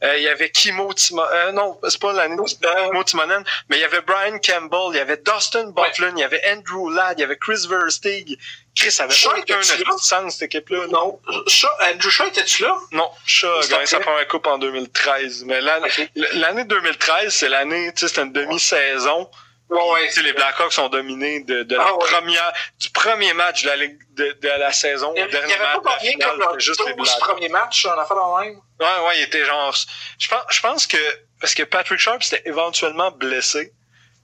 euh, 0.04 0.18
il 0.18 0.24
y 0.24 0.28
avait 0.28 0.50
Kimo 0.50 0.92
Timonen. 0.94 1.30
Euh, 1.34 1.52
non, 1.54 1.80
c'est 1.88 2.02
pas 2.02 2.12
l'année 2.12 2.36
Kimo 2.36 3.04
Timonen, 3.06 3.42
mais 3.70 3.78
il 3.78 3.80
y 3.80 3.86
avait 3.86 4.02
Brian 4.02 4.38
Campbell, 4.40 4.90
il 4.94 4.98
y 4.98 5.00
avait 5.00 5.16
Dustin 5.16 5.72
Bufflin, 5.72 6.12
il 6.18 6.20
y 6.20 6.24
avait 6.24 6.42
Andrew 6.52 6.90
Ladd, 6.94 7.18
il 7.18 7.22
y 7.22 7.24
avait 7.24 7.38
Chris 7.38 7.66
Versteeg. 7.70 8.38
Chris 8.76 8.96
avait 9.00 9.14
Shaw 9.14 9.30
aucun 9.30 9.62
était-tu 9.62 9.84
sens, 10.02 10.34
cette 10.34 10.42
équipe-là. 10.54 10.88
Non? 10.88 11.20
Shaw- 11.48 11.68
Andrew 11.94 12.10
Shaw, 12.10 12.26
étais-tu 12.26 12.64
là? 12.64 12.76
Non, 12.92 13.10
Shaw 13.26 13.48
a 13.60 13.68
gagné 13.68 13.86
sa 13.86 14.00
première 14.02 14.28
coupe 14.28 14.48
en 14.48 14.58
2013. 14.58 15.46
Mais 15.46 15.62
l'année 15.62 15.86
Ok. 15.88 16.10
l'année 16.34 16.66
2013, 16.66 17.34
c'est 17.34 17.48
l'année, 17.50 17.94
tu 17.94 18.00
sais, 18.02 18.08
c'était 18.10 18.24
une 18.24 18.34
demi-saison. 18.34 19.30
Ouais, 19.74 20.10
les 20.24 20.34
Blackhawks 20.34 20.74
sont 20.74 20.90
dominés 20.90 21.41
de, 21.41 21.64
de 21.64 21.76
Ah 21.78 21.86
la 21.86 21.94
ouais. 21.94 22.00
première, 22.00 22.54
du 22.80 22.90
premier 22.91 23.34
match 23.34 23.64
de 23.64 23.68
la, 23.70 23.76
ligue, 23.76 23.98
de, 24.16 24.32
de 24.41 24.48
la 24.48 24.72
saison 24.72 25.14
Il 25.16 25.24
au 25.24 25.28
n'y 25.28 25.36
avait 25.36 25.48
dernier 25.48 25.58
match 25.58 25.76
de 25.78 25.82
pas 25.82 25.90
la 25.91 25.98
gagné 25.98 26.12
finale, 26.12 26.30
comme 26.30 26.40
leur 26.40 26.50
c'était 26.52 26.64
juste 26.64 26.86
les 26.86 26.94
12 26.94 26.95
Blackhawks. 27.10 27.30
premier 27.30 27.50
match, 27.50 27.86
on 27.86 28.00
a 28.00 28.06
fait 28.06 28.14
le 28.14 28.44
même. 28.52 28.62
Ouais, 28.80 29.08
ouais, 29.08 29.18
il 29.20 29.24
était 29.24 29.45
genre. 29.45 29.76
Je 30.20 30.28
pense, 30.28 30.44
je 30.50 30.62
pense 30.62 30.88
que. 30.88 30.98
Parce 31.40 31.54
que 31.56 31.64
Patrick 31.64 32.00
Sharp 32.00 32.24
s'était 32.24 32.48
éventuellement 32.48 33.12
blessé. 33.12 33.74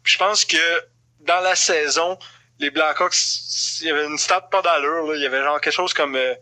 Puis 0.03 0.13
je 0.13 0.17
pense 0.17 0.45
que 0.45 0.57
dans 1.21 1.41
la 1.41 1.55
saison, 1.55 2.17
les 2.59 2.69
Blackhawks, 2.69 3.15
il 3.81 3.87
y 3.87 3.91
avait 3.91 4.05
une 4.05 4.17
stat 4.17 4.41
pas 4.41 4.61
d'allure, 4.61 5.07
là. 5.07 5.15
Il 5.15 5.21
y 5.21 5.25
avait 5.25 5.43
genre 5.43 5.59
quelque 5.59 5.73
chose 5.73 5.93
comme, 5.93 6.15
euh, 6.15 6.33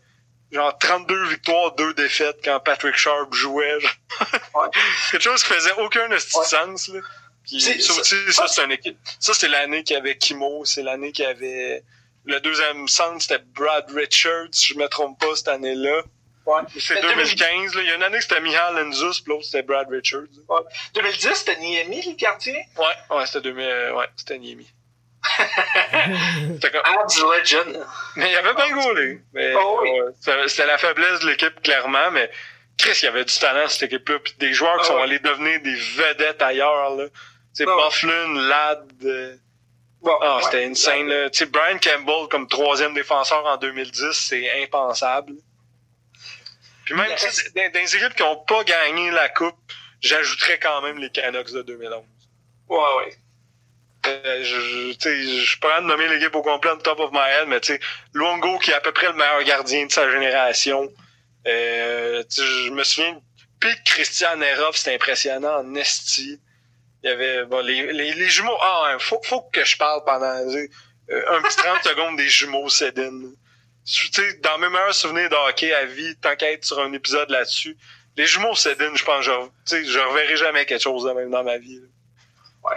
genre 0.51 0.77
32 0.77 1.25
victoires, 1.29 1.71
2 1.73 1.93
défaites 1.95 2.37
quand 2.43 2.59
Patrick 2.59 2.95
Sharp 2.95 3.33
jouait. 3.33 3.79
genre. 3.79 3.91
Ouais. 4.53 4.67
quelque 5.11 5.23
chose 5.23 5.43
qui 5.43 5.53
faisait 5.53 5.73
aucun 5.77 6.09
Ouais. 6.11 6.19
sens, 6.19 6.89
là. 6.89 6.99
Puis, 7.47 7.61
C'est- 7.61 7.79
ça, 7.81 7.93
c'est 8.47 8.63
une. 8.65 8.75
Ça, 9.19 9.47
l'année 9.47 9.83
qu'il 9.83 9.95
y 9.95 9.97
avait 9.99 10.17
Kimo, 10.17 10.65
c'est 10.65 10.83
l'année 10.83 11.11
qu'il 11.11 11.23
y 11.25 11.27
avait, 11.27 11.83
le 12.25 12.39
deuxième 12.41 12.87
centre, 12.87 13.21
c'était 13.21 13.39
Brad 13.55 13.85
Richards, 13.95 14.49
si 14.51 14.73
je 14.73 14.77
me 14.77 14.87
trompe 14.87 15.19
pas, 15.19 15.35
cette 15.35 15.47
année-là. 15.47 16.01
Ouais. 16.45 16.61
C'est 16.79 16.95
Mais 16.95 17.01
2015, 17.01 17.75
là. 17.75 17.81
Il 17.81 17.87
y 17.87 17.91
a 17.91 17.95
une 17.95 18.03
année 18.03 18.21
c'était 18.21 18.39
Mihal 18.41 18.77
Enzus, 18.77 19.21
puis 19.21 19.31
l'autre 19.33 19.43
c'était 19.45 19.63
Brad 19.63 19.87
Richards. 19.89 20.27
2010, 20.93 21.33
c'était 21.35 21.57
Niemi, 21.57 22.01
le 22.05 22.13
gardien? 22.15 22.55
Ouais, 22.77 23.15
ouais, 23.17 23.25
c'était 23.25 23.41
2000, 23.41 23.65
euh, 23.65 23.93
ouais, 23.95 24.05
c'était 24.15 24.39
Niemi. 24.39 24.67
C'était 26.53 26.71
comme- 26.71 26.81
Ah, 26.85 27.05
du 27.05 27.19
Legend. 27.19 27.85
Mais 28.15 28.31
il 28.31 28.35
avait 28.35 28.53
bien 28.53 28.71
gaulé. 28.71 29.19
Mais, 29.33 29.53
Oh 29.57 29.79
oui. 29.81 29.89
ouais, 29.99 30.47
c'était 30.47 30.65
la 30.65 30.77
faiblesse 30.77 31.19
de 31.21 31.27
l'équipe, 31.27 31.61
clairement, 31.61 32.11
mais 32.11 32.29
Chris, 32.77 32.97
il 33.01 33.05
y 33.05 33.07
avait 33.07 33.25
du 33.25 33.33
talent, 33.37 33.67
cette 33.67 33.83
équipe-là, 33.91 34.19
puis 34.19 34.33
des 34.39 34.53
joueurs 34.53 34.75
qui 34.77 34.83
Ah 34.83 34.87
sont 34.93 34.97
allés 35.01 35.19
devenir 35.19 35.59
des 35.61 35.75
vedettes 35.75 36.41
ailleurs, 36.41 36.95
là. 36.95 37.05
Tu 37.57 37.63
sais, 37.63 37.69
ouais. 37.69 37.83
Bufflin, 37.83 38.33
Ladd, 38.47 38.87
euh, 39.03 39.35
Bon, 40.01 40.15
ah, 40.21 40.37
ouais. 40.37 40.43
c'était 40.43 40.65
insane, 40.65 41.07
là. 41.07 41.29
Tu 41.31 41.39
sais, 41.39 41.45
Brian 41.47 41.79
Campbell 41.79 42.27
comme 42.29 42.47
troisième 42.47 42.93
défenseur 42.93 43.43
en 43.45 43.57
2010, 43.57 44.11
c'est 44.13 44.63
impensable. 44.63 45.33
Puis 46.85 46.93
même, 46.93 47.09
dans, 47.09 47.71
dans 47.73 47.79
les 47.79 47.95
équipes 47.95 48.13
qui 48.15 48.21
n'ont 48.23 48.37
pas 48.45 48.63
gagné 48.63 49.09
la 49.11 49.27
coupe, 49.29 49.55
j'ajouterais 49.99 50.59
quand 50.59 50.81
même 50.83 50.99
les 50.99 51.09
Canucks 51.09 51.51
de 51.51 51.63
2011. 51.63 52.03
Ouais, 52.69 52.77
ouais. 52.77 53.15
Euh, 54.05 54.43
je, 54.43 54.59
je, 54.61 55.43
je 55.43 55.81
de 55.81 55.85
nommer 55.85 56.07
l'équipe 56.07 56.33
au 56.35 56.43
complet 56.43 56.71
on 56.71 56.77
top 56.77 56.99
of 56.99 57.11
my 57.11 57.27
head, 57.29 57.47
mais 57.47 57.59
tu 57.59 57.73
sais, 57.73 57.79
qui 58.61 58.71
est 58.71 58.73
à 58.73 58.81
peu 58.81 58.91
près 58.93 59.07
le 59.07 59.13
meilleur 59.13 59.43
gardien 59.43 59.85
de 59.87 59.91
sa 59.91 60.09
génération. 60.11 60.89
Euh, 61.47 62.23
je 62.29 62.69
me 62.69 62.83
souviens, 62.83 63.19
Pic 63.59 63.83
Christian 63.83 64.37
Nerov, 64.37 64.75
c'était 64.77 64.95
impressionnant 64.95 65.57
en 65.59 65.75
esti. 65.75 66.39
Il 67.07 67.11
y 67.11 67.13
avait 67.13 67.45
bon, 67.45 67.65
les, 67.65 67.93
les, 67.93 68.13
les 68.13 68.29
jumeaux. 68.29 68.57
Ah, 68.59 68.89
hein, 68.89 68.99
faut, 68.99 69.21
faut 69.23 69.41
que 69.43 69.63
je 69.63 69.77
parle 69.77 70.03
pendant 70.03 70.25
euh, 70.25 70.67
un 71.29 71.41
petit 71.41 71.55
30 71.55 71.83
secondes 71.83 72.17
des 72.17 72.27
jumeaux 72.27 72.67
Sedin. 72.67 73.31
Tu 73.85 74.07
sais, 74.11 74.33
dans 74.39 74.57
mes 74.57 74.67
meilleurs 74.67 74.93
souvenirs 74.93 75.29
de 75.29 75.35
hockey 75.35 75.73
à 75.73 75.85
vie, 75.85 76.17
être 76.41 76.65
sur 76.65 76.79
un 76.81 76.91
épisode 76.91 77.29
là-dessus, 77.29 77.77
les 78.17 78.25
jumeaux 78.25 78.55
Sedin, 78.55 78.93
je 78.93 79.05
pense 79.05 79.25
que 79.25 79.31
je, 79.67 79.83
je 79.85 79.99
reverrai 79.99 80.35
jamais 80.35 80.65
quelque 80.65 80.81
chose 80.81 81.05
de 81.05 81.11
même 81.11 81.31
dans 81.31 81.45
ma 81.45 81.57
vie. 81.57 81.79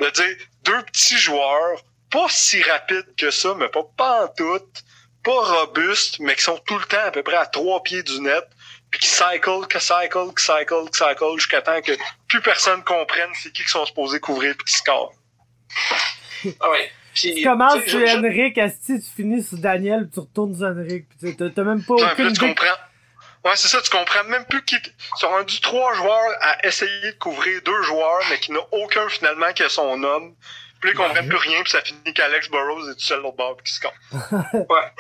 De 0.00 0.10
dire 0.10 0.36
deux 0.62 0.82
petits 0.84 1.18
joueurs, 1.18 1.82
pas 2.12 2.28
si 2.28 2.62
rapides 2.62 3.16
que 3.16 3.32
ça, 3.32 3.56
mais 3.56 3.68
pas, 3.68 3.82
pas 3.96 4.26
en 4.26 4.28
tout, 4.28 4.60
pas 5.24 5.40
robustes, 5.62 6.20
mais 6.20 6.36
qui 6.36 6.42
sont 6.42 6.58
tout 6.58 6.78
le 6.78 6.84
temps 6.84 7.04
à 7.04 7.10
peu 7.10 7.24
près 7.24 7.36
à 7.36 7.46
trois 7.46 7.82
pieds 7.82 8.04
du 8.04 8.20
net, 8.20 8.44
puis 8.90 9.00
qui 9.00 9.08
cycle, 9.08 9.66
que 9.68 9.78
cycle, 9.78 10.32
que 10.34 10.40
cycle, 10.42 10.90
que 10.90 10.96
cycle, 10.96 11.24
jusqu'à 11.36 11.62
temps 11.62 11.80
que 11.80 11.92
plus 12.28 12.40
personne 12.40 12.82
comprenne 12.84 13.30
c'est 13.34 13.52
qui 13.52 13.62
qui 13.62 13.68
sont 13.70 13.86
supposés 13.86 14.20
couvrir 14.20 14.54
puis 14.56 14.64
qui 14.66 14.78
score. 14.78 15.12
Ah 16.60 16.70
ouais. 16.70 16.90
Puis, 17.14 17.34
Tu 17.34 17.42
commences 17.44 17.84
sur 17.86 18.00
Henrik, 18.08 18.56
Asti, 18.58 19.00
tu 19.00 19.10
finis 19.16 19.42
sur 19.42 19.58
Daniel, 19.58 20.04
puis 20.04 20.12
tu 20.14 20.20
retournes 20.20 20.56
sur 20.56 20.66
Henrik, 20.68 21.06
puis 21.20 21.36
t'as- 21.36 21.64
même 21.64 21.82
pas 21.82 21.94
aucune 21.94 22.26
là, 22.26 22.32
tu 22.32 22.40
comprends. 22.40 22.66
Ouais, 23.44 23.52
c'est 23.56 23.68
ça, 23.68 23.80
tu 23.82 23.90
comprends 23.90 24.24
même 24.24 24.44
plus 24.44 24.62
qui. 24.64 24.76
Ils 24.76 25.18
sont 25.18 25.28
rendus 25.28 25.60
trois 25.60 25.92
joueurs 25.94 26.30
à 26.40 26.66
essayer 26.66 27.12
de 27.12 27.16
couvrir 27.18 27.60
deux 27.62 27.82
joueurs, 27.82 28.20
mais 28.30 28.38
qui 28.38 28.52
n'a 28.52 28.60
aucun 28.70 29.08
finalement 29.08 29.52
qui 29.54 29.62
a 29.62 29.68
son 29.68 30.02
homme. 30.02 30.34
Puis 30.80 30.90
là, 30.90 30.94
ils 30.94 30.96
comprennent 30.96 31.28
plus 31.28 31.36
rien, 31.36 31.62
puis 31.62 31.70
ça 31.72 31.80
finit 31.82 32.14
qu'Alex 32.14 32.48
Burrows 32.48 32.88
est 32.90 32.94
tout 32.94 33.00
seul 33.00 33.20
l'autre 33.20 33.36
bord 33.36 33.56
puis 33.56 33.64
qui 33.64 33.72
score. 33.74 33.94
Ouais. 34.54 34.92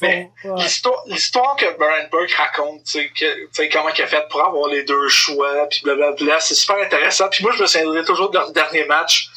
Mais 0.00 0.30
ouais. 0.44 0.62
l'histoire, 1.06 1.56
que 1.56 1.76
Brian 1.78 2.08
Burke 2.10 2.32
raconte, 2.32 2.84
tu 2.84 3.10
sais, 3.52 3.68
comment 3.68 3.90
il 3.90 4.02
a 4.02 4.06
fait 4.06 4.26
pour 4.28 4.44
avoir 4.44 4.68
les 4.68 4.82
deux 4.82 5.08
choix, 5.08 5.68
puis 5.68 5.80
blablabla, 5.84 6.40
c'est 6.40 6.54
super 6.56 6.76
intéressant. 6.78 7.28
Puis 7.28 7.44
moi, 7.44 7.52
je 7.56 7.62
me 7.62 7.66
souviendrai 7.66 8.04
toujours 8.04 8.30
de 8.30 8.38
leur 8.38 8.50
dernier 8.52 8.84
match, 8.86 9.28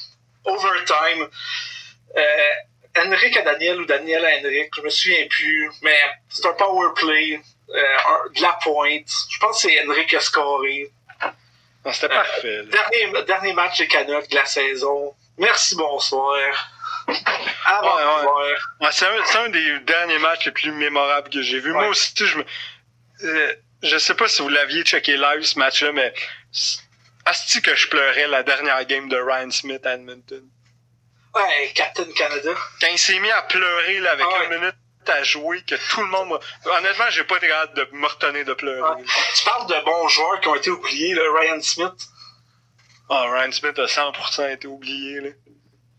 overtime. 0.46 1.28
Euh, 2.18 2.50
Henrik 2.98 3.38
à 3.38 3.42
Daniel 3.44 3.82
ou 3.82 3.86
Daniel 3.86 4.26
à 4.26 4.30
Henrik, 4.40 4.72
je 4.76 4.82
me 4.82 4.90
souviens 4.90 5.28
plus, 5.30 5.70
mais 5.84 5.98
c'est 6.30 6.46
un 6.48 6.54
power 6.54 6.88
play, 6.96 7.40
euh, 7.70 7.80
un- 7.80 8.30
de 8.36 8.42
la 8.42 8.58
pointe. 8.64 9.08
Je 9.30 9.38
pense 9.40 9.62
que 9.62 9.70
c'est 9.70 9.86
Henrik 9.88 10.08
qui 10.10 10.16
a 10.16 10.20
scoré. 10.22 10.90
Non, 11.86 11.92
C'était 11.94 12.10
parfait. 12.10 12.64
là. 12.64 12.88
Dernier, 12.92 13.24
dernier 13.26 13.54
match 13.54 13.78
des 13.78 13.88
Canucks 13.88 14.30
de 14.30 14.36
la 14.36 14.46
saison. 14.46 15.14
Merci, 15.38 15.76
bonsoir. 15.76 16.34
Ouais. 16.34 16.52
Ouais, 18.82 18.90
c'est 18.92 19.38
un, 19.38 19.50
des 19.50 19.80
derniers 19.82 20.20
matchs 20.20 20.46
les 20.46 20.52
plus 20.52 20.72
mémorables 20.72 21.30
que 21.30 21.42
j'ai 21.42 21.60
vu. 21.60 21.72
Ouais. 21.72 21.78
Moi 21.78 21.88
aussi, 21.90 22.14
je 22.18 22.38
me. 22.38 22.46
euh, 23.24 23.56
je 23.84 23.98
sais 23.98 24.16
pas 24.16 24.28
si 24.28 24.42
vous 24.42 24.50
l'aviez 24.50 24.84
checké 24.84 25.16
live 25.18 25.44
ce 25.44 25.58
match-là, 25.60 25.92
mais. 25.92 26.14
Asti 27.26 27.62
que 27.62 27.76
je 27.76 27.88
pleurais 27.90 28.28
la 28.28 28.42
dernière 28.44 28.84
game 28.86 29.10
de 29.10 29.18
Ryan 29.18 29.52
Smith 29.52 29.86
à 29.86 29.96
Edmonton. 29.96 30.44
Ouais, 31.36 31.72
Captain 31.76 32.10
Canada. 32.16 32.52
Quand 32.80 32.88
il 32.88 32.98
s'est 32.98 33.20
mis 33.20 33.30
à 33.32 33.42
pleurer 33.44 34.00
là, 34.00 34.12
avec 34.12 34.26
Ah 34.30 34.44
une 34.46 34.60
minute 34.60 34.76
à 35.08 35.24
jouer, 35.24 35.62
que 35.64 35.76
tout 35.92 36.02
le 36.02 36.08
monde. 36.08 36.40
Honnêtement, 36.66 37.10
j'ai 37.10 37.26
pas 37.26 37.38
été 37.38 37.48
capable 37.48 37.74
de 37.76 37.88
me 37.98 38.08
retenir 38.08 38.46
de 38.46 38.54
pleurer. 38.54 39.04
Tu 39.36 39.44
parles 39.44 39.68
de 39.68 39.86
bons 39.86 40.08
joueurs 40.08 40.40
qui 40.40 40.48
ont 40.48 40.56
été 40.56 40.70
oubliés, 40.70 41.14
là, 41.16 41.22
Ryan 41.38 41.62
Smith. 41.62 42.08
Ah, 43.10 43.26
Ryan 43.32 43.52
Smith 43.52 43.78
a 43.80 43.86
100% 43.86 44.54
été 44.54 44.68
oublié, 44.68 45.22
là. 45.22 45.30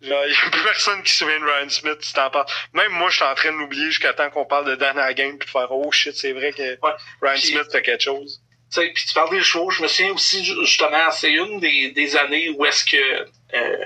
Genre, 0.00 0.22
il 0.26 0.32
y 0.32 0.36
a 0.36 0.50
plus 0.50 0.62
personne 0.62 1.02
qui 1.02 1.10
se 1.12 1.18
souvient 1.18 1.40
de 1.40 1.44
Ryan 1.44 1.68
Smith, 1.68 1.98
si 2.02 2.12
t'en 2.12 2.30
parles. 2.30 2.46
Même 2.72 2.92
moi, 2.92 3.10
je 3.10 3.16
suis 3.16 3.24
en 3.24 3.34
train 3.34 3.50
de 3.52 3.56
l'oublier 3.58 3.86
jusqu'à 3.86 4.12
temps 4.12 4.30
qu'on 4.30 4.44
parle 4.44 4.66
de 4.66 4.76
dernière 4.76 5.12
game 5.14 5.36
puis 5.38 5.46
de 5.46 5.50
faire, 5.50 5.66
oh 5.72 5.90
shit, 5.90 6.14
c'est 6.14 6.32
vrai 6.32 6.52
que 6.52 6.62
Ouais. 6.80 6.92
Ryan 7.20 7.36
Smith 7.36 7.72
fait 7.72 7.82
quelque 7.82 8.02
chose. 8.04 8.40
Tu 8.72 8.80
sais, 8.82 8.90
puis 8.94 9.04
tu 9.06 9.14
parles 9.14 9.30
des 9.30 9.42
chevaux, 9.42 9.70
je 9.70 9.82
me 9.82 9.88
souviens 9.88 10.12
aussi, 10.12 10.44
ju- 10.44 10.54
justement, 10.64 11.10
c'est 11.10 11.32
une 11.32 11.58
des, 11.58 11.90
des 11.92 12.16
années 12.16 12.50
où 12.50 12.64
est-ce 12.66 12.84
que 12.84 12.96
euh, 12.96 13.26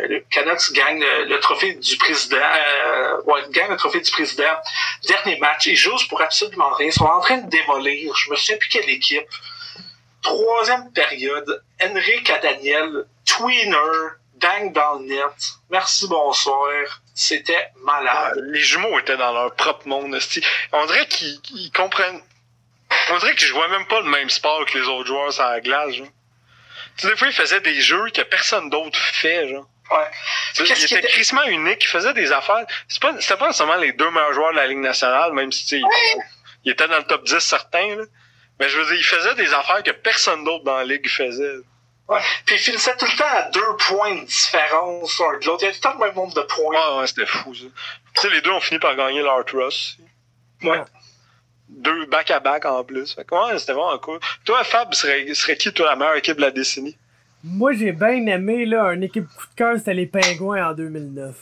le 0.08 0.20
Canucks 0.28 0.72
gagne 0.72 1.00
le, 1.00 1.26
le 1.26 1.38
trophée 1.38 1.74
du 1.74 1.96
président, 1.96 2.36
euh, 2.36 3.22
ouais, 3.22 3.42
gagne 3.50 3.70
le 3.70 3.76
trophée 3.76 4.00
du 4.00 4.10
président. 4.10 4.52
Dernier 5.06 5.38
match, 5.38 5.66
ils 5.66 5.76
jouent 5.76 5.96
pour 6.08 6.20
absolument 6.20 6.72
rien, 6.72 6.88
ils 6.88 6.92
sont 6.92 7.04
en 7.04 7.20
train 7.20 7.38
de 7.38 7.48
démolir, 7.48 8.14
je 8.16 8.28
me 8.30 8.34
souviens 8.36 8.56
plus 8.56 8.68
quelle 8.68 8.90
équipe. 8.90 9.22
Troisième 10.22 10.92
période, 10.92 11.64
Henrik 11.82 12.30
à 12.30 12.38
Daniel, 12.38 13.04
tweener, 13.26 13.76
bang 14.36 14.72
dans 14.72 14.94
le 15.00 15.06
net. 15.06 15.52
Merci, 15.70 16.06
bonsoir. 16.08 16.68
C'était 17.14 17.68
Ah, 17.74 17.78
malade. 17.82 18.40
les 18.52 18.60
jumeaux 18.60 18.98
étaient 19.00 19.16
dans 19.16 19.32
leur 19.32 19.54
propre 19.54 19.86
monde. 19.88 20.16
On 20.72 20.86
dirait 20.86 21.06
qu'ils 21.06 21.40
ils 21.54 21.70
comprennent. 21.72 22.22
On 23.10 23.18
dirait 23.18 23.34
qu'ils 23.34 23.48
jouaient 23.48 23.68
même 23.68 23.86
pas 23.86 24.00
le 24.00 24.08
même 24.08 24.30
sport 24.30 24.64
que 24.66 24.78
les 24.78 24.86
autres 24.86 25.06
joueurs 25.08 25.32
sur 25.32 25.42
la 25.44 25.60
glace, 25.60 25.94
genre. 25.94 26.06
Tu 26.96 27.02
sais, 27.06 27.08
des 27.12 27.16
fois, 27.16 27.28
ils 27.28 27.32
faisaient 27.34 27.60
des 27.60 27.80
jeux 27.80 28.10
que 28.14 28.22
personne 28.22 28.70
d'autre 28.70 28.98
fait, 28.98 29.48
genre. 29.48 29.66
Ouais. 29.90 30.06
Qui 30.54 30.62
étaient 30.72 30.98
était- 30.98 31.08
crissement 31.08 31.42
uniques, 31.44 31.82
ils 31.84 31.88
faisaient 31.88 32.14
des 32.14 32.30
affaires. 32.32 32.64
C'est 32.88 33.00
pas, 33.02 33.12
c'était 33.20 33.36
pas 33.36 33.52
seulement 33.52 33.76
les 33.76 33.92
deux 33.92 34.10
meilleurs 34.10 34.32
joueurs 34.34 34.52
de 34.52 34.56
la 34.56 34.66
Ligue 34.66 34.78
nationale, 34.78 35.32
même 35.32 35.50
si, 35.52 35.78
ils- 35.78 35.84
ils 36.64 36.72
étaient 36.72 36.88
dans 36.88 36.98
le 36.98 37.04
top 37.04 37.24
10 37.24 37.40
certains, 37.40 37.96
là. 37.96 38.04
Mais 38.62 38.68
je 38.68 38.78
veux 38.78 38.84
dire, 38.84 38.94
ils 38.94 39.02
faisaient 39.02 39.34
des 39.34 39.52
affaires 39.52 39.82
que 39.82 39.90
personne 39.90 40.44
d'autre 40.44 40.62
dans 40.62 40.76
la 40.76 40.84
Ligue 40.84 41.08
faisait. 41.08 41.56
Ouais. 42.08 42.20
Puis 42.46 42.54
ils 42.54 42.60
finissaient 42.60 42.94
tout 42.96 43.06
le 43.06 43.18
temps 43.18 43.24
à 43.28 43.50
deux 43.50 43.76
points 43.88 44.14
de 44.14 44.24
différence 44.24 45.18
l'un 45.18 45.38
de 45.40 45.46
l'autre. 45.46 45.62
Il 45.62 45.64
y 45.64 45.66
avait 45.66 45.72
tout 45.72 45.88
le 45.88 45.92
temps 45.92 45.98
le 45.98 46.06
même 46.06 46.14
nombre 46.14 46.34
de 46.34 46.42
points. 46.42 46.94
Ouais, 46.94 47.00
ouais, 47.00 47.06
c'était 47.08 47.26
fou, 47.26 47.52
ça. 47.56 47.64
Tu 48.14 48.20
sais, 48.20 48.30
les 48.30 48.40
deux 48.40 48.52
ont 48.52 48.60
fini 48.60 48.78
par 48.78 48.94
gagner 48.94 49.20
l'Art 49.20 49.42
Ross. 49.52 49.98
Ouais. 50.62 50.80
Deux 51.70 52.06
back-à-back 52.06 52.64
en 52.66 52.84
plus. 52.84 53.12
Fait 53.12 53.24
que, 53.24 53.34
ouais, 53.34 53.58
c'était 53.58 53.72
vraiment 53.72 53.98
cool. 53.98 54.20
Toi, 54.44 54.62
Fab, 54.62 54.94
serait, 54.94 55.34
serait 55.34 55.56
qui, 55.56 55.72
toi, 55.72 55.86
la 55.86 55.96
meilleure 55.96 56.14
équipe 56.14 56.36
de 56.36 56.42
la 56.42 56.52
décennie? 56.52 56.96
Moi, 57.42 57.72
j'ai 57.72 57.90
bien 57.90 58.24
aimé, 58.28 58.64
là, 58.64 58.92
une 58.92 59.02
équipe 59.02 59.26
coup 59.26 59.46
de 59.48 59.54
cœur, 59.56 59.76
c'était 59.76 59.94
les 59.94 60.06
Pingouins 60.06 60.68
en 60.68 60.72
2009. 60.72 61.34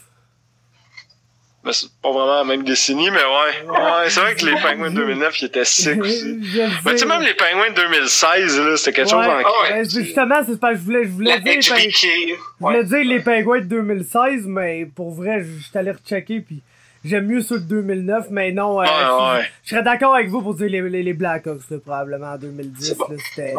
Ben, 1.63 1.73
c'est 1.73 1.89
pas 2.03 2.11
vraiment 2.11 2.37
la 2.39 2.45
même 2.45 2.65
décennie, 2.65 3.11
mais 3.11 3.19
ouais. 3.19 3.71
Ouais, 3.71 4.09
c'est 4.09 4.21
vrai 4.21 4.35
que 4.35 4.47
les 4.47 4.53
Penguins 4.63 4.91
de 4.91 4.95
2009, 4.97 5.43
ils 5.43 5.45
étaient 5.45 5.65
sick 5.67 6.01
aussi. 6.01 6.41
Mais 6.87 6.93
tu 6.93 6.99
sais, 6.99 7.05
même 7.07 7.21
les 7.21 7.35
Penguins 7.35 7.69
de 7.71 7.75
2016, 7.75 8.61
là, 8.61 8.77
c'était 8.79 8.93
quelque 8.93 9.11
chose 9.11 9.27
en... 9.27 9.31
Ah 9.31 9.37
ouais. 9.37 9.71
Ben, 9.71 9.91
justement, 9.91 10.37
c'est 10.47 10.59
parce 10.59 10.75
que 10.75 10.79
je 10.81 10.85
voulais, 10.85 11.05
je 11.05 11.09
voulais 11.11 11.31
La 11.33 11.37
dire, 11.39 11.53
ben, 11.55 11.61
je 11.61 12.35
voulais 12.61 12.85
dire 12.85 13.05
les 13.05 13.21
Pingouins 13.21 13.61
de 13.61 13.65
2016, 13.67 14.45
mais 14.47 14.87
pour 14.87 15.13
vrai, 15.13 15.43
je 15.45 15.63
suis 15.63 15.79
allé 15.79 15.91
rechecker, 15.91 16.41
puis 16.41 16.63
j'aime 17.05 17.27
mieux 17.27 17.43
ceux 17.43 17.59
de 17.59 17.65
2009, 17.69 18.29
mais 18.31 18.53
non, 18.53 18.81
euh, 18.81 18.85
Ouais, 18.85 18.89
je- 18.89 19.39
ouais. 19.39 19.45
je 19.65 19.71
serais 19.71 19.83
d'accord 19.83 20.15
avec 20.15 20.29
vous 20.31 20.41
pour 20.41 20.55
dire 20.55 20.69
les, 20.71 20.81
les, 20.81 21.03
les 21.03 21.13
Blackhawks, 21.13 21.69
là, 21.71 21.77
probablement, 21.85 22.33
en 22.33 22.39
2010, 22.39 22.89
C'est 22.89 22.97
bon. 22.97 23.05
là, 23.11 23.17
c'était... 23.29 23.55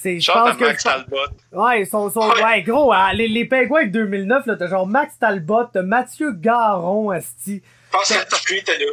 C'est, 0.00 0.20
je 0.20 0.30
pense 0.30 0.56
que... 0.56 0.64
Max 0.64 0.84
Talbot. 0.84 1.16
Ouais, 1.50 1.80
ils 1.82 1.86
sont, 1.86 2.08
sont, 2.08 2.20
Ouais. 2.20 2.44
ouais, 2.44 2.62
gros, 2.62 2.92
hein, 2.92 3.12
les, 3.14 3.26
les 3.26 3.44
Pingouins 3.44 3.86
de 3.86 3.90
2009, 3.90 4.46
là, 4.46 4.54
t'as 4.56 4.68
genre 4.68 4.86
Max 4.86 5.18
Talbot, 5.18 5.64
t'as 5.72 5.82
Mathieu 5.82 6.30
Garon, 6.32 7.10
asti, 7.10 7.62
Je 7.86 7.90
pense 7.90 8.08
que 8.08 8.36
Dupuis 8.36 8.58
était 8.58 8.78
là. 8.78 8.84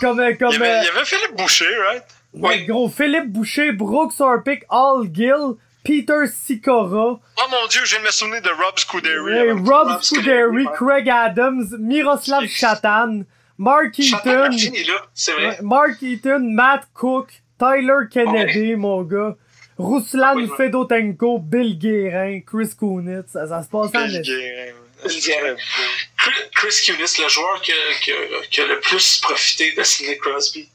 comme, 0.00 0.20
euh, 0.20 0.32
comme, 0.38 0.52
Il 0.52 0.54
y, 0.54 0.56
avait, 0.56 0.70
euh, 0.70 0.80
il 0.80 0.86
y 0.86 0.88
avait 0.88 1.04
Philippe 1.04 1.36
Boucher, 1.36 1.68
right? 1.86 2.02
ouais, 2.32 2.64
gros, 2.64 2.88
Philippe 2.88 3.30
Boucher, 3.30 3.72
Brooks 3.72 4.18
Orpik, 4.20 4.64
All 4.70 5.06
Gill, 5.12 5.56
Peter 5.84 6.26
Sikora, 6.32 6.86
Oh 6.96 7.20
mon 7.50 7.66
dieu, 7.68 7.82
je 7.84 7.90
viens 7.90 8.00
de 8.00 8.06
me 8.06 8.10
souvenir 8.10 8.40
de 8.40 8.48
Rob 8.48 8.78
Scuderi. 8.78 9.50
Rob 9.50 9.68
Rob 9.68 10.02
Scuderi, 10.02 10.64
Craig 10.76 11.10
Adams, 11.10 11.76
Miroslav 11.78 12.46
Chatan, 12.46 13.24
Mark 13.58 13.98
Eaton, 13.98 14.50
est 14.50 14.86
là, 14.88 14.94
c'est 15.12 15.32
vrai. 15.32 15.58
Mark 15.60 16.00
Eaton, 16.00 16.40
Matt 16.40 16.88
Cook, 16.94 17.28
Tyler 17.58 18.08
Kennedy, 18.10 18.76
mon 18.76 19.02
gars, 19.02 19.36
Ruslan 19.78 20.36
ouais. 20.36 20.48
Fedotenko, 20.56 21.38
Bill 21.38 21.78
Guérin, 21.78 22.40
Chris 22.46 22.70
Kunitz, 22.78 23.32
ça, 23.32 23.46
ça 23.48 23.62
se 23.62 23.68
passe 23.68 23.86
en 23.94 24.06
Bill. 24.06 24.22
Guérin. 24.22 24.72
Bill 25.04 25.20
Guérin. 25.20 25.56
Chris- 26.54 26.82
Kunis, 26.86 27.18
le 27.22 27.28
joueur 27.28 27.60
qui 27.60 27.72
a, 27.72 27.74
qui 28.00 28.12
a- 28.12 28.46
qui 28.50 28.60
a 28.60 28.66
le 28.66 28.80
plus 28.80 29.18
profité 29.20 29.72
de 29.72 29.82
Sidney 29.82 30.16
Crosby. 30.18 30.68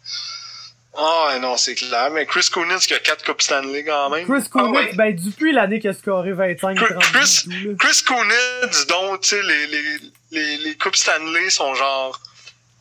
Ah 0.97 1.37
non, 1.41 1.55
c'est 1.55 1.75
clair. 1.75 2.09
Mais 2.11 2.25
Chris 2.25 2.47
Kunitz 2.51 2.85
qui 2.85 2.93
a 2.93 2.99
4 2.99 3.23
Coupes 3.23 3.41
Stanley 3.41 3.83
quand 3.83 4.09
même. 4.09 4.25
Chris 4.27 4.49
Kunitz, 4.49 4.67
Ah 4.67 4.69
ouais. 4.71 4.93
ben 4.95 5.15
depuis 5.15 5.53
l'année 5.53 5.79
qu'il 5.79 5.89
a 5.89 5.93
scoré 5.93 6.33
25 6.33 6.75
Chris, 6.77 6.85
30 6.93 7.03
Chris, 7.13 7.41
tout. 7.45 7.75
Chris 7.77 8.03
Kunitz, 8.05 8.87
dont, 8.87 9.17
tu 9.17 9.29
sais, 9.29 9.41
les, 9.41 9.67
les, 9.67 9.83
les, 10.31 10.57
les 10.57 10.75
Coupes 10.75 10.95
Stanley 10.95 11.49
sont 11.49 11.73
genre 11.75 12.19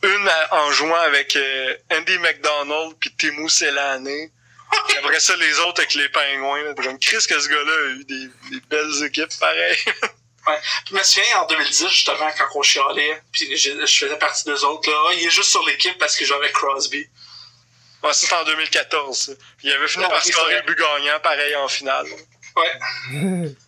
une 0.02 0.28
à- 0.28 0.64
en 0.66 0.70
jouant 0.72 0.94
avec 1.06 1.36
euh, 1.36 1.74
Andy 1.92 2.18
McDonald 2.18 2.94
puis 2.98 3.10
Timo 3.16 3.48
Selané. 3.48 4.30
Puis 4.88 4.98
après 4.98 5.20
ça, 5.20 5.36
les 5.36 5.58
autres 5.60 5.80
avec 5.80 5.94
les 5.94 6.08
pingouins. 6.08 6.62
Là. 6.62 6.74
Comme 6.74 6.98
Chris, 6.98 7.24
que 7.28 7.38
ce 7.40 7.48
gars-là 7.48 7.72
a 7.72 7.88
eu 8.00 8.04
des, 8.04 8.28
des 8.50 8.60
belles 8.68 9.04
équipes 9.04 9.38
pareilles. 9.38 9.78
Je 10.88 10.94
me 10.94 11.02
souviens 11.02 11.40
en 11.40 11.46
2010, 11.46 11.88
justement, 11.88 12.30
quand 12.38 12.46
on 12.54 12.62
chialait, 12.62 13.20
puis 13.32 13.54
je, 13.54 13.84
je 13.84 13.98
faisais 13.98 14.16
partie 14.16 14.44
d'eux 14.44 14.64
autres, 14.64 14.88
là, 14.90 14.96
Ah, 15.08 15.12
il 15.12 15.26
est 15.26 15.30
juste 15.30 15.50
sur 15.50 15.62
l'équipe 15.66 15.98
parce 15.98 16.16
que 16.16 16.24
j'avais 16.24 16.50
Crosby. 16.52 17.06
Ouais, 18.02 18.12
ça, 18.12 18.20
c'était 18.20 18.34
en 18.34 18.44
2014. 18.44 19.18
ça. 19.26 19.32
Il 19.62 19.72
avait 19.72 19.88
fini 19.88 20.04
Non, 20.04 20.10
par 20.10 20.24
scorer 20.24 20.54
le 20.56 20.62
but 20.62 20.78
gagnant, 20.78 21.20
pareil, 21.20 21.54
en 21.56 21.68
finale. 21.68 22.06
Ouais. 22.56 23.50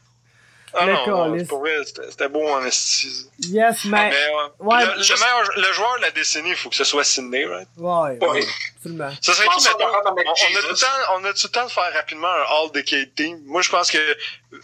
Ah 0.73 0.87
Le 0.87 0.93
non, 0.93 1.45
pour 1.47 1.59
vrai, 1.61 1.77
c'était 1.85 2.11
c'était 2.11 2.29
beau 2.29 2.47
en 2.49 2.65
esti. 2.65 3.27
yes, 3.41 3.85
mais. 3.87 4.11
Mais 4.11 4.17
ouais. 4.61 4.75
ouais, 4.77 4.85
le, 4.85 4.93
le 4.93 5.21
meilleur, 5.21 5.51
le 5.57 5.73
joueur 5.73 5.97
de 5.97 6.03
la 6.03 6.11
décennie, 6.13 6.51
il 6.51 6.57
faut 6.57 6.69
que 6.71 6.77
ce 6.77 6.85
soit 6.85 7.03
Sidney, 7.05 7.45
right? 7.47 7.69
Ouais, 7.77 8.19
Ouais. 8.21 8.29
ouais, 8.29 8.45
absolument. 8.77 9.11
Ça 9.21 9.33
serait 9.35 9.49
qui, 9.49 9.65
mettons? 9.65 9.85
On, 9.85 9.99
a 9.99 10.61
tout 10.63 10.69
le 10.69 10.77
temps, 10.77 10.87
on 11.15 11.25
a 11.25 11.33
tout 11.33 11.47
le 11.47 11.49
temps 11.51 11.65
de 11.67 11.71
faire 11.71 11.93
rapidement 11.93 12.29
un 12.29 12.63
All-Decade 12.65 13.15
Team. 13.17 13.41
Moi, 13.47 13.63
je 13.63 13.71
pense 13.71 13.91
que, 13.91 13.99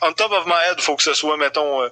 on 0.03 0.12
top 0.12 0.31
of 0.33 0.47
my 0.47 0.53
head, 0.69 0.77
il 0.78 0.83
faut 0.83 0.95
que 0.97 1.03
ce 1.03 1.15
soit, 1.15 1.37
mettons, 1.37 1.83
euh, 1.83 1.89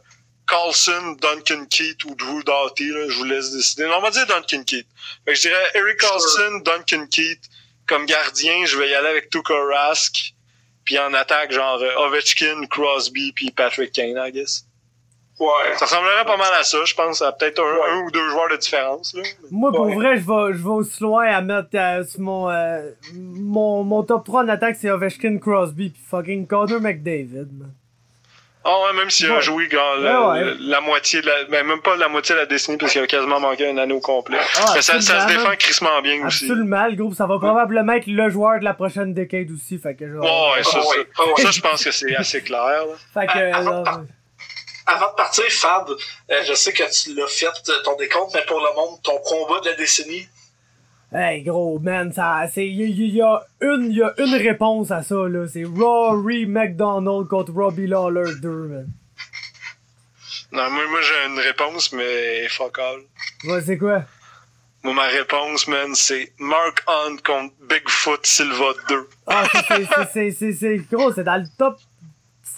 Carlson, 0.46 1.16
Duncan 1.20 1.64
Keith 1.70 2.04
ou 2.04 2.14
Drew 2.14 2.42
Doughty, 2.44 2.90
là. 2.90 3.08
Je 3.08 3.16
vous 3.16 3.24
laisse 3.24 3.50
décider. 3.50 3.86
Non, 3.86 3.96
on 3.98 4.00
va 4.02 4.10
dire 4.10 4.26
Duncan 4.26 4.62
Keith. 4.64 4.86
Fait 5.24 5.32
que 5.32 5.34
je 5.34 5.48
dirais 5.48 5.70
Eric 5.74 5.98
Carlson, 5.98 6.60
Duncan 6.64 7.06
Keith. 7.10 7.42
Comme 7.86 8.06
gardien, 8.06 8.64
je 8.64 8.78
vais 8.78 8.88
y 8.90 8.94
aller 8.94 9.08
avec 9.08 9.28
Tuukka 9.30 9.54
Rask. 9.72 10.33
Puis 10.84 10.98
en 10.98 11.12
attaque, 11.14 11.50
genre 11.52 11.78
euh, 11.80 12.06
Ovechkin, 12.06 12.66
Crosby, 12.70 13.32
puis 13.32 13.50
Patrick 13.50 13.92
Kane, 13.92 14.16
I 14.18 14.30
guess. 14.32 14.66
Ouais. 15.40 15.48
Ça 15.78 15.86
ressemblerait 15.86 16.24
pas 16.24 16.36
mal 16.36 16.52
à 16.60 16.62
ça, 16.62 16.78
je 16.84 16.94
pense. 16.94 17.20
à 17.22 17.32
peut-être 17.32 17.58
un, 17.60 17.64
Ouais. 17.64 17.90
un 17.90 18.02
ou 18.06 18.10
deux 18.12 18.28
joueurs 18.30 18.48
de 18.50 18.56
différence, 18.56 19.14
là. 19.14 19.22
Moi, 19.50 19.72
pour 19.72 19.86
Ouais. 19.86 19.94
vrai, 19.94 20.16
je 20.16 20.20
vais, 20.22 20.52
je 20.56 20.62
vais 20.62 20.68
aussi 20.68 21.02
loin 21.02 21.26
à 21.26 21.40
mettre 21.40 21.70
euh, 21.74 22.04
sur 22.04 22.20
mon, 22.20 22.48
euh, 22.50 22.90
mon, 23.14 23.82
mon 23.82 24.02
top 24.04 24.24
3 24.24 24.44
en 24.44 24.48
attaque, 24.48 24.76
c'est 24.80 24.90
Ovechkin, 24.90 25.38
Crosby, 25.38 25.90
pis 25.90 26.00
fucking 26.08 26.46
Connor 26.46 26.80
McDavid, 26.80 27.48
man. 27.52 27.72
Ah 28.66 28.80
ouais, 28.82 28.92
même 28.94 29.10
s'il 29.10 29.30
a 29.30 29.40
joué 29.40 29.68
genre, 29.68 29.96
la, 29.96 30.26
Ouais, 30.28 30.42
ouais. 30.42 30.54
la 30.58 30.80
moitié 30.80 31.20
de 31.20 31.26
la, 31.26 31.44
ben, 31.44 31.66
même 31.66 31.82
pas 31.82 31.96
la 31.96 32.08
moitié 32.08 32.34
de 32.34 32.40
la 32.40 32.46
décennie 32.46 32.78
parce 32.78 32.92
qu'il 32.92 33.02
a 33.02 33.06
quasiment 33.06 33.38
manqué 33.38 33.68
un 33.68 33.76
anneau 33.76 34.00
complet. 34.00 34.38
Ah, 34.58 34.72
Mais 34.74 34.80
ça, 34.82 35.00
ça 35.02 35.20
se 35.20 35.26
défend 35.34 35.54
crissement 35.58 36.00
bien 36.00 36.26
aussi. 36.26 36.44
Absolument, 36.46 36.86
le 36.86 36.94
groupe, 36.96 37.14
ça 37.14 37.26
va 37.26 37.38
probablement 37.38 37.92
être 37.92 38.06
le 38.06 38.30
joueur 38.30 38.60
de 38.60 38.64
la 38.64 38.72
prochaine 38.72 39.12
décade 39.12 39.50
aussi, 39.50 39.78
fait 39.78 39.94
que 39.94 40.10
genre... 40.10 40.22
Ouais, 40.24 40.56
ouais, 40.58 40.62
ça, 40.64 40.78
Ah 40.78 40.82
ça, 40.82 40.88
ouais, 40.98 41.06
ah 41.18 41.22
ouais. 41.26 41.42
ça, 41.42 41.50
je 41.50 41.60
pense 41.60 41.84
que 41.84 41.90
c'est 41.90 42.16
assez 42.16 42.42
clair. 42.42 42.60
là. 42.86 42.94
Fait 43.12 43.26
que, 43.26 43.52
Ah, 43.52 43.62
genre, 43.62 43.84
ah, 43.86 44.00
Avant 44.86 45.10
de 45.10 45.16
partir, 45.16 45.44
Fab, 45.50 45.90
euh, 45.90 46.42
je 46.46 46.54
sais 46.54 46.72
que 46.72 46.82
tu 46.90 47.14
l'as 47.14 47.26
fait 47.26 47.46
ton 47.84 47.96
décompte, 47.96 48.32
mais 48.34 48.44
pour 48.46 48.60
le 48.60 48.74
monde, 48.74 48.98
ton 49.02 49.18
combat 49.18 49.60
de 49.60 49.70
la 49.70 49.74
décennie, 49.76 50.26
hey 51.14 51.42
gros, 51.42 51.78
man, 51.78 52.12
ça, 52.12 52.46
c'est, 52.52 52.66
il 52.66 52.80
y, 52.90 53.08
y 53.16 53.22
a 53.22 53.40
une, 53.60 53.92
y 53.92 54.02
a 54.02 54.12
une 54.18 54.34
réponse 54.34 54.90
à 54.90 55.02
ça, 55.02 55.14
là, 55.28 55.46
c'est 55.48 55.64
Rory 55.64 56.46
McDonald 56.46 57.28
contre 57.28 57.52
Robbie 57.52 57.86
Lawler 57.86 58.32
2, 58.40 58.48
man. 58.48 58.88
Non, 60.52 60.70
moi, 60.70 60.86
moi 60.88 61.00
j'ai 61.02 61.32
une 61.32 61.38
réponse, 61.40 61.92
mais 61.92 62.48
fuck 62.48 62.78
all. 62.78 63.00
Ouais, 63.44 63.60
c'est 63.64 63.78
quoi? 63.78 64.04
Moi, 64.82 64.92
ma 64.94 65.04
réponse, 65.06 65.66
man, 65.66 65.94
c'est 65.94 66.32
Mark 66.38 66.82
Hunt 66.86 67.16
contre 67.24 67.54
Bigfoot 67.68 68.24
Silva 68.26 68.72
2. 68.88 69.08
Ah, 69.26 69.44
c'est- 70.12 70.30
c'est, 70.32 70.52
c'est, 70.52 70.76
gros, 70.92 71.12
c'est 71.12 71.24
dans 71.24 71.40
le 71.40 71.46
top 71.58 71.78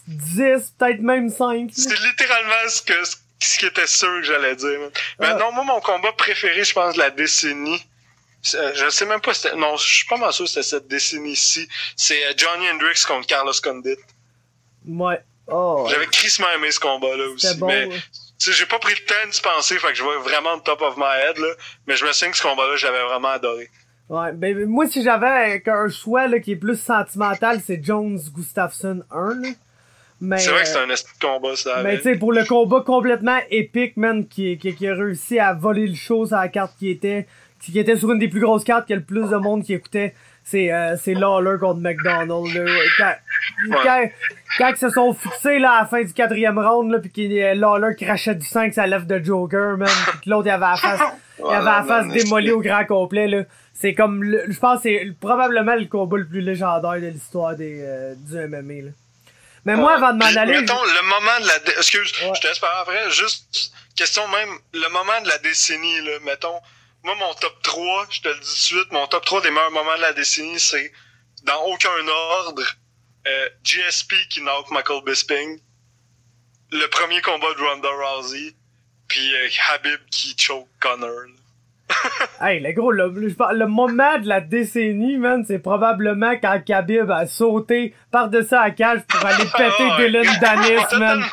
10, 0.09 0.75
peut-être 0.79 1.01
même 1.01 1.31
5, 1.31 1.69
là. 1.69 1.73
C'est 1.73 2.01
littéralement 2.01 2.69
ce, 2.69 2.83
que, 2.83 2.95
ce 3.41 3.59
qui 3.59 3.67
était 3.67 3.87
sûr 3.87 4.09
que 4.21 4.23
j'allais 4.25 4.57
dire. 4.57 4.79
man. 4.81 4.91
Mais 5.21 5.27
Ah. 5.31 5.35
non, 5.39 5.53
moi, 5.53 5.65
mon 5.65 5.81
combat 5.81 6.13
préféré, 6.13 6.65
je 6.65 6.73
pense, 6.75 6.95
de 6.95 6.99
la 6.99 7.11
décennie, 7.11 7.83
je 8.75 8.89
sais 8.91 9.07
même 9.07 9.21
pas, 9.21 9.35
si 9.35 9.43
c'était- 9.43 9.57
non, 9.57 9.77
je 9.77 9.85
suis 9.87 10.07
pas 10.07 10.17
mal 10.17 10.33
sûr 10.33 10.45
que 10.45 10.51
c'était 10.51 10.63
cette 10.63 10.89
décennie-ci. 10.89 11.69
C'est 11.97 12.25
euh, 12.27 12.33
Johnny 12.37 12.69
Hendricks 12.71 13.05
contre 13.07 13.27
Carlos 13.27 13.53
Condit. 13.63 13.97
Ouais. 14.87 15.21
Oh, 15.49 15.87
J'avais 15.91 16.07
crissement 16.07 16.47
aimé 16.57 16.71
ce 16.71 16.81
combat-là 16.81 17.29
aussi. 17.31 17.57
bon, 17.59 17.67
mais, 17.69 17.87
ouais. 17.87 17.95
tu 18.39 18.51
sais, 18.51 18.53
j'ai 18.53 18.67
pas 18.67 18.79
pris 18.79 18.95
le 18.95 19.05
temps 19.07 19.31
d'y 19.31 19.41
penser, 19.41 19.79
fait 19.79 19.89
que 19.89 19.95
je 19.95 20.03
vois 20.03 20.19
vraiment 20.19 20.55
le 20.57 20.61
top 20.61 20.83
of 20.83 20.97
my 20.97 21.05
head, 21.29 21.39
là. 21.39 21.49
Mais 21.87 21.97
je 21.97 22.05
me 22.05 22.13
souviens 22.13 22.31
que 22.33 22.37
ce 22.37 22.43
combat-là, 22.43 22.77
j'avais 22.77 23.03
vraiment 23.05 23.29
adoré. 23.29 23.69
Ouais, 24.09 24.33
ben, 24.33 24.67
moi, 24.67 24.87
si 24.89 25.03
j'avais 25.03 25.63
un 25.67 25.89
choix, 25.89 26.27
là, 26.29 26.39
qui 26.41 26.53
est 26.53 26.57
plus 26.57 26.81
sentimental, 26.81 27.61
c'est 27.65 27.81
Jones 27.83 28.19
Gustafsson 28.35 29.03
1, 29.11 29.35
là. 29.41 29.49
Mais, 30.21 30.39
C'est 30.39 30.51
vrai 30.51 30.63
que 30.63 30.69
euh, 30.69 30.73
c'est 30.73 30.79
un 30.79 30.89
esti 30.91 31.11
de 31.21 31.27
combat, 31.27 31.57
ça. 31.57 31.83
Mais 31.83 31.99
tu 31.99 32.05
sais, 32.05 32.17
pour 32.17 32.33
le 32.33 32.45
combat 32.45 32.81
complètement 32.81 33.39
épique, 33.51 33.97
man, 33.99 34.27
qui, 34.27 34.57
qui, 34.57 34.75
qui 34.75 34.89
a 34.89 34.95
réussi 34.95 35.39
à 35.39 35.53
voler 35.53 35.87
le 35.87 35.95
show 35.95 36.25
sur 36.27 36.37
la 36.37 36.49
carte 36.49 36.73
qui 36.79 36.89
était, 36.89 37.27
qui 37.61 37.79
était 37.79 37.97
sur 37.97 38.13
une 38.13 38.19
des 38.19 38.29
plus 38.29 38.41
grosses 38.41 38.65
cartes 38.65 38.87
qu'il 38.87 38.95
y 38.95 38.97
a 38.97 39.01
le 39.01 39.05
plus 39.05 39.29
de 39.31 39.37
monde 39.37 39.65
qui 39.65 39.75
écoutait, 39.75 40.15
c'est, 40.45 40.73
euh, 40.73 40.97
c'est 40.97 41.15
Lawler 41.15 41.59
contre 41.59 41.81
McDonald, 41.81 42.47
là. 42.55 42.65
Quand, 42.99 43.15
quand, 43.83 44.11
quand 44.59 44.69
ils 44.71 44.77
se 44.77 44.91
sont 44.91 45.13
fixés, 45.13 45.59
là, 45.59 45.73
à 45.73 45.81
la 45.83 45.87
fin 45.89 46.03
du 46.03 46.13
quatrième 46.13 46.59
round, 46.59 46.93
là, 46.93 47.01
pis 47.01 47.11
que 47.11 47.21
euh, 47.21 47.55
Lawler 47.55 47.97
crachait 47.97 48.35
du 48.37 48.47
sang 48.47 48.61
avec 48.61 48.75
sa 48.75 48.87
lèvre 48.87 49.07
de 49.07 49.19
Joker, 49.25 49.77
man, 49.77 49.89
pis 49.89 50.25
que 50.25 50.31
l'autre, 50.31 50.47
il 50.47 50.51
avait 50.51 50.67
la 50.67 50.77
face, 50.77 51.01
il 51.39 51.53
avait 51.53 51.65
la 51.65 51.83
face 51.83 52.09
démolie 52.09 52.53
au 52.53 52.61
grand 52.61 52.85
complet, 52.85 53.27
là. 53.27 53.43
C'est 53.75 53.93
comme, 53.93 54.25
je 54.25 54.59
pense 54.59 54.83
que 54.83 54.83
c'est 54.85 55.13
probablement 55.21 55.75
le 55.75 55.85
combat 55.87 56.17
le 56.17 56.27
plus 56.27 56.41
légendaire 56.41 56.95
de 57.01 57.09
l'histoire 57.09 57.57
des, 57.57 57.81
euh, 57.83 58.15
du 58.17 58.37
MMA, 58.37 58.87
là. 58.87 58.91
Mais 59.65 59.75
moi, 59.75 59.97
avant 59.97 60.13
de 60.13 60.19
m'en 60.19 60.27
Puis, 60.29 60.39
aller, 60.39 60.61
Mettons, 60.61 60.75
le 60.81 61.03
moment 61.09 61.41
de 61.41 61.47
la... 61.49 61.79
Excuse, 61.79 62.13
Ouais. 62.23 62.33
je 62.37 62.41
te 62.41 62.47
laisse 62.47 62.61
parler 62.61 62.77
après. 62.83 63.11
Juste, 63.11 63.73
question 63.97 64.23
même, 64.29 64.49
le 64.73 64.89
moment 64.93 65.21
de 65.25 65.29
la 65.29 65.39
décennie, 65.39 66.01
là, 66.03 66.13
mettons. 66.25 66.55
Moi, 67.07 67.15
mon 67.15 67.35
top 67.35 67.63
3, 67.63 68.09
je 68.11 68.21
te 68.21 68.27
le 68.27 68.35
dis 68.35 68.41
tout 68.41 68.47
de 68.47 68.59
suite, 68.59 68.91
mon 68.91 69.07
top 69.07 69.25
3 69.25 69.41
des 69.43 69.51
meilleurs 69.53 69.71
moments 69.71 69.95
de 69.95 70.01
la 70.01 70.13
décennie, 70.13 70.59
c'est, 70.59 70.93
dans 71.45 71.63
aucun 71.67 72.09
ordre, 72.09 72.65
euh, 73.29 73.49
GSP 73.63 74.15
qui 74.29 74.41
knock 74.41 74.69
Michael 74.73 75.05
Bisping, 75.05 75.61
le 76.73 76.87
premier 76.89 77.23
combat 77.23 77.55
de 77.55 77.63
Ronda 77.63 77.91
Rousey, 77.91 78.57
puis 79.07 79.37
euh, 79.37 79.49
Habib 79.69 80.01
qui 80.11 80.35
choke 80.37 80.69
Connor. 80.81 81.27
Hey, 82.41 82.61
le 82.61 82.73
gros, 82.73 82.91
le, 82.93 83.67
moment 83.67 84.19
de 84.19 84.29
la 84.29 84.41
décennie, 84.41 85.17
man, 85.17 85.45
c'est 85.47 85.59
probablement 85.59 86.33
quand 86.41 86.61
Khabib 86.65 87.11
a 87.11 87.27
sauté 87.27 87.95
par-dessus 88.11 88.55
la 88.55 88.71
cage 88.73 89.01
pour 89.09 89.25
aller 89.25 89.45
péter 89.57 89.73
Ah 89.81 89.97
ouais. 89.99 90.07
Dylan 90.11 90.39
Danis, 90.41 90.85
man. 90.99 91.25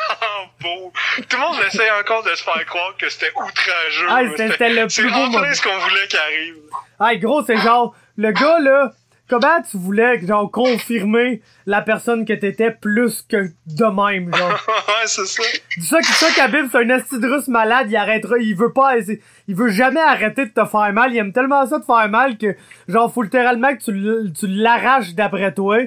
beau. 0.61 0.93
Tout 1.27 1.37
le 1.37 1.39
monde 1.39 1.55
essaie 1.67 1.89
encore 1.99 2.23
de 2.23 2.33
se 2.35 2.43
faire 2.43 2.65
croire 2.65 2.95
que 2.97 3.09
c'était 3.09 3.31
outrageux. 3.35 4.07
Ah, 4.09 4.21
c'était- 4.37 4.69
le 4.69 4.87
plus 4.87 5.11
beau 5.11 5.29
moment. 5.29 5.53
ce 5.53 5.61
qu'on 5.61 5.77
voulait 5.77 6.07
qu'il 6.07 6.19
arrive. 6.19 6.55
Hey, 7.01 7.19
gros, 7.19 7.43
c'est 7.43 7.57
genre, 7.57 7.93
le 8.15 8.31
gars, 8.31 8.59
là, 8.59 8.93
comment 9.29 9.61
tu 9.69 9.77
voulais, 9.77 10.25
genre, 10.25 10.49
confirmer 10.51 11.41
la 11.65 11.81
personne 11.81 12.25
que 12.25 12.33
t'étais 12.33 12.71
plus 12.71 13.23
que 13.29 13.47
de 13.67 13.85
même, 13.85 14.33
genre? 14.33 14.51
ouais, 14.87 15.07
c'est 15.07 15.25
ça. 15.25 15.43
Dis 15.77 15.85
ça, 15.85 16.01
ça 16.01 16.27
Khabib, 16.33 16.67
c'est 16.71 16.77
un 16.77 16.89
esti 16.89 17.15
russe 17.21 17.47
malade, 17.49 17.87
il 17.89 17.95
arrêtera, 17.97 18.37
il 18.37 18.55
veut 18.55 18.71
pas, 18.71 18.93
il 19.47 19.55
veut 19.55 19.69
jamais 19.69 19.99
arrêter 19.99 20.45
de 20.45 20.51
te 20.51 20.65
faire 20.65 20.93
mal, 20.93 21.13
il 21.13 21.17
aime 21.17 21.33
tellement 21.33 21.65
ça 21.65 21.79
de 21.79 21.83
faire 21.83 22.09
mal 22.09 22.37
que, 22.37 22.55
genre, 22.87 23.11
faut 23.13 23.23
littéralement 23.23 23.75
que 23.75 24.31
tu, 24.31 24.47
l'arraches 24.47 25.13
d'après 25.15 25.53
toi. 25.53 25.79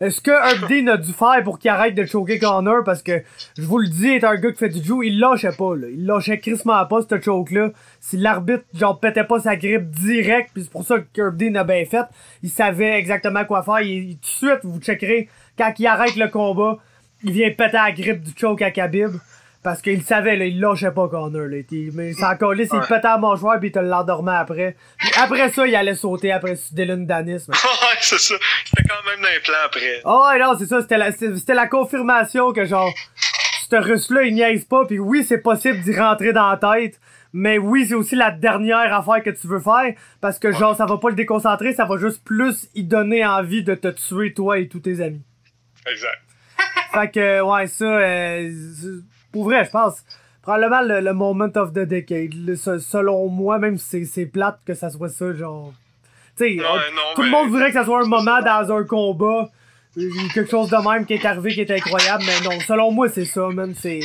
Est-ce 0.00 0.20
que 0.20 0.30
Dean 0.68 0.92
a 0.92 0.96
dû 0.96 1.12
faire 1.12 1.40
pour 1.44 1.58
qu'il 1.60 1.70
arrête 1.70 1.94
de 1.94 2.04
choquer 2.04 2.38
Connor? 2.40 2.82
Parce 2.84 3.02
que, 3.02 3.22
je 3.56 3.62
vous 3.62 3.78
le 3.78 3.86
dis, 3.86 4.08
est 4.08 4.24
un 4.24 4.34
gars 4.34 4.50
qui 4.50 4.58
fait 4.58 4.68
du 4.68 4.82
jiu, 4.82 5.04
il 5.06 5.20
lâchait 5.20 5.52
pas, 5.56 5.76
là. 5.76 5.86
Il 5.88 6.04
lâchait 6.04 6.38
crissement 6.40 6.84
pas, 6.86 7.00
ce 7.08 7.20
choke-là. 7.20 7.70
Si 8.00 8.16
l'arbitre, 8.16 8.64
genre, 8.74 8.98
pétait 8.98 9.22
pas 9.24 9.38
sa 9.38 9.54
grippe 9.54 9.90
direct, 9.90 10.50
puis 10.52 10.64
c'est 10.64 10.70
pour 10.72 10.84
ça 10.84 10.96
que 10.98 11.30
Dean 11.30 11.54
a 11.54 11.62
bien 11.64 11.84
fait, 11.84 12.04
il 12.42 12.50
savait 12.50 12.98
exactement 12.98 13.44
quoi 13.44 13.62
faire. 13.62 13.80
Il, 13.82 14.10
il- 14.10 14.16
tout 14.16 14.22
de 14.46 14.50
suite, 14.50 14.60
vous 14.64 14.80
checkerez, 14.80 15.28
quand 15.56 15.72
il 15.78 15.86
arrête 15.86 16.16
le 16.16 16.26
combat, 16.28 16.78
il 17.22 17.30
vient 17.32 17.50
péter 17.50 17.72
la 17.74 17.92
grippe 17.92 18.22
du 18.22 18.32
choke 18.36 18.62
à 18.62 18.72
Khabib. 18.72 19.12
Parce 19.64 19.80
qu'il 19.82 20.02
savait, 20.02 20.36
là, 20.36 20.44
il 20.44 20.60
lâchait 20.60 20.90
pas 20.92 21.08
Connor, 21.08 21.46
là. 21.48 21.56
Il- 21.70 21.90
Mais 21.94 22.12
c'est 22.12 22.24
encore 22.24 22.54
là, 22.54 22.62
il 22.64 22.68
pétait 22.68 23.06
à 23.08 23.16
mon 23.18 23.34
joueur, 23.34 23.58
puis 23.58 23.70
il 23.70 23.72
te 23.72 23.78
l'endormait 23.80 24.36
après. 24.36 24.76
Puis 24.98 25.10
après 25.18 25.50
ça, 25.50 25.66
il 25.66 25.74
allait 25.74 25.94
sauter 25.94 26.30
après 26.32 26.54
Dylan 26.70 27.06
Danis. 27.06 27.46
mais- 27.48 27.54
ouais, 27.54 27.96
c'est 28.00 28.18
ça. 28.20 28.34
C'était 28.66 28.82
quand 28.86 29.10
même 29.10 29.22
dans 29.22 29.28
les 29.30 29.40
plans 29.40 29.54
après. 29.64 30.02
Ouais, 30.04 30.38
non, 30.38 30.54
c'est 30.58 30.66
ça, 30.66 30.82
c'était 30.82 30.98
la, 30.98 31.10
c'était 31.12 31.54
la 31.54 31.66
confirmation 31.66 32.52
que 32.52 32.66
genre, 32.66 32.92
ce 33.70 33.76
russe-là, 33.76 34.24
il 34.24 34.34
niaise 34.34 34.66
pas, 34.66 34.84
puis 34.84 34.98
oui, 34.98 35.24
c'est 35.24 35.38
possible 35.38 35.80
d'y 35.80 35.98
rentrer 35.98 36.34
dans 36.34 36.50
la 36.50 36.58
tête, 36.58 37.00
mais 37.32 37.56
oui, 37.56 37.86
c'est 37.88 37.94
aussi 37.94 38.16
la 38.16 38.30
dernière 38.30 38.92
affaire 38.94 39.22
que 39.22 39.30
tu 39.30 39.46
veux 39.46 39.60
faire, 39.60 39.94
parce 40.20 40.38
que 40.38 40.52
genre, 40.52 40.76
ça 40.76 40.84
va 40.84 40.98
pas 40.98 41.08
le 41.08 41.16
déconcentrer, 41.16 41.72
ça 41.72 41.86
va 41.86 41.96
juste 41.96 42.22
plus 42.22 42.68
y 42.74 42.84
donner 42.84 43.24
envie 43.24 43.64
de 43.64 43.74
te 43.74 43.88
tuer, 43.88 44.34
toi 44.34 44.58
et 44.58 44.68
tous 44.68 44.80
tes 44.80 45.00
amis. 45.00 45.22
Exact. 45.90 46.20
Fait 46.92 47.10
que, 47.10 47.40
ouais, 47.40 47.66
ça, 47.66 47.84
euh, 47.86 48.50
pour 49.34 49.44
vrai, 49.44 49.64
je 49.66 49.70
pense, 49.70 50.02
probablement 50.42 50.80
le, 50.82 51.00
le 51.00 51.12
moment 51.12 51.50
of 51.56 51.72
the 51.72 51.80
decade, 51.80 52.32
le- 52.34 52.56
selon 52.56 53.28
moi, 53.28 53.58
même 53.58 53.76
si 53.76 54.06
c'est- 54.06 54.26
plate 54.26 54.58
que 54.64 54.72
ça 54.74 54.88
soit 54.90 55.08
ça, 55.10 55.32
genre, 55.34 55.72
tu 56.36 56.44
sais, 56.44 56.50
Ouais, 56.60 56.80
tout 57.14 57.22
le 57.22 57.30
monde 57.30 57.48
voudrait 57.50 57.68
que 57.68 57.74
ça 57.74 57.84
soit 57.84 58.00
un 58.02 58.06
moment 58.08 58.40
dans 58.40 58.72
un 58.72 58.84
combat, 58.84 59.50
euh, 59.98 60.08
quelque 60.32 60.50
chose 60.50 60.70
de 60.70 60.76
même 60.88 61.04
qui 61.06 61.14
est 61.14 61.24
arrivé 61.26 61.52
qui 61.52 61.60
est 61.62 61.70
incroyable, 61.70 62.24
mais 62.26 62.40
non, 62.48 62.58
selon 62.60 62.90
moi, 62.92 63.08
c'est 63.08 63.24
ça, 63.26 63.48
man, 63.48 63.74
c'est... 63.76 64.00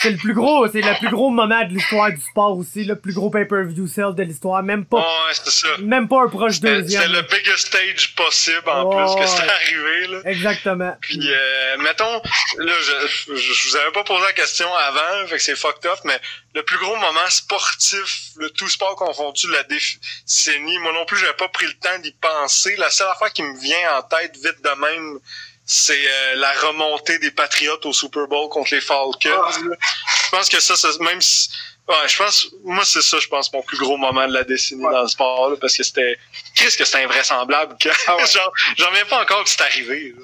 C'est 0.00 0.10
le 0.10 0.16
plus 0.16 0.34
gros, 0.34 0.66
c'est 0.68 0.80
le 0.80 0.98
plus 0.98 1.10
gros 1.10 1.30
moment 1.30 1.62
de 1.64 1.74
l'histoire 1.74 2.10
du 2.10 2.20
sport 2.20 2.56
aussi, 2.58 2.84
le 2.84 2.98
plus 2.98 3.12
gros 3.14 3.30
pay-per-view 3.30 3.86
sale 3.86 4.14
de 4.14 4.22
l'histoire, 4.22 4.62
même 4.62 4.84
pas, 4.84 4.98
Ouais, 4.98 5.32
c'est 5.34 5.50
ça. 5.50 5.68
même 5.80 6.08
pas 6.08 6.22
un 6.24 6.28
proche 6.28 6.60
deuxième. 6.60 7.02
c'était 7.02 7.12
le 7.14 7.22
biggest 7.22 7.66
stage 7.68 8.14
possible 8.14 8.68
en 8.68 8.84
Ouais, 8.84 8.96
plus 8.96 9.14
que 9.14 9.42
ouais. 9.42 9.48
arrivé, 9.50 10.06
là. 10.08 10.18
Exactement. 10.30 10.96
Puis, 11.00 11.20
euh, 11.24 11.76
mettons, 11.78 12.22
là, 12.58 12.72
je, 12.80 13.34
je, 13.34 13.34
je 13.36 13.68
vous 13.68 13.76
avais 13.76 13.92
pas 13.92 14.04
posé 14.04 14.22
la 14.22 14.32
question 14.32 14.66
avant, 14.74 15.26
fait 15.28 15.36
que 15.36 15.42
c'est 15.42 15.56
fucked 15.56 15.86
up, 15.86 15.98
mais 16.04 16.18
le 16.54 16.62
plus 16.62 16.78
gros 16.78 16.96
moment 16.96 17.28
sportif, 17.28 18.30
le 18.36 18.50
tout 18.50 18.68
sport 18.68 18.94
confondu 18.96 19.46
de 19.46 19.52
la 19.52 19.62
décennie, 19.62 20.78
moi 20.78 20.92
non 20.92 21.04
plus, 21.06 21.16
j'avais 21.18 21.32
pas 21.34 21.48
pris 21.48 21.66
le 21.66 21.72
temps 21.74 21.98
d'y 22.02 22.12
penser. 22.12 22.76
La 22.76 22.90
seule 22.90 23.08
affaire 23.08 23.32
qui 23.32 23.42
me 23.42 23.58
vient 23.60 23.96
en 23.98 24.02
tête 24.02 24.34
vite 24.36 24.62
de 24.62 24.80
même, 24.80 25.18
c'est 25.64 25.92
euh, 26.06 26.34
la 26.36 26.52
remontée 26.52 27.18
des 27.18 27.30
Patriotes 27.30 27.84
au 27.86 27.92
Super 27.92 28.26
Bowl 28.26 28.48
contre 28.48 28.74
les 28.74 28.80
Falcons. 28.80 29.18
Ah. 29.24 29.50
Je 29.52 30.30
pense 30.30 30.48
que 30.48 30.60
ça, 30.60 30.76
c'est 30.76 30.98
même 31.00 31.20
si... 31.20 31.50
Ouais, 31.88 31.96
je 32.08 32.16
pense, 32.16 32.46
moi, 32.64 32.84
c'est 32.84 33.02
ça, 33.02 33.18
je 33.18 33.26
pense, 33.28 33.52
mon 33.52 33.62
plus 33.62 33.76
gros 33.76 33.96
moment 33.96 34.26
de 34.28 34.32
la 34.32 34.44
décennie 34.44 34.84
Ouais. 34.84 34.92
dans 34.92 35.02
le 35.02 35.08
sport, 35.08 35.50
là, 35.50 35.56
parce 35.60 35.76
que 35.76 35.82
c'était, 35.82 36.16
Chris, 36.54 36.74
que 36.78 36.84
c'était 36.84 37.02
invraisemblable, 37.04 37.76
que, 37.80 37.88
Ah 38.06 38.16
ouais. 38.16 38.24
j'en 38.76 38.86
reviens 38.88 39.04
pas 39.06 39.20
encore 39.22 39.42
que 39.44 39.50
c'est 39.50 39.60
arrivé, 39.62 40.14
là. 40.16 40.22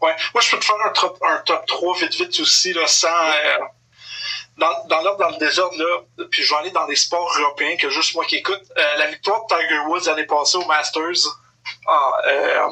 Ouais. 0.00 0.14
Moi, 0.34 0.42
je 0.42 0.50
peux 0.50 0.58
te 0.58 0.64
faire 0.64 0.76
un 0.84 0.90
top, 0.90 1.18
un 1.22 1.38
top 1.38 1.66
3 1.66 1.98
vite 1.98 2.14
vite 2.14 2.40
aussi, 2.40 2.72
là, 2.72 2.86
sans. 2.86 3.08
euh, 3.08 3.58
dans 4.58 4.86
dans 4.88 5.02
l'ordre, 5.02 5.18
dans 5.18 5.30
le 5.30 5.36
désordre, 5.38 5.76
là, 5.78 6.24
puis 6.30 6.42
je 6.42 6.48
vais 6.50 6.60
aller 6.60 6.70
dans 6.70 6.86
les 6.86 6.96
sports 6.96 7.30
européens 7.38 7.76
que 7.76 7.90
juste 7.90 8.14
moi 8.14 8.24
qui 8.24 8.36
écoute. 8.36 8.62
Euh, 8.78 8.96
la 8.96 9.06
victoire 9.08 9.42
de 9.46 9.54
Tiger 9.54 9.78
Woods 9.86 10.04
l'année 10.06 10.24
passée 10.24 10.56
au 10.56 10.64
Masters 10.64 11.26
euh, 12.26 12.70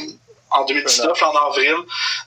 en 0.54 0.64
2019, 0.64 1.22
en 1.22 1.36
avril. 1.48 1.74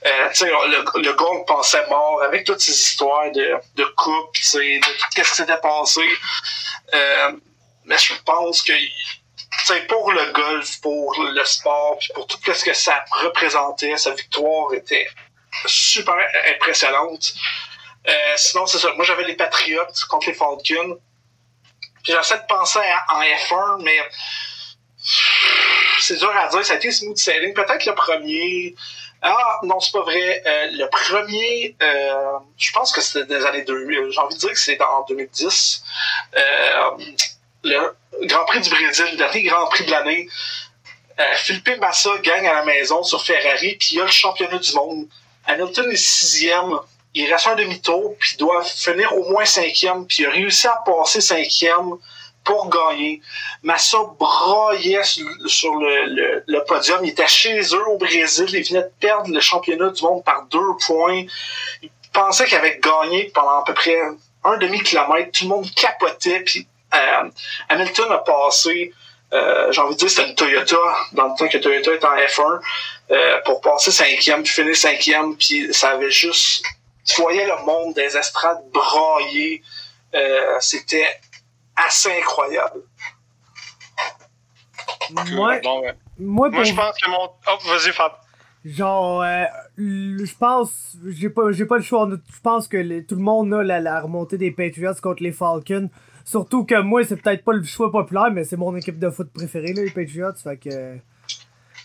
Euh, 0.06 0.30
le, 0.42 1.02
le 1.02 1.16
pensait 1.46 1.86
mort 1.88 2.22
avec 2.24 2.46
toutes 2.46 2.62
ces 2.62 2.72
histoires 2.72 3.32
de, 3.32 3.56
de 3.76 3.84
de 4.80 4.86
tout 5.14 5.24
ce 5.24 5.30
qui 5.30 5.36
s'était 5.36 5.58
passé. 5.58 6.08
Euh, 6.94 7.32
mais 7.86 7.98
je 7.98 8.14
pense 8.26 8.62
que 8.62 8.74
pour 9.88 10.12
le 10.12 10.32
golf, 10.32 10.82
pour 10.82 11.22
le 11.24 11.44
sport, 11.46 11.98
pour 12.14 12.28
tout 12.28 12.38
ce 12.54 12.64
que 12.64 12.74
ça 12.74 13.04
représentait, 13.12 13.98
sa 13.98 14.12
victoire 14.12 14.74
était 14.74 15.08
super 15.66 16.16
impressionnante. 16.56 17.34
Euh, 18.08 18.34
sinon, 18.38 18.66
c'est 18.68 18.80
ça. 18.80 18.92
Moi, 18.94 19.06
j'avais 19.06 19.24
les 19.26 19.36
Patriots 19.36 19.84
contre 20.10 20.28
les 20.28 20.34
Falcons. 20.34 21.00
J'essaie 22.04 22.38
de 22.38 22.46
penser 22.48 22.80
à- 22.80 23.16
en 23.16 23.22
F1, 23.22 23.84
mais 23.84 24.00
c'est 26.00 26.18
dur 26.18 26.32
à 26.36 26.48
dire. 26.48 26.66
Ça 26.66 26.74
a 26.74 26.76
été 26.78 26.92
smooth 26.92 27.18
sailing. 27.18 27.54
Peut-être 27.54 27.86
le 27.86 27.96
premier. 27.96 28.76
Ah, 29.22 29.60
non, 29.64 29.80
c'est 29.80 29.92
pas 29.92 30.02
vrai. 30.02 30.44
Euh, 30.46 30.68
le 30.72 30.88
premier, 30.90 31.76
euh, 31.82 32.38
je 32.58 32.72
pense 32.72 32.92
que 32.92 33.02
c'était 33.02 33.26
des 33.26 33.46
années 33.46 33.64
2000. 33.64 34.12
J'ai 34.12 34.20
envie 34.20 34.36
de 34.36 34.40
dire 34.40 34.52
que 34.52 34.60
c'est 34.60 34.80
en 34.82 35.06
2010. 35.08 35.84
Euh, 36.36 36.40
le 37.64 37.96
Grand 38.28 38.46
Prix 38.46 38.62
du 38.62 38.70
Brésil, 38.70 39.06
le 39.12 39.18
dernier 39.18 39.44
Grand 39.44 39.68
Prix 39.68 39.86
de 39.86 39.92
l'année. 39.92 40.28
Euh, 41.20 41.24
Philippe 41.36 41.80
Massa 41.80 42.12
gagne 42.20 42.48
à 42.48 42.54
la 42.54 42.66
maison 42.66 43.02
sur 43.04 43.24
Ferrari, 43.24 43.76
puis 43.80 43.90
il 43.94 44.02
a 44.02 44.06
le 44.06 44.12
championnat 44.12 44.60
du 44.60 44.74
monde. 44.74 45.08
Hamilton 45.48 45.90
est 45.92 45.96
sixième. 45.96 46.78
Il 47.16 47.32
reste 47.32 47.48
un 47.48 47.56
demi-tour, 47.56 48.16
puis 48.20 48.34
il 48.36 48.38
doit 48.38 48.64
finir 48.64 49.12
au 49.14 49.32
moins 49.32 49.46
cinquième, 49.46 50.06
puis 50.06 50.18
il 50.20 50.26
a 50.28 50.30
réussi 50.30 50.68
à 50.68 50.80
passer 50.86 51.22
cinquième 51.22 51.98
pour 52.48 52.70
gagner. 52.70 53.22
Massa 53.62 53.98
braillait 54.18 55.04
sur, 55.04 55.76
le, 55.76 56.66
podium. 56.66 57.04
Il 57.04 57.10
était 57.10 57.28
chez 57.28 57.60
eux 57.60 57.88
au 57.90 57.98
Brésil. 57.98 58.48
Il 58.54 58.64
venait 58.64 58.84
de 58.84 58.92
perdre 59.00 59.30
le 59.30 59.42
championnat 59.42 59.90
du 59.90 60.02
monde 60.02 60.24
par 60.24 60.46
deux 60.46 60.74
points. 60.86 61.26
Il 61.84 61.90
pensait 62.14 62.46
qu'il 62.46 62.58
avait 62.58 62.80
gagné 62.80 63.30
pendant 63.34 63.60
à 63.60 63.64
peu 63.66 63.74
près 63.74 64.00
un 64.46 64.58
demi-kilomètre. 64.58 65.32
Tout 65.38 65.44
le 65.44 65.50
monde 65.50 65.68
capotait. 65.76 66.40
Puis 66.40 66.66
euh, 66.94 67.30
Hamilton 67.68 68.12
a 68.14 68.20
passé, 68.20 68.94
euh, 69.34 69.70
j'ai 69.74 69.82
envie 69.82 69.96
de 69.96 70.00
dire, 70.00 70.10
c'était 70.10 70.30
une 70.30 70.36
Toyota, 70.36 70.78
dans 71.12 71.28
le 71.28 71.38
temps 71.38 71.50
que 71.50 71.58
Toyota 71.58 71.94
était 71.96 72.06
en 72.06 72.16
F1, 72.16 72.60
euh, 73.12 73.42
pour 73.44 73.60
passer 73.60 73.92
cinquième, 73.92 74.44
puis 74.44 74.54
finir 74.54 74.76
cinquième. 74.76 75.36
Puis 75.36 75.74
ça 75.74 75.90
avait 75.90 76.12
juste... 76.12 76.66
Tu 77.06 77.22
voyais 77.22 77.46
le 77.46 77.58
monde 77.66 77.94
des 77.94 78.16
estrades 78.16 78.64
brailler. 78.72 79.62
C'était 80.60 81.08
assez 81.86 82.10
incroyable. 82.20 82.82
Moi, 85.12 85.60
Bon, 85.64 85.82
ouais. 85.82 85.94
moi, 86.20 86.50
Moi, 86.50 86.64
je 86.64 86.74
pense 86.74 86.96
que 87.00 87.10
mon. 87.10 87.30
Oh, 87.48 87.58
vas-y, 87.68 87.92
Fab. 87.94 88.12
Genre, 88.66 89.22
euh, 89.24 89.44
je 89.78 90.36
pense, 90.38 90.98
j'ai 91.08 91.30
pas, 91.30 91.52
j'ai 91.52 91.66
pas 91.66 91.78
le 91.78 91.84
choix. 91.84 92.10
Je 92.10 92.40
pense 92.42 92.68
que 92.68 93.00
tout 93.02 93.16
le 93.16 93.22
monde 93.22 93.54
a 93.54 93.64
la, 93.64 93.80
la 93.80 94.02
remontée 94.02 94.38
des 94.38 94.52
Patriots 94.52 94.94
contre 95.02 95.24
les 95.24 95.32
Falcons. 95.32 95.90
Surtout 96.26 96.66
que 96.66 96.82
moi, 96.82 97.06
c'est 97.06 97.16
peut-être 97.16 97.46
pas 97.46 97.54
le 97.54 97.64
choix 97.64 97.90
populaire, 97.92 98.30
mais 98.32 98.44
c'est 98.44 98.58
mon 98.58 98.76
équipe 98.76 99.00
de 99.00 99.10
foot 99.10 99.32
préférée, 99.32 99.72
là, 99.74 99.84
les 99.84 99.92
Patriots. 99.92 100.34
Fait 100.44 100.58
que 100.58 100.98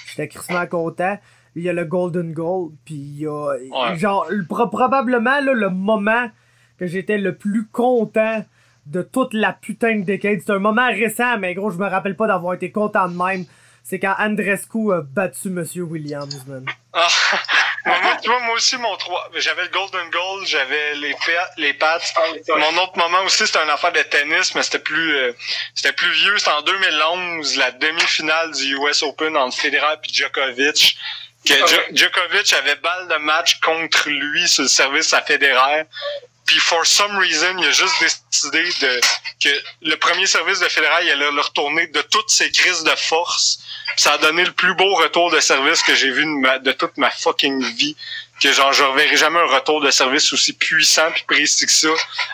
j'étais 0.09 0.27
crissement 0.29 0.67
content. 0.67 1.17
Il 1.55 1.63
y 1.63 1.69
a 1.69 1.73
le 1.73 1.85
Golden 1.85 2.33
Goal, 2.33 2.71
puis 2.85 2.95
il 2.95 3.19
y 3.21 3.27
a, 3.27 3.51
Ouais. 3.53 3.97
genre, 3.97 4.27
le- 4.31 4.45
pro- 4.45 4.67
probablement 4.69 5.39
là, 5.41 5.53
le 5.53 5.69
moment 5.71 6.29
que 6.79 6.87
j'étais 6.87 7.19
le 7.19 7.37
plus 7.37 7.69
content 7.69 8.43
de 8.87 9.03
toute 9.03 9.33
la 9.35 9.53
putain 9.53 9.97
de 10.01 10.05
décade. 10.05 10.41
C'est 10.45 10.53
un 10.53 10.59
moment 10.59 10.89
récent, 10.89 11.39
mais 11.39 11.55
gros, 11.55 11.71
je 11.71 11.79
me 11.79 11.89
rappelle 11.89 12.17
pas 12.17 12.27
d'avoir 12.27 12.55
été 12.55 12.71
content 12.73 13.09
de 13.09 13.17
même. 13.17 13.45
C'est 13.85 13.99
quand 13.99 14.15
Andrescu 14.19 14.93
a 14.93 15.01
battu 15.03 15.49
Monsieur 15.51 15.83
Williams, 15.83 16.45
man. 16.47 16.65
Ah, 16.93 17.09
moi, 17.87 18.17
tu 18.23 18.29
vois, 18.31 18.39
moi 18.41 18.55
aussi, 18.55 18.77
mon 18.77 18.97
3. 18.97 19.31
J'avais 19.39 19.63
le 19.65 19.69
Golden 19.71 20.09
Goal, 20.11 20.47
j'avais 20.47 20.95
les, 20.95 21.17
les 21.57 21.75
Pats. 21.75 21.99
Mon 22.57 22.83
autre 22.83 22.97
moment 22.97 23.23
aussi, 23.25 23.45
c'était 23.47 23.59
une 23.63 23.71
affaire 23.71 23.91
de 23.93 24.03
tennis, 24.03 24.55
mais 24.55 24.63
c'était 24.63 24.79
plus, 24.79 25.17
euh, 25.17 25.33
c'était 25.75 25.93
plus 25.93 26.13
vieux. 26.13 26.39
C'était 26.39 26.53
en 26.53 26.63
2011, 26.63 27.57
la 27.57 27.73
demi-finale 27.73 28.53
du 28.53 28.77
US 28.77 29.03
Open 29.03 29.37
entre 29.37 29.57
Federer 29.57 29.95
et 30.05 30.13
Djokovic. 30.13 30.97
Que 31.45 31.55
Ok. 31.61 31.69
Djo- 31.69 31.97
Djokovic 31.97 32.53
avait 32.53 32.77
balle 32.77 33.09
de 33.09 33.17
match 33.17 33.59
contre 33.59 34.09
lui 34.11 34.47
sur 34.49 34.63
le 34.63 34.69
service 34.69 35.13
à 35.13 35.23
Federer. 35.23 35.87
Puis, 36.53 36.61
for 36.61 36.85
some 36.85 37.17
reason, 37.17 37.57
il 37.57 37.65
a 37.65 37.71
juste 37.71 37.95
décidé 38.31 38.63
de, 38.63 39.01
que 39.43 39.63
le 39.81 39.97
premier 39.97 40.27
service 40.27 40.61
de 40.61 40.69
Federer, 40.69 41.07
il 41.07 41.11
allait 41.13 41.31
le 41.31 41.41
retourner 41.41 41.87
de 41.87 42.03
toutes 42.03 42.29
ses 42.29 42.51
crises 42.51 42.85
de 42.85 42.95
force. 42.95 43.59
Ça 43.97 44.13
a 44.13 44.19
donné 44.19 44.45
le 44.45 44.53
plus 44.53 44.75
beau 44.75 44.95
retour 44.97 45.31
de 45.31 45.41
service 45.41 45.83
que 45.83 45.95
j'ai 45.95 46.11
vu 46.11 46.27
de, 46.61 46.73
toute 46.73 46.95
ma 46.99 47.11
fucking 47.11 47.65
vie. 47.77 47.97
Que 48.39 48.53
genre, 48.53 48.71
je 48.75 48.83
reverrai 48.85 49.17
jamais 49.17 49.39
un 49.39 49.47
retour 49.47 49.81
de 49.81 49.91
service 49.91 50.31
aussi 50.35 50.53
puissant 50.53 51.11
puis 51.13 51.25
précis 51.27 51.65
que 51.65 51.73
ça. 51.73 51.89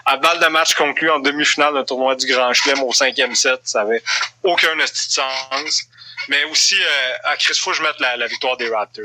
À 0.04 0.16
balle 0.16 0.40
de 0.40 0.46
match 0.46 0.74
conclu 0.74 1.08
en 1.08 1.20
demi-finale 1.20 1.74
d'un 1.74 1.84
tournoi 1.84 2.16
du 2.16 2.26
Grand 2.26 2.52
Chelem 2.52 2.82
au 2.82 2.92
cinquième 2.92 3.36
set, 3.36 3.60
ça 3.62 3.82
avait 3.82 4.02
aucun 4.42 4.74
sens. 4.84 5.82
Mais 6.26 6.42
aussi, 6.46 6.74
euh, 6.74 7.12
à 7.22 7.36
Chris, 7.36 7.54
faut 7.54 7.70
que 7.70 7.76
je 7.76 7.82
mette 7.82 8.00
la 8.00 8.26
victoire 8.26 8.56
des 8.56 8.68
Raptors. 8.68 9.04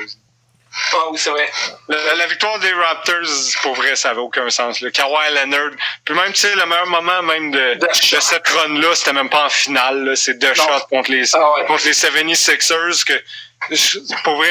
Ah 0.94 0.98
oui, 1.12 1.20
c'est 1.20 1.30
vrai. 1.30 1.52
La, 1.88 2.16
la 2.16 2.26
victoire 2.26 2.58
des 2.60 2.72
Raptors, 2.74 3.14
pour 3.62 3.76
vrai, 3.76 3.96
ça 3.96 4.10
avait 4.10 4.20
aucun 4.22 4.50
sens. 4.50 4.82
Le 4.82 4.90
Kawhi 4.90 5.32
Leonard. 5.34 5.72
Puis 6.04 6.16
même, 6.16 6.34
tu 6.34 6.42
sais, 6.42 6.56
le 6.56 6.66
meilleur 6.66 6.88
moment 6.88 7.22
même 7.22 7.52
de, 7.52 7.78
cette 8.00 8.48
run-là, 8.48 8.96
c'était 8.96 9.14
même 9.14 9.30
pas 9.30 9.46
en 9.46 9.50
finale. 9.50 10.18
C'est 10.18 10.40
deux 10.40 10.48
Non. 10.48 10.56
shots 10.56 10.86
contre 10.90 11.12
les, 11.12 11.36
Ah 11.36 11.54
ouais. 11.54 11.66
contre 11.66 11.86
les 11.86 11.94
76ers. 11.94 13.04
Que, 13.06 13.14
pour 14.24 14.36
vrai, 14.38 14.50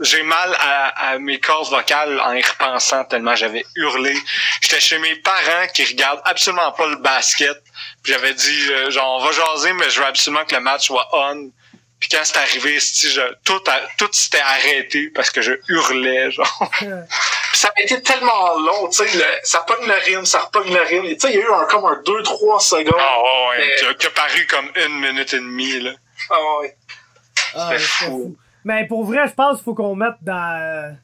j'ai 0.00 0.22
mal 0.24 0.54
à, 0.60 1.10
à 1.12 1.18
mes 1.18 1.40
cordes 1.40 1.70
vocales 1.70 2.20
en 2.20 2.32
y 2.34 2.42
repensant 2.42 3.04
tellement 3.04 3.34
j'avais 3.34 3.64
hurlé. 3.76 4.14
J'étais 4.60 4.80
chez 4.80 4.98
mes 4.98 5.14
parents 5.16 5.66
qui 5.74 5.84
regardent 5.84 6.20
absolument 6.26 6.70
pas 6.72 6.86
le 6.86 6.96
basket. 6.96 7.56
J'avais 8.04 8.34
dit, 8.34 8.66
euh, 8.72 8.90
genre, 8.90 9.20
on 9.20 9.24
va 9.24 9.32
jaser, 9.32 9.72
mais 9.72 9.88
je 9.88 10.00
veux 10.00 10.06
absolument 10.06 10.44
que 10.44 10.54
le 10.54 10.60
match 10.60 10.86
soit 10.86 11.08
on. 11.12 11.50
Puis 12.04 12.18
quand 12.18 12.22
c'est 12.22 12.36
arrivé, 12.36 12.78
je, 12.78 13.34
tout, 13.44 13.62
tout 13.96 14.08
s'était 14.12 14.42
arrêté 14.42 15.08
parce 15.08 15.30
que 15.30 15.40
je 15.40 15.52
hurlais, 15.70 16.30
genre. 16.30 16.70
ça 17.54 17.72
a 17.74 17.80
été 17.80 18.02
tellement 18.02 18.58
long, 18.58 18.88
tu 18.90 19.08
sais, 19.08 19.40
ça 19.42 19.64
pogne 19.66 19.86
le 19.86 19.94
rime, 20.04 20.26
ça 20.26 20.40
repogne 20.40 20.70
le 20.70 20.82
rime. 20.82 21.04
Tu 21.14 21.18
sais, 21.18 21.30
il 21.32 21.36
y 21.36 21.38
a 21.38 21.46
eu 21.46 21.50
un, 21.50 21.64
comme 21.64 21.86
un 21.86 22.02
2-3 22.02 22.60
secondes. 22.60 22.94
Ah 22.98 23.48
ouais, 23.48 23.56
mais... 23.58 23.94
qui, 23.94 24.06
a, 24.06 24.10
paru 24.10 24.46
comme 24.46 24.68
une 24.84 25.00
minute 25.00 25.32
et 25.32 25.38
demie, 25.38 25.80
là. 25.80 25.92
Ah 26.28 26.34
ouais. 26.60 26.76
Ah, 27.54 27.70
C'était 27.70 27.82
fou. 27.82 28.36
Mais 28.66 28.86
pour 28.86 29.06
vrai, 29.06 29.26
je 29.26 29.32
pense 29.32 29.56
qu'il 29.56 29.64
faut 29.64 29.74
qu'on 29.74 29.96
mette 29.96 30.16
dans, 30.20 30.98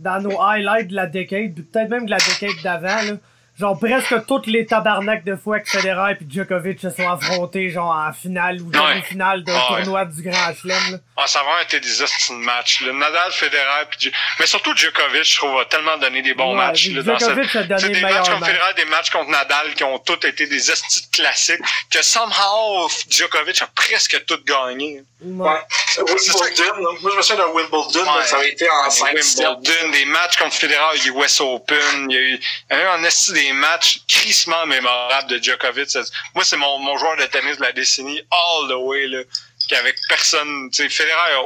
dans 0.00 0.20
nos 0.20 0.40
highlights 0.40 0.88
de 0.88 0.96
la 0.96 1.06
décade, 1.06 1.54
peut-être 1.54 1.90
même 1.90 2.06
de 2.06 2.10
la 2.10 2.18
décade 2.18 2.60
d'avant, 2.64 3.02
là 3.02 3.12
genre 3.58 3.78
presque 3.78 4.26
toutes 4.26 4.46
les 4.46 4.66
tabarnaks 4.66 5.24
de 5.24 5.36
fois 5.36 5.60
que 5.60 5.68
Federer 5.68 6.12
et 6.20 6.26
Djokovic 6.28 6.80
se 6.80 6.90
sont 6.90 7.08
affrontés 7.08 7.70
genre 7.70 7.94
en 7.94 8.12
finale 8.12 8.60
ou 8.60 8.70
dans 8.70 9.02
finale 9.02 9.44
d'un 9.44 9.58
tournoi 9.68 10.04
du 10.06 10.22
Grand 10.22 10.54
Chelem. 10.54 11.00
Ah, 11.16 11.26
ça 11.26 11.40
a 11.40 11.42
vraiment 11.44 11.60
été 11.62 11.78
des 11.78 11.88
de 11.88 12.44
match. 12.44 12.80
Le 12.80 12.92
Nadal, 12.92 13.30
Federer, 13.30 13.86
puis 13.90 14.12
mais 14.40 14.46
surtout 14.46 14.74
Djokovic, 14.76 15.24
je 15.24 15.36
trouve, 15.36 15.58
a 15.60 15.64
tellement 15.66 15.96
donné 15.98 16.22
des 16.22 16.34
bons 16.34 16.54
matchs. 16.54 16.88
Là, 16.88 17.02
Djokovic 17.02 17.50
cette... 17.50 17.70
a 17.70 17.78
donné 17.78 17.94
des 17.94 18.00
matchs 18.00 18.28
contre 18.28 18.46
Federer, 18.46 18.74
des 18.76 18.84
matchs 18.86 19.10
contre 19.10 19.30
Nadal 19.30 19.74
qui 19.74 19.84
ont 19.84 19.98
tous 19.98 20.26
été 20.26 20.46
des 20.46 20.70
estis 20.70 21.08
classiques 21.10 21.60
que 21.90 22.02
somehow 22.02 22.88
Djokovic 23.08 23.62
a 23.62 23.68
presque 23.74 24.24
tout 24.26 24.38
gagné. 24.44 25.02
Ouais. 25.24 25.60
Wimbledon, 25.98 26.98
moi 27.00 27.10
je 27.12 27.16
me 27.16 27.22
souviens 27.22 27.44
d'un 27.44 27.52
Wimbledon, 27.52 28.16
ouais. 28.16 28.24
ça 28.24 28.36
avait 28.36 28.50
été 28.50 28.68
en 28.68 28.90
5 28.90 29.14
Wimbledon, 29.14 29.88
des 29.90 30.04
matchs 30.06 30.36
contre 30.36 30.54
Federer, 30.54 30.98
US 31.06 31.40
Open, 31.40 32.10
il 32.10 32.14
y 32.14 32.18
a 32.18 32.20
eu, 32.20 32.40
il 32.70 32.76
y 32.76 32.80
a 32.80 32.82
eu 32.82 32.86
un 32.88 33.04
esti 33.04 33.32
des 33.32 33.52
matchs 33.52 34.00
crissement 34.08 34.66
mémorables 34.66 35.28
de 35.28 35.42
Djokovic. 35.42 35.88
Moi, 36.34 36.44
c'est 36.44 36.56
mon, 36.56 36.78
mon 36.78 36.96
joueur 36.98 37.16
de 37.16 37.24
tennis 37.26 37.56
de 37.56 37.62
la 37.62 37.72
décennie, 37.72 38.20
all 38.30 38.68
the 38.68 38.76
way, 38.76 39.06
là 39.06 39.22
qu'avec 39.68 39.96
personne, 40.08 40.70
tu 40.70 40.82
sais, 40.82 40.88
Federer 40.88 41.34
a, 41.36 41.42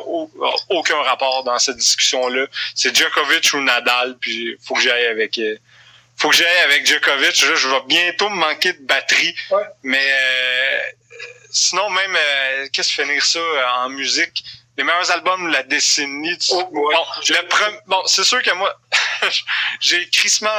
aucun 0.70 1.00
rapport 1.02 1.44
dans 1.44 1.58
cette 1.58 1.76
discussion-là. 1.76 2.46
C'est 2.74 2.94
Djokovic 2.94 3.52
ou 3.54 3.60
Nadal, 3.60 4.16
puis 4.20 4.56
faut 4.60 4.74
que 4.74 4.80
j'aille 4.80 5.06
avec, 5.06 5.38
euh, 5.38 5.56
faut 6.16 6.30
que 6.30 6.36
j'aille 6.36 6.58
avec 6.64 6.86
Djokovic. 6.86 7.42
Là, 7.42 7.54
je 7.54 7.68
vais 7.68 7.82
bientôt 7.86 8.28
me 8.28 8.36
manquer 8.36 8.72
de 8.72 8.82
batterie, 8.82 9.34
ouais. 9.50 9.62
mais 9.82 10.04
euh, 10.04 10.80
sinon 11.50 11.90
même, 11.90 12.16
euh, 12.16 12.68
qu'est-ce 12.72 12.96
que 12.96 13.02
finir 13.02 13.24
ça 13.24 13.38
euh, 13.38 13.66
en 13.76 13.88
musique? 13.88 14.44
Les 14.76 14.84
meilleurs 14.84 15.10
albums 15.10 15.48
de 15.48 15.52
la 15.52 15.64
décennie. 15.64 16.38
Tu... 16.38 16.52
Oh, 16.52 16.68
ouais. 16.70 16.94
Bon, 16.94 17.04
le 17.28 17.88
bon, 17.88 18.02
c'est 18.06 18.24
sûr 18.24 18.42
que 18.42 18.52
moi, 18.52 18.72
j'ai 19.80 20.08
crissement 20.10 20.50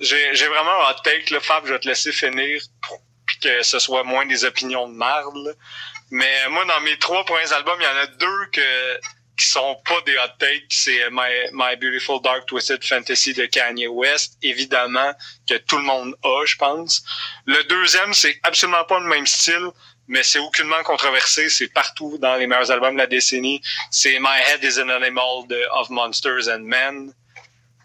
j'ai 0.00 0.46
vraiment 0.46 0.86
un 0.86 0.90
hot 0.90 1.00
take, 1.02 1.32
là, 1.32 1.40
Fab, 1.40 1.66
je 1.66 1.72
vais 1.72 1.78
te 1.78 1.88
laisser 1.88 2.12
finir 2.12 2.62
pour 2.82 3.00
que 3.42 3.62
ce 3.62 3.78
soit 3.78 4.04
moins 4.04 4.26
des 4.26 4.44
opinions 4.44 4.88
de 4.88 4.94
merde. 4.94 5.56
Mais 6.10 6.30
euh, 6.46 6.50
moi, 6.50 6.64
dans 6.64 6.80
mes 6.80 6.98
trois 6.98 7.24
premiers 7.24 7.52
albums, 7.52 7.78
il 7.80 7.84
y 7.84 7.86
en 7.86 7.96
a 7.96 8.06
deux 8.06 8.46
que 8.52 9.00
qui 9.38 9.46
sont 9.46 9.80
pas 9.84 10.00
des 10.04 10.16
hot 10.18 10.36
takes. 10.38 10.70
C'est 10.70 11.08
My, 11.10 11.76
Beautiful 11.76 12.20
Dark 12.22 12.46
Twisted 12.46 12.84
Fantasy 12.84 13.32
de 13.32 13.46
Kanye 13.46 13.86
West, 13.86 14.36
évidemment, 14.42 15.12
que 15.48 15.54
tout 15.54 15.78
le 15.78 15.84
monde 15.84 16.14
a, 16.24 16.44
je 16.44 16.56
pense. 16.56 17.02
Le 17.46 17.62
deuxième, 17.64 18.12
c'est 18.12 18.38
absolument 18.42 18.84
pas 18.84 18.98
le 18.98 19.06
même 19.06 19.26
style, 19.26 19.70
mais 20.08 20.22
c'est 20.22 20.40
aucunement 20.40 20.82
controversé. 20.82 21.48
C'est 21.48 21.72
partout 21.72 22.18
dans 22.18 22.36
les 22.36 22.46
meilleurs 22.46 22.70
albums 22.70 22.94
de 22.94 22.98
la 22.98 23.06
décennie. 23.06 23.62
C'est 23.90 24.18
My 24.20 24.40
Head 24.48 24.64
is 24.64 24.80
an 24.80 24.88
Animal 24.88 25.46
of 25.72 25.88
Monsters 25.90 26.48
and 26.48 26.64
Men. 26.64 27.14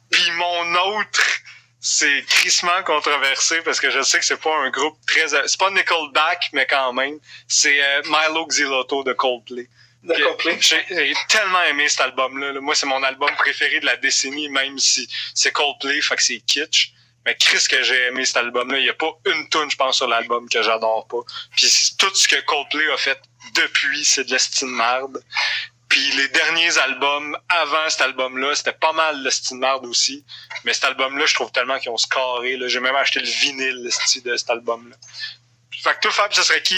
Puis 0.09 0.31
mon 0.31 0.75
autre 0.75 1.21
c'est 1.85 2.23
crissement 2.27 2.81
controversé 2.85 3.61
parce 3.61 3.81
que 3.81 3.89
je 3.89 4.01
sais 4.01 4.17
que 4.17 4.23
c'est 4.23 4.39
pas 4.39 4.55
un 4.55 4.69
groupe 4.69 4.97
très 5.05 5.27
c'est 5.27 5.59
pas 5.59 5.69
Nickelback 5.69 6.51
mais 6.53 6.65
quand 6.65 6.93
même 6.93 7.19
c'est 7.49 7.77
euh, 7.83 8.03
Milo 8.05 8.47
Xilotto 8.47 9.03
de 9.03 9.11
Coldplay. 9.11 9.67
J'ai 10.59 11.13
tellement 11.29 11.63
aimé 11.63 11.87
cet 11.87 12.01
album 12.01 12.37
là. 12.37 12.59
Moi 12.59 12.75
c'est 12.75 12.85
mon 12.85 13.01
album 13.03 13.29
préféré 13.37 13.79
de 13.79 13.85
la 13.85 13.95
décennie 13.97 14.49
même 14.49 14.77
si 14.77 15.07
c'est 15.33 15.51
Coldplay 15.51 16.01
fait 16.01 16.15
que 16.15 16.23
c'est 16.23 16.39
kitsch. 16.39 16.93
Mais 17.25 17.37
Chris 17.37 17.65
que 17.69 17.81
j'ai 17.83 18.07
aimé 18.07 18.25
cet 18.25 18.37
album 18.37 18.71
là, 18.71 18.79
il 18.79 18.85
y 18.85 18.89
a 18.89 18.93
pas 18.93 19.11
une 19.25 19.47
tune 19.49 19.71
je 19.71 19.77
pense 19.77 19.97
sur 19.97 20.07
l'album 20.07 20.49
que 20.49 20.61
j'adore 20.61 21.07
pas. 21.07 21.21
Puis 21.55 21.95
tout 21.97 22.13
ce 22.13 22.27
que 22.27 22.39
Coldplay 22.41 22.91
a 22.91 22.97
fait 22.97 23.19
depuis 23.55 24.03
c'est 24.03 24.25
de 24.25 24.31
l'estime 24.31 24.75
merde. 24.75 25.23
Puis 25.93 26.11
les 26.17 26.27
derniers 26.29 26.75
albums 26.79 27.37
avant 27.49 27.87
cet 27.87 28.01
album-là, 28.01 28.55
c'était 28.55 28.73
pas 28.73 28.93
mal 28.93 29.21
le 29.21 29.29
style 29.29 29.57
merde 29.57 29.85
aussi. 29.85 30.25
Mais 30.63 30.73
cet 30.73 30.85
album-là, 30.85 31.27
je 31.27 31.35
trouve 31.35 31.51
tellement 31.51 31.77
qu'ils 31.77 31.91
ont 31.91 31.97
scarré. 31.97 32.57
J'ai 32.65 32.79
même 32.79 32.95
acheté 32.95 33.19
le 33.19 33.27
vinyle 33.27 33.91
de 34.25 34.35
cet 34.35 34.49
album-là. 34.49 34.95
Fait 35.81 35.93
que 35.95 35.99
toi, 36.01 36.11
Fab, 36.11 36.31
ce 36.31 36.43
serait 36.43 36.61
qui? 36.61 36.75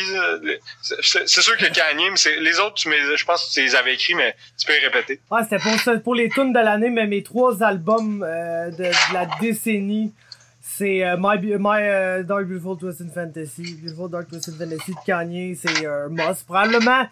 C'est 1.05 1.41
sûr 1.41 1.57
que 1.57 1.65
Kanye, 1.65 2.09
mais 2.09 2.39
les 2.39 2.59
autres, 2.59 2.75
tu 2.75 2.89
je 2.89 3.25
pense 3.25 3.49
que 3.49 3.53
tu 3.53 3.61
les 3.61 3.75
avais 3.75 3.93
écrits, 3.93 4.15
mais 4.15 4.35
tu 4.57 4.65
peux 4.65 4.73
les 4.73 4.87
répéter. 4.87 5.19
Ouais, 5.29 5.41
c'était 5.43 5.59
pour, 5.59 6.01
pour 6.03 6.15
les 6.15 6.29
tunes 6.29 6.53
de 6.53 6.59
l'année, 6.59 6.89
mais 6.89 7.07
mes 7.07 7.23
trois 7.23 7.61
albums 7.63 8.23
euh, 8.23 8.71
de, 8.71 8.83
de, 8.83 9.13
la 9.13 9.25
décennie, 9.39 10.13
c'est 10.61 11.05
euh, 11.05 11.17
My, 11.19 11.37
My 11.39 12.21
uh, 12.21 12.23
Dark 12.23 12.45
Beautiful 12.45 12.77
Twisted 12.77 13.11
Fantasy, 13.13 13.75
Beautiful 13.81 14.09
Dark 14.09 14.29
Twisted 14.29 14.57
Fantasy 14.57 14.91
de 14.91 15.05
Kanye, 15.05 15.55
c'est 15.55 15.85
euh, 15.85 16.09
Moss. 16.09 16.43
Probablement 16.43 17.07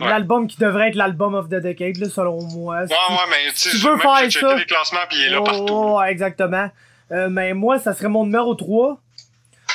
L'album 0.00 0.46
qui 0.46 0.56
devrait 0.58 0.88
être 0.88 0.94
l'album 0.94 1.34
of 1.34 1.48
the 1.48 1.56
decade, 1.56 1.98
là, 1.98 2.08
selon 2.08 2.42
moi. 2.42 2.80
Ouais, 2.80 2.86
ouais, 2.86 3.16
mais 3.28 3.52
tu, 3.52 3.76
veux 3.78 3.98
faire 3.98 4.32
ça? 4.32 4.56
les 4.56 4.64
classements 4.64 5.00
puis 5.08 5.18
il 5.18 5.24
est 5.26 5.30
là 5.30 5.42
partout. 5.42 5.66
Oh, 5.68 6.02
exactement. 6.02 6.70
Euh, 7.12 7.28
mais 7.28 7.54
moi, 7.54 7.78
ça 7.78 7.92
serait 7.92 8.08
mon 8.08 8.24
numéro 8.24 8.54
3. 8.54 8.98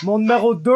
Mon 0.03 0.19
numéro 0.19 0.55
2, 0.55 0.72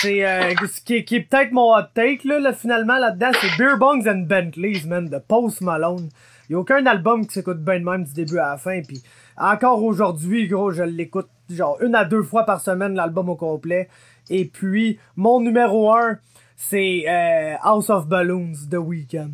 c'est 0.00 0.24
euh, 0.24 0.54
ce 0.66 0.80
qui 0.80 0.96
est, 0.96 1.04
qui 1.04 1.16
est 1.16 1.20
peut-être 1.20 1.52
mon 1.52 1.74
hot 1.74 1.88
take 1.94 2.26
là, 2.26 2.38
là 2.38 2.52
finalement 2.52 2.98
là-dedans, 2.98 3.32
c'est 3.40 3.56
Beer 3.58 3.76
Bongs 3.78 4.08
and 4.08 4.26
Bentleys, 4.26 4.86
man, 4.86 5.08
de 5.08 5.18
Post 5.18 5.60
Malone. 5.60 6.08
Il 6.48 6.52
y 6.52 6.56
a 6.56 6.58
aucun 6.58 6.84
album 6.86 7.26
qui 7.26 7.34
s'écoute 7.34 7.58
bien 7.58 7.80
de 7.80 7.84
même 7.84 8.04
du 8.04 8.12
début 8.12 8.38
à 8.38 8.50
la 8.50 8.58
fin, 8.58 8.80
puis 8.82 9.02
encore 9.36 9.82
aujourd'hui, 9.82 10.48
gros, 10.48 10.70
je 10.70 10.82
l'écoute 10.82 11.28
genre 11.50 11.78
une 11.82 11.94
à 11.94 12.04
deux 12.04 12.22
fois 12.22 12.44
par 12.44 12.60
semaine 12.60 12.94
l'album 12.94 13.28
au 13.28 13.36
complet. 13.36 13.88
Et 14.28 14.44
puis 14.46 14.98
mon 15.16 15.40
numéro 15.40 15.92
1, 15.92 16.18
c'est 16.56 17.04
euh, 17.08 17.56
House 17.62 17.90
of 17.90 18.06
Balloons 18.06 18.52
The 18.70 18.76
Weeknd. 18.76 19.32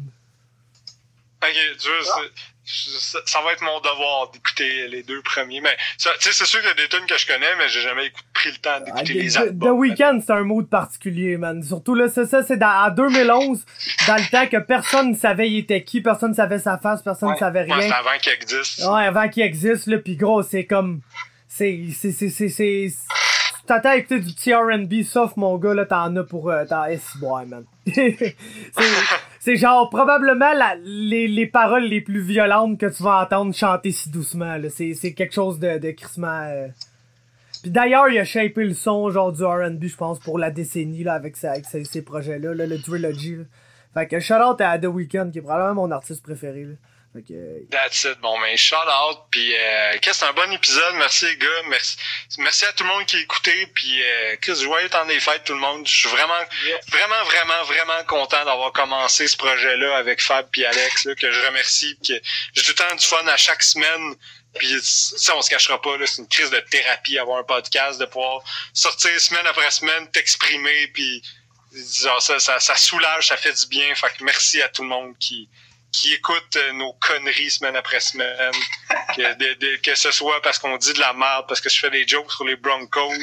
Ok, 1.42 1.56
tu 1.78 1.88
vois, 1.88 2.26
ça, 2.66 3.18
ça, 3.24 3.40
va 3.42 3.52
être 3.52 3.62
mon 3.62 3.78
devoir 3.78 4.30
d'écouter 4.32 4.88
les 4.88 5.04
deux 5.04 5.22
premiers. 5.22 5.60
Mais 5.60 5.76
c'est 5.96 6.32
sûr 6.32 6.60
qu'il 6.60 6.68
y 6.68 6.72
a 6.72 6.74
des 6.74 6.88
tunes 6.88 7.06
que 7.06 7.16
je 7.16 7.26
connais, 7.26 7.54
mais 7.58 7.68
j'ai 7.68 7.80
jamais 7.80 8.10
pris 8.34 8.50
le 8.50 8.56
temps 8.56 8.80
d'écouter 8.80 9.14
ah, 9.16 9.22
les 9.22 9.38
albums. 9.38 9.68
The 9.68 9.72
Weeknd, 9.72 10.20
c'est 10.26 10.32
un 10.32 10.42
mood 10.42 10.68
particulier, 10.68 11.36
man. 11.36 11.62
Surtout 11.62 11.94
là, 11.94 12.08
c'est 12.08 12.26
ça, 12.26 12.42
c'est 12.42 12.60
en 12.62 12.90
2011, 12.90 13.64
dans 14.08 14.16
le 14.16 14.30
temps 14.30 14.46
que 14.48 14.56
personne 14.56 15.12
ne 15.12 15.16
savait 15.16 15.48
il 15.48 15.58
était 15.58 15.84
qui, 15.84 16.00
personne 16.00 16.30
ne 16.30 16.36
savait 16.36 16.58
sa 16.58 16.76
face, 16.78 17.02
personne 17.02 17.28
ne 17.28 17.34
ouais. 17.34 17.38
savait 17.38 17.62
rien. 17.62 17.78
Ouais, 17.78 17.92
avant 17.92 18.18
qu'il 18.20 18.32
existe. 18.32 18.84
Ouais, 18.84 19.04
avant 19.04 19.28
qu'il 19.28 19.42
existe, 19.44 19.86
là, 19.86 19.98
pis 19.98 20.16
gros, 20.16 20.42
c'est 20.42 20.66
comme... 20.66 21.02
C'est... 21.48 21.86
C'est... 21.94 22.10
C'est... 22.10 22.48
C'est 22.48 22.88
t'attends 23.66 23.90
à 23.90 23.96
écouter 23.96 24.20
du 24.20 24.32
petit 24.32 24.54
R&B 24.54 25.02
soft, 25.02 25.36
mon 25.36 25.56
gars, 25.56 25.74
là, 25.74 25.86
t'en 25.86 26.14
as 26.16 26.24
pour... 26.24 26.50
Euh, 26.50 26.64
t'en 26.64 26.84
es 26.86 27.00
man. 27.46 27.64
c'est 27.86 28.34
genre 29.54 29.88
probablement 29.90 30.52
la, 30.54 30.74
les, 30.82 31.28
les 31.28 31.46
paroles 31.46 31.84
les 31.84 32.00
plus 32.00 32.20
violentes 32.20 32.80
que 32.80 32.86
tu 32.86 33.04
vas 33.04 33.22
entendre 33.22 33.54
chanter 33.54 33.92
si 33.92 34.10
doucement. 34.10 34.58
C'est 34.70 35.12
quelque 35.14 35.34
chose 35.34 35.60
de, 35.60 35.78
de 35.78 35.90
crissement... 35.92 36.40
Euh... 36.50 36.66
Puis 37.62 37.70
d'ailleurs, 37.70 38.08
il 38.08 38.18
a 38.18 38.24
shapé 38.24 38.64
le 38.64 38.74
son, 38.74 39.08
genre, 39.10 39.32
du 39.32 39.44
R&B, 39.44 39.84
je 39.84 39.96
pense, 39.96 40.18
pour 40.18 40.38
la 40.38 40.50
décennie, 40.50 41.04
là, 41.04 41.14
avec, 41.14 41.36
sa, 41.36 41.52
avec 41.52 42.04
projets-là, 42.04 42.54
là, 42.54 42.66
le 42.66 42.78
Trilogy. 42.80 43.36
Fait 43.94 44.06
que 44.06 44.18
shout-out 44.20 44.60
à 44.60 44.78
The 44.78 44.86
Weeknd, 44.86 45.30
qui 45.30 45.38
est 45.38 45.42
probablement 45.42 45.86
mon 45.86 45.90
artiste 45.90 46.22
préféré. 46.22 46.66
Que... 47.22 47.68
That's 47.70 48.04
it. 48.04 48.18
Bon, 48.20 48.38
mais 48.38 48.56
shout 48.56 48.76
out. 48.76 49.18
Puis, 49.30 49.54
euh, 49.56 49.98
qu'est-ce 50.00 50.20
c'est 50.20 50.26
un 50.26 50.32
bon 50.32 50.50
épisode. 50.52 50.94
Merci, 50.96 51.26
les 51.26 51.36
gars. 51.36 51.62
Merci, 51.68 51.96
merci 52.38 52.64
à 52.64 52.72
tout 52.72 52.84
le 52.84 52.90
monde 52.90 53.06
qui 53.06 53.16
a 53.16 53.20
écouté. 53.20 53.66
Puis, 53.74 54.02
euh, 54.02 54.36
qu'est-ce 54.40 54.62
joyeux 54.64 54.88
temps 54.88 55.06
des 55.06 55.20
fêtes, 55.20 55.44
tout 55.44 55.54
le 55.54 55.60
monde. 55.60 55.86
Je 55.86 55.94
suis 55.94 56.08
vraiment, 56.08 56.34
yeah. 56.64 56.78
vraiment, 56.88 57.24
vraiment, 57.24 57.64
vraiment 57.64 58.04
content 58.06 58.44
d'avoir 58.44 58.72
commencé 58.72 59.26
ce 59.28 59.36
projet-là 59.36 59.96
avec 59.96 60.20
Fab 60.20 60.48
puis 60.50 60.64
Alex, 60.64 61.04
là, 61.04 61.14
que 61.14 61.30
je 61.30 61.46
remercie. 61.46 61.96
Puis, 62.02 62.20
j'ai 62.54 62.62
tout 62.62 62.70
le 62.70 62.74
temps 62.74 62.94
du 62.94 63.06
fun 63.06 63.26
à 63.26 63.36
chaque 63.36 63.62
semaine. 63.62 64.16
Puis 64.58 64.78
ça, 64.82 65.36
on 65.36 65.42
se 65.42 65.50
cachera 65.50 65.80
pas, 65.80 65.96
là, 65.98 66.06
c'est 66.06 66.22
une 66.22 66.28
crise 66.28 66.50
de 66.50 66.60
thérapie, 66.70 67.18
avoir 67.18 67.38
un 67.38 67.44
podcast, 67.44 68.00
de 68.00 68.06
pouvoir 68.06 68.42
sortir 68.72 69.10
semaine 69.20 69.46
après 69.46 69.70
semaine, 69.70 70.10
t'exprimer, 70.10 70.86
puis 70.94 71.22
genre, 72.02 72.22
ça, 72.22 72.38
ça, 72.38 72.58
ça 72.58 72.74
soulage, 72.74 73.28
ça 73.28 73.36
fait 73.36 73.52
du 73.52 73.66
bien. 73.66 73.94
Fait 73.94 74.08
que 74.16 74.24
merci 74.24 74.62
à 74.62 74.68
tout 74.68 74.82
le 74.82 74.88
monde 74.88 75.14
qui, 75.18 75.48
qui 75.96 76.12
écoutent 76.12 76.56
euh, 76.56 76.72
nos 76.72 76.92
conneries 76.94 77.50
semaine 77.50 77.74
après 77.74 78.00
semaine, 78.00 78.52
que, 79.16 79.34
de, 79.34 79.54
de, 79.54 79.76
que 79.76 79.94
ce 79.94 80.10
soit 80.10 80.42
parce 80.42 80.58
qu'on 80.58 80.76
dit 80.76 80.92
de 80.92 81.00
la 81.00 81.14
merde, 81.14 81.46
parce 81.48 81.60
que 81.60 81.70
je 81.70 81.78
fais 81.78 81.88
des 81.88 82.06
jokes 82.06 82.30
sur 82.30 82.44
les 82.44 82.56
Broncos, 82.56 83.14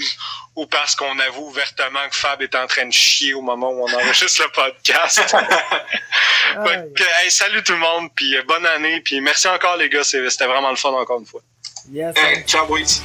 ou 0.56 0.66
parce 0.66 0.96
qu'on 0.96 1.20
avoue 1.20 1.48
ouvertement 1.50 2.10
que 2.10 2.16
Fab 2.16 2.42
est 2.42 2.56
en 2.56 2.66
train 2.66 2.88
de 2.88 2.94
chier 2.94 3.36
au 3.36 3.42
moment 3.42 3.70
où 3.70 3.88
on 3.88 3.94
enregistre 3.94 4.42
le 4.44 4.52
podcast. 4.52 5.36
hey, 7.24 7.30
salut 7.30 7.64
tout 7.64 7.74
le 7.74 7.80
monde, 7.80 8.10
puis 8.16 8.36
euh, 8.36 8.42
bonne 8.48 8.66
année, 8.66 9.02
puis 9.02 9.22
merci 9.22 9.48
encore 9.48 9.78
les 9.78 9.90
gars, 9.90 10.04
c'était 10.04 10.48
vraiment 10.48 10.72
le 10.72 10.76
fun 10.76 10.90
encore 10.90 11.20
une 11.20 11.28
fois. 11.28 11.42
Yes. 11.92 12.18
Hey, 12.18 12.44
ciao 12.46 12.66
boys. 12.66 13.02